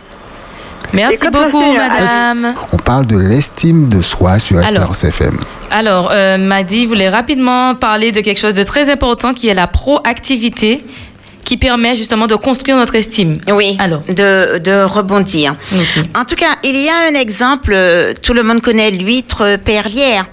Merci 0.95 1.27
beaucoup, 1.31 1.73
madame. 1.73 2.55
On 2.73 2.77
parle 2.77 3.05
de 3.05 3.17
l'estime 3.17 3.89
de 3.89 4.01
soi 4.01 4.39
sur 4.39 4.57
Alors. 4.57 4.91
Espérance 4.91 5.03
FM. 5.03 5.37
Alors, 5.71 6.09
euh, 6.11 6.37
Madi 6.37 6.85
voulait 6.85 7.09
rapidement 7.09 7.75
parler 7.75 8.11
de 8.11 8.21
quelque 8.21 8.39
chose 8.39 8.53
de 8.55 8.63
très 8.63 8.89
important 8.89 9.33
qui 9.33 9.47
est 9.47 9.53
la 9.53 9.67
proactivité 9.67 10.81
qui 11.43 11.57
permet 11.57 11.95
justement 11.95 12.25
de 12.25 12.35
construire 12.35 12.75
notre 12.77 12.95
estime. 12.95 13.37
Oui, 13.51 13.77
Alors. 13.79 14.01
de, 14.07 14.57
de 14.57 14.83
rebondir. 14.83 15.55
En 16.15 16.25
tout 16.25 16.33
cas, 16.35 16.55
il 16.63 16.75
y 16.75 16.89
a 16.89 16.93
un 17.11 17.13
exemple, 17.13 17.71
euh, 17.75 18.13
tout 18.19 18.33
le 18.33 18.41
monde 18.41 18.61
connaît 18.61 18.89
l'huître 18.89 19.57
perlière. 19.63 20.25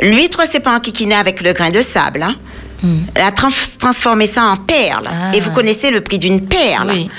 L'huître, 0.00 0.42
c'est 0.48 0.60
pas 0.60 0.72
un 0.74 0.80
kikiné 0.80 1.14
avec 1.16 1.40
le 1.42 1.52
grain 1.52 1.70
de 1.70 1.80
sable. 1.80 2.22
Hein. 2.22 2.34
Elle 3.14 3.22
a 3.22 3.32
trans- 3.32 3.48
transformé 3.80 4.26
ça 4.26 4.42
en 4.44 4.56
perle. 4.56 5.08
Ah. 5.10 5.30
Et 5.34 5.40
vous 5.40 5.50
connaissez 5.50 5.90
le 5.90 6.02
prix 6.02 6.18
d'une 6.18 6.44
perle. 6.46 6.90
Oui. 6.92 7.10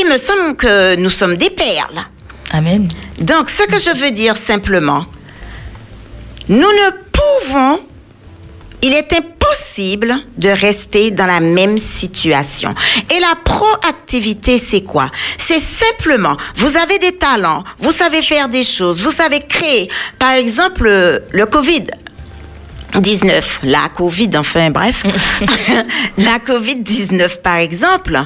Il 0.00 0.08
me 0.08 0.16
semble 0.16 0.56
que 0.56 0.96
nous 0.96 1.10
sommes 1.10 1.36
des 1.36 1.50
perles. 1.50 2.04
Amen. 2.52 2.88
Donc, 3.20 3.50
ce 3.50 3.64
que 3.64 3.78
je 3.78 3.98
veux 3.98 4.10
dire 4.10 4.36
simplement, 4.36 5.04
nous 6.48 6.56
ne 6.58 6.90
pouvons, 7.12 7.80
il 8.80 8.92
est 8.92 9.12
impossible 9.12 10.14
de 10.36 10.50
rester 10.50 11.10
dans 11.10 11.26
la 11.26 11.40
même 11.40 11.78
situation. 11.78 12.74
Et 13.10 13.18
la 13.20 13.34
proactivité, 13.44 14.62
c'est 14.64 14.82
quoi? 14.82 15.10
C'est 15.36 15.60
simplement, 15.60 16.36
vous 16.56 16.76
avez 16.76 16.98
des 17.00 17.16
talents, 17.16 17.64
vous 17.78 17.92
savez 17.92 18.22
faire 18.22 18.48
des 18.48 18.62
choses, 18.62 19.02
vous 19.02 19.12
savez 19.12 19.40
créer. 19.40 19.90
Par 20.18 20.32
exemple, 20.32 20.84
le, 20.84 21.22
le 21.32 21.46
Covid. 21.46 21.84
19, 22.94 23.60
la 23.64 23.88
Covid, 23.88 24.30
enfin 24.36 24.70
bref. 24.70 25.04
la 26.16 26.38
Covid-19, 26.38 27.40
par 27.42 27.56
exemple, 27.56 28.24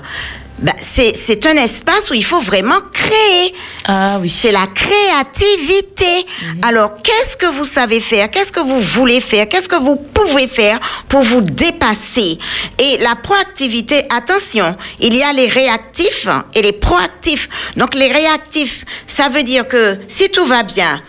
ben, 0.63 0.75
c'est 0.79 1.15
c'est 1.15 1.45
un 1.47 1.57
espace 1.57 2.11
où 2.11 2.15
il 2.15 2.25
faut 2.25 2.41
vraiment 2.41 2.81
créer. 2.93 3.55
Ah 3.85 4.19
oui. 4.21 4.31
C'est 4.31 4.53
la 4.53 4.67
créativité. 4.67 6.27
Alors, 6.63 6.95
qu'est-ce 7.03 7.37
que 7.37 7.47
vous 7.47 7.65
savez 7.65 8.01
faire? 8.01 8.31
Qu'est-ce 8.31 8.53
que 8.53 8.61
vous 8.61 8.81
voulez 8.81 9.21
faire? 9.21 9.49
Qu'est-ce 9.49 9.69
que 9.69 9.77
vous 9.77 9.97
pouvez 9.97 10.47
faire 10.47 10.79
pour 11.09 11.23
vous 11.23 11.41
dépasser? 11.41 12.39
Et 12.79 12.99
la 12.99 13.17
proactivité, 13.17 14.05
attention, 14.09 14.77
il 15.01 15.15
y 15.15 15.23
a 15.23 15.33
les 15.33 15.49
réactifs 15.49 16.29
et 16.55 16.63
les 16.63 16.73
proactifs. 16.73 17.49
Donc, 17.77 17.95
les 17.95 18.09
réactifs, 18.09 18.85
ça 19.07 19.29
veut 19.29 19.43
dire 19.43 19.67
que 19.67 19.99
si 20.07 20.31
tout 20.31 20.47
va 20.47 20.63
bien, 20.63 21.03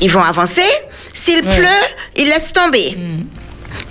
ils 0.00 0.10
vont 0.10 0.22
avancer. 0.22 0.70
S'il 1.12 1.42
pleut, 1.42 1.84
ils 2.16 2.28
laissent 2.28 2.52
tomber. 2.52 2.96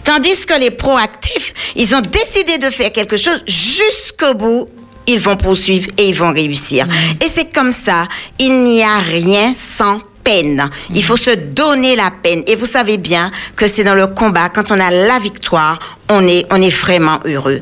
Tandis 0.04 0.46
que 0.46 0.58
les 0.60 0.72
proactifs, 0.72 1.54
ils 1.76 1.94
ont 1.96 2.02
décidé 2.02 2.58
de 2.58 2.70
faire 2.70 2.92
quelque 2.92 3.18
chose 3.18 3.44
jusqu'au 3.46 4.34
bout. 4.34 4.70
Ils 5.08 5.20
vont 5.20 5.38
poursuivre 5.38 5.90
et 5.98 6.10
ils 6.10 6.16
vont 6.16 6.34
réussir. 6.34 6.88
Et 7.22 7.28
c'est 7.34 7.54
comme 7.54 7.72
ça. 7.72 8.08
Il 8.40 8.64
n'y 8.64 8.84
a 8.84 9.00
rien 9.00 9.54
sans 9.54 10.00
peine. 10.24 10.70
Il 10.94 11.04
faut 11.04 11.18
se 11.18 11.30
donner 11.32 11.96
la 11.96 12.12
peine. 12.12 12.42
Et 12.48 12.56
vous 12.56 12.66
savez 12.66 12.98
bien 12.98 13.32
que 13.56 13.68
c'est 13.68 13.84
dans 13.84 13.96
le 13.96 14.08
combat, 14.08 14.50
quand 14.50 14.72
on 14.72 14.80
a 14.80 14.90
la 14.90 15.20
victoire, 15.20 15.98
on 16.10 16.28
est, 16.28 16.46
on 16.50 16.62
est 16.62 16.76
vraiment 16.76 17.20
heureux. 17.26 17.62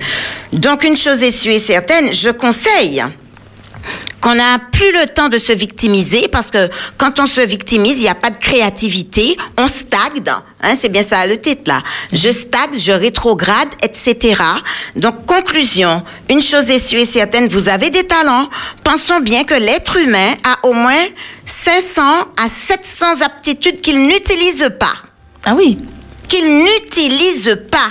Donc 0.52 0.84
une 0.84 0.98
chose 0.98 1.22
est 1.22 1.32
sûre 1.32 1.52
et 1.52 1.60
certaine, 1.60 2.14
je 2.14 2.30
conseille 2.30 3.04
qu'on 4.22 4.36
n'a 4.36 4.58
plus 4.72 4.92
le 4.94 5.06
temps 5.08 5.28
de 5.30 5.38
se 5.38 5.52
victimiser 5.52 6.28
parce 6.30 6.50
que 6.50 6.70
quand 6.98 7.20
on 7.20 7.28
se 7.28 7.42
victimise, 7.42 7.98
il 7.98 8.04
n'y 8.04 8.08
a 8.08 8.16
pas 8.16 8.30
de 8.30 8.38
créativité, 8.38 9.36
on 9.58 9.68
stagne, 9.68 10.24
hein, 10.62 10.76
c'est 10.80 10.90
bien 10.90 11.04
ça 11.04 11.26
le 11.28 11.38
titre 11.38 11.64
là. 11.68 11.84
Je 12.14 12.30
stagne, 12.30 12.78
je 12.80 12.92
rétrograde, 12.94 13.68
etc. 13.82 14.36
Donc 14.96 15.26
conclusion, 15.26 16.04
une 16.30 16.42
chose 16.42 16.70
est 16.70 16.80
sûre 16.80 17.00
et 17.02 17.06
certaine, 17.06 17.48
vous 17.48 17.68
avez 17.68 17.90
des 17.90 18.04
talents. 18.06 18.48
Pensons 18.84 19.20
bien 19.20 19.44
que 19.44 19.56
l'être 19.56 19.98
humain 19.98 20.36
a 20.46 20.66
au 20.66 20.74
moins 20.74 21.06
500 21.46 22.02
à 22.42 22.48
700 22.48 23.22
aptitudes 23.26 23.82
qu'il 23.82 24.08
n'utilise 24.08 24.70
pas 24.80 24.94
Ah 25.44 25.56
oui. 25.56 25.78
qu'il 26.30 26.46
n'utilise 26.64 27.58
pas. 27.70 27.90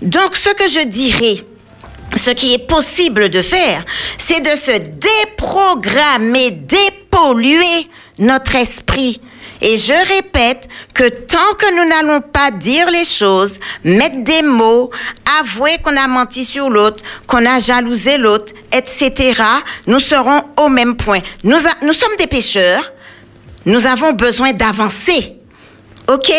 Donc, 0.00 0.36
ce 0.36 0.50
que 0.54 0.68
je 0.68 0.86
dirais, 0.86 1.44
ce 2.16 2.30
qui 2.30 2.52
est 2.54 2.66
possible 2.66 3.28
de 3.28 3.42
faire, 3.42 3.84
c'est 4.18 4.40
de 4.40 4.56
se 4.56 4.78
déprogrammer, 4.78 6.50
dépolluer 6.50 7.88
notre 8.18 8.54
esprit. 8.56 9.20
Et 9.62 9.78
je 9.78 9.92
répète 10.14 10.68
que 10.92 11.08
tant 11.08 11.54
que 11.58 11.74
nous 11.74 11.88
n'allons 11.88 12.20
pas 12.20 12.50
dire 12.50 12.90
les 12.90 13.04
choses, 13.06 13.54
mettre 13.84 14.22
des 14.22 14.42
mots, 14.42 14.90
avouer 15.40 15.78
qu'on 15.82 15.96
a 15.96 16.06
menti 16.06 16.44
sur 16.44 16.68
l'autre, 16.68 17.02
qu'on 17.26 17.44
a 17.46 17.58
jalousé 17.58 18.18
l'autre, 18.18 18.52
etc., 18.70 19.32
nous 19.86 20.00
serons 20.00 20.42
au 20.60 20.68
même 20.68 20.94
point. 20.96 21.20
Nous, 21.42 21.56
a- 21.56 21.84
nous 21.84 21.94
sommes 21.94 22.16
des 22.18 22.26
pécheurs. 22.26 22.92
Nous 23.64 23.86
avons 23.86 24.12
besoin 24.12 24.52
d'avancer. 24.52 25.36
OK? 26.08 26.30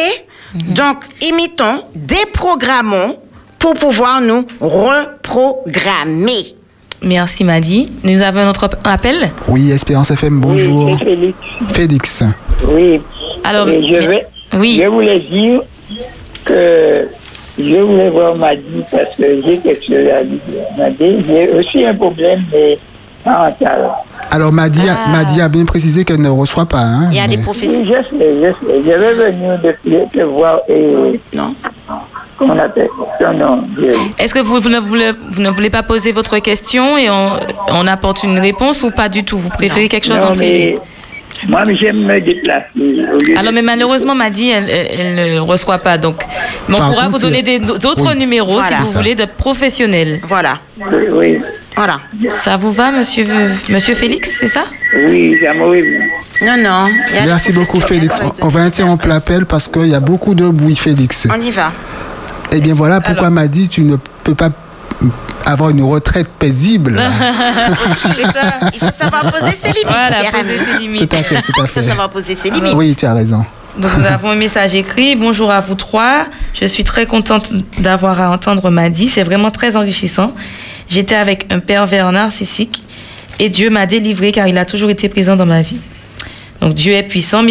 Donc, 0.53 1.03
imitons, 1.21 1.83
déprogrammons 1.95 3.19
pour 3.59 3.73
pouvoir 3.75 4.21
nous 4.21 4.45
reprogrammer. 4.59 6.55
Merci, 7.01 7.43
Madi. 7.43 7.91
Nous 8.03 8.21
avons 8.21 8.39
un 8.39 8.49
autre 8.49 8.69
appel. 8.83 9.29
Oui, 9.47 9.71
Espérance 9.71 10.09
FM, 10.11 10.39
bonjour. 10.41 10.85
Oui, 10.91 10.97
Félix. 10.97 11.37
Félix. 11.73 12.23
Oui. 12.67 13.01
Alors, 13.43 13.67
Et 13.69 13.83
je, 13.83 14.07
vais, 14.07 14.25
oui. 14.53 14.79
je 14.83 14.87
voulais 14.87 15.19
dire 15.19 15.61
que 16.43 17.07
je 17.59 17.75
voulais 17.75 18.09
voir 18.09 18.35
Madi 18.35 18.83
parce 18.91 19.15
que 19.15 19.41
j'ai 19.43 19.57
quelque 19.59 19.85
chose 19.85 20.07
à 20.11 20.23
lui 20.23 20.39
dire. 20.47 20.63
Madi, 20.77 21.23
j'ai 21.27 21.49
aussi 21.51 21.85
un 21.85 21.93
problème 21.93 22.43
mais. 22.51 22.77
Alors, 24.31 24.51
Madi, 24.51 24.87
a- 24.89 24.97
Ah. 25.05 25.09
Madi 25.09 25.41
a 25.41 25.49
bien 25.49 25.65
précisé 25.65 26.03
qu'elle 26.05 26.21
ne 26.21 26.29
reçoit 26.29 26.65
pas. 26.65 26.79
Hein, 26.81 27.09
Il 27.11 27.17
y 27.17 27.19
a 27.19 27.27
des 27.27 27.37
Oui, 27.37 27.41
professeurs. 27.43 27.83
je 27.85 28.17
sais, 28.17 28.35
je 28.41 28.67
sais. 28.67 28.81
Je 28.85 28.91
vais 28.91 29.31
venir 29.31 29.59
de 29.61 30.05
te 30.11 30.23
voir 30.23 30.59
et 30.69 31.19
Non. 31.33 31.53
appelle 32.59 32.87
nom. 33.37 33.63
je- 33.77 34.23
Est-ce 34.23 34.33
que 34.33 34.39
vous, 34.39 34.59
vous 34.59 34.69
ne 34.69 34.79
voulez, 34.79 35.11
vous 35.31 35.41
ne 35.41 35.49
voulez 35.49 35.69
pas 35.69 35.83
poser 35.83 36.11
votre 36.11 36.37
question 36.39 36.97
et 36.97 37.09
on, 37.09 37.31
on 37.69 37.87
apporte 37.87 38.23
une 38.23 38.39
réponse 38.39 38.83
ou 38.83 38.91
pas 38.91 39.09
du 39.09 39.23
tout? 39.23 39.37
Vous 39.37 39.49
préférez 39.49 39.87
quelque 39.87 40.05
chose 40.07 40.21
Non, 40.23 40.31
en 40.31 40.35
privé? 40.35 40.75
mais 40.75 40.81
moi, 41.47 41.63
j'aime 41.73 42.03
me 42.05 42.19
déplacer. 42.19 42.65
Alors, 43.35 43.51
mais 43.53 43.61
malheureusement, 43.61 44.15
Madi, 44.15 44.49
elle, 44.49 44.69
elle, 44.69 44.99
elle 45.19 45.35
ne 45.35 45.39
reçoit 45.39 45.77
pas. 45.79 45.97
Donc, 45.97 46.21
mais 46.67 46.75
on 46.75 46.77
Par 46.79 46.89
pourra 46.89 47.03
contre, 47.05 47.17
vous 47.17 47.21
donner 47.23 47.41
des- 47.43 47.59
d'autres 47.59 48.11
oui. 48.13 48.17
numéros 48.17 48.53
Voilà. 48.59 48.77
si 48.77 48.83
vous 48.83 48.91
voulez 48.91 49.15
de 49.15 49.25
professionnels. 49.25 50.19
Voilà. 50.27 50.59
Oui, 51.13 51.37
Voilà. 51.75 51.99
Ça 52.33 52.57
vous 52.57 52.71
va, 52.71 52.91
monsieur, 52.91 53.25
monsieur 53.69 53.93
Félix, 53.93 54.29
c'est 54.39 54.47
ça? 54.47 54.63
Oui 55.09 55.37
j'aimerais 55.39 55.81
bien. 55.81 56.01
Non, 56.57 56.63
non. 56.63 56.85
Merci 57.25 57.51
beaucoup, 57.51 57.79
Félix. 57.79 58.19
On, 58.23 58.45
on 58.47 58.49
va 58.49 58.61
interrompre 58.61 59.07
l'appel 59.07 59.45
parce 59.45 59.67
qu'il 59.67 59.87
y 59.87 59.95
a 59.95 59.99
beaucoup 59.99 60.33
de 60.33 60.47
bruit, 60.49 60.75
Félix. 60.75 61.27
On 61.31 61.39
y 61.41 61.51
va. 61.51 61.71
Eh 62.53 62.59
bien, 62.61 62.73
voilà 62.73 63.01
pourquoi 63.01 63.27
Alors. 63.27 63.33
Madi, 63.33 63.67
tu 63.67 63.81
ne 63.81 63.97
peux 64.23 64.33
pas 64.35 64.49
avoir 65.47 65.69
une 65.69 65.81
retraite 65.83 66.27
paisible. 66.27 66.99
C'est 68.15 68.23
ça. 68.25 68.59
Il 68.73 68.79
faut 68.79 68.91
savoir 68.97 69.31
poser 69.31 69.51
ses 69.51 69.67
limites, 69.69 69.85
Voilà, 69.87 70.07
cher 70.09 70.31
poser 70.31 70.55
ami. 70.55 70.59
ses 70.65 70.71
tout 70.73 70.79
limites. 70.79 71.13
à 71.13 71.23
fait, 71.23 71.41
tout 71.41 71.61
à 71.61 71.63
Il 71.63 71.67
faut 71.69 71.87
savoir 71.87 72.09
poser 72.09 72.35
ses 72.35 72.49
limites. 72.49 72.73
Oui, 72.75 72.95
tu 72.95 73.05
as 73.05 73.13
raison. 73.13 73.45
Donc 73.79 73.91
nous 73.97 74.05
avons 74.05 74.31
un 74.31 74.35
message 74.35 74.75
écrit. 74.75 75.15
Bonjour 75.15 75.51
à 75.51 75.59
vous 75.59 75.75
trois. 75.75 76.25
Je 76.53 76.65
suis 76.65 76.83
très 76.83 77.05
contente 77.05 77.51
d'avoir 77.79 78.19
à 78.19 78.29
entendre 78.31 78.69
Madi. 78.69 79.07
C'est 79.07 79.23
vraiment 79.23 79.51
très 79.51 79.75
enrichissant. 79.77 80.33
J'étais 80.89 81.15
avec 81.15 81.45
un 81.51 81.59
pervers 81.59 82.11
narcissique 82.11 82.83
et 83.39 83.49
Dieu 83.49 83.69
m'a 83.69 83.85
délivré 83.85 84.31
car 84.31 84.47
il 84.47 84.57
a 84.57 84.65
toujours 84.65 84.89
été 84.89 85.09
présent 85.09 85.35
dans 85.35 85.45
ma 85.45 85.61
vie. 85.61 85.77
Donc 86.67 86.75
Dieu 86.75 86.91
est 86.95 87.03
puissant, 87.03 87.43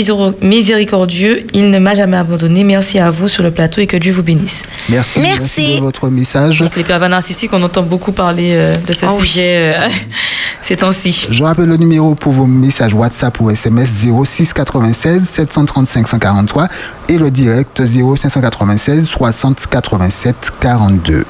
miséricordieux. 0.42 1.46
Il 1.54 1.70
ne 1.70 1.78
m'a 1.78 1.94
jamais 1.94 2.18
abandonné. 2.18 2.64
Merci 2.64 2.98
à 2.98 3.08
vous 3.08 3.28
sur 3.28 3.42
le 3.42 3.50
plateau 3.50 3.80
et 3.80 3.86
que 3.86 3.96
Dieu 3.96 4.12
vous 4.12 4.22
bénisse. 4.22 4.62
Merci, 4.90 5.20
Merci. 5.20 5.76
de 5.76 5.80
votre 5.80 6.10
message. 6.10 6.58
Donc 6.60 6.76
les 6.76 6.84
pervers 6.84 7.08
narcissiques, 7.08 7.50
on 7.54 7.62
entend 7.62 7.82
beaucoup 7.82 8.12
parler 8.12 8.50
euh, 8.52 8.76
de 8.76 8.92
ce 8.92 9.06
Oh 9.06 9.12
oui. 9.18 9.26
sujet 9.26 9.74
euh, 9.74 9.88
ces 10.60 10.76
temps-ci. 10.76 11.28
Je 11.30 11.42
rappelle 11.42 11.64
le 11.64 11.78
numéro 11.78 12.14
pour 12.14 12.32
vos 12.34 12.44
messages 12.44 12.92
WhatsApp 12.92 13.40
ou 13.40 13.48
SMS 13.48 13.88
06 14.26 14.52
96 14.52 15.26
735 15.26 16.08
143 16.08 16.68
et 17.08 17.16
le 17.16 17.30
direct 17.30 17.82
0596 17.86 19.08
60 19.08 19.66
87 19.70 20.36
42. 20.60 21.24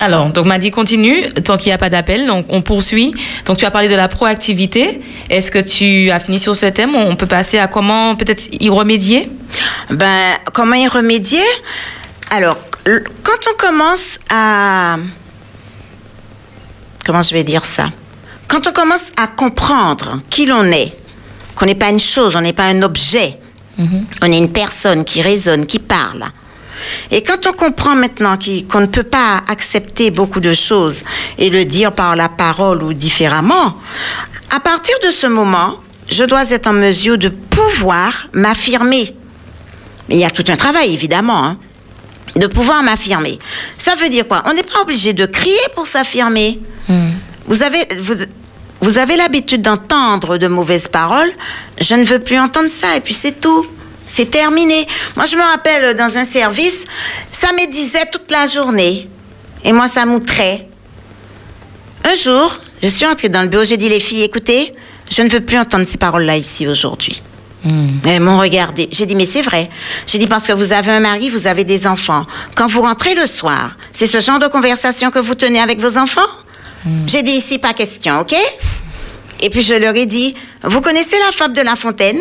Alors, 0.00 0.28
donc 0.30 0.46
Madi 0.46 0.70
continue, 0.70 1.30
tant 1.44 1.56
qu'il 1.56 1.68
n'y 1.68 1.74
a 1.74 1.78
pas 1.78 1.88
d'appel, 1.88 2.26
donc 2.26 2.46
on 2.48 2.62
poursuit. 2.62 3.14
Donc 3.46 3.56
tu 3.56 3.64
as 3.64 3.70
parlé 3.70 3.88
de 3.88 3.94
la 3.94 4.08
proactivité. 4.08 5.00
Est-ce 5.30 5.50
que 5.50 5.58
tu 5.58 6.10
as 6.10 6.18
fini 6.18 6.38
sur 6.38 6.56
ce 6.56 6.66
thème? 6.66 6.94
On 6.94 7.16
peut 7.16 7.26
passer 7.26 7.58
à 7.58 7.68
comment 7.68 8.16
peut-être 8.16 8.48
y 8.52 8.68
remédier? 8.68 9.30
Ben, 9.90 10.36
comment 10.52 10.74
y 10.74 10.88
remédier? 10.88 11.44
Alors, 12.30 12.58
quand 12.84 13.50
on 13.50 13.56
commence 13.56 14.18
à... 14.30 14.98
Comment 17.06 17.22
je 17.22 17.34
vais 17.34 17.44
dire 17.44 17.64
ça? 17.64 17.90
Quand 18.48 18.66
on 18.66 18.72
commence 18.72 19.12
à 19.16 19.26
comprendre 19.28 20.20
qui 20.28 20.46
l'on 20.46 20.64
est, 20.64 20.92
qu'on 21.54 21.66
n'est 21.66 21.74
pas 21.74 21.90
une 21.90 22.00
chose, 22.00 22.34
on 22.36 22.40
n'est 22.40 22.52
pas 22.52 22.64
un 22.64 22.82
objet, 22.82 23.38
on 23.78 24.32
est 24.32 24.38
une 24.38 24.52
personne 24.52 25.04
qui 25.04 25.22
raisonne, 25.22 25.66
qui 25.66 25.78
parle. 25.78 26.24
Et 27.10 27.22
quand 27.22 27.46
on 27.46 27.52
comprend 27.52 27.94
maintenant 27.94 28.36
qu'on 28.70 28.80
ne 28.80 28.86
peut 28.86 29.02
pas 29.02 29.42
accepter 29.48 30.10
beaucoup 30.10 30.40
de 30.40 30.52
choses 30.52 31.02
et 31.38 31.50
le 31.50 31.64
dire 31.64 31.92
par 31.92 32.16
la 32.16 32.28
parole 32.28 32.82
ou 32.82 32.92
différemment, 32.92 33.76
à 34.50 34.60
partir 34.60 34.94
de 35.04 35.10
ce 35.10 35.26
moment, 35.26 35.76
je 36.10 36.24
dois 36.24 36.50
être 36.50 36.66
en 36.66 36.72
mesure 36.72 37.18
de 37.18 37.28
pouvoir 37.28 38.26
m'affirmer. 38.32 39.14
Il 40.08 40.18
y 40.18 40.24
a 40.24 40.30
tout 40.30 40.44
un 40.48 40.56
travail, 40.56 40.92
évidemment, 40.92 41.44
hein, 41.44 41.58
de 42.36 42.46
pouvoir 42.46 42.82
m'affirmer. 42.82 43.38
Ça 43.78 43.94
veut 43.94 44.08
dire 44.08 44.28
quoi? 44.28 44.42
On 44.46 44.52
n'est 44.52 44.62
pas 44.62 44.82
obligé 44.82 45.12
de 45.12 45.24
crier 45.26 45.56
pour 45.74 45.86
s'affirmer. 45.86 46.60
Vous 47.46 47.62
avez, 47.62 47.86
vous, 47.98 48.14
vous 48.80 48.98
avez 48.98 49.16
l'habitude 49.16 49.62
d'entendre 49.62 50.36
de 50.36 50.46
mauvaises 50.46 50.88
paroles. 50.88 51.30
Je 51.80 51.94
ne 51.94 52.04
veux 52.04 52.18
plus 52.18 52.38
entendre 52.38 52.68
ça, 52.70 52.96
et 52.96 53.00
puis 53.00 53.14
c'est 53.14 53.40
tout. 53.40 53.66
C'est 54.06 54.30
terminé. 54.30 54.86
Moi, 55.16 55.26
je 55.26 55.36
me 55.36 55.42
rappelle 55.42 55.84
euh, 55.84 55.94
dans 55.94 56.18
un 56.18 56.24
service, 56.24 56.84
ça 57.32 57.52
me 57.52 57.70
disait 57.70 58.06
toute 58.10 58.30
la 58.30 58.46
journée. 58.46 59.08
Et 59.64 59.72
moi, 59.72 59.88
ça 59.88 60.04
m'outrait. 60.04 60.68
Un 62.04 62.14
jour, 62.14 62.58
je 62.82 62.88
suis 62.88 63.06
entrée 63.06 63.28
dans 63.28 63.42
le 63.42 63.48
bureau, 63.48 63.64
j'ai 63.64 63.78
dit, 63.78 63.88
les 63.88 64.00
filles, 64.00 64.22
écoutez, 64.22 64.74
je 65.10 65.22
ne 65.22 65.28
veux 65.28 65.40
plus 65.40 65.58
entendre 65.58 65.86
ces 65.86 65.96
paroles-là 65.96 66.36
ici 66.36 66.66
aujourd'hui. 66.66 67.22
Elles 68.04 68.20
m'ont 68.20 68.38
regardé. 68.38 68.88
J'ai 68.90 69.06
dit, 69.06 69.14
mais 69.14 69.24
c'est 69.24 69.40
vrai. 69.40 69.70
J'ai 70.06 70.18
dit, 70.18 70.26
parce 70.26 70.44
que 70.44 70.52
vous 70.52 70.74
avez 70.74 70.92
un 70.92 71.00
mari, 71.00 71.30
vous 71.30 71.46
avez 71.46 71.64
des 71.64 71.86
enfants. 71.86 72.26
Quand 72.54 72.66
vous 72.66 72.82
rentrez 72.82 73.14
le 73.14 73.26
soir, 73.26 73.74
c'est 73.90 74.06
ce 74.06 74.20
genre 74.20 74.38
de 74.38 74.48
conversation 74.48 75.10
que 75.10 75.18
vous 75.18 75.34
tenez 75.34 75.60
avec 75.60 75.80
vos 75.80 75.96
enfants? 75.96 76.28
J'ai 77.06 77.22
dit, 77.22 77.30
ici, 77.30 77.58
pas 77.58 77.72
question, 77.72 78.20
OK? 78.20 78.34
Et 79.40 79.48
puis 79.48 79.62
je 79.62 79.74
leur 79.74 79.94
ai 79.96 80.04
dit, 80.04 80.34
vous 80.62 80.82
connaissez 80.82 81.18
la 81.18 81.32
fable 81.32 81.54
de 81.54 81.62
La 81.62 81.74
Fontaine? 81.74 82.20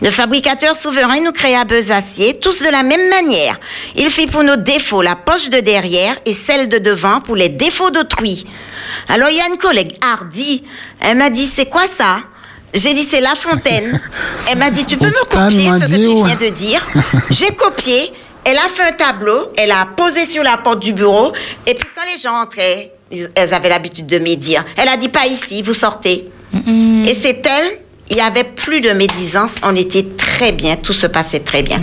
Le 0.00 0.10
fabricateur 0.10 0.74
souverain 0.74 1.20
nous 1.20 1.32
créa 1.32 1.64
besacier, 1.64 2.34
tous 2.34 2.58
de 2.58 2.68
la 2.70 2.82
même 2.82 3.08
manière. 3.08 3.58
Il 3.94 4.10
fit 4.10 4.26
pour 4.26 4.42
nos 4.42 4.56
défauts 4.56 5.02
la 5.02 5.14
poche 5.14 5.48
de 5.48 5.60
derrière 5.60 6.16
et 6.26 6.32
celle 6.32 6.68
de 6.68 6.78
devant 6.78 7.20
pour 7.20 7.36
les 7.36 7.48
défauts 7.48 7.90
d'autrui. 7.90 8.46
Alors 9.08 9.28
il 9.30 9.36
y 9.36 9.40
a 9.40 9.46
une 9.46 9.58
collègue 9.58 9.96
hardie, 10.00 10.64
elle 11.00 11.18
m'a 11.18 11.30
dit 11.30 11.50
c'est 11.54 11.66
quoi 11.66 11.82
ça? 11.86 12.20
J'ai 12.74 12.94
dit 12.94 13.06
c'est 13.08 13.20
La 13.20 13.34
Fontaine. 13.34 14.00
Elle 14.50 14.56
m'a 14.56 14.70
dit 14.70 14.86
tu 14.86 14.96
peux 14.96 15.04
me 15.04 15.24
copier 15.24 15.68
ce 15.68 15.92
que 15.92 16.06
tu 16.08 16.24
viens 16.24 16.36
de 16.36 16.48
dire? 16.48 16.84
J'ai 17.28 17.54
copié, 17.54 18.10
elle 18.44 18.56
a 18.56 18.66
fait 18.68 18.82
un 18.82 18.92
tableau, 18.92 19.48
elle 19.58 19.70
a 19.70 19.86
posé 19.94 20.24
sur 20.24 20.42
la 20.42 20.56
porte 20.56 20.80
du 20.80 20.94
bureau 20.94 21.32
et 21.66 21.74
puis 21.74 21.88
quand 21.94 22.02
les 22.10 22.18
gens 22.18 22.40
entraient, 22.40 22.92
elles 23.34 23.54
avaient 23.54 23.68
l'habitude 23.68 24.06
de 24.06 24.18
me 24.18 24.34
dire, 24.36 24.64
elle 24.76 24.88
a 24.88 24.96
dit 24.96 25.10
pas 25.10 25.26
ici, 25.26 25.60
vous 25.60 25.74
sortez. 25.74 26.30
Et 27.06 27.14
c'est 27.14 27.42
elle, 27.46 27.78
il 28.10 28.16
y 28.16 28.20
avait 28.20 28.44
plus 28.44 28.80
de 28.80 28.90
médisance, 28.90 29.54
on 29.62 29.74
était 29.74 30.06
très 30.16 30.52
bien, 30.52 30.76
tout 30.76 30.92
se 30.92 31.06
passait 31.06 31.40
très 31.40 31.62
bien. 31.62 31.80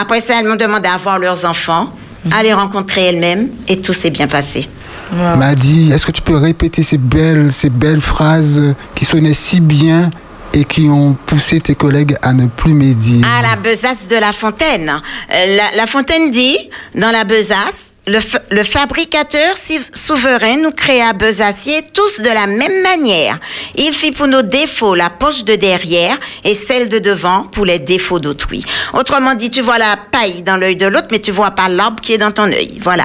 Après 0.00 0.20
ça, 0.20 0.34
elles 0.40 0.46
m'ont 0.46 0.56
demandé 0.56 0.88
à 0.88 0.96
voir 0.96 1.18
leurs 1.18 1.44
enfants, 1.44 1.92
à 2.32 2.42
les 2.42 2.52
rencontrer 2.52 3.04
elles-mêmes, 3.06 3.48
et 3.68 3.80
tout 3.80 3.92
s'est 3.92 4.10
bien 4.10 4.26
passé. 4.26 4.68
m'a 5.12 5.54
dit, 5.54 5.90
est-ce 5.92 6.06
que 6.06 6.12
tu 6.12 6.22
peux 6.22 6.36
répéter 6.36 6.82
ces 6.82 6.98
belles, 6.98 7.52
ces 7.52 7.70
belles 7.70 8.00
phrases 8.00 8.60
qui 8.94 9.04
sonnaient 9.04 9.34
si 9.34 9.60
bien 9.60 10.10
et 10.54 10.64
qui 10.64 10.88
ont 10.88 11.16
poussé 11.26 11.60
tes 11.60 11.74
collègues 11.74 12.16
à 12.22 12.32
ne 12.32 12.46
plus 12.46 12.72
médire? 12.72 13.26
À 13.38 13.42
la 13.42 13.56
besace 13.56 14.08
de 14.08 14.16
La 14.16 14.32
Fontaine. 14.32 14.90
Euh, 15.32 15.56
La, 15.56 15.76
La 15.76 15.86
Fontaine 15.86 16.30
dit, 16.30 16.56
dans 16.94 17.10
la 17.10 17.24
besace, 17.24 17.87
le, 18.08 18.20
fa- 18.20 18.40
le 18.50 18.64
fabricateur 18.64 19.54
souverain 19.92 20.56
nous 20.56 20.70
créa 20.70 21.12
besacier 21.12 21.82
tous 21.92 22.20
de 22.20 22.28
la 22.28 22.46
même 22.46 22.82
manière. 22.82 23.38
Il 23.76 23.92
fit 23.92 24.12
pour 24.12 24.26
nos 24.26 24.42
défauts 24.42 24.94
la 24.94 25.10
poche 25.10 25.44
de 25.44 25.54
derrière 25.54 26.16
et 26.44 26.54
celle 26.54 26.88
de 26.88 26.98
devant 26.98 27.44
pour 27.44 27.64
les 27.64 27.78
défauts 27.78 28.18
d'autrui. 28.18 28.64
Autrement 28.94 29.34
dit, 29.34 29.50
tu 29.50 29.60
vois 29.60 29.78
la 29.78 29.96
paille 30.10 30.42
dans 30.42 30.56
l'œil 30.56 30.76
de 30.76 30.86
l'autre, 30.86 31.08
mais 31.10 31.20
tu 31.20 31.30
vois 31.30 31.50
pas 31.52 31.68
l'arbre 31.68 32.00
qui 32.00 32.14
est 32.14 32.18
dans 32.18 32.32
ton 32.32 32.44
œil. 32.52 32.78
Voilà. 32.82 33.04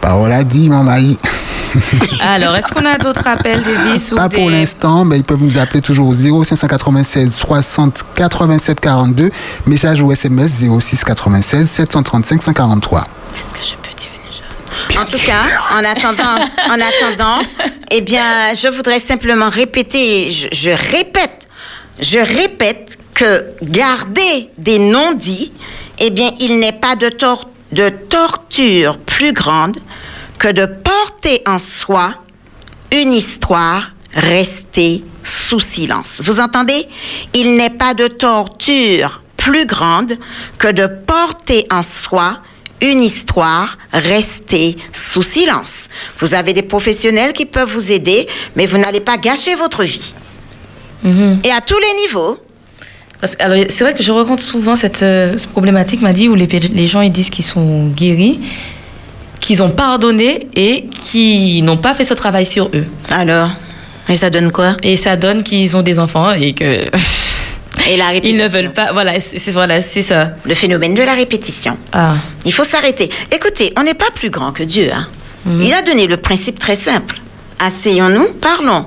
Parole 0.00 0.32
a 0.32 0.44
dit, 0.44 0.68
mon 0.68 0.82
mari. 0.84 1.18
Alors, 2.20 2.56
est-ce 2.56 2.68
qu'on 2.68 2.84
a 2.86 2.96
d'autres 2.98 3.26
appels, 3.26 3.62
Davis 3.62 4.12
ou 4.12 4.16
Pas 4.16 4.28
des... 4.28 4.36
pour 4.38 4.48
l'instant, 4.50 5.04
mais 5.04 5.16
ils 5.18 5.22
peuvent 5.24 5.42
nous 5.42 5.58
appeler 5.58 5.80
toujours 5.82 6.08
au 6.08 6.14
0596 6.44 7.34
60 7.34 8.04
87 8.14 8.80
42. 8.80 9.30
Message 9.66 10.00
ou 10.00 10.10
SMS 10.12 10.50
06 10.80 11.04
96 11.04 11.68
735 11.68 12.42
143. 12.42 13.04
Est-ce 13.36 13.50
que 13.52 13.60
je 13.62 13.74
peux 13.74 13.94
dire 13.96 14.08
une 14.14 14.32
chose 14.32 14.98
En 14.98 15.04
tout 15.04 15.24
cas, 15.24 15.44
en 15.74 15.84
attendant, 15.84 16.44
en 16.70 16.74
attendant, 16.80 17.42
eh 17.90 18.00
bien, 18.00 18.54
je 18.54 18.68
voudrais 18.68 19.00
simplement 19.00 19.48
répéter, 19.50 20.28
je, 20.28 20.48
je 20.52 20.70
répète, 20.70 21.48
je 22.00 22.18
répète 22.18 22.98
que 23.14 23.44
garder 23.62 24.48
des 24.56 24.78
non-dits, 24.78 25.52
eh 25.98 26.10
bien, 26.10 26.30
il 26.40 26.60
n'est 26.60 26.72
pas 26.72 26.94
de, 26.96 27.08
tor- 27.08 27.48
de 27.72 27.88
torture 27.88 28.98
plus 28.98 29.32
grande 29.32 29.78
que 30.38 30.48
de 30.48 30.66
porter 30.66 31.42
en 31.46 31.58
soi 31.58 32.14
une 32.92 33.12
histoire 33.12 33.90
restée 34.14 35.04
sous 35.24 35.60
silence. 35.60 36.20
Vous 36.20 36.40
entendez? 36.40 36.88
Il 37.34 37.56
n'est 37.56 37.70
pas 37.70 37.94
de 37.94 38.06
torture 38.06 39.22
plus 39.36 39.66
grande 39.66 40.18
que 40.58 40.68
de 40.68 40.86
porter 40.86 41.66
en 41.70 41.82
soi 41.82 42.38
une 42.80 43.02
histoire 43.02 43.76
restée 43.92 44.78
sous 44.92 45.22
silence. 45.22 45.72
Vous 46.20 46.34
avez 46.34 46.52
des 46.52 46.62
professionnels 46.62 47.32
qui 47.32 47.44
peuvent 47.44 47.70
vous 47.70 47.90
aider, 47.90 48.28
mais 48.56 48.66
vous 48.66 48.78
n'allez 48.78 49.00
pas 49.00 49.16
gâcher 49.16 49.54
votre 49.54 49.84
vie. 49.84 50.14
Et 51.44 51.52
à 51.52 51.60
tous 51.60 51.78
les 51.78 51.94
niveaux. 52.02 52.38
Parce 53.20 53.34
que, 53.36 53.42
alors, 53.42 53.64
c'est 53.68 53.82
vrai 53.84 53.94
que 53.94 54.02
je 54.02 54.12
rencontre 54.12 54.42
souvent 54.42 54.76
cette, 54.76 55.02
euh, 55.02 55.36
cette 55.38 55.50
problématique, 55.50 56.00
m'a 56.00 56.12
dit, 56.12 56.28
où 56.28 56.34
les, 56.34 56.46
les 56.46 56.86
gens 56.86 57.00
ils 57.00 57.10
disent 57.10 57.30
qu'ils 57.30 57.44
sont 57.44 57.88
guéris, 57.88 58.38
qu'ils 59.40 59.62
ont 59.62 59.70
pardonné 59.70 60.46
et 60.54 60.86
qui 61.02 61.60
n'ont 61.62 61.76
pas 61.78 61.94
fait 61.94 62.04
ce 62.04 62.14
travail 62.14 62.46
sur 62.46 62.66
eux. 62.74 62.86
Alors, 63.10 63.50
et 64.08 64.14
ça 64.14 64.30
donne 64.30 64.52
quoi? 64.52 64.76
Et 64.82 64.96
ça 64.96 65.16
donne 65.16 65.42
qu'ils 65.42 65.76
ont 65.76 65.82
des 65.82 65.98
enfants 65.98 66.32
et 66.32 66.52
que 66.52 66.64
Et 66.64 67.96
la 67.96 68.04
ils 68.12 68.12
répétition. 68.14 68.44
ne 68.44 68.48
veulent 68.48 68.72
pas. 68.72 68.92
Voilà, 68.92 69.18
c'est 69.20 69.50
voilà, 69.50 69.82
ça. 69.82 70.30
Le 70.44 70.54
phénomène 70.54 70.94
de 70.94 71.02
la 71.02 71.14
répétition. 71.14 71.76
Ah. 71.92 72.14
Il 72.44 72.52
faut 72.52 72.64
s'arrêter. 72.64 73.10
Écoutez, 73.32 73.72
on 73.76 73.82
n'est 73.82 73.94
pas 73.94 74.10
plus 74.14 74.30
grand 74.30 74.52
que 74.52 74.62
Dieu. 74.62 74.90
hein. 74.92 75.06
Il 75.62 75.72
a 75.72 75.82
donné 75.82 76.06
le 76.06 76.18
principe 76.18 76.58
très 76.58 76.76
simple. 76.76 77.20
Asseyons-nous, 77.58 78.28
parlons. 78.40 78.86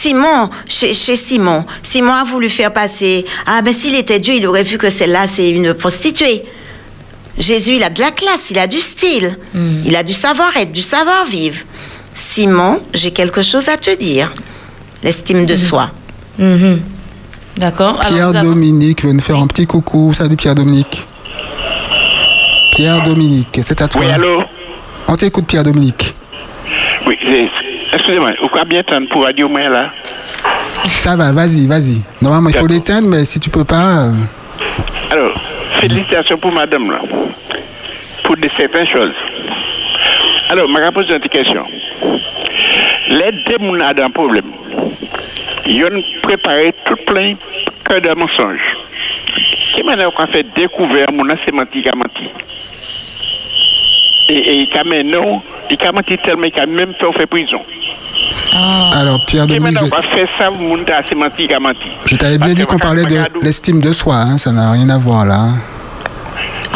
Simon, 0.00 0.50
chez, 0.66 0.92
chez 0.92 1.16
Simon, 1.16 1.64
Simon 1.82 2.12
a 2.12 2.24
voulu 2.24 2.48
faire 2.48 2.72
passer. 2.72 3.24
Ah, 3.46 3.62
ben 3.62 3.74
s'il 3.74 3.94
était 3.96 4.20
Dieu, 4.20 4.34
il 4.34 4.46
aurait 4.46 4.62
vu 4.62 4.78
que 4.78 4.90
celle-là, 4.90 5.26
c'est 5.26 5.50
une 5.50 5.74
prostituée. 5.74 6.44
Jésus, 7.38 7.76
il 7.76 7.82
a 7.82 7.90
de 7.90 8.00
la 8.00 8.10
classe, 8.10 8.50
il 8.50 8.58
a 8.58 8.66
du 8.66 8.80
style, 8.80 9.38
il 9.84 9.94
a 9.96 10.02
du 10.02 10.12
savoir-être, 10.12 10.72
du 10.72 10.82
savoir-vivre. 10.82 11.58
Simon, 12.14 12.80
j'ai 12.94 13.12
quelque 13.12 13.42
chose 13.42 13.68
à 13.68 13.76
te 13.76 13.94
dire. 13.96 14.32
L'estime 15.02 15.46
de 15.46 15.56
soi. 15.56 15.90
Mhm. 16.38 16.80
D'accord. 17.56 18.00
Pierre 18.08 18.32
Dominique 18.32 19.04
veut 19.04 19.12
nous 19.12 19.20
faire 19.20 19.38
un 19.38 19.46
petit 19.46 19.66
coucou. 19.66 20.12
Salut 20.12 20.36
Pierre 20.36 20.54
Dominique. 20.54 21.06
Pierre 22.72 23.02
Dominique, 23.02 23.60
c'est 23.62 23.80
à 23.82 23.88
toi. 23.88 24.00
Oui, 24.00 24.10
allô 24.10 24.42
On 25.08 25.16
t'écoute 25.16 25.46
Pierre 25.46 25.64
Dominique. 25.64 26.14
Oui, 27.06 27.50
excusez-moi, 27.92 28.32
vous 28.42 28.48
pouvez 28.48 28.64
bien 28.64 28.80
attendre 28.80 29.08
pour 29.08 29.24
radio 29.24 29.48
moi 29.48 29.68
là? 29.68 29.90
Ça 30.88 31.16
va, 31.16 31.32
vas-y, 31.32 31.66
vas-y. 31.66 31.98
Normalement, 32.20 32.50
il 32.50 32.56
faut 32.56 32.66
l'éteindre, 32.66 33.08
mais 33.08 33.24
si 33.24 33.40
tu 33.40 33.50
peux 33.50 33.64
pas... 33.64 34.06
euh, 34.08 34.12
Alors, 35.10 35.34
félicitations 35.80 36.38
pour 36.38 36.52
madame 36.52 36.90
là, 36.90 37.00
pour 38.24 38.36
de 38.36 38.48
certaines 38.56 38.86
choses. 38.86 39.14
Alors, 40.50 40.66
je 40.68 40.80
vais 40.80 40.92
poser 40.92 41.14
une 41.14 41.20
question. 41.20 41.64
Les 43.08 43.32
deux 43.46 43.56
gens 43.58 43.70
ont 43.70 44.04
un 44.04 44.10
problème. 44.10 44.50
Ils 45.66 45.84
ont 45.84 46.02
préparé 46.22 46.74
tout 46.84 46.96
plein 47.06 47.34
que 47.84 48.00
de 48.00 48.14
mensonges. 48.14 48.76
Manière 49.84 50.12
qu'on 50.12 50.26
fait 50.26 50.44
découvrir 50.54 51.06
mon 51.12 51.24
c'est 51.46 51.54
menti 51.54 51.82
qui 51.82 51.88
a 51.88 51.94
menti 51.94 52.28
Et, 54.28 54.62
il 54.62 54.78
a 54.78 54.84
maintenant, 54.84 55.42
il 55.70 55.86
a 55.86 55.92
menti 55.92 56.18
tellement 56.18 56.48
qu'il 56.48 56.60
a 56.60 56.66
même 56.66 56.92
fait 57.00 57.12
faire 57.12 57.28
prison. 57.28 57.60
Alors, 58.94 59.24
Pierre 59.26 59.46
manière 59.46 59.84
je, 59.84 59.90
qu'on 59.90 60.02
fait 60.02 60.28
ça, 60.38 60.50
mon 60.50 60.78
c'est 61.08 61.14
menti 61.14 61.46
qui 61.46 61.54
a 61.54 61.60
menti 61.60 61.88
je 62.04 62.16
t'avais 62.16 62.38
bien 62.38 62.48
Parce 62.48 62.54
dit 62.54 62.66
qu'on 62.66 62.78
parlait 62.78 63.04
de 63.04 63.18
l'estime 63.42 63.80
de 63.80 63.92
soi. 63.92 64.16
hein, 64.16 64.38
ça 64.38 64.50
n'a 64.52 64.70
rien 64.72 64.88
à 64.90 64.98
voir 64.98 65.24
là. 65.24 65.50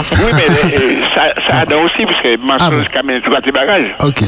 Fait, 0.02 0.16
Oui, 0.16 0.30
mais 0.34 0.46
euh, 0.50 0.78
ça, 1.14 1.40
ça 1.40 1.58
a 1.60 1.76
aussi, 1.76 2.06
parce 2.06 2.20
que 2.22 2.36
mensonge, 2.38 2.86
quand 2.92 3.04
même, 3.04 3.20
trois 3.22 3.40
petits 3.40 3.52
bagages. 3.52 3.94
Ok. 4.00 4.22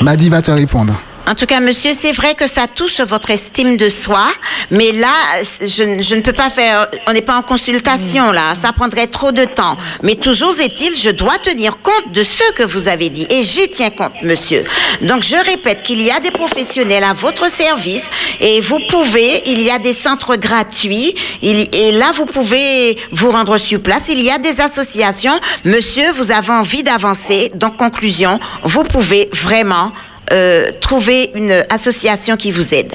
Madi 0.00 0.28
va 0.28 0.42
te 0.42 0.50
répondre. 0.50 0.94
En 1.28 1.34
tout 1.34 1.44
cas, 1.44 1.60
monsieur, 1.60 1.90
c'est 2.00 2.12
vrai 2.12 2.34
que 2.34 2.46
ça 2.46 2.66
touche 2.66 3.02
votre 3.02 3.28
estime 3.28 3.76
de 3.76 3.90
soi, 3.90 4.28
mais 4.70 4.92
là, 4.92 5.12
je, 5.60 6.14
ne 6.14 6.22
peux 6.22 6.32
pas 6.32 6.48
faire. 6.48 6.88
On 7.06 7.12
n'est 7.12 7.20
pas 7.20 7.36
en 7.36 7.42
consultation 7.42 8.32
là, 8.32 8.54
ça 8.54 8.72
prendrait 8.72 9.08
trop 9.08 9.30
de 9.30 9.44
temps. 9.44 9.76
Mais 10.02 10.14
toujours 10.14 10.58
est-il, 10.58 10.96
je 10.96 11.10
dois 11.10 11.36
tenir 11.36 11.80
compte 11.82 12.14
de 12.14 12.22
ce 12.22 12.50
que 12.52 12.62
vous 12.62 12.88
avez 12.88 13.10
dit, 13.10 13.26
et 13.28 13.42
j'y 13.42 13.68
tiens 13.68 13.90
compte, 13.90 14.14
monsieur. 14.22 14.64
Donc, 15.02 15.22
je 15.22 15.36
répète 15.36 15.82
qu'il 15.82 16.00
y 16.00 16.10
a 16.10 16.18
des 16.18 16.30
professionnels 16.30 17.04
à 17.04 17.12
votre 17.12 17.52
service, 17.52 18.04
et 18.40 18.62
vous 18.62 18.80
pouvez. 18.88 19.42
Il 19.44 19.60
y 19.60 19.70
a 19.70 19.78
des 19.78 19.92
centres 19.92 20.36
gratuits, 20.36 21.14
et 21.42 21.92
là, 21.92 22.10
vous 22.14 22.24
pouvez 22.24 22.96
vous 23.12 23.30
rendre 23.30 23.58
sur 23.58 23.82
place. 23.82 24.04
Il 24.08 24.22
y 24.22 24.30
a 24.30 24.38
des 24.38 24.62
associations, 24.62 25.38
monsieur. 25.66 26.10
Vous 26.12 26.32
avez 26.32 26.52
envie 26.52 26.82
d'avancer. 26.82 27.52
Donc, 27.54 27.76
conclusion, 27.76 28.40
vous 28.62 28.84
pouvez 28.84 29.28
vraiment 29.34 29.92
euh, 30.32 30.70
trouver 30.80 31.30
une 31.34 31.64
association 31.70 32.36
qui 32.36 32.50
vous 32.50 32.74
aide. 32.74 32.94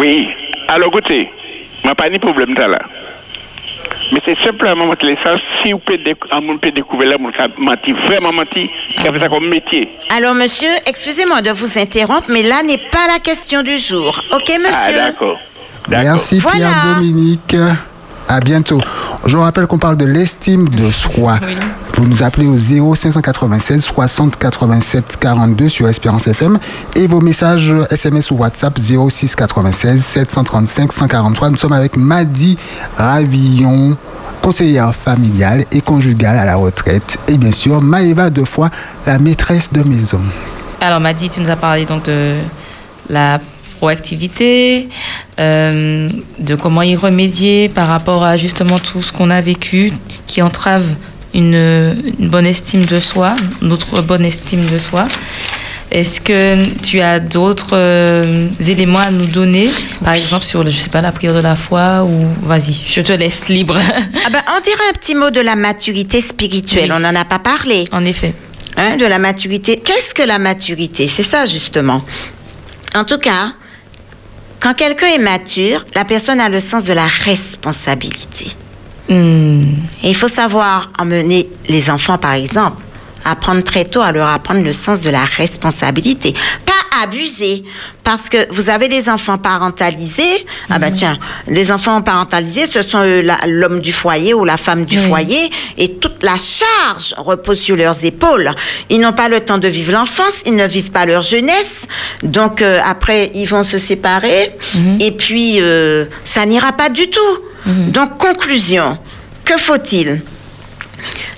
Oui. 0.00 0.28
Alors, 0.68 0.88
écoutez, 0.88 1.30
je 1.84 1.90
pas 1.90 2.10
de 2.10 2.18
problème 2.18 2.54
là. 2.54 2.68
là. 2.68 2.78
Mais 4.12 4.20
c'est 4.24 4.38
simplement 4.38 4.86
votre 4.86 5.06
licence. 5.06 5.40
Si 5.62 5.72
vous 5.72 5.78
pouvez, 5.80 5.98
découvrir 6.70 7.10
là, 7.10 7.16
mon 7.18 7.30
menti, 7.58 7.92
vraiment 8.06 8.32
menti, 8.32 8.70
qui 8.96 9.06
a 9.06 9.12
fait 9.12 9.18
ça 9.18 9.28
comme 9.28 9.48
métier. 9.48 9.88
Alors, 10.16 10.34
monsieur, 10.34 10.70
excusez-moi 10.86 11.42
de 11.42 11.50
vous 11.50 11.78
interrompre, 11.78 12.26
mais 12.28 12.42
là 12.42 12.62
n'est 12.62 12.78
pas 12.90 13.06
la 13.12 13.18
question 13.18 13.62
du 13.62 13.76
jour. 13.76 14.22
OK, 14.32 14.48
monsieur? 14.48 14.72
Ah, 14.72 15.10
d'accord. 15.10 15.38
Merci 15.88 16.38
Voilà. 16.38 16.68
À 18.28 18.40
bientôt. 18.40 18.80
Je 19.24 19.36
rappelle 19.38 19.66
qu'on 19.66 19.78
parle 19.78 19.96
de 19.96 20.04
l'estime 20.04 20.68
de 20.68 20.90
soi. 20.90 21.38
Vous 21.94 22.06
nous 22.06 22.22
appelez 22.22 22.46
au 22.46 22.58
0 22.58 22.94
596 22.94 23.82
60 23.82 24.36
87 24.36 25.16
42 25.18 25.68
sur 25.70 25.88
Espérance 25.88 26.26
FM 26.26 26.58
et 26.94 27.06
vos 27.06 27.20
messages 27.20 27.72
SMS 27.90 28.30
ou 28.30 28.36
WhatsApp 28.36 28.78
06 28.78 29.34
96 29.34 30.04
735 30.04 30.92
143. 30.92 31.50
Nous 31.50 31.56
sommes 31.56 31.72
avec 31.72 31.96
Madi 31.96 32.58
Ravillon, 32.98 33.96
conseillère 34.42 34.94
familiale 34.94 35.64
et 35.72 35.80
conjugale 35.80 36.36
à 36.36 36.44
la 36.44 36.56
retraite. 36.56 37.18
Et 37.28 37.38
bien 37.38 37.52
sûr, 37.52 37.80
Maëva 37.80 38.28
Defoy, 38.28 38.68
la 39.06 39.18
maîtresse 39.18 39.72
de 39.72 39.82
maison. 39.82 40.20
Alors, 40.80 41.00
Madi, 41.00 41.30
tu 41.30 41.40
nous 41.40 41.50
as 41.50 41.56
parlé 41.56 41.86
donc 41.86 42.04
de 42.04 42.34
la 43.08 43.40
proactivité, 43.78 44.88
euh, 45.38 46.08
de 46.38 46.54
comment 46.54 46.82
y 46.82 46.96
remédier 46.96 47.68
par 47.68 47.86
rapport 47.88 48.24
à 48.24 48.36
justement 48.36 48.78
tout 48.78 49.02
ce 49.02 49.12
qu'on 49.12 49.30
a 49.30 49.40
vécu 49.40 49.92
qui 50.26 50.42
entrave 50.42 50.84
une, 51.34 51.54
une 52.18 52.28
bonne 52.28 52.46
estime 52.46 52.84
de 52.84 53.00
soi, 53.00 53.36
notre 53.62 54.02
bonne 54.02 54.24
estime 54.24 54.66
de 54.66 54.78
soi. 54.78 55.06
Est-ce 55.90 56.20
que 56.20 56.66
tu 56.82 57.00
as 57.00 57.18
d'autres 57.18 57.70
euh, 57.72 58.48
éléments 58.60 58.98
à 58.98 59.10
nous 59.10 59.24
donner, 59.24 59.70
par 60.04 60.12
exemple 60.12 60.44
sur, 60.44 60.62
le- 60.62 60.70
je 60.70 60.78
sais 60.80 60.90
pas, 60.90 61.00
la 61.00 61.12
prière 61.12 61.32
de 61.32 61.38
la 61.40 61.56
foi 61.56 62.04
ou 62.04 62.26
vas-y, 62.46 62.74
je 62.86 63.00
te 63.00 63.12
laisse 63.12 63.48
libre. 63.48 63.76
Ah 64.26 64.30
ben, 64.30 64.42
on 64.54 64.60
dirait 64.60 64.88
un 64.90 64.98
petit 64.98 65.14
mot 65.14 65.30
de 65.30 65.40
la 65.40 65.56
maturité 65.56 66.20
spirituelle. 66.20 66.92
On 66.92 67.00
n'en 67.00 67.14
a 67.14 67.24
pas 67.24 67.38
parlé. 67.38 67.84
En 67.92 68.04
effet. 68.04 68.34
Hein, 68.76 68.96
de 68.98 69.06
la 69.06 69.18
maturité. 69.18 69.80
Qu'est-ce 69.82 70.12
que 70.14 70.22
la 70.22 70.38
maturité? 70.38 71.06
C'est 71.08 71.22
ça, 71.22 71.46
justement. 71.46 72.04
En 72.94 73.04
tout 73.04 73.16
cas, 73.18 73.54
quand 74.60 74.74
quelqu'un 74.74 75.08
est 75.08 75.18
mature, 75.18 75.84
la 75.94 76.04
personne 76.04 76.40
a 76.40 76.48
le 76.48 76.60
sens 76.60 76.84
de 76.84 76.92
la 76.92 77.06
responsabilité. 77.06 78.50
Hmm. 79.08 79.62
Et 80.02 80.10
il 80.10 80.16
faut 80.16 80.28
savoir 80.28 80.90
emmener 80.98 81.48
les 81.68 81.90
enfants, 81.90 82.18
par 82.18 82.32
exemple, 82.32 82.82
apprendre 83.24 83.62
très 83.62 83.84
tôt 83.84 84.00
à 84.00 84.12
leur 84.12 84.28
apprendre 84.28 84.62
le 84.62 84.72
sens 84.72 85.00
de 85.02 85.10
la 85.10 85.24
responsabilité. 85.24 86.34
Abuser, 87.02 87.64
parce 88.04 88.28
que 88.28 88.52
vous 88.52 88.70
avez 88.70 88.88
des 88.88 89.08
enfants 89.08 89.38
parentalisés. 89.38 90.46
Ah 90.70 90.78
ben 90.78 90.92
tiens, 90.92 91.18
les 91.46 91.70
enfants 91.70 92.02
parentalisés, 92.02 92.66
ce 92.66 92.82
sont 92.82 92.98
euh, 93.02 93.22
l'homme 93.46 93.80
du 93.80 93.92
foyer 93.92 94.34
ou 94.34 94.44
la 94.44 94.56
femme 94.56 94.84
du 94.84 94.98
Oui. 94.98 95.06
foyer, 95.08 95.50
et 95.76 95.94
toute 95.94 96.22
la 96.22 96.36
charge 96.36 97.14
repose 97.18 97.60
sur 97.60 97.76
leurs 97.76 98.04
épaules. 98.04 98.54
Ils 98.90 99.00
n'ont 99.00 99.12
pas 99.12 99.28
le 99.28 99.40
temps 99.40 99.58
de 99.58 99.68
vivre 99.68 99.92
l'enfance, 99.92 100.34
ils 100.46 100.56
ne 100.56 100.66
vivent 100.66 100.90
pas 100.90 101.06
leur 101.06 101.22
jeunesse, 101.22 101.86
donc 102.22 102.62
euh, 102.62 102.80
après 102.84 103.30
ils 103.34 103.46
vont 103.46 103.62
se 103.62 103.78
séparer, 103.78 104.52
et 105.00 105.12
puis 105.12 105.60
euh, 105.60 106.04
ça 106.24 106.44
n'ira 106.46 106.72
pas 106.72 106.88
du 106.88 107.08
tout. 107.10 107.38
Donc 107.66 108.16
conclusion, 108.18 108.96
que 109.44 109.56
faut-il? 109.58 110.22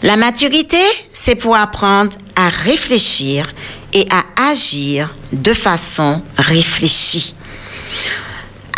La 0.02 0.16
maturité, 0.16 0.78
c'est 1.12 1.34
pour 1.34 1.56
apprendre 1.56 2.12
à 2.36 2.48
réfléchir 2.48 3.46
et 3.92 4.06
à 4.10 4.50
agir 4.50 5.14
de 5.32 5.52
façon 5.52 6.22
réfléchie. 6.36 7.34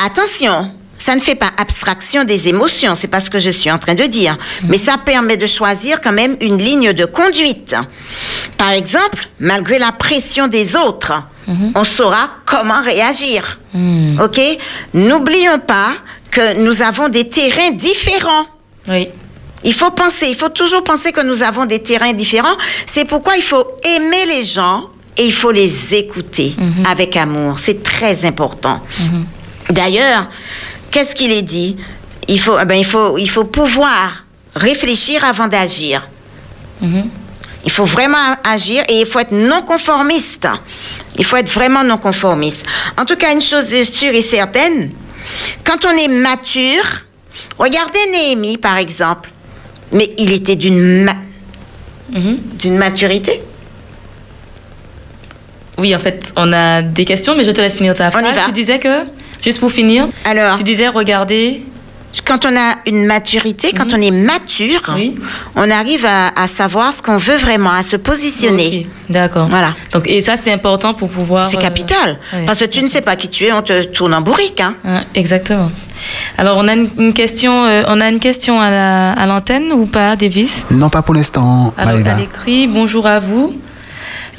Attention, 0.05 0.73
ça 0.99 1.15
ne 1.15 1.21
fait 1.21 1.35
pas 1.35 1.51
abstraction 1.57 2.25
des 2.25 2.49
émotions, 2.49 2.95
c'est 2.95 3.09
pas 3.09 3.21
ce 3.21 3.29
que 3.29 3.39
je 3.39 3.51
suis 3.51 3.71
en 3.71 3.79
train 3.79 3.95
de 3.95 4.05
dire, 4.05 4.39
mais 4.65 4.79
ça 4.79 4.99
permet 4.99 5.37
de 5.37 5.47
choisir 5.47 6.01
quand 6.01 6.13
même 6.13 6.37
une 6.41 6.59
ligne 6.59 6.93
de 6.93 7.05
conduite. 7.05 7.75
Par 8.57 8.71
exemple, 8.71 9.29
malgré 9.41 9.79
la 9.79 9.93
pression 9.93 10.47
des 10.47 10.77
autres, 10.77 11.13
on 11.75 11.85
saura 11.85 12.31
comment 12.47 12.83
réagir. 12.83 13.61
OK? 13.75 14.41
N'oublions 14.95 15.59
pas 15.59 15.95
que 16.31 16.55
nous 16.63 16.83
avons 16.83 17.09
des 17.09 17.29
terrains 17.29 17.73
différents. 17.73 18.47
Oui. 18.89 19.09
Il 19.65 19.75
faut 19.75 19.91
penser, 19.91 20.27
il 20.29 20.35
faut 20.35 20.49
toujours 20.49 20.83
penser 20.83 21.13
que 21.13 21.21
nous 21.21 21.43
avons 21.43 21.67
des 21.67 21.81
terrains 21.81 22.13
différents. 22.13 22.57
C'est 22.87 23.07
pourquoi 23.07 23.37
il 23.37 23.43
faut 23.43 23.65
aimer 23.85 24.25
les 24.27 24.43
gens 24.45 24.89
et 25.17 25.27
il 25.27 25.33
faut 25.33 25.51
les 25.51 25.95
écouter 25.95 26.55
avec 26.87 27.17
amour. 27.17 27.59
C'est 27.59 27.83
très 27.83 28.25
important. 28.25 28.81
D'ailleurs, 29.71 30.29
qu'est-ce 30.91 31.15
qu'il 31.15 31.33
est 31.33 31.43
dit? 31.43 31.77
Il 32.29 32.41
faut, 32.41 32.57
eh 32.61 32.65
ben, 32.65 32.75
il, 32.77 32.85
faut, 32.85 33.19
il 33.19 33.29
faut 33.29 33.45
pouvoir 33.45 34.25
réfléchir 34.55 35.25
avant 35.25 35.49
d'agir. 35.49 36.09
Il 37.65 37.71
faut 37.71 37.85
vraiment 37.85 38.37
agir 38.43 38.83
et 38.89 39.01
il 39.01 39.07
faut 39.07 39.19
être 39.21 39.33
non 39.33 39.63
conformiste. 39.63 40.49
Il 41.17 41.25
faut 41.25 41.37
être 41.37 41.51
vraiment 41.51 41.85
non 41.85 41.99
conformiste. 41.99 42.65
En 42.99 43.05
tout 43.05 43.17
cas, 43.17 43.33
une 43.33 43.43
chose 43.43 43.73
est 43.73 43.85
sûre 43.85 44.13
et 44.13 44.21
certaine, 44.23 44.91
quand 45.63 45.85
on 45.85 45.91
est 45.97 46.09
mature, 46.09 46.85
regardez 47.59 48.01
Néhémie 48.11 48.57
par 48.59 48.79
exemple, 48.79 49.31
mais 49.93 50.13
il 50.19 50.33
était 50.33 50.57
d'une 50.57 51.05
ma- 51.05 51.17
d'une 52.59 52.77
maturité. 52.77 53.43
Oui, 55.79 55.95
en 55.95 55.99
fait, 55.99 56.33
on 56.37 56.53
a 56.53 56.83
des 56.83 57.05
questions, 57.05 57.35
mais 57.37 57.45
je 57.45 57.51
te 57.51 57.61
laisse 57.61 57.77
finir 57.77 57.95
ta 57.95 58.11
phrase. 58.11 58.25
y 58.29 58.33
va. 58.35 58.45
Tu 58.47 58.53
disais 58.53 58.79
que, 58.79 59.05
juste 59.43 59.61
pour 59.61 59.71
finir, 59.71 60.09
Alors, 60.25 60.57
tu 60.59 60.63
disais 60.65 60.89
regarder. 60.89 61.63
quand 62.27 62.45
on 62.45 62.55
a 62.55 62.75
une 62.87 63.07
maturité, 63.07 63.73
quand 63.73 63.95
on 63.95 64.01
est 64.01 64.11
mature, 64.11 64.83
on 65.57 65.71
arrive 65.71 66.05
à, 66.05 66.29
à 66.37 66.47
savoir 66.47 66.93
ce 66.93 67.01
qu'on 67.01 67.17
veut 67.17 67.37
vraiment, 67.37 67.71
à 67.73 67.83
se 67.83 67.97
positionner. 67.97 68.87
D'accord. 69.09 69.49
Voilà. 69.49 69.75
Donc, 69.93 70.07
et 70.07 70.21
ça, 70.21 70.37
c'est 70.37 70.53
important 70.53 70.93
pour 70.93 71.09
pouvoir. 71.09 71.49
C'est 71.51 71.57
euh, 71.57 71.61
capital. 71.61 72.19
ouais. 72.35 72.45
Parce 72.45 72.59
que 72.61 72.67
tu 72.67 72.83
ne 72.83 72.89
sais 72.89 73.01
pas 73.01 73.17
qui 73.17 73.29
tu 73.29 73.45
es, 73.47 73.53
on 73.53 73.63
te 73.63 73.85
tourne 73.85 74.13
en 74.13 74.21
bourrique. 74.21 74.61
Hein. 74.61 74.75
Hein, 74.85 75.05
exactement. 75.15 75.71
Alors, 76.37 76.59
on 76.59 76.69
a 76.69 76.75
une, 76.75 76.89
une 76.99 77.15
question, 77.15 77.65
euh, 77.65 77.83
on 77.89 77.99
a 78.03 78.09
une 78.11 78.21
question 78.21 78.61
à 78.61 78.71
la- 78.71 79.13
à 79.13 79.27
l'antenne 79.27 79.73
ou 79.73 79.87
pas, 79.87 80.17
Davis? 80.17 80.67
Non, 80.71 80.91
pas 80.91 81.01
pour 81.01 81.15
l'instant, 81.15 81.73
Alors, 81.79 81.95
Maëva. 81.95 82.11
elle 82.19 82.25
écrit 82.25 82.67
Bonjour 82.67 83.07
à 83.07 83.19
vous. 83.21 83.55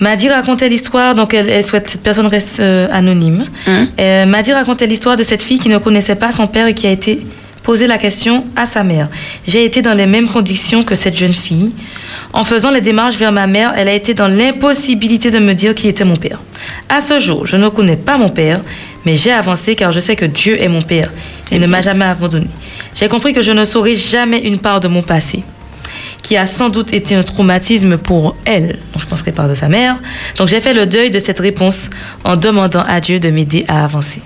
Madi 0.03 0.27
racontait 0.27 0.67
l'histoire, 0.67 1.15
donc 1.15 1.33
elle, 1.33 1.49
elle 1.49 1.63
souhaite 1.63 1.85
que 1.85 1.91
cette 1.91 2.03
personne 2.03 2.27
reste 2.27 2.59
euh, 2.59 2.89
anonyme. 2.91 3.45
Euh, 3.97 4.25
Madi 4.25 4.51
racontait 4.51 4.85
l'histoire 4.85 5.15
de 5.15 5.23
cette 5.23 5.41
fille 5.41 5.59
qui 5.59 5.69
ne 5.69 5.77
connaissait 5.77 6.15
pas 6.15 6.33
son 6.33 6.45
père 6.45 6.67
et 6.67 6.73
qui 6.73 6.87
a 6.87 6.91
été 6.91 7.25
posé 7.63 7.87
la 7.87 7.97
question 7.97 8.43
à 8.57 8.65
sa 8.65 8.83
mère. 8.83 9.07
J'ai 9.47 9.63
été 9.63 9.81
dans 9.81 9.93
les 9.93 10.05
mêmes 10.05 10.27
conditions 10.27 10.83
que 10.83 10.95
cette 10.95 11.17
jeune 11.17 11.33
fille. 11.33 11.71
En 12.33 12.43
faisant 12.43 12.69
les 12.69 12.81
démarches 12.81 13.15
vers 13.15 13.31
ma 13.31 13.47
mère, 13.47 13.73
elle 13.77 13.87
a 13.87 13.93
été 13.93 14.13
dans 14.13 14.27
l'impossibilité 14.27 15.31
de 15.31 15.39
me 15.39 15.53
dire 15.53 15.73
qui 15.73 15.87
était 15.87 16.03
mon 16.03 16.17
père. 16.17 16.41
À 16.89 16.99
ce 16.99 17.19
jour, 17.19 17.47
je 17.47 17.55
ne 17.55 17.69
connais 17.69 17.95
pas 17.95 18.17
mon 18.17 18.27
père, 18.27 18.59
mais 19.05 19.15
j'ai 19.15 19.31
avancé 19.31 19.73
car 19.75 19.93
je 19.93 20.01
sais 20.01 20.17
que 20.17 20.25
Dieu 20.25 20.61
est 20.61 20.67
mon 20.67 20.81
père. 20.81 21.11
Il 21.49 21.61
ne 21.61 21.67
m'a 21.67 21.81
jamais 21.81 22.03
abandonné. 22.03 22.47
J'ai 22.93 23.07
compris 23.07 23.31
que 23.31 23.41
je 23.41 23.53
ne 23.53 23.63
saurai 23.63 23.95
jamais 23.95 24.39
une 24.39 24.59
part 24.59 24.81
de 24.81 24.89
mon 24.89 25.01
passé 25.01 25.43
qui 26.23 26.37
a 26.37 26.47
sans 26.47 26.69
doute 26.69 26.93
été 26.93 27.13
un 27.13 27.23
traumatisme 27.23 27.97
pour 27.97 28.35
elle. 28.45 28.79
Donc, 28.93 29.01
je 29.01 29.05
pense 29.05 29.21
qu'elle 29.21 29.33
parle 29.33 29.49
de 29.49 29.55
sa 29.55 29.67
mère. 29.67 29.97
Donc, 30.37 30.47
j'ai 30.47 30.61
fait 30.61 30.73
le 30.73 30.85
deuil 30.85 31.09
de 31.09 31.19
cette 31.19 31.39
réponse 31.39 31.89
en 32.23 32.35
demandant 32.35 32.83
à 32.87 32.99
Dieu 32.99 33.19
de 33.19 33.29
m'aider 33.29 33.65
à 33.67 33.83
avancer. 33.83 34.21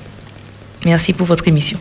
Merci 0.85 1.11
pour 1.11 1.27
votre 1.27 1.47
émission. 1.47 1.79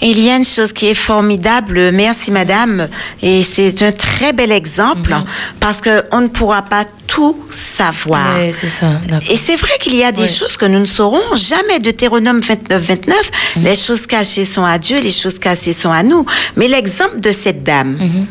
Il 0.00 0.18
y 0.18 0.30
a 0.30 0.36
une 0.36 0.44
chose 0.44 0.72
qui 0.72 0.86
est 0.86 0.94
formidable, 0.94 1.90
merci 1.92 2.30
madame, 2.30 2.88
et 3.20 3.42
c'est 3.42 3.82
un 3.82 3.92
très 3.92 4.32
bel 4.32 4.50
exemple 4.50 5.14
parce 5.58 5.82
qu'on 5.82 6.20
ne 6.22 6.28
pourra 6.28 6.62
pas 6.62 6.84
tout 7.06 7.36
savoir. 7.80 8.36
Ça. 8.52 9.00
Et 9.30 9.36
c'est 9.36 9.56
vrai 9.56 9.72
qu'il 9.80 9.96
y 9.96 10.04
a 10.04 10.12
des 10.12 10.28
choses 10.28 10.56
que 10.56 10.66
nous 10.66 10.80
ne 10.80 10.86
saurons 10.86 11.36
jamais. 11.36 11.78
Deutéronome 11.78 12.40
29, 12.40 12.82
29, 12.82 13.30
les 13.56 13.74
choses 13.74 14.06
cachées 14.06 14.44
sont 14.44 14.64
à 14.64 14.78
Dieu, 14.78 14.98
les 15.00 15.10
choses 15.10 15.38
cachées 15.38 15.72
sont 15.72 15.90
à 15.90 16.02
nous. 16.02 16.26
Mais 16.56 16.68
l'exemple 16.68 17.20
de 17.20 17.32
cette 17.32 17.62
dame, 17.62 18.26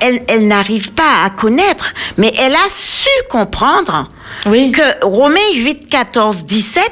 elle, 0.00 0.22
elle 0.28 0.46
n'arrive 0.46 0.92
pas 0.92 1.24
à 1.24 1.30
connaître, 1.30 1.92
mais 2.16 2.32
elle 2.38 2.54
a 2.54 2.68
su 2.68 3.08
comprendre 3.30 4.08
que 4.44 5.04
Romains 5.04 5.52
8, 5.54 5.88
14, 5.88 6.44
17, 6.44 6.82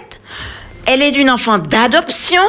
elle 0.87 1.03
est 1.03 1.13
d'une 1.13 1.31
enfant 1.31 1.59
d'adoption. 1.59 2.43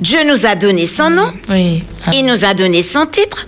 Dieu 0.00 0.18
nous 0.26 0.46
a 0.46 0.54
donné 0.54 0.86
son 0.86 1.10
nom. 1.10 1.32
Oui. 1.48 1.82
Il 2.12 2.26
nous 2.26 2.44
a 2.44 2.54
donné 2.54 2.82
son 2.82 3.06
titre. 3.06 3.46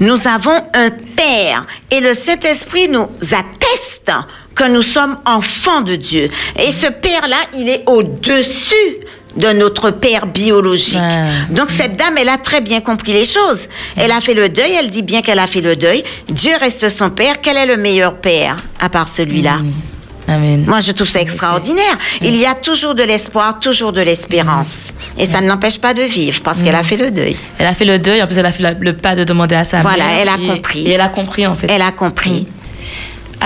Nous 0.00 0.18
avons 0.26 0.62
un 0.74 0.90
Père. 0.90 1.66
Et 1.90 2.00
le 2.00 2.14
Saint-Esprit 2.14 2.88
nous 2.88 3.08
atteste 3.22 4.10
que 4.54 4.68
nous 4.70 4.82
sommes 4.82 5.18
enfants 5.26 5.80
de 5.80 5.96
Dieu. 5.96 6.28
Et 6.58 6.70
ce 6.70 6.86
Père-là, 6.86 7.36
il 7.56 7.68
est 7.68 7.82
au-dessus 7.86 8.74
de 9.36 9.48
notre 9.48 9.90
Père 9.90 10.26
biologique. 10.26 11.00
Donc 11.50 11.70
cette 11.70 11.96
dame, 11.96 12.16
elle 12.18 12.28
a 12.28 12.38
très 12.38 12.60
bien 12.60 12.80
compris 12.80 13.12
les 13.12 13.24
choses. 13.24 13.60
Elle 13.96 14.12
a 14.12 14.20
fait 14.20 14.34
le 14.34 14.48
deuil, 14.48 14.70
elle 14.78 14.90
dit 14.90 15.02
bien 15.02 15.22
qu'elle 15.22 15.40
a 15.40 15.46
fait 15.48 15.60
le 15.60 15.74
deuil. 15.74 16.04
Dieu 16.28 16.52
reste 16.60 16.88
son 16.88 17.10
Père. 17.10 17.40
Quel 17.42 17.56
est 17.56 17.66
le 17.66 17.76
meilleur 17.76 18.16
Père 18.18 18.56
à 18.80 18.88
part 18.88 19.08
celui-là? 19.08 19.58
Amen. 20.26 20.64
Moi, 20.66 20.80
je 20.80 20.92
trouve 20.92 21.08
ça 21.08 21.20
extraordinaire. 21.20 21.98
Il 22.22 22.34
y 22.36 22.46
a 22.46 22.54
toujours 22.54 22.94
de 22.94 23.02
l'espoir, 23.02 23.58
toujours 23.58 23.92
de 23.92 24.00
l'espérance. 24.00 24.94
Et 25.18 25.26
ça 25.26 25.40
ne 25.42 25.48
l'empêche 25.48 25.78
pas 25.78 25.92
de 25.92 26.00
vivre 26.02 26.40
parce 26.42 26.62
qu'elle 26.62 26.74
a 26.76 26.82
fait 26.82 26.96
le 26.96 27.10
deuil. 27.10 27.36
Elle 27.58 27.66
a 27.66 27.74
fait 27.74 27.84
le 27.84 27.98
deuil, 27.98 28.22
en 28.22 28.26
plus 28.26 28.38
elle 28.38 28.46
a 28.46 28.52
fait 28.52 28.62
le 28.80 28.92
pas 28.96 29.16
de 29.16 29.24
demander 29.24 29.54
à 29.56 29.64
sa 29.64 29.82
Voilà, 29.82 30.04
mère. 30.06 30.18
elle 30.22 30.28
a 30.28 30.36
et- 30.40 30.46
compris. 30.46 30.86
Et 30.86 30.92
elle 30.92 31.00
a 31.02 31.08
compris 31.08 31.46
en 31.46 31.54
fait. 31.56 31.66
Elle 31.70 31.82
a 31.82 31.92
compris. 31.92 32.46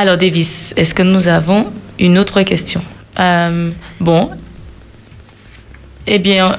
Alors 0.00 0.16
Davis, 0.16 0.72
est-ce 0.76 0.94
que 0.94 1.02
nous 1.02 1.26
avons 1.26 1.72
une 1.98 2.18
autre 2.18 2.40
question? 2.42 2.80
Euh, 3.18 3.70
Bon. 3.98 4.30
Eh 6.06 6.20
bien, 6.20 6.56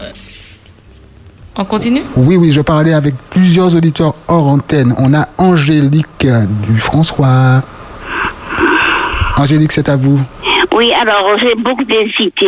on 1.55 1.63
continue? 1.63 2.01
Oui, 2.17 2.35
oui, 2.35 2.51
je 2.51 2.59
parlais 2.59 2.93
avec 2.93 3.15
plusieurs 3.29 3.73
auditeurs 3.73 4.13
hors 4.27 4.45
antenne. 4.45 4.93
On 4.97 5.13
a 5.13 5.29
Angélique 5.37 6.25
euh, 6.25 6.45
du 6.67 6.77
François. 6.79 7.61
Angélique, 9.37 9.71
c'est 9.71 9.87
à 9.87 9.95
vous. 9.95 10.19
Oui, 10.75 10.91
alors 11.01 11.37
j'ai 11.39 11.55
beaucoup 11.55 11.83
hésité 11.83 12.45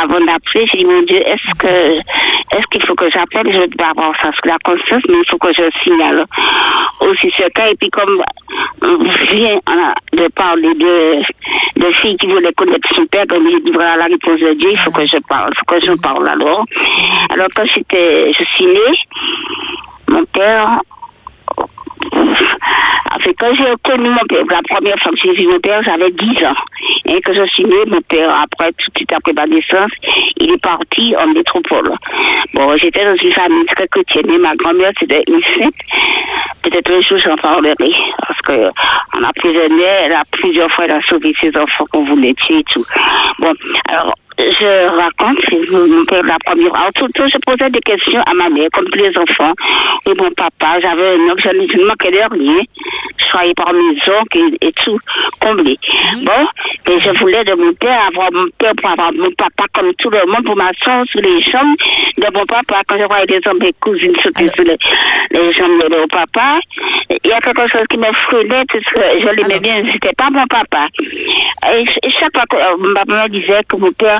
avant 0.00 0.20
d'appeler. 0.20 0.66
J'ai 0.66 0.78
dit, 0.78 0.84
mon 0.84 1.02
Dieu, 1.02 1.18
est-ce 1.18 1.54
que 1.58 1.98
est-ce 2.56 2.66
qu'il 2.70 2.82
faut 2.84 2.94
que 2.94 3.10
j'appelle? 3.10 3.52
Je 3.52 3.76
pas 3.76 3.90
avoir 3.90 4.12
ça 4.20 4.30
la 4.44 4.56
conscience, 4.64 5.02
mais 5.08 5.18
il 5.18 5.30
faut 5.30 5.38
que 5.38 5.52
je 5.52 5.62
signale 5.82 6.24
aussi 7.00 7.30
ce 7.36 7.48
cas. 7.50 7.68
Et 7.68 7.74
puis 7.76 7.90
comme 7.90 8.22
on 8.82 8.96
vient 8.98 9.56
de 10.12 10.28
parler 10.28 10.74
de, 10.74 11.22
de 11.80 11.92
filles 11.92 12.16
qui 12.16 12.26
voulaient 12.26 12.52
connaître 12.52 12.88
son 12.94 13.06
père, 13.06 13.26
comme 13.28 13.48
je 13.50 13.58
dis, 13.58 13.72
voilà 13.72 13.96
la 13.96 14.04
réponse 14.04 14.40
de 14.40 14.54
Dieu, 14.54 14.70
il 14.72 14.78
faut 14.78 14.90
que 14.90 15.06
je 15.06 15.16
parle, 15.28 15.50
il 15.52 15.58
faut 15.58 15.64
que 15.64 15.84
je 15.84 15.92
parle 16.00 16.28
alors. 16.28 16.64
Alors 17.30 17.48
quand 17.54 17.66
j'étais, 17.66 18.32
je 18.32 18.44
suis 18.54 18.66
née, 18.66 18.96
mon 20.08 20.24
père 20.26 20.80
en 23.14 23.18
fait, 23.18 23.34
quand 23.38 23.54
j'ai 23.54 23.64
connu 23.82 24.08
mon 24.08 24.26
père, 24.28 24.44
la 24.50 24.62
première 24.62 24.98
fois 24.98 25.12
que 25.12 25.18
j'ai 25.18 25.32
vu 25.32 25.46
mon 25.46 25.60
père, 25.60 25.82
j'avais 25.82 26.10
10 26.10 26.44
ans. 26.46 26.54
Et 27.06 27.20
que 27.20 27.32
je 27.32 27.44
suis 27.52 27.64
née, 27.64 27.84
mon 27.86 28.00
père, 28.02 28.30
après, 28.30 28.72
tout 28.72 28.90
de 28.90 28.98
suite 28.98 29.12
après 29.12 29.32
ma 29.32 29.46
naissance, 29.46 29.90
il 30.38 30.52
est 30.52 30.62
parti 30.62 31.14
en 31.16 31.28
métropole. 31.28 31.92
Bon, 32.54 32.76
j'étais 32.76 33.04
dans 33.04 33.16
une 33.16 33.32
famille 33.32 33.66
très 33.66 33.86
chrétienne, 33.88 34.38
ma 34.38 34.54
grand-mère, 34.56 34.92
c'était 34.98 35.22
une 35.28 35.42
sainte. 35.42 35.74
Peut-être 36.62 36.92
un 36.92 37.00
jour, 37.00 37.18
j'en 37.18 37.36
parlerai. 37.36 37.74
Parce 38.26 38.40
que 38.42 38.70
on 39.18 39.22
a 39.22 39.30
elle 40.04 40.12
a 40.12 40.22
plusieurs 40.30 40.70
fois, 40.70 40.86
sauvé 41.08 41.34
ses 41.40 41.50
enfants 41.58 41.84
qu'on 41.92 42.04
voulait 42.04 42.34
tuer 42.34 42.58
et 42.58 42.64
tout. 42.64 42.84
Bon, 43.38 43.52
alors, 43.90 44.14
je 44.38 44.88
raconte, 44.98 45.38
c'est 45.48 45.70
mon 45.70 46.04
père 46.04 46.22
la 46.24 46.36
première. 46.44 46.74
Alors, 46.74 46.92
tout 46.94 47.08
temps, 47.08 47.26
je 47.26 47.38
posais 47.46 47.70
des 47.70 47.80
questions 47.80 48.20
à 48.26 48.34
ma 48.34 48.48
mère, 48.48 48.68
comme 48.72 48.88
tous 48.90 48.98
les 48.98 49.16
enfants. 49.16 49.52
Et 50.06 50.14
mon 50.14 50.30
papa, 50.30 50.78
j'avais 50.80 51.10
un 51.14 51.30
oncle, 51.30 51.42
je 51.52 51.76
ne 51.78 51.86
manquais 51.86 52.10
de 52.10 52.16
rien. 52.34 52.62
Je 53.18 53.26
travaillais 53.28 53.54
par 53.54 53.72
mes 53.72 53.96
oncles 54.20 54.56
et, 54.60 54.68
et 54.68 54.72
tout, 54.72 54.98
comblé. 55.40 55.76
Bon, 56.22 56.46
et 56.90 56.98
je 56.98 57.10
voulais 57.18 57.44
de 57.44 57.54
mon 57.54 57.72
père 57.74 58.00
avoir 58.08 58.32
mon 58.32 58.48
père 58.58 58.72
pour 58.80 58.90
avoir 58.90 59.12
mon 59.12 59.30
papa 59.32 59.64
comme 59.74 59.92
tout 59.94 60.10
le 60.10 60.24
monde, 60.26 60.44
pour 60.44 60.56
m'asseoir 60.56 61.04
sur 61.06 61.20
les 61.20 61.40
jambes 61.42 61.76
de 62.18 62.26
mon 62.34 62.44
papa. 62.46 62.80
Quand 62.88 62.96
je 62.98 63.04
voyais 63.04 63.26
des 63.26 63.40
hommes, 63.46 63.58
mes 63.60 63.72
cousines 63.80 64.16
sauter 64.22 64.48
sur 64.54 64.64
les, 64.64 64.76
les 65.30 65.52
jambes 65.52 65.80
de 65.82 65.96
mon 65.96 66.08
papa, 66.08 66.58
il 67.24 67.30
y 67.30 67.32
a 67.32 67.40
quelque 67.40 67.68
chose 67.68 67.82
qui 67.90 67.98
me 67.98 68.12
freinait, 68.12 68.64
parce 68.72 68.84
que 68.84 69.20
je 69.20 69.26
l'aimais 69.36 69.60
bien, 69.60 69.82
c'était 69.92 70.14
pas 70.16 70.30
mon 70.30 70.46
papa. 70.46 70.86
Et, 71.70 71.84
ch- 71.86 71.98
et 72.04 72.10
chaque 72.10 72.32
fois 72.34 72.44
que 72.50 72.56
euh, 72.56 72.94
papa 72.94 73.24
me 73.24 73.28
disait 73.40 73.60
que 73.68 73.76
mon 73.76 73.92
père, 73.92 74.18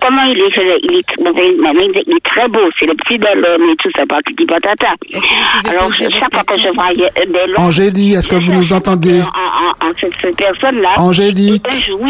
comment 0.00 0.22
il 0.24 0.38
est, 0.38 0.52
il 0.82 0.94
est, 0.94 1.04
il 1.18 2.04
il 2.06 2.20
très 2.22 2.48
beau, 2.48 2.60
c'est 2.78 2.86
le 2.86 2.94
petit 2.94 3.18
bel 3.18 3.44
homme 3.44 3.70
et 3.70 3.76
tout 3.76 3.90
ça, 3.96 4.06
pas 4.06 4.20
petit 4.22 4.46
patata. 4.46 4.92
Alors, 5.68 5.92
chaque 5.92 6.32
fois 6.32 6.42
que 6.44 6.60
je 6.60 6.68
voyais 6.74 7.10
un 7.16 7.30
bel 7.30 7.54
homme, 7.56 7.64
Angélique, 7.64 8.14
est-ce 8.14 8.28
que 8.28 8.36
vous 8.36 8.52
nous 8.52 8.72
entendez 8.72 9.20
en, 9.20 9.86
en, 9.86 9.88
en 9.88 9.92
cette, 10.00 10.12
cette 10.20 10.36
personne-là, 10.36 10.94
Angélique. 10.96 11.66
jour, 11.86 12.00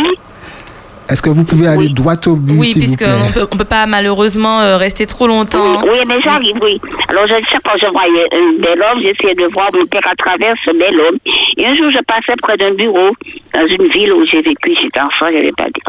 Est-ce 1.11 1.23
que 1.23 1.31
vous 1.31 1.45
pouvez 1.45 1.66
aller 1.66 1.89
droit 1.89 2.15
au 2.27 2.37
but, 2.37 2.55
Oui, 2.59 2.66
s'il 2.66 2.74
vous 2.74 2.81
puisqu'on 2.81 3.28
ne 3.28 3.32
peut, 3.32 3.47
on 3.51 3.57
peut 3.57 3.65
pas 3.65 3.87
malheureusement 3.87 4.61
euh, 4.61 4.77
rester 4.77 5.07
trop 5.07 5.27
longtemps. 5.27 5.82
Oui, 5.82 5.99
mais 6.07 6.20
j'arrive, 6.23 6.57
oui. 6.62 6.81
Alors, 7.09 7.27
je, 7.27 7.35
chaque 7.51 7.62
fois 7.66 7.74
que 7.74 7.81
je 7.87 7.91
voyais 7.91 8.27
un 8.32 8.61
bel 8.62 8.81
homme, 8.82 9.01
j'essayais 9.03 9.35
de 9.35 9.53
voir 9.53 9.69
mon 9.74 9.85
père 9.87 10.07
à 10.11 10.15
travers 10.15 10.55
ce 10.65 10.70
bel 10.70 11.01
homme. 11.01 11.19
Et 11.57 11.66
un 11.66 11.74
jour, 11.74 11.91
je 11.91 11.99
passais 12.05 12.37
près 12.41 12.57
d'un 12.57 12.74
bureau 12.74 13.11
dans 13.55 13.66
une 13.66 13.89
ville 13.91 14.12
où 14.12 14.24
j'ai 14.27 14.41
vécu, 14.43 14.74
j'étais 14.81 15.01
enfant, 15.01 15.27
je 15.31 15.37
ne 15.39 15.43
vais 15.43 15.53
pas 15.53 15.65
dire. 15.65 15.82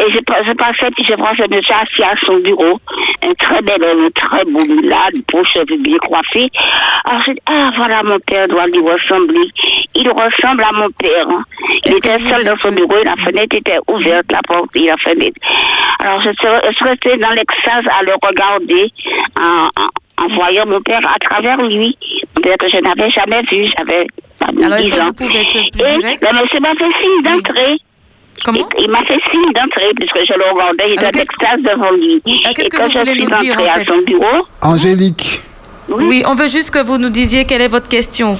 Et 0.00 0.10
je, 0.12 0.18
je 0.18 0.52
passais, 0.54 0.90
puis 0.96 1.04
je 1.08 1.14
vois 1.14 1.32
ce 1.36 1.42
monsieur 1.54 1.74
assis 1.74 2.02
à 2.02 2.14
son 2.26 2.38
bureau, 2.38 2.80
un 3.24 3.34
très 3.34 3.62
bel 3.62 3.80
homme, 3.84 4.06
un 4.06 4.10
très 4.10 4.44
beau 4.46 4.60
mulâtre, 4.66 5.20
beau 5.32 5.44
cheveux 5.44 5.76
bien 5.78 5.98
coiffés. 5.98 6.48
Alors, 7.04 7.20
je 7.26 7.32
dis, 7.32 7.38
ah, 7.46 7.70
voilà, 7.76 8.02
mon 8.02 8.18
père 8.20 8.48
doit 8.48 8.66
lui 8.66 8.80
ressembler. 8.80 9.48
Il 9.94 10.08
ressemble 10.08 10.62
à 10.64 10.72
mon 10.72 10.90
père. 10.98 11.28
hein. 11.28 11.42
Il 11.86 11.92
était 11.94 12.18
seul 12.30 12.44
dans 12.44 12.58
son 12.58 12.72
bureau, 12.72 12.96
et 13.00 13.04
la 13.04 13.16
fenêtre 13.16 13.54
était 13.56 13.78
ouverte, 13.88 14.31
la 14.32 14.40
porte 14.48 14.70
et 14.74 14.86
la 14.86 14.96
fenêtre. 14.96 15.38
Alors, 16.00 16.20
je 16.20 16.30
suis 16.30 16.84
restée 16.84 17.16
dans 17.18 17.30
l'extase 17.30 17.84
à 17.98 18.02
le 18.02 18.12
regarder 18.22 18.90
en, 19.38 19.68
en, 19.80 20.24
en 20.24 20.34
voyant 20.34 20.66
mon 20.66 20.80
père 20.80 21.00
à 21.04 21.18
travers 21.26 21.56
lui. 21.58 21.96
Mon 22.36 22.42
père 22.42 22.56
que 22.58 22.68
je 22.68 22.78
n'avais 22.78 23.10
jamais 23.10 23.42
vu, 23.52 23.66
j'avais 23.76 24.06
Alors, 24.64 24.78
est-ce 24.78 24.88
10 24.90 24.94
que 24.96 25.00
ans. 25.00 25.06
vous 25.06 25.12
pouvez 25.12 25.40
être 25.40 25.50
plus 25.50 25.94
Et 25.94 25.98
direct? 25.98 26.22
le 26.22 26.42
monsieur 26.42 26.60
m'a 26.60 26.70
fait 26.70 27.02
signe 27.02 27.22
d'entrer. 27.22 27.76
Comment? 28.44 28.68
Il, 28.78 28.84
il 28.84 28.90
m'a 28.90 29.04
fait 29.04 29.20
signe 29.30 29.52
d'entrer 29.54 29.90
puisque 29.94 30.26
je 30.26 30.32
le 30.32 30.44
regardais, 30.52 30.98
en 31.06 31.10
qu'est-ce 31.10 31.30
extase 31.30 31.62
devant 31.62 31.90
lui. 31.92 32.20
Qu'est-ce 32.54 32.68
que 32.70 32.76
quand 32.76 32.84
vous 32.86 32.90
je 32.92 32.98
voulez 32.98 33.12
suis 33.12 33.22
nous 33.24 33.40
dire, 33.42 33.52
entrée 33.54 33.68
en 33.70 33.74
à 33.74 33.78
fait? 33.78 33.92
son 33.92 34.02
bureau, 34.02 34.46
Angélique, 34.62 35.42
Oui, 35.88 36.22
on 36.26 36.34
veut 36.34 36.48
juste 36.48 36.70
que 36.72 36.82
vous 36.82 36.98
nous 36.98 37.10
disiez 37.10 37.44
quelle 37.44 37.60
est 37.62 37.68
votre 37.68 37.88
question. 37.88 38.38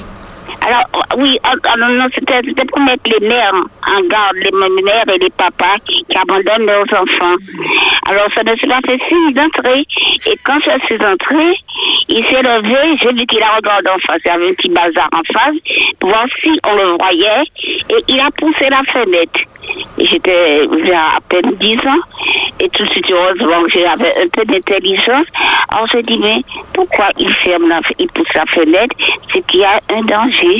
Alors, 0.64 0.84
oui, 1.18 1.38
non, 1.78 2.06
c'était 2.14 2.40
pour 2.66 2.80
mettre 2.80 3.02
les 3.06 3.26
mères 3.26 3.52
en 3.54 4.00
garde, 4.06 4.36
les 4.36 4.50
mères 4.82 5.04
et 5.12 5.18
les 5.18 5.30
papas 5.30 5.76
qui 5.86 6.04
abandonnent 6.16 6.66
leurs 6.66 6.86
enfants. 6.92 7.36
Alors, 8.08 8.26
ça 8.34 8.42
s'est 8.42 8.68
pas 8.68 8.80
fait 8.86 9.00
signe 9.08 9.32
d'entrer. 9.34 9.84
Et 10.26 10.36
quand 10.44 10.58
je 10.60 10.86
suis 10.86 11.04
entrée, 11.04 11.54
il 12.08 12.24
s'est 12.26 12.42
levé, 12.42 12.96
j'ai 13.02 13.12
vu 13.12 13.26
qu'il 13.26 13.42
a 13.42 13.56
regardé 13.56 13.88
en 13.88 13.98
face, 14.06 14.20
il 14.24 14.28
y 14.28 14.30
avait 14.30 14.44
un 14.44 14.54
petit 14.54 14.70
bazar 14.70 15.08
en 15.12 15.22
face, 15.32 15.56
pour 15.98 16.10
voir 16.10 16.26
si 16.42 16.50
on 16.64 16.74
le 16.76 16.96
voyait, 16.96 17.44
et 17.90 18.04
il 18.08 18.20
a 18.20 18.30
poussé 18.30 18.68
la 18.70 18.82
fenêtre. 18.92 19.40
J'étais 19.98 20.66
à 20.92 21.20
peine 21.28 21.54
10 21.60 21.86
ans, 21.86 22.02
et 22.60 22.68
tout 22.68 22.82
de 22.84 22.88
suite, 22.90 23.10
heureusement, 23.10 23.62
j'avais 23.68 24.14
un 24.22 24.28
peu 24.28 24.44
d'intelligence. 24.44 25.26
Alors, 25.70 25.86
je 25.92 25.98
dis, 25.98 26.18
mais 26.18 26.42
pourquoi 26.74 27.08
il 27.18 27.32
ferme 27.32 27.68
la, 27.68 27.80
il 27.98 28.08
pousse 28.08 28.34
la 28.34 28.44
fenêtre? 28.46 28.94
C'est 29.32 29.46
qu'il 29.46 29.60
y 29.60 29.64
a 29.64 29.78
un 29.96 30.02
danger. 30.02 30.51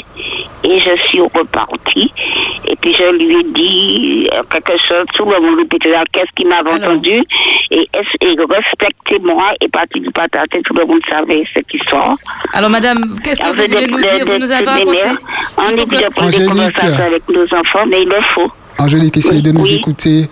Et 0.65 0.79
je 0.79 0.91
suis 1.09 1.21
repartie. 1.21 2.13
Et 2.69 2.77
puis, 2.77 2.95
je 2.95 3.13
lui 3.17 3.35
ai 3.41 3.45
dit 3.53 4.29
euh, 4.33 4.43
quelque 4.51 4.79
chose. 4.87 5.05
Tout 5.15 5.25
le 5.25 5.41
monde 5.41 5.59
répétait 5.59 5.91
là, 5.91 6.05
qu'est-ce 6.13 6.31
qu'il 6.37 6.49
m'avait 6.49 6.71
entendu 6.73 7.21
Et, 7.71 7.89
respectez-moi. 8.23 9.45
Et 9.61 9.69
parti 9.69 10.01
du 10.01 10.11
pataté, 10.11 10.61
tout 10.65 10.75
le 10.75 10.85
monde 10.87 11.01
savait 11.11 11.43
cette 11.55 11.73
histoire. 11.75 12.17
Alors, 12.53 12.71
madame, 12.71 13.17
qu'est-ce 13.23 13.41
que 13.41 13.47
vous 13.49 13.55
voulez 13.75 13.87
nous 13.87 14.01
dire? 14.01 14.25
Vous 14.27 14.39
nous 14.39 14.51
avez 14.51 14.65
raconté 14.65 14.91
mères, 15.07 15.17
On 15.57 15.69
est 15.71 15.87
de 15.87 16.11
prendre 16.15 16.31
des 16.39 16.47
conversations 16.47 17.05
avec 17.05 17.23
nos 17.29 17.45
enfants, 17.59 17.87
mais 17.89 18.03
il 18.03 18.09
le 18.09 18.23
faut. 18.23 18.51
Angélique, 18.79 19.17
essayez 19.17 19.43
de 19.43 19.53
nous 19.53 19.67
écouter. 19.73 20.29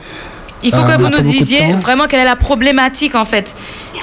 Il 0.63 0.71
faut 0.75 0.77
Euh, 0.81 0.87
que 0.87 0.93
on 0.93 1.05
vous 1.05 1.09
nous 1.09 1.21
disiez 1.23 1.73
vraiment 1.75 2.07
quelle 2.07 2.21
est 2.21 2.25
la 2.25 2.37
problématique 2.37 3.15
en 3.15 3.25
fait. 3.25 3.55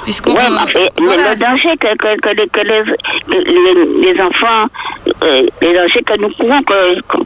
Puisqu'on- 0.04 0.32
Ouais, 0.34 0.42
mais, 0.74 0.90
voilà, 1.04 1.30
le 1.34 1.38
danger 1.38 1.76
que, 1.78 1.94
que, 1.96 2.20
que, 2.20 2.28
les, 2.34 2.46
que 2.48 2.60
les, 2.60 2.82
que 3.30 3.50
les, 3.50 4.12
les 4.12 4.20
enfants, 4.22 4.66
euh, 5.24 5.42
les 5.60 5.74
dangers 5.74 6.02
que 6.02 6.18
nous 6.20 6.30
courons, 6.34 6.62
que, 6.62 7.00
que 7.02 7.16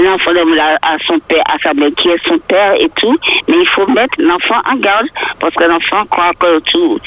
un 0.00 0.14
enfant 0.14 0.32
donne 0.32 0.58
à, 0.58 0.74
à 0.82 0.96
son 1.06 1.18
père, 1.20 1.42
à 1.48 1.56
sa 1.62 1.74
mère 1.74 1.90
qui 1.96 2.08
est 2.08 2.28
son 2.28 2.38
père 2.38 2.74
et 2.78 2.88
tout, 2.96 3.16
mais 3.48 3.56
il 3.60 3.66
faut 3.68 3.86
mettre 3.88 4.14
l'enfant 4.18 4.60
en 4.70 4.76
garde 4.76 5.06
parce 5.40 5.54
que 5.54 5.64
l'enfant 5.64 6.04
croit 6.10 6.30
que 6.38 6.58
tout, 6.60 6.98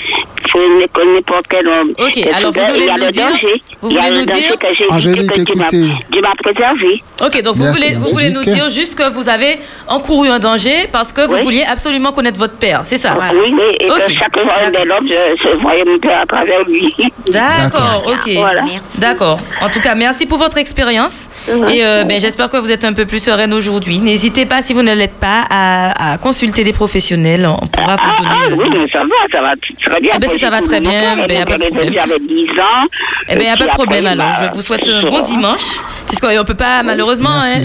faut 0.52 0.60
que 0.94 1.16
n'importe 1.16 1.46
quel 1.50 1.68
homme. 1.68 1.92
Ok, 2.00 2.12
que 2.14 2.36
alors 2.36 2.52
vous 2.52 2.60
voulez 2.62 2.80
il 2.80 2.86
y 2.86 2.90
a 2.90 2.98
nous 2.98 3.06
le 3.06 3.10
dire- 3.12 3.30
danger, 3.30 3.62
vous 3.82 3.90
voulez 3.90 4.10
le 4.10 4.20
nous 4.20 4.26
dire- 4.26 4.60
que 4.60 4.68
j'ai 4.78 4.86
Angélique, 4.92 5.32
que 5.32 5.42
Dieu 5.42 5.56
m'a- 5.56 5.64
écoutez. 5.68 5.90
Dieu 6.12 6.22
m'a 6.22 6.36
préservé. 6.44 7.04
Ok, 7.24 7.42
donc 7.44 7.56
vous 7.56 7.66
voulez, 7.74 7.94
vous 7.98 8.10
voulez 8.12 8.30
nous 8.32 8.44
dire 8.44 8.70
juste 8.70 8.98
que 8.98 9.10
vous 9.12 9.30
avez 9.30 9.60
encouru 9.88 10.30
un 10.30 10.40
danger 10.40 10.88
parce 10.92 11.14
que 11.14 11.22
vous 11.28 11.36
Oui. 11.36 11.44
vouliez 11.44 11.64
absolument 11.64 12.12
connaître 12.12 12.40
votre 12.40 12.58
père, 12.58 12.82
c'est 12.84 12.98
ça? 12.98 13.18
Oui, 13.34 13.54
oui, 13.54 13.64
et 13.80 13.88
que 13.88 14.14
chaque 14.14 14.38
fois 14.40 14.54
un 14.66 14.72
bel 14.72 14.92
homme, 14.92 15.08
je, 15.12 15.38
je 15.44 15.62
voyais 15.62 15.84
mon 15.86 16.00
père 16.00 16.22
à 16.22 16.26
travers 16.26 16.64
lui. 16.66 16.94
D'accord, 17.32 18.04
ok. 18.08 18.34
Voilà. 18.36 18.64
D'accord. 18.98 19.40
En 19.62 19.70
tout 19.70 19.80
cas, 19.80 19.96
merci 19.96 20.26
pour 20.26 20.38
votre 20.38 20.58
expérience. 20.58 21.30
Et 21.70 21.84
euh, 21.86 22.04
ben, 22.04 22.20
j'espère 22.20 22.50
que 22.50 22.58
vous 22.58 22.72
êtes 22.72 22.86
un 22.86 22.94
peu 22.94 23.06
plus 23.06 23.20
sereine 23.24 23.54
aujourd'hui. 23.54 24.00
N'hésitez 24.00 24.46
pas, 24.46 24.62
si 24.62 24.74
vous 24.74 24.82
ne 24.84 24.94
l'êtes 24.94 25.16
pas, 25.16 25.44
à, 25.50 26.14
à 26.14 26.18
consulter 26.18 26.64
des 26.64 26.74
professionnels. 26.74 27.48
On 27.62 27.68
pourra 27.68 27.96
vous 27.96 28.24
donner. 28.24 28.30
Ah 28.32 28.52
euh, 28.52 28.56
oui, 28.58 28.70
mais 28.74 28.90
ça 28.92 29.00
va, 29.00 29.08
ça 29.32 29.42
va 29.42 29.54
très 29.82 30.00
bien. 30.02 30.12
Ah 30.16 30.20
ben, 30.20 30.30
si 30.30 30.40
ça 30.40 30.50
va 30.50 30.62
très 30.62 30.80
bien, 30.80 31.18
ben, 31.28 31.40
y 31.40 31.42
a 31.42 31.46
pas 31.46 31.58
de 31.58 31.64
problème. 31.66 31.94
J'avais 31.94 32.20
10 32.20 32.50
ans. 32.60 32.88
Eh 33.30 33.36
bien, 33.36 33.44
il 33.44 33.48
n'y 33.48 33.50
a 33.50 33.58
pas 33.58 33.66
de 33.66 33.70
problème 33.70 34.06
après, 34.08 34.20
alors. 34.20 34.32
bah, 34.42 34.50
Je 34.52 34.56
vous 34.56 34.62
souhaite 34.62 34.88
un 34.90 35.02
bon 35.10 35.22
dimanche. 35.22 35.62
Puisqu'on 36.08 36.28
ne 36.30 36.44
peut 36.44 36.54
pas, 36.56 36.84
malheureusement, 36.84 37.30
Merci, 37.42 37.58
hein, 37.58 37.64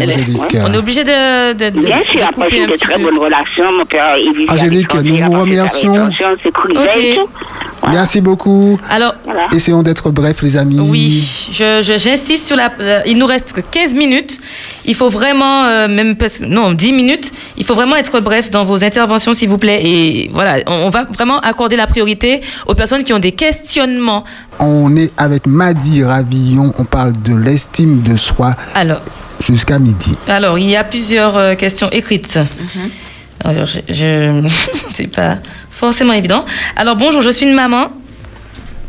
elle- 0.52 0.60
on 0.64 0.72
est 0.72 0.76
obligé 0.76 1.02
de, 1.04 1.52
de, 1.54 1.70
de, 1.70 1.80
Bien 1.86 1.98
sûr, 2.10 2.20
après, 2.22 2.32
couper 2.32 2.48
j'ai 2.56 2.62
un 2.62 2.66
de 2.66 2.72
petit 2.72 2.86
très 2.86 2.94
peu. 2.96 3.02
bonnes 3.02 3.18
relations. 3.18 3.72
Mon 3.72 3.84
père, 3.84 4.16
il 4.16 4.46
Angélique, 4.50 4.94
nous 4.94 5.16
vous 5.16 5.24
après, 5.24 5.40
remercions. 5.40 6.08
l'étranger, 6.08 7.20
Merci 7.88 8.20
beaucoup. 8.20 8.78
Alors, 8.90 9.14
Essayons 9.54 9.82
d'être 9.84 10.10
brefs, 10.10 10.42
les 10.42 10.56
amis. 10.56 10.80
Oui, 10.80 11.48
j'insiste 11.52 12.46
sur 12.48 12.56
la. 12.56 12.70
euh, 12.80 13.00
il 13.06 13.16
nous 13.16 13.26
reste 13.26 13.52
que 13.52 13.60
15 13.60 13.94
minutes. 13.94 14.40
Il 14.86 14.94
faut 14.96 15.08
vraiment, 15.08 15.64
euh, 15.66 15.86
même 15.86 16.16
non, 16.48 16.72
10 16.72 16.92
minutes. 16.92 17.32
Il 17.56 17.64
faut 17.64 17.74
vraiment 17.74 17.94
être 17.94 18.18
bref 18.20 18.50
dans 18.50 18.64
vos 18.64 18.82
interventions, 18.82 19.34
s'il 19.34 19.48
vous 19.48 19.58
plaît. 19.58 19.80
Et 19.84 20.30
voilà, 20.32 20.56
on, 20.66 20.86
on 20.86 20.90
va 20.90 21.04
vraiment 21.04 21.38
accorder 21.38 21.76
la 21.76 21.86
priorité 21.86 22.40
aux 22.66 22.74
personnes 22.74 23.04
qui 23.04 23.12
ont 23.12 23.20
des 23.20 23.32
questionnements. 23.32 24.24
On 24.58 24.96
est 24.96 25.12
avec 25.16 25.46
Madi 25.46 26.02
Ravillon. 26.02 26.72
On 26.78 26.84
parle 26.84 27.12
de 27.22 27.36
l'estime 27.36 28.02
de 28.02 28.16
soi 28.16 28.54
Alors, 28.74 29.00
jusqu'à 29.40 29.78
midi. 29.78 30.10
alors 30.26 30.58
il 30.58 30.68
y 30.68 30.76
a 30.76 30.82
plusieurs 30.82 31.36
euh, 31.36 31.54
questions 31.54 31.88
écrites. 31.90 32.38
Alors, 33.44 33.66
je, 33.66 33.78
je- 33.88 34.48
c'est 34.94 35.14
pas 35.14 35.36
forcément 35.76 36.14
évident. 36.14 36.44
Alors, 36.74 36.96
bonjour, 36.96 37.20
je 37.22 37.30
suis 37.30 37.46
une 37.46 37.54
maman 37.54 37.90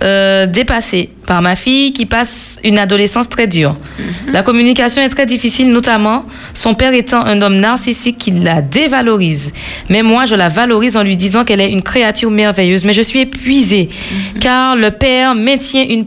euh, 0.04 0.46
dépassée 0.46 1.10
par 1.26 1.42
ma 1.42 1.56
fille 1.56 1.92
qui 1.92 2.06
passe 2.06 2.60
une 2.64 2.78
adolescence 2.78 3.28
très 3.28 3.48
dure. 3.48 3.76
La 4.32 4.42
communication 4.42 5.02
est 5.02 5.10
très 5.10 5.26
difficile, 5.26 5.72
notamment 5.72 6.24
son 6.54 6.76
père 6.76 6.94
étant 6.94 7.26
un 7.26 7.42
homme 7.42 7.58
narcissique 7.58 8.18
qui 8.18 8.32
la 8.32 8.62
dévalorise. 8.62 9.52
Mais 9.90 10.04
moi, 10.04 10.26
je 10.26 10.36
la 10.36 10.48
valorise 10.48 10.96
en 10.96 11.04
lui 11.04 11.18
disant 11.18 11.44
qu'elle 11.44 11.62
est 11.62 11.72
une 11.72 11.82
créature 11.82 12.32
merveilleuse. 12.32 12.86
Mais 12.86 12.94
je 12.94 13.02
suis 13.02 13.22
épuisée 13.22 13.90
car 14.40 14.76
le 14.76 14.92
père 14.92 15.36
maintient 15.36 15.84
une, 15.84 16.06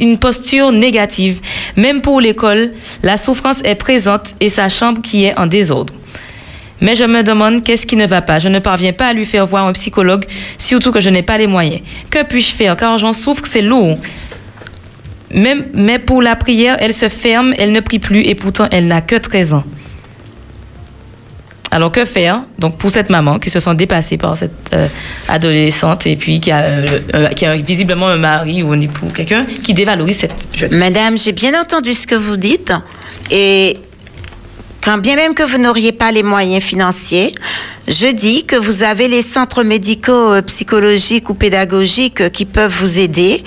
une 0.00 0.18
posture 0.18 0.70
négative. 0.70 1.40
Même 1.76 2.02
pour 2.02 2.20
l'école, 2.20 2.72
la 3.02 3.16
souffrance 3.16 3.62
est 3.64 3.74
présente 3.74 4.34
et 4.40 4.50
sa 4.50 4.68
chambre 4.68 5.00
qui 5.02 5.24
est 5.24 5.36
en 5.38 5.46
désordre. 5.46 5.94
Mais 6.80 6.96
je 6.96 7.04
me 7.04 7.22
demande 7.22 7.62
qu'est-ce 7.62 7.86
qui 7.86 7.96
ne 7.96 8.06
va 8.06 8.22
pas. 8.22 8.38
Je 8.38 8.48
ne 8.48 8.58
parviens 8.58 8.92
pas 8.92 9.08
à 9.08 9.12
lui 9.12 9.26
faire 9.26 9.46
voir 9.46 9.66
un 9.66 9.72
psychologue, 9.72 10.24
surtout 10.58 10.92
que 10.92 11.00
je 11.00 11.10
n'ai 11.10 11.22
pas 11.22 11.38
les 11.38 11.46
moyens. 11.46 11.80
Que 12.10 12.22
puis-je 12.24 12.52
faire? 12.52 12.76
Car 12.76 12.98
j'en 12.98 13.12
souffre, 13.12 13.44
c'est 13.46 13.62
lourd. 13.62 13.98
Mais 15.32 15.98
pour 15.98 16.22
la 16.22 16.36
prière, 16.36 16.76
elle 16.80 16.94
se 16.94 17.08
ferme, 17.08 17.54
elle 17.58 17.72
ne 17.72 17.80
prie 17.80 17.98
plus 17.98 18.22
et 18.22 18.34
pourtant 18.34 18.66
elle 18.70 18.86
n'a 18.86 19.00
que 19.00 19.16
13 19.16 19.54
ans. 19.54 19.64
Alors 21.72 21.92
que 21.92 22.04
faire 22.04 22.42
donc 22.58 22.78
pour 22.78 22.90
cette 22.90 23.10
maman 23.10 23.38
qui 23.38 23.48
se 23.48 23.60
sent 23.60 23.74
dépassée 23.76 24.16
par 24.16 24.36
cette 24.36 24.70
euh, 24.72 24.88
adolescente 25.28 26.04
et 26.06 26.16
puis 26.16 26.40
qui 26.40 26.50
a, 26.50 26.62
euh, 26.62 27.00
euh, 27.14 27.28
qui 27.28 27.46
a 27.46 27.54
visiblement 27.54 28.08
un 28.08 28.16
mari 28.16 28.64
ou 28.64 28.72
un 28.72 28.80
époux, 28.80 29.06
quelqu'un 29.14 29.46
qui 29.62 29.72
dévalorise 29.72 30.18
cette 30.18 30.48
jeune 30.52 30.76
Madame, 30.76 31.16
j'ai 31.16 31.30
bien 31.30 31.58
entendu 31.60 31.94
ce 31.94 32.08
que 32.08 32.16
vous 32.16 32.36
dites. 32.36 32.72
Et 33.30 33.76
quand 34.82 34.98
bien 34.98 35.16
même 35.16 35.34
que 35.34 35.42
vous 35.42 35.58
n'auriez 35.58 35.92
pas 35.92 36.10
les 36.10 36.22
moyens 36.22 36.62
financiers, 36.62 37.34
je 37.86 38.06
dis 38.06 38.44
que 38.44 38.56
vous 38.56 38.82
avez 38.82 39.08
les 39.08 39.22
centres 39.22 39.62
médicaux, 39.62 40.32
euh, 40.32 40.42
psychologiques 40.42 41.28
ou 41.28 41.34
pédagogiques 41.34 42.22
euh, 42.22 42.28
qui 42.28 42.46
peuvent 42.46 42.72
vous 42.72 42.98
aider. 42.98 43.42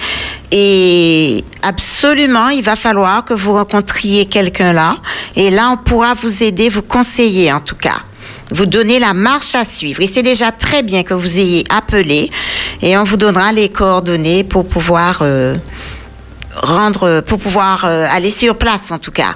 Et 0.52 1.44
absolument, 1.64 2.50
il 2.50 2.62
va 2.62 2.76
falloir 2.76 3.26
que 3.26 3.34
vous 3.34 3.54
rencontriez 3.54 4.26
quelqu'un 4.26 4.74
là. 4.74 4.98
Et 5.36 5.50
là, 5.50 5.70
on 5.72 5.78
pourra 5.78 6.14
vous 6.14 6.44
aider, 6.44 6.70
vous 6.70 6.84
conseiller 6.84 7.52
en 7.52 7.60
tout 7.60 7.78
cas. 7.78 8.04
Vous 8.52 8.68
donner 8.68 9.00
la 9.00 9.14
marche 9.14 9.56
à 9.56 9.66
suivre. 9.66 10.02
Et 10.02 10.06
c'est 10.06 10.22
déjà 10.22 10.52
très 10.52 10.84
bien 10.84 11.02
que 11.02 11.16
vous 11.16 11.40
ayez 11.40 11.64
appelé. 11.70 12.30
Et 12.84 12.96
on 12.98 13.04
vous 13.04 13.18
donnera 13.18 13.52
les 13.52 13.70
coordonnées 13.70 14.44
pour 14.44 14.68
pouvoir 14.68 15.20
euh, 15.22 15.56
rendre, 16.62 17.22
pour 17.22 17.40
pouvoir 17.40 17.86
aller 17.86 18.30
sur 18.30 18.56
place 18.56 18.92
en 18.92 19.00
tout 19.00 19.12
cas. 19.12 19.36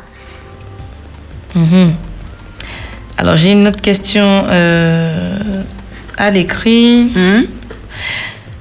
Mhm. 1.55 1.93
Alors, 3.17 3.35
j'ai 3.35 3.51
une 3.51 3.67
autre 3.67 3.81
question 3.81 4.45
euh, 4.47 5.37
à 6.17 6.29
l'écrit. 6.29 7.11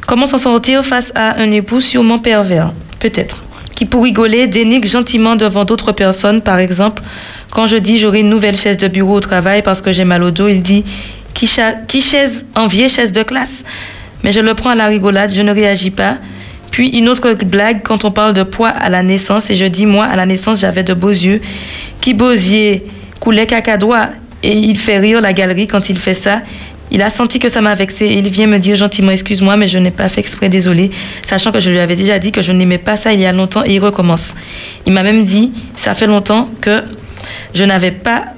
Comment 0.07 0.27
s'en 0.27 0.39
sortir 0.39 0.85
face 0.85 1.13
à 1.15 1.41
un 1.41 1.51
époux 1.53 1.81
sûrement 1.81 2.19
pervers 2.19 2.73
Peut-être. 3.01 3.45
Qui, 3.75 3.85
pour 3.85 4.05
rigoler, 4.05 4.47
dénigre 4.47 4.89
gentiment 4.89 5.37
devant 5.37 5.65
d'autres 5.67 5.93
personnes? 5.93 6.41
Par 6.41 6.59
exemple, 6.59 7.03
quand 7.51 7.67
je 7.67 7.77
dis 7.77 7.99
j'aurai 7.99 8.21
une 8.21 8.31
nouvelle 8.31 8.57
chaise 8.57 8.79
de 8.79 8.89
bureau 8.89 9.17
au 9.17 9.21
travail 9.21 9.63
parce 9.63 9.83
que 9.83 9.93
j'ai 9.93 10.05
mal 10.05 10.23
au 10.23 10.31
dos, 10.31 10.49
il 10.49 10.63
dit 10.63 10.85
qui, 11.35 11.47
cha- 11.47 11.75
qui 11.75 12.01
chaise 12.01 12.47
en 12.55 12.67
vieille 12.69 12.89
chaise 12.89 13.13
de 13.13 13.23
classe? 13.23 13.65
Mais 14.25 14.33
je 14.33 14.41
le 14.41 14.55
prends 14.55 14.71
à 14.71 14.75
la 14.75 14.87
rigolade, 14.87 15.31
je 15.35 15.43
ne 15.43 15.53
réagis 15.53 15.91
pas. 15.91 16.17
Puis 16.71 16.89
une 16.91 17.09
autre 17.09 17.33
blague 17.45 17.81
quand 17.83 18.05
on 18.05 18.11
parle 18.11 18.35
de 18.35 18.43
poids 18.43 18.69
à 18.69 18.89
la 18.89 19.03
naissance 19.03 19.51
et 19.51 19.57
je 19.57 19.65
dis 19.65 19.87
moi 19.87 20.05
à 20.05 20.17
la 20.17 20.27
naissance 20.27 20.61
j'avais 20.61 20.83
de 20.83 20.95
beaux 20.95 21.11
yeux. 21.11 21.41
Qui 22.01 22.15
Bosier 22.15 22.87
coulait 23.21 23.47
cacadois 23.47 24.09
et 24.43 24.53
il 24.53 24.77
fait 24.77 24.99
rire 24.99 25.21
la 25.21 25.33
galerie 25.33 25.67
quand 25.67 25.89
il 25.89 25.99
fait 25.99 26.15
ça. 26.15 26.43
Il 26.91 27.03
a 27.03 27.11
senti 27.11 27.39
que 27.39 27.49
ça 27.49 27.61
m'a 27.61 27.75
vexé 27.75 28.07
il 28.07 28.29
vient 28.29 28.47
me 28.47 28.59
dire 28.59 28.77
gentiment 28.77 29.11
excuse-moi 29.11 29.57
mais 29.57 29.67
je 29.67 29.79
n'ai 29.79 29.91
pas 29.91 30.09
fait 30.09 30.21
exprès 30.21 30.49
désolé 30.49 30.91
sachant 31.23 31.51
que 31.51 31.59
je 31.59 31.71
lui 31.71 31.81
avais 31.81 31.97
déjà 31.97 32.19
dit 32.19 32.31
que 32.31 32.43
je 32.43 32.53
n'aimais 32.53 32.79
pas 32.79 32.97
ça 32.97 33.13
il 33.13 33.21
y 33.21 33.27
a 33.27 33.33
longtemps 33.33 33.65
et 33.65 33.75
il 33.75 33.81
recommence. 33.81 34.35
Il 34.87 34.93
m'a 34.93 35.03
même 35.03 35.25
dit 35.25 35.53
ça 35.77 35.95
fait 35.95 36.07
longtemps 36.07 36.49
que 36.61 36.83
je 37.53 37.65
n'avais 37.65 37.91
pas 37.91 38.35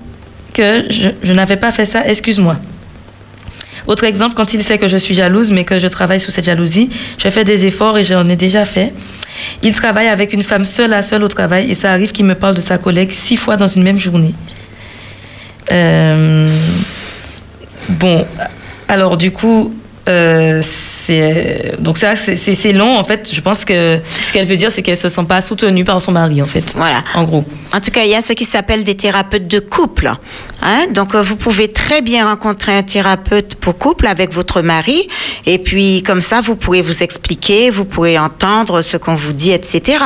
fait 1.72 1.86
ça 1.86 2.06
excuse-moi. 2.06 2.56
Autre 3.89 4.05
exemple, 4.05 4.35
quand 4.36 4.55
il 4.55 4.62
sait 4.62 4.78
que 4.78 4.86
je 4.86 4.97
suis 4.97 5.15
jalouse, 5.15 5.51
mais 5.51 5.65
que 5.65 5.81
je 5.81 5.89
travaille 5.89 6.20
sous 6.20 6.31
cette 6.31 6.44
jalousie, 6.44 6.90
je 7.19 7.28
fais 7.28 7.43
des 7.43 7.66
efforts 7.66 7.98
et 7.98 8.05
j'en 8.05 8.28
ai 8.28 8.36
déjà 8.36 8.65
fait. 8.65 8.93
Il 9.65 9.73
travaille 9.73 10.06
avec 10.09 10.32
une 10.32 10.44
femme 10.44 10.65
seule 10.65 10.93
à 10.93 11.02
seule 11.02 11.24
au 11.24 11.28
travail 11.28 11.70
et 11.70 11.74
ça 11.74 11.90
arrive 11.93 12.12
qu'il 12.12 12.27
me 12.27 12.36
parle 12.36 12.55
de 12.55 12.60
sa 12.60 12.78
collègue 12.78 13.10
six 13.10 13.36
fois 13.36 13.56
dans 13.56 13.66
une 13.66 13.82
même 13.82 13.98
journée. 13.98 14.35
Euh, 15.73 16.56
Bon, 17.89 18.27
alors 18.86 19.16
du 19.16 19.31
coup, 19.31 19.74
euh, 20.09 20.60
c'est 20.62 21.74
donc 21.78 21.98
ça, 21.98 22.16
c'est- 22.16 22.72
long 22.72 22.98
en 22.98 23.05
fait. 23.05 23.30
Je 23.32 23.40
pense 23.40 23.64
que 23.64 23.98
ce 24.26 24.32
qu'elle 24.32 24.47
veut 24.47 24.56
dire, 24.56 24.70
c'est 24.70 24.82
qu'elle 24.82 24.97
se 24.97 25.09
sent 25.09 25.24
pas 25.28 25.40
soutenue 25.40 25.85
par 25.85 26.01
son 26.02 26.12
mari 26.12 26.43
en 26.43 26.47
fait. 26.47 26.72
Voilà. 26.76 27.02
En 27.14 27.24
gros. 27.24 27.44
En 27.72 27.80
tout 27.80 27.90
cas, 27.90 28.02
il 28.05 28.10
y 28.10 28.14
a 28.14 28.20
ce 28.22 28.32
qui 28.32 28.44
s'appelle 28.44 28.85
des 28.85 28.97
thérapeutes 28.97 29.47
de 29.48 29.59
couple. 29.59 30.10
Hein? 30.62 30.86
Donc, 30.93 31.14
euh, 31.14 31.22
vous 31.22 31.36
pouvez 31.36 31.68
très 31.68 32.02
bien 32.02 32.26
rencontrer 32.28 32.72
un 32.76 32.82
thérapeute 32.82 33.55
pour 33.56 33.78
couple 33.78 34.06
avec 34.06 34.32
votre 34.32 34.60
mari. 34.62 35.09
Et 35.47 35.59
puis, 35.59 36.02
comme 36.02 36.20
ça, 36.20 36.40
vous 36.40 36.56
pourrez 36.56 36.82
vous 36.82 37.02
expliquer, 37.02 37.70
vous 37.70 37.85
pourrez 37.85 38.18
entendre 38.18 38.82
ce 38.82 38.97
qu'on 38.97 39.14
vous 39.14 39.32
dit, 39.32 39.52
etc. 39.52 39.98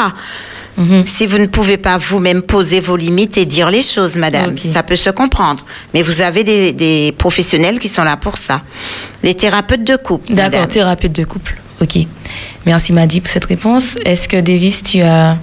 Si 1.06 1.26
vous 1.26 1.38
ne 1.38 1.46
pouvez 1.46 1.76
pas 1.76 1.98
vous-même 1.98 2.42
poser 2.42 2.80
vos 2.80 2.96
limites 2.96 3.36
et 3.36 3.44
dire 3.44 3.70
les 3.70 3.82
choses, 3.82 4.16
madame, 4.16 4.56
ça 4.58 4.82
peut 4.82 4.96
se 4.96 5.10
comprendre. 5.10 5.64
Mais 5.94 6.02
vous 6.02 6.20
avez 6.22 6.44
des, 6.44 6.72
des 6.72 7.12
professionnels 7.16 7.78
qui 7.78 7.88
sont 7.88 8.02
là 8.04 8.16
pour 8.16 8.38
ça. 8.38 8.62
Les 9.22 9.34
thérapeutes 9.34 9.84
de 9.84 9.96
couple. 9.96 10.32
D'accord, 10.32 10.52
madame. 10.52 10.68
thérapeute 10.68 11.12
de 11.12 11.24
couple. 11.24 11.56
Ok. 11.80 11.98
Merci 12.66 12.92
Madi 12.92 13.20
pour 13.20 13.30
cette 13.30 13.44
réponse. 13.44 13.96
Est-ce 14.04 14.28
que 14.28 14.38
Davis, 14.40 14.82
tu 14.82 15.00
as 15.02 15.36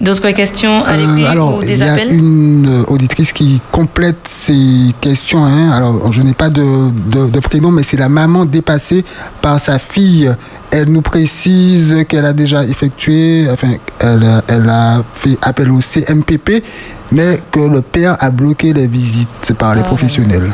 d'autres 0.00 0.30
questions 0.30 0.84
à 0.84 0.92
Euh, 0.92 1.30
alors, 1.30 1.62
il 1.64 1.76
y 1.76 1.82
a 1.82 1.92
appels 1.94 2.12
une 2.12 2.84
auditrice 2.88 3.32
qui 3.32 3.60
complète 3.72 4.26
ces 4.28 4.94
questions. 5.00 5.44
hein. 5.44 5.70
Alors, 5.72 6.12
je 6.12 6.22
n'ai 6.22 6.34
pas 6.34 6.50
de, 6.50 6.90
de- 6.90 7.28
de 7.30 7.40
prénom, 7.40 7.70
mais 7.70 7.82
c'est 7.82 7.96
la 7.96 8.08
maman 8.08 8.44
dépassée 8.44 9.04
par 9.42 9.58
sa 9.60 9.78
fille. 9.78 10.32
Elle 10.70 10.88
nous 10.90 11.00
précise 11.02 12.04
qu'elle 12.08 12.24
a 12.26 12.32
déjà 12.32 12.64
effectué, 12.64 13.46
enfin, 13.50 13.72
elle, 14.00 14.24
a- 14.24 14.42
elle 14.48 14.68
a 14.68 15.02
fait 15.12 15.38
appel 15.42 15.70
au 15.72 15.80
CMPP, 15.80 16.62
mais 17.10 17.40
que 17.50 17.60
le 17.60 17.80
père 17.80 18.16
a 18.20 18.30
bloqué 18.30 18.72
les 18.72 18.86
visites 18.86 19.52
par 19.58 19.74
les 19.74 19.80
Ah. 19.80 19.84
professionnels. 19.84 20.50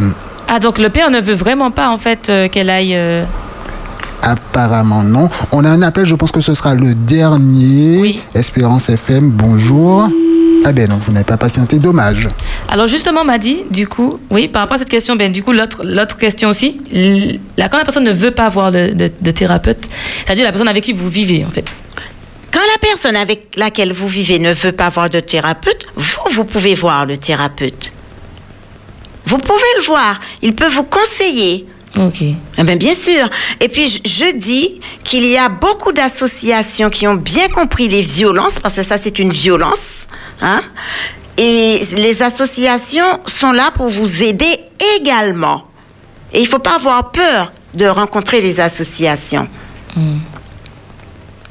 Hmm. 0.00 0.10
Ah, 0.48 0.58
donc 0.58 0.78
le 0.78 0.88
père 0.88 1.10
ne 1.10 1.20
veut 1.20 1.34
vraiment 1.34 1.70
pas 1.70 1.88
en 1.90 1.98
fait 1.98 2.28
euh, 2.28 2.48
qu'elle 2.48 2.70
aille. 2.70 2.94
euh, 2.96 3.24
Apparemment 4.22 5.02
non. 5.02 5.28
On 5.52 5.64
a 5.64 5.70
un 5.70 5.82
appel, 5.82 6.04
je 6.06 6.14
pense 6.14 6.32
que 6.32 6.40
ce 6.40 6.54
sera 6.54 6.74
le 6.74 6.94
dernier. 6.94 8.20
Espérance 8.34 8.88
FM, 8.88 9.30
bonjour. 9.30 10.08
Ah 10.64 10.72
ben 10.72 10.88
non, 10.88 10.96
vous 10.96 11.12
n'avez 11.12 11.24
pas 11.24 11.36
patienté, 11.36 11.78
dommage. 11.78 12.28
Alors 12.68 12.86
justement, 12.88 13.24
m'a 13.24 13.38
dit, 13.38 13.58
du 13.70 13.86
coup, 13.86 14.18
oui, 14.30 14.48
par 14.48 14.62
rapport 14.62 14.76
à 14.76 14.78
cette 14.78 14.88
question, 14.88 15.14
ben 15.14 15.30
du 15.30 15.42
coup, 15.44 15.52
l'autre, 15.52 15.82
l'autre 15.84 16.16
question 16.16 16.48
aussi, 16.48 16.80
là, 17.56 17.68
quand 17.68 17.78
la 17.78 17.84
personne 17.84 18.04
ne 18.04 18.12
veut 18.12 18.32
pas 18.32 18.48
voir 18.48 18.72
de, 18.72 18.88
de- 18.92 19.12
de 19.20 19.30
thérapeute, 19.30 19.86
c'est-à-dire 20.24 20.44
la 20.44 20.50
personne 20.50 20.66
avec 20.68 20.82
qui 20.82 20.92
vous 20.92 21.08
vivez, 21.08 21.44
en 21.44 21.50
fait. 21.50 21.64
Quand 22.52 22.60
la 22.72 22.88
personne 22.88 23.14
avec 23.16 23.54
laquelle 23.56 23.92
vous 23.92 24.08
vivez 24.08 24.38
ne 24.38 24.52
veut 24.52 24.72
pas 24.72 24.88
voir 24.88 25.08
de 25.10 25.20
thérapeute, 25.20 25.86
vous, 25.94 26.32
vous 26.32 26.44
pouvez 26.44 26.74
voir 26.74 27.06
le 27.06 27.16
thérapeute. 27.18 27.92
Vous 29.26 29.38
pouvez 29.38 29.60
le 29.78 29.84
voir. 29.84 30.18
Il 30.42 30.54
peut 30.54 30.68
vous 30.68 30.84
conseiller. 30.84 31.66
Ok. 31.98 32.20
Eh 32.22 32.62
bien, 32.62 32.76
bien 32.76 32.94
sûr. 32.94 33.28
Et 33.60 33.68
puis, 33.68 33.88
je, 33.88 33.98
je 34.08 34.36
dis 34.36 34.80
qu'il 35.04 35.24
y 35.26 35.36
a 35.36 35.48
beaucoup 35.48 35.92
d'associations 35.92 36.90
qui 36.90 37.06
ont 37.06 37.14
bien 37.14 37.48
compris 37.48 37.88
les 37.88 38.02
violences, 38.02 38.54
parce 38.62 38.74
que 38.76 38.82
ça, 38.82 38.98
c'est 38.98 39.18
une 39.18 39.32
violence. 39.32 40.06
Hein? 40.42 40.62
Et 41.38 41.80
les 41.96 42.22
associations 42.22 43.20
sont 43.26 43.52
là 43.52 43.70
pour 43.74 43.88
vous 43.88 44.22
aider 44.22 44.58
également. 44.98 45.64
Et 46.32 46.38
il 46.40 46.42
ne 46.44 46.48
faut 46.48 46.58
pas 46.58 46.76
avoir 46.76 47.10
peur 47.12 47.52
de 47.74 47.86
rencontrer 47.86 48.40
les 48.40 48.58
associations. 48.60 49.46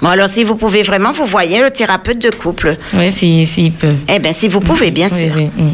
Bon, 0.02 0.10
alors, 0.10 0.30
si 0.30 0.44
vous 0.44 0.56
pouvez 0.56 0.82
vraiment, 0.84 1.12
vous 1.12 1.26
voyez 1.26 1.62
le 1.62 1.72
thérapeute 1.72 2.20
de 2.20 2.30
couple. 2.30 2.78
Oui, 2.94 3.12
s'il 3.12 3.48
si, 3.48 3.72
peut. 3.72 3.94
Eh 4.08 4.20
bien, 4.20 4.34
si 4.34 4.48
vous 4.48 4.60
pouvez, 4.60 4.92
bien 4.92 5.08
Oui, 5.12 5.20
sûr. 5.20 5.32
oui, 5.36 5.50
mm. 5.56 5.72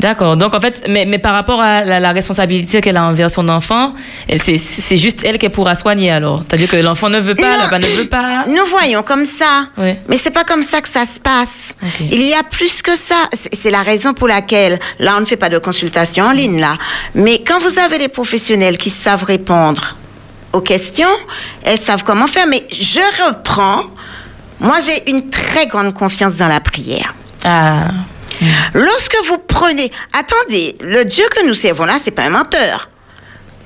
D'accord. 0.00 0.36
Donc, 0.36 0.54
en 0.54 0.60
fait, 0.60 0.84
mais, 0.88 1.04
mais 1.06 1.18
par 1.18 1.32
rapport 1.34 1.60
à 1.60 1.84
la, 1.84 2.00
la 2.00 2.12
responsabilité 2.12 2.80
qu'elle 2.80 2.96
a 2.96 3.04
envers 3.04 3.30
son 3.30 3.48
enfant, 3.48 3.94
c'est 4.38 4.96
juste 4.96 5.22
elle 5.24 5.38
qui 5.38 5.48
pourra 5.48 5.74
soigner 5.76 6.10
alors. 6.10 6.40
C'est-à-dire 6.42 6.68
que 6.68 6.76
l'enfant 6.76 7.08
ne 7.08 7.20
veut 7.20 7.34
pas, 7.34 7.78
ne 7.78 7.86
veut 8.02 8.08
pas. 8.08 8.44
Nous 8.46 8.66
voyons 8.70 9.02
comme 9.02 9.24
ça. 9.24 9.66
Oui. 9.78 9.94
Mais 10.08 10.16
c'est 10.16 10.32
pas 10.32 10.44
comme 10.44 10.62
ça 10.62 10.80
que 10.80 10.88
ça 10.88 11.04
se 11.04 11.20
passe. 11.20 11.74
Il 12.00 12.22
y 12.22 12.34
a 12.34 12.42
plus 12.42 12.82
que 12.82 12.96
ça. 12.96 13.14
C'est- 13.32 13.54
C'est 13.54 13.70
la 13.70 13.82
raison 13.82 14.12
pour 14.14 14.28
laquelle, 14.28 14.78
là, 14.98 15.14
on 15.16 15.20
ne 15.20 15.24
fait 15.26 15.36
pas 15.36 15.48
de 15.48 15.58
consultation 15.58 16.24
en 16.26 16.32
ligne, 16.32 16.60
là. 16.60 16.76
Mais 17.14 17.42
quand 17.46 17.58
vous 17.60 17.78
avez 17.78 17.98
des 17.98 18.08
professionnels 18.08 18.76
qui 18.76 18.90
savent 18.90 19.24
répondre 19.24 19.96
aux 20.52 20.60
questions, 20.60 21.08
elles 21.62 21.78
savent 21.80 22.02
comment 22.04 22.26
faire. 22.26 22.46
Mais 22.46 22.66
je 22.70 23.00
reprends. 23.26 23.84
Moi, 24.60 24.76
j'ai 24.84 25.10
une 25.10 25.30
très 25.30 25.66
grande 25.66 25.94
confiance 25.94 26.34
dans 26.34 26.48
la 26.48 26.60
prière. 26.60 27.14
Ah. 27.44 27.84
Lorsque 28.74 29.16
vous 29.26 29.38
prenez, 29.38 29.90
attendez, 30.12 30.74
le 30.80 31.04
Dieu 31.04 31.24
que 31.30 31.46
nous 31.46 31.54
servons 31.54 31.84
là, 31.84 31.94
c'est 32.02 32.10
pas 32.10 32.22
un 32.22 32.30
menteur. 32.30 32.88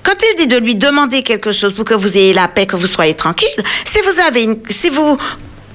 Quand 0.02 0.14
il 0.22 0.36
dit 0.36 0.46
de 0.46 0.56
lui 0.56 0.74
demander 0.74 1.22
quelque 1.22 1.52
chose 1.52 1.74
pour 1.74 1.84
que 1.84 1.94
vous 1.94 2.16
ayez 2.16 2.32
la 2.32 2.48
paix, 2.48 2.66
que 2.66 2.76
vous 2.76 2.86
soyez 2.86 3.14
tranquille, 3.14 3.48
si 3.84 4.00
vous 4.00 4.20
avez 4.20 4.44
une, 4.44 4.58
si 4.70 4.88
vous, 4.88 5.18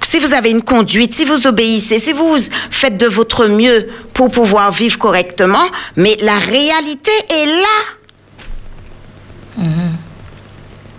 si 0.02 0.20
vous 0.20 0.34
avez 0.34 0.52
une 0.52 0.64
conduite, 0.64 1.14
si 1.14 1.26
vous 1.26 1.46
obéissez, 1.48 2.00
si 2.00 2.14
vous 2.14 2.38
faites 2.72 2.98
de 2.98 3.08
votre 3.08 3.48
mieux 3.48 3.90
pour 4.14 4.32
pouvoir 4.32 4.72
vivre 4.72 4.98
correctement, 4.98 5.66
mais 5.96 6.18
la 6.22 6.40
réalité 6.40 7.12
est 7.30 7.46
là. 7.46 7.80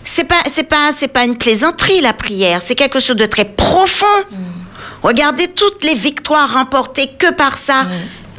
C'est 0.05 0.25
pas, 0.25 0.43
c'est 0.53 0.65
pas, 0.65 0.93
c'est 0.97 1.09
pas 1.09 1.25
une 1.25 1.37
plaisanterie 1.37 2.01
la 2.01 2.13
prière. 2.13 2.61
C'est 2.65 2.77
quelque 2.77 3.01
chose 3.01 3.17
de 3.17 3.27
très 3.27 3.45
profond. 3.45 4.07
Regardez 5.05 5.49
toutes 5.49 5.85
les 5.85 5.95
victoires 5.95 6.55
remportées 6.55 7.11
que 7.19 7.31
par 7.31 7.59
ça. 7.59 7.87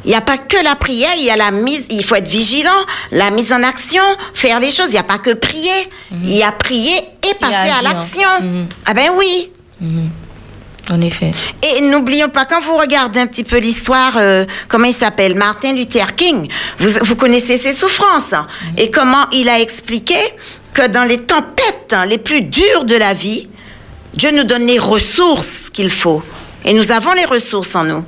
Il 0.04 0.10
n'y 0.10 0.16
a 0.16 0.20
pas 0.20 0.36
que 0.36 0.62
la 0.62 0.74
prière, 0.74 1.14
il 1.16 1.24
y 1.24 1.30
a 1.30 1.36
la 1.36 1.52
mise, 1.52 1.84
il 1.90 2.04
faut 2.04 2.16
être 2.16 2.28
vigilant, 2.28 2.70
la 3.12 3.30
mise 3.30 3.52
en 3.52 3.62
action, 3.62 4.02
faire 4.34 4.60
les 4.60 4.70
choses. 4.70 4.88
Il 4.88 4.92
n'y 4.92 4.98
a 4.98 5.04
pas 5.04 5.18
que 5.18 5.32
prier, 5.32 5.88
il 6.10 6.34
y 6.34 6.42
a 6.42 6.50
prier 6.52 6.96
et 7.28 7.34
passer 7.40 7.70
à 7.70 7.82
l'action. 7.82 8.28
Ah 8.84 8.94
ben 8.94 9.10
oui. 9.16 9.50
En 10.90 11.00
effet. 11.00 11.32
Et 11.62 11.80
n'oublions 11.82 12.28
pas, 12.28 12.44
quand 12.44 12.60
vous 12.60 12.76
regardez 12.76 13.20
un 13.20 13.26
petit 13.26 13.42
peu 13.44 13.58
l'histoire, 13.58 14.16
euh, 14.16 14.44
comment 14.68 14.86
il 14.86 14.94
s'appelle, 14.94 15.34
Martin 15.34 15.72
Luther 15.72 16.14
King, 16.14 16.48
vous, 16.78 16.90
vous 17.02 17.16
connaissez 17.16 17.58
ses 17.58 17.74
souffrances 17.74 18.32
hein, 18.32 18.46
et 18.76 18.92
comment 18.92 19.28
il 19.32 19.48
a 19.48 19.58
expliqué 19.58 20.14
que 20.72 20.86
dans 20.86 21.02
les 21.02 21.18
tempêtes 21.18 21.92
hein, 21.92 22.06
les 22.06 22.18
plus 22.18 22.42
dures 22.42 22.84
de 22.84 22.94
la 22.94 23.14
vie, 23.14 23.48
Dieu 24.14 24.30
nous 24.30 24.44
donne 24.44 24.66
les 24.66 24.78
ressources 24.78 25.70
qu'il 25.72 25.90
faut. 25.90 26.22
Et 26.64 26.72
nous 26.72 26.90
avons 26.90 27.12
les 27.12 27.24
ressources 27.24 27.74
en 27.74 27.84
nous. 27.84 28.04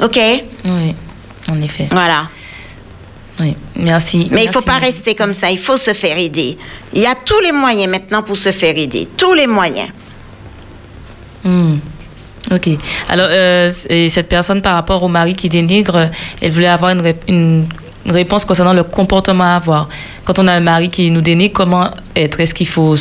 OK? 0.00 0.18
Oui, 0.64 0.94
en 1.48 1.62
effet. 1.62 1.88
Voilà. 1.90 2.28
Oui, 3.40 3.56
merci. 3.76 4.28
Mais 4.30 4.44
il 4.44 4.46
ne 4.46 4.52
faut 4.52 4.60
pas 4.60 4.78
rester 4.78 5.14
comme 5.14 5.34
ça, 5.34 5.50
il 5.50 5.58
faut 5.58 5.76
se 5.76 5.92
faire 5.92 6.16
aider. 6.18 6.56
Il 6.92 7.00
y 7.00 7.06
a 7.06 7.14
tous 7.14 7.40
les 7.40 7.52
moyens 7.52 7.90
maintenant 7.90 8.22
pour 8.22 8.36
se 8.36 8.52
faire 8.52 8.76
aider. 8.76 9.08
Tous 9.16 9.34
les 9.34 9.46
moyens. 9.46 9.90
Hmm. 11.42 11.76
Ok. 12.50 12.68
Alors, 13.08 13.28
euh, 13.30 13.70
et 13.88 14.08
cette 14.08 14.28
personne, 14.28 14.62
par 14.62 14.74
rapport 14.74 15.02
au 15.02 15.08
mari 15.08 15.32
qui 15.32 15.48
dénigre, 15.48 16.10
elle 16.40 16.52
voulait 16.52 16.68
avoir 16.68 16.94
une, 17.28 17.66
une 18.04 18.12
réponse 18.12 18.44
concernant 18.44 18.72
le 18.72 18.84
comportement 18.84 19.44
à 19.44 19.56
avoir. 19.56 19.88
Quand 20.24 20.38
on 20.38 20.46
a 20.46 20.52
un 20.52 20.60
mari 20.60 20.88
qui 20.88 21.10
nous 21.10 21.20
dénigre, 21.20 21.54
comment 21.54 21.90
être? 22.14 22.40
Est-ce 22.40 22.54
qu'il 22.54 22.68
faut 22.68 22.96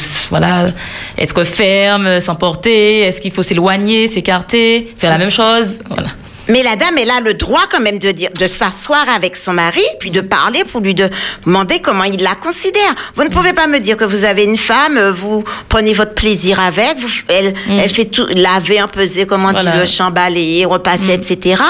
être 1.18 1.44
ferme, 1.44 2.20
s'emporter? 2.20 3.02
Est-ce 3.02 3.20
qu'il 3.20 3.32
faut 3.32 3.44
s'éloigner, 3.44 4.08
s'écarter, 4.08 4.94
faire 4.98 5.12
la 5.12 5.18
même 5.18 5.32
chose? 5.32 5.80
Voilà. 5.90 6.10
Mais 6.50 6.62
la 6.62 6.76
dame, 6.76 6.98
elle 6.98 7.10
a 7.10 7.22
le 7.22 7.34
droit 7.36 7.64
quand 7.72 7.80
même 7.80 8.00
de 8.00 8.12
dire, 8.12 8.30
de 8.38 8.48
s'asseoir 8.48 9.08
avec 9.10 9.38
son 9.38 9.54
mari, 9.54 9.82
puis 10.00 10.12
de 10.12 10.20
parler 10.20 10.64
pour 10.66 10.82
lui 10.82 10.94
demander 10.94 11.80
comment 11.80 12.04
il 12.04 12.22
la 12.22 12.36
considère. 12.36 12.94
Vous 13.16 13.24
ne 13.24 13.30
pouvez 13.30 13.54
pas 13.54 13.68
me 13.68 13.80
dire 13.80 13.96
que 13.96 14.04
vous 14.04 14.26
avez 14.26 14.44
une 14.44 14.58
femme, 14.58 14.98
euh, 14.98 15.12
vous 15.12 15.44
prenez 15.70 15.94
votre 15.94 16.14
plaisir 16.14 16.60
avec, 16.60 16.98
vous, 17.00 17.08
elle, 17.30 17.54
elle 17.70 17.90
fait 17.90 18.06
tout, 18.06 18.28
laver, 18.36 18.84
peser, 18.92 19.26
comment 19.26 19.54
dit, 19.54 19.62
Voilà. 19.64 19.80
le 19.80 19.86
champ 19.86 20.12
balayer, 20.12 20.66
repasser, 20.66 21.14
etc. 21.14 21.62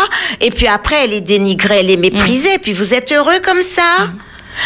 Et 0.41 0.49
puis 0.49 0.65
après, 0.67 1.03
elle 1.03 1.13
est 1.13 1.21
dénigrée, 1.21 1.81
elle 1.81 1.91
est 1.91 1.97
méprisée, 1.97 2.57
puis 2.59 2.73
vous 2.73 2.93
êtes 2.95 3.11
heureux 3.11 3.39
comme 3.45 3.61
ça. 3.61 4.07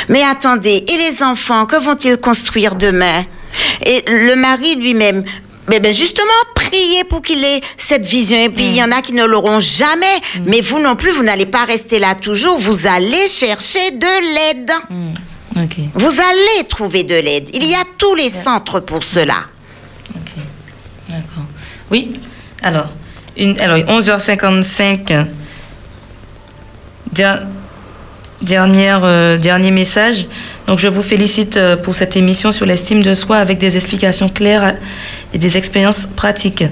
Mais 0.10 0.24
attendez, 0.24 0.86
et 0.88 0.98
les 0.98 1.24
enfants, 1.24 1.66
que 1.66 1.76
vont-ils 1.76 2.18
construire 2.18 2.76
demain? 2.76 3.26
Et 3.86 4.04
le 4.08 4.36
mari 4.36 4.76
lui-même, 4.76 5.24
mais 5.68 5.80
ben 5.80 5.94
justement, 5.94 6.24
priez 6.56 7.04
pour 7.04 7.22
qu'il 7.22 7.44
ait 7.44 7.62
cette 7.78 8.06
vision. 8.06 8.38
Et 8.38 8.50
puis, 8.50 8.66
il 8.66 8.76
y 8.76 8.84
en 8.84 8.92
a 8.92 9.02
qui 9.02 9.14
ne 9.14 9.26
l'auront 9.26 9.60
jamais. 9.60 10.06
Mais 10.46 10.62
vous 10.62 10.80
non 10.80 10.96
plus, 10.96 11.12
vous 11.12 11.24
n'allez 11.24 11.46
pas 11.46 11.66
rester 11.66 12.00
là 12.00 12.16
toujours. 12.16 12.58
Vous 12.60 12.88
allez 12.88 13.28
chercher 13.28 13.92
de 13.92 14.34
l'aide. 14.36 14.72
Ok. 15.56 15.78
Vous 15.96 16.08
allez 16.22 16.68
trouver 16.68 17.04
de 17.04 17.16
l'aide. 17.16 17.50
Il 17.54 17.66
y 17.66 17.74
a 17.74 17.84
tous 17.98 18.16
les 18.16 18.30
centres 18.30 18.80
pour 18.80 19.04
cela. 19.04 19.38
D'accord. 21.10 21.44
Oui. 21.92 22.20
Alors, 22.62 22.90
une, 23.38 23.60
alors 23.60 23.78
11h55. 24.00 25.26
Der- 27.14 27.48
dernière, 28.42 29.02
euh, 29.04 29.38
dernier 29.38 29.72
message. 29.72 30.26
Donc, 30.68 30.80
je 30.80 30.88
vous 30.88 31.02
félicite 31.02 31.58
euh, 31.58 31.76
pour 31.76 31.96
cette 31.96 32.16
émission 32.16 32.52
sur 32.52 32.66
l'estime 32.66 33.02
de 33.02 33.16
soi 33.16 33.38
avec 33.38 33.58
des 33.58 33.76
explications 33.76 34.30
claires 34.30 34.76
et 35.34 35.38
des 35.38 35.58
expériences 35.58 36.08
pratiques. 36.16 36.66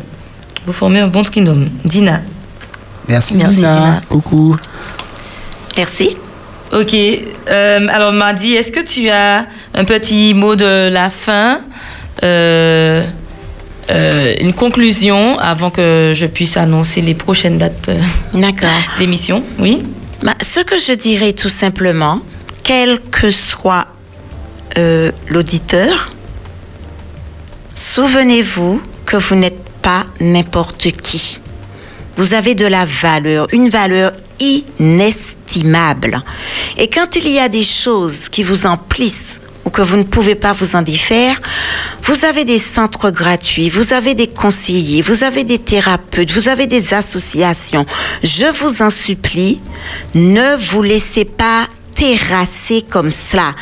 Vous 0.66 0.74
formez 0.74 1.00
un 1.00 1.08
bon 1.08 1.24
trinôme. 1.24 1.70
Dina. 1.84 2.22
Merci, 3.08 3.36
Merci, 3.36 3.58
Dina. 3.58 3.76
Dina. 3.76 4.02
Coucou. 4.10 4.58
Merci. 5.78 6.18
Ok. 6.74 6.94
Euh, 6.94 7.88
alors, 7.90 8.12
Mardi, 8.12 8.54
est-ce 8.54 8.72
que 8.72 8.80
tu 8.80 9.10
as 9.10 9.46
un 9.74 9.86
petit 9.86 10.34
mot 10.34 10.56
de 10.56 10.90
la 10.90 11.10
fin 11.10 11.60
euh, 12.24 13.04
euh, 13.92 14.34
Une 14.40 14.54
conclusion 14.54 15.38
avant 15.38 15.70
que 15.70 16.14
je 16.16 16.26
puisse 16.26 16.58
annoncer 16.58 17.02
les 17.02 17.14
prochaines 17.14 17.58
dates 17.58 17.92
D'accord. 18.34 18.70
d'émission? 18.98 19.44
Oui 19.60 19.84
Ce 20.42 20.60
que 20.60 20.78
je 20.80 20.94
dirais 20.94 21.34
tout 21.34 21.50
simplement, 21.50 22.22
quel 22.64 23.00
que 23.00 23.30
soit 23.30 23.88
euh, 24.78 25.12
l'auditeur, 25.28 26.12
souvenez-vous 27.76 28.82
que 29.06 29.18
vous 29.18 29.36
n'êtes 29.36 29.64
pas 29.82 30.06
n'importe 30.20 30.92
qui. 30.92 31.40
Vous 32.18 32.34
avez 32.34 32.56
de 32.56 32.66
la 32.66 32.86
valeur, 32.86 33.48
une 33.52 33.70
valeur 33.70 34.14
inestimable. 34.40 36.24
Et 36.78 36.90
quand 36.90 37.16
il 37.16 37.30
y 37.30 37.40
a 37.40 37.50
des 37.50 37.64
choses 37.64 38.30
qui 38.30 38.42
vous 38.42 38.66
emplissent 38.66 39.40
que 39.76 39.82
vous 39.82 39.98
ne 39.98 40.04
pouvez 40.04 40.36
pas 40.36 40.54
vous 40.54 40.78
en 40.78 40.82
défaire, 40.82 41.38
vous 42.04 42.24
avez 42.24 42.46
des 42.46 42.60
centres 42.60 43.12
gratuits, 43.12 43.70
vous 43.70 43.92
avez 43.92 44.14
des 44.14 44.28
conseillers, 44.28 45.02
vous 45.02 45.24
avez 45.24 45.44
des 45.44 45.60
thérapeutes, 45.60 46.32
vous 46.32 46.48
avez 46.48 46.66
des 46.66 46.94
associations. 46.94 47.86
Je 48.24 48.46
vous 48.46 48.82
en 48.82 48.90
supplie, 48.90 49.62
ne 50.14 50.56
vous 50.56 50.82
laissez 50.82 51.26
pas 51.26 51.68
terrasser 51.94 52.86
comme 52.90 53.12
cela. 53.12 53.54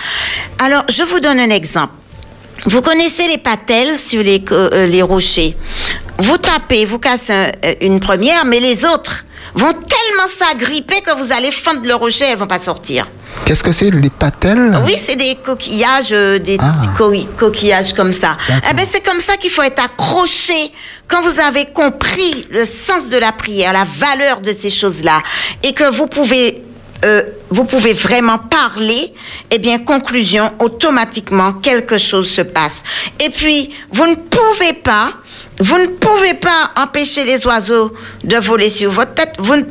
Alors, 0.59 0.83
je 0.87 1.01
vous 1.01 1.19
donne 1.19 1.39
un 1.39 1.49
exemple. 1.49 1.93
Vous 2.65 2.81
connaissez 2.81 3.27
les 3.27 3.37
patelles 3.37 3.99
sur 3.99 4.23
les, 4.23 4.43
euh, 4.51 4.85
les 4.87 5.01
rochers. 5.01 5.55
vous 6.19 6.37
tapez, 6.37 6.85
vous 6.85 6.99
cassez 6.99 7.33
un- 7.33 7.51
euh, 7.65 7.73
une 7.81 7.99
première, 7.99 8.45
mais 8.45 8.59
les 8.59 8.85
autres 8.85 9.25
vont 9.55 9.73
tellement 9.73 10.29
s'agripper 10.37 11.01
que 11.01 11.11
vous 11.15 11.33
allez 11.33 11.51
fendre 11.51 11.81
le 11.85 11.95
rocher, 11.95 12.25
elles 12.25 12.37
vont 12.37 12.47
pas 12.47 12.59
sortir. 12.59 13.07
Qu'est-ce 13.45 13.63
que 13.63 13.71
c'est 13.71 13.89
les 13.91 14.09
patelles? 14.09 14.79
Oui, 14.85 14.95
c'est 15.03 15.15
des 15.17 15.35
coquillages, 15.35 16.13
euh, 16.13 16.39
des 16.39 16.57
Ah. 16.61 16.71
co- 16.97 17.13
coquillages 17.37 17.93
comme 17.93 18.13
ça. 18.13 18.37
Eh 18.69 18.73
ben, 18.73 18.85
c'est 18.89 19.01
comme 19.05 19.19
ça 19.19 19.35
qu'il 19.37 19.49
faut 19.49 19.63
être 19.63 19.83
accroché 19.83 20.71
quand 21.07 21.21
vous 21.21 21.39
avez 21.39 21.65
compris 21.65 22.47
le 22.51 22.63
sens 22.65 23.09
de 23.11 23.17
la 23.17 23.31
prière, 23.33 23.73
la 23.73 23.85
valeur 23.85 24.39
de 24.39 24.53
ces 24.53 24.69
choses-là, 24.69 25.21
et 25.63 25.73
que 25.73 25.89
vous 25.91 26.07
pouvez, 26.07 26.61
euh, 27.03 27.23
vous 27.49 27.65
pouvez 27.65 27.93
vraiment 27.93 28.37
parler. 28.37 29.13
Eh 29.51 29.57
bien, 29.57 29.79
conclusion, 29.79 30.51
automatiquement 30.59 31.53
quelque 31.53 31.97
chose 31.97 32.29
se 32.29 32.41
passe. 32.41 32.83
Et 33.19 33.29
puis, 33.29 33.71
vous 33.91 34.07
ne 34.07 34.15
pouvez 34.15 34.73
pas, 34.73 35.13
vous 35.59 35.77
ne 35.77 35.87
pouvez 35.87 36.33
pas 36.33 36.71
empêcher 36.75 37.23
les 37.25 37.45
oiseaux 37.45 37.93
de 38.23 38.37
voler 38.37 38.69
sur 38.69 38.91
votre 38.91 39.13
tête. 39.13 39.33
Vous 39.39 39.55
ne- 39.57 39.63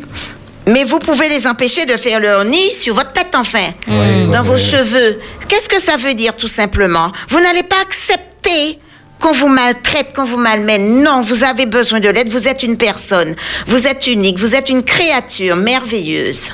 mais 0.69 0.85
vous 0.85 1.01
pouvez 1.01 1.29
les 1.29 1.47
empêcher 1.49 1.87
de 1.87 1.97
faire 1.97 2.21
leur 2.21 2.45
nid 2.45 2.71
sur 2.71 2.95
votre 2.95 3.13
tête, 3.13 3.35
enfin, 3.35 3.71
Oui, 3.89 4.27
dans 4.31 4.43
oui, 4.43 4.47
vos 4.47 4.55
oui. 4.55 4.61
cheveux. 4.61 5.19
Qu'est-ce 5.49 5.69
que 5.69 5.81
ça 5.81 5.97
veut 5.97 6.15
dire, 6.15 6.37
tout 6.37 6.47
simplement? 6.49 7.11
Vous 7.29 7.41
n'allez 7.41 7.65
pas 7.65 7.81
accepter 7.83 8.79
qu'on 9.19 9.33
vous 9.33 9.49
maltraite, 9.49 10.15
qu'on 10.15 10.25
vous 10.25 10.37
malmène. 10.37 11.03
Non, 11.03 11.21
vous 11.21 11.43
avez 11.45 11.67
besoin 11.67 11.99
de 12.01 12.09
l'aide. 12.09 12.29
Vous 12.29 12.47
êtes 12.47 12.63
une 12.63 12.77
personne. 12.77 13.35
Vous 13.67 13.87
êtes 13.89 14.07
unique. 14.07 14.39
Vous 14.39 14.55
êtes 14.55 14.69
une 14.69 14.83
créature 14.85 15.57
merveilleuse. 15.57 16.51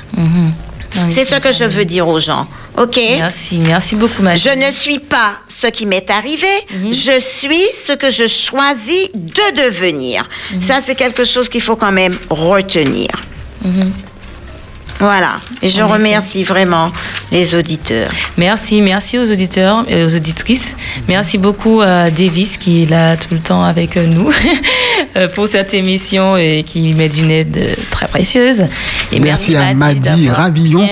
C'est 1.09 1.25
ce 1.25 1.35
que 1.35 1.51
je 1.51 1.63
veux 1.65 1.85
dire 1.85 2.07
aux 2.07 2.19
gens. 2.19 2.47
OK 2.77 2.97
Merci, 2.97 3.57
merci 3.57 3.95
beaucoup, 3.95 4.21
Maddy. 4.21 4.41
Je 4.41 4.49
ne 4.49 4.71
suis 4.71 4.99
pas 4.99 5.33
ce 5.47 5.67
qui 5.67 5.85
m'est 5.85 6.09
arrivé. 6.09 6.47
Je 6.91 7.19
suis 7.19 7.61
ce 7.85 7.93
que 7.93 8.09
je 8.09 8.25
choisis 8.27 9.09
de 9.13 9.65
devenir. 9.65 10.27
Ça, 10.61 10.79
c'est 10.85 10.95
quelque 10.95 11.23
chose 11.23 11.49
qu'il 11.49 11.61
faut 11.61 11.75
quand 11.75 11.91
même 11.91 12.17
retenir. 12.29 13.09
Voilà. 14.99 15.35
Et 15.61 15.69
je 15.69 15.81
En 15.81 15.85
effet. 15.85 15.93
remercie 15.93 16.43
vraiment 16.43 16.91
les 17.31 17.55
auditeurs. 17.55 18.11
Merci, 18.37 18.81
merci 18.81 19.17
aux 19.17 19.31
auditeurs 19.31 19.83
et 19.87 20.03
aux 20.03 20.13
auditrices. 20.15 20.75
Merci 21.07 21.37
beaucoup 21.37 21.81
à 21.81 22.11
Davis 22.11 22.57
qui 22.57 22.83
est 22.83 22.85
là 22.89 23.15
tout 23.15 23.33
le 23.33 23.39
temps 23.39 23.63
avec 23.63 23.95
euh, 23.95 24.05
nous 24.05 24.29
euh, 25.15 25.27
pour 25.29 25.47
cette 25.47 25.73
émission 25.73 26.35
et 26.37 26.63
qui 26.65 26.93
met 26.93 27.07
d'une 27.09 27.31
aide 27.31 27.57
euh, 27.57 27.73
très 27.91 28.07
précieuse. 28.07 28.65
Et 29.11 29.19
Merci 29.19 29.55
à 29.55 29.73
Maddy 29.73 29.99
d'avoir 29.99 30.37
Ravillon. 30.37 30.87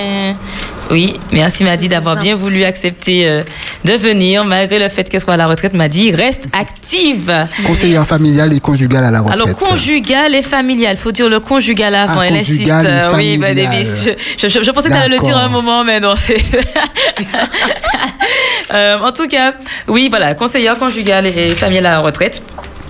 Oui, 0.90 1.20
merci 1.32 1.64
Maddy 1.64 1.88
d'avoir 1.88 2.16
bien 2.16 2.34
voulu 2.34 2.64
accepter 2.64 3.28
euh, 3.28 3.42
de 3.84 3.92
venir 3.92 4.44
malgré 4.44 4.78
le 4.78 4.88
fait 4.88 5.08
qu'elle 5.08 5.20
soit 5.20 5.34
à 5.34 5.36
la 5.36 5.46
retraite. 5.46 5.74
Maddy 5.74 6.12
reste 6.12 6.46
active. 6.58 7.30
Conseillère 7.66 8.06
familiale 8.06 8.52
et 8.54 8.60
conjugale 8.60 9.04
à 9.04 9.10
la 9.10 9.20
retraite. 9.20 9.40
Alors, 9.46 9.56
conjugal 9.58 10.34
et 10.34 10.42
familial. 10.42 10.96
faut 10.96 11.12
dire 11.12 11.28
le 11.28 11.40
conjugal 11.40 11.94
avant. 11.94 12.20
Ah, 12.20 12.26
Elle 12.28 12.36
insiste. 12.36 12.70
euh, 12.70 13.12
oui. 13.14 13.36
Davis, 13.38 14.08
je, 14.40 14.48
je- 14.48 14.62
je 14.62 14.70
pensais 14.70 14.88
que 14.88 14.94
tu 14.94 15.00
allais 15.00 15.16
le 15.16 15.22
dire 15.22 15.36
à 15.36 15.42
un 15.42 15.48
moment, 15.48 15.84
mais 15.84 16.00
non, 16.00 16.14
c'est. 16.16 16.42
Euh, 18.74 18.98
en 18.98 19.12
tout 19.12 19.26
cas, 19.28 19.54
oui, 19.86 20.08
voilà, 20.10 20.34
conseillère 20.34 20.78
conjugale 20.78 21.26
et 21.26 21.54
familiale 21.54 21.86
à 21.86 21.90
la 21.92 21.98
retraite 22.00 22.42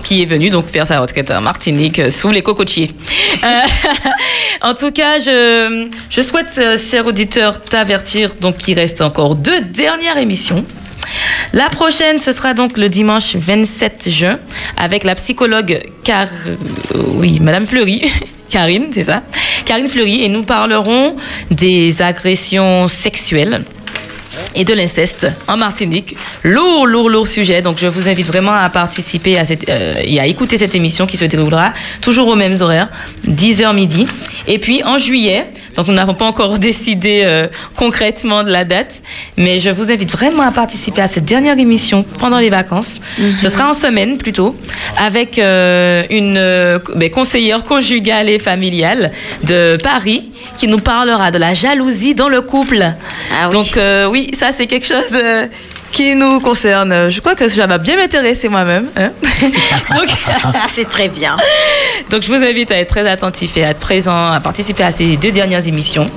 qui 0.03 0.23
est 0.23 0.27
venue 0.27 0.51
donc 0.51 0.67
faire 0.67 0.87
sa 0.87 1.01
retraite 1.01 1.31
en 1.31 1.41
Martinique 1.41 1.99
euh, 1.99 2.11
sous 2.11 2.31
les 2.31 2.43
cocotiers. 2.43 2.91
Euh, 3.45 3.61
en 4.63 4.75
tout 4.75 4.91
cas, 4.91 5.21
je, 5.21 5.89
je 6.11 6.21
souhaite, 6.21 6.55
euh, 6.59 6.77
cher 6.77 7.07
auditeur, 7.07 7.61
t'avertir 7.61 8.35
donc 8.41 8.59
qu'il 8.59 8.79
reste 8.79 9.01
encore 9.01 9.35
deux 9.35 9.61
dernières 9.61 10.19
émissions. 10.19 10.65
La 11.53 11.71
prochaine, 11.71 12.19
ce 12.19 12.33
sera 12.33 12.55
donc 12.55 12.77
le 12.77 12.89
dimanche 12.89 13.35
27 13.35 14.09
juin 14.11 14.39
avec 14.77 15.05
la 15.05 15.15
psychologue 15.15 15.81
Car... 16.05 16.29
oui, 16.95 17.39
Madame 17.41 17.67
Fleury. 17.67 18.03
Karine, 18.51 18.87
c'est 18.93 19.05
ça? 19.05 19.23
Karine 19.65 19.89
Fleury. 19.89 20.25
Et 20.25 20.29
nous 20.29 20.43
parlerons 20.43 21.17
des 21.51 22.01
agressions 22.03 22.89
sexuelles 22.89 23.63
et 24.55 24.65
de 24.65 24.75
l'inceste 24.75 25.27
en 25.47 25.57
Martinique. 25.57 26.17
Lourd, 26.43 26.87
lourd, 26.87 27.11
lourd 27.11 27.29
sujet. 27.29 27.63
Donc, 27.63 27.79
je 27.79 27.87
vous 27.87 28.09
invite 28.09 28.27
vraiment 28.27 28.53
à 28.53 28.69
participer 28.69 29.39
à 29.39 29.45
cette, 29.45 29.69
euh, 29.69 30.01
et 30.03 30.21
à 30.21 30.27
écouter 30.27 30.59
cette 30.59 30.75
émission 30.75 31.07
qui 31.07 31.17
se 31.17 31.25
déroulera 31.25 31.73
toujours 32.01 32.29
aux 32.29 32.37
mêmes 32.37 32.57
horaires, 32.61 32.89
10h 33.27 33.75
midi. 33.75 34.07
Et 34.49 34.59
puis, 34.59 34.83
en 34.83 34.99
juillet, 34.99 35.47
donc 35.77 35.87
nous 35.87 35.95
n'avons 35.95 36.15
pas 36.15 36.25
encore 36.25 36.59
décidé 36.71 37.23
euh, 37.25 37.47
concrètement 37.77 38.43
de 38.43 38.51
la 38.51 38.65
date, 38.65 39.03
mais 39.37 39.61
je 39.61 39.71
vous 39.71 39.93
invite 39.93 40.11
vraiment 40.11 40.43
à 40.43 40.51
participer 40.51 41.03
à 41.03 41.07
cette 41.07 41.27
dernière 41.27 41.59
émission 41.59 42.05
pendant 42.19 42.39
les 42.39 42.51
vacances. 42.51 43.01
Ce 43.39 43.49
sera 43.49 43.71
en 43.71 43.75
semaine 43.75 44.19
plutôt, 44.19 44.57
avec 44.97 45.39
euh, 45.39 46.03
une 46.11 46.37
euh, 46.37 46.79
ben, 46.97 47.11
conseillère 47.11 47.63
conjugale 47.65 48.29
et 48.29 48.39
familiale 48.39 49.13
de 49.45 49.77
Paris 49.83 50.25
qui 50.57 50.67
nous 50.67 50.79
parlera 50.79 51.31
de 51.31 51.39
la 51.39 51.55
jalousie 51.55 52.15
dans 52.15 52.29
le 52.29 52.41
couple. 52.41 52.85
Donc 53.53 53.77
euh, 53.77 54.07
oui, 54.07 54.31
ça 54.33 54.51
c'est 54.51 54.67
quelque 54.67 54.87
chose 54.87 55.13
qui 55.93 56.15
nous 56.15 56.41
concerne. 56.41 57.11
Je 57.11 57.21
crois 57.21 57.35
que 57.35 57.49
ça 57.49 57.67
va 57.67 57.79
bien 57.79 57.97
m'intéresser 57.97 58.49
moi-même. 58.49 58.87
hein. 58.97 59.11
Donc 59.97 60.09
c'est 60.75 60.89
très 60.89 61.09
bien. 61.09 61.37
Donc 62.11 62.23
je 62.23 62.29
vous 62.29 62.43
invite 62.43 62.71
à 62.71 62.77
être 62.79 62.89
très 62.89 63.09
attentif 63.09 63.57
et 63.57 63.65
à 63.65 63.71
être 63.71 63.81
présent, 63.81 64.33
à 64.33 64.41
participer 64.41 64.83
à 64.85 64.91
ces 64.91 65.17
deux 65.17 65.31
dernières 65.31 65.67
émissions. 65.67 66.11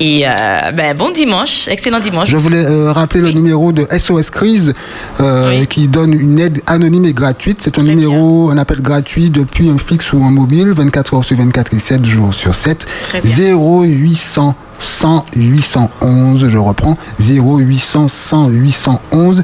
Et 0.00 0.22
euh, 0.24 0.70
ben, 0.72 0.96
bon 0.96 1.10
dimanche, 1.10 1.66
excellent 1.68 1.98
dimanche. 1.98 2.28
Je 2.30 2.36
voulais 2.36 2.64
euh, 2.64 2.92
rappeler 2.92 3.20
le 3.20 3.32
numéro 3.32 3.72
de 3.72 3.86
SOS 3.96 4.30
Crise 4.30 4.72
euh, 5.20 5.64
qui 5.64 5.88
donne 5.88 6.12
une 6.12 6.38
aide 6.38 6.62
anonyme 6.66 7.04
et 7.04 7.12
gratuite. 7.12 7.58
C'est 7.60 7.78
un 7.78 7.82
numéro, 7.82 8.50
un 8.50 8.58
appel 8.58 8.80
gratuit 8.80 9.30
depuis 9.30 9.68
un 9.68 9.78
fixe 9.78 10.12
ou 10.12 10.22
un 10.22 10.30
mobile, 10.30 10.70
24 10.70 11.14
heures 11.14 11.24
sur 11.24 11.36
24 11.36 11.74
et 11.74 11.78
7 11.78 12.04
jours 12.04 12.32
sur 12.34 12.54
7. 12.54 12.86
Très 13.08 13.20
bien. 13.20 13.56
0800 13.56 14.54
100 14.78 15.26
811, 15.36 16.48
je 16.48 16.58
reprends, 16.58 16.96
0800 17.20 18.08
100 18.08 18.48
811. 18.48 19.42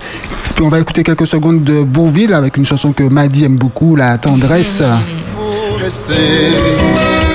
Puis 0.55 0.65
on 0.65 0.69
va 0.69 0.81
écouter 0.81 1.03
quelques 1.03 1.27
secondes 1.27 1.65
de 1.65 1.83
Bourville 1.83 2.33
avec 2.33 2.57
une 2.57 2.65
chanson 2.65 2.93
que 2.93 3.03
Maddy 3.03 3.45
aime 3.45 3.57
beaucoup, 3.57 3.97
La 3.97 4.19
Tendresse. 4.19 4.83
faut 5.37 5.77
rester 5.83 6.15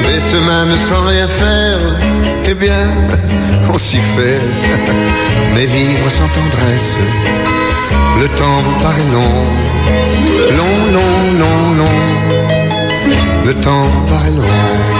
des 0.07 0.19
semaines 0.19 0.75
sans 0.87 1.05
rien 1.07 1.27
faire, 1.27 1.79
eh 2.45 2.53
bien, 2.53 2.87
on 3.73 3.77
s'y 3.77 3.97
fait. 3.97 4.39
Mais 5.53 5.65
vivre 5.65 6.09
sans 6.09 6.27
tendresse, 6.27 6.97
le 8.19 8.27
temps 8.37 8.61
vous 8.65 8.81
paraît 8.81 9.09
long, 9.11 9.43
long, 10.57 10.91
long, 10.93 11.39
long, 11.39 11.77
long. 11.77 13.45
Le 13.45 13.53
temps 13.55 13.81
vous 13.81 14.07
paraît 14.07 14.31
long. 14.31 14.98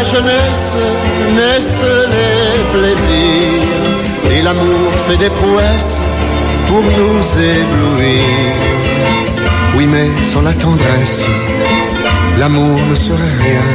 La 0.00 0.04
jeunesse 0.04 0.76
naissent 1.36 1.84
les 2.14 2.58
plaisirs 2.72 4.34
et 4.34 4.40
l'amour 4.40 4.90
fait 5.06 5.18
des 5.18 5.28
prouesses 5.28 5.98
pour 6.68 6.82
nous 6.98 7.22
éblouir. 7.58 8.24
Oui, 9.76 9.84
mais 9.86 10.08
sans 10.24 10.40
la 10.40 10.54
tendresse, 10.54 11.22
l'amour 12.38 12.78
ne 12.90 12.94
serait 12.94 13.34
rien. 13.44 13.66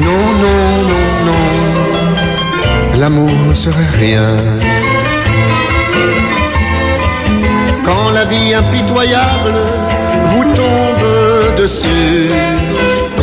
Non, 0.00 0.24
non, 0.44 0.64
non, 0.90 1.06
non, 1.28 2.98
l'amour 3.00 3.32
ne 3.48 3.54
serait 3.54 3.92
rien. 3.98 4.34
Quand 7.86 8.10
la 8.10 8.26
vie 8.26 8.52
impitoyable 8.52 9.54
vous 10.30 10.44
tombe 10.60 11.56
dessus, 11.56 12.28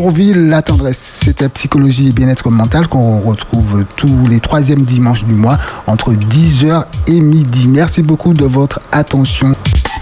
Bourville, 0.00 0.48
la 0.48 0.62
tendresse, 0.62 1.18
c'était 1.24 1.48
psychologie 1.48 2.10
et 2.10 2.12
bien-être 2.12 2.50
mental 2.50 2.86
qu'on 2.86 3.18
retrouve 3.18 3.84
tous 3.96 4.28
les 4.30 4.38
troisièmes 4.38 4.82
dimanches 4.82 5.24
du 5.24 5.34
mois 5.34 5.58
entre 5.88 6.12
10h 6.12 6.84
et 7.08 7.20
midi. 7.20 7.66
Merci 7.66 8.02
beaucoup 8.02 8.32
de 8.32 8.44
votre 8.44 8.78
attention. 8.92 9.56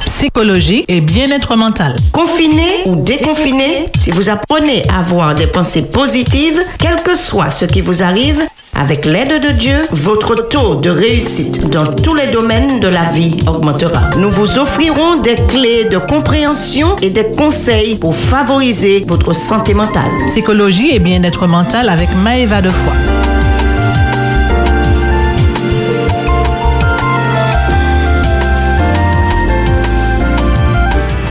Psychologie 0.05 0.85
et 0.89 1.01
bien-être 1.01 1.57
mental. 1.57 1.97
Confiné 2.13 2.69
ou 2.85 2.97
déconfiné, 2.97 3.89
si 3.97 4.11
vous 4.11 4.29
apprenez 4.29 4.83
à 4.91 4.99
avoir 4.99 5.35
des 5.35 5.47
pensées 5.47 5.91
positives, 5.91 6.61
quel 6.79 7.03
que 7.03 7.17
soit 7.17 7.51
ce 7.51 7.65
qui 7.65 7.81
vous 7.81 8.03
arrive, 8.03 8.43
avec 8.77 9.07
l'aide 9.07 9.43
de 9.43 9.51
Dieu, 9.53 9.77
votre 9.91 10.35
taux 10.49 10.77
de 10.77 10.91
réussite 10.91 11.71
dans 11.71 11.95
tous 11.95 12.15
les 12.15 12.29
domaines 12.29 12.81
de 12.81 12.89
la 12.89 13.05
vie 13.05 13.39
augmentera. 13.47 14.11
Nous 14.19 14.31
vous 14.31 14.59
offrirons 14.59 15.17
des 15.17 15.37
clés 15.49 15.85
de 15.85 15.99
compréhension 15.99 16.95
et 17.03 17.11
des 17.11 17.31
conseils 17.31 17.97
pour 17.97 18.15
favoriser 18.15 19.05
votre 19.09 19.33
santé 19.35 19.75
mentale. 19.75 20.11
Psychologie 20.27 20.95
et 20.95 20.99
bien-être 20.99 21.47
mental 21.47 21.89
avec 21.89 22.09
Maëva 22.23 22.61
Defoy. 22.61 23.36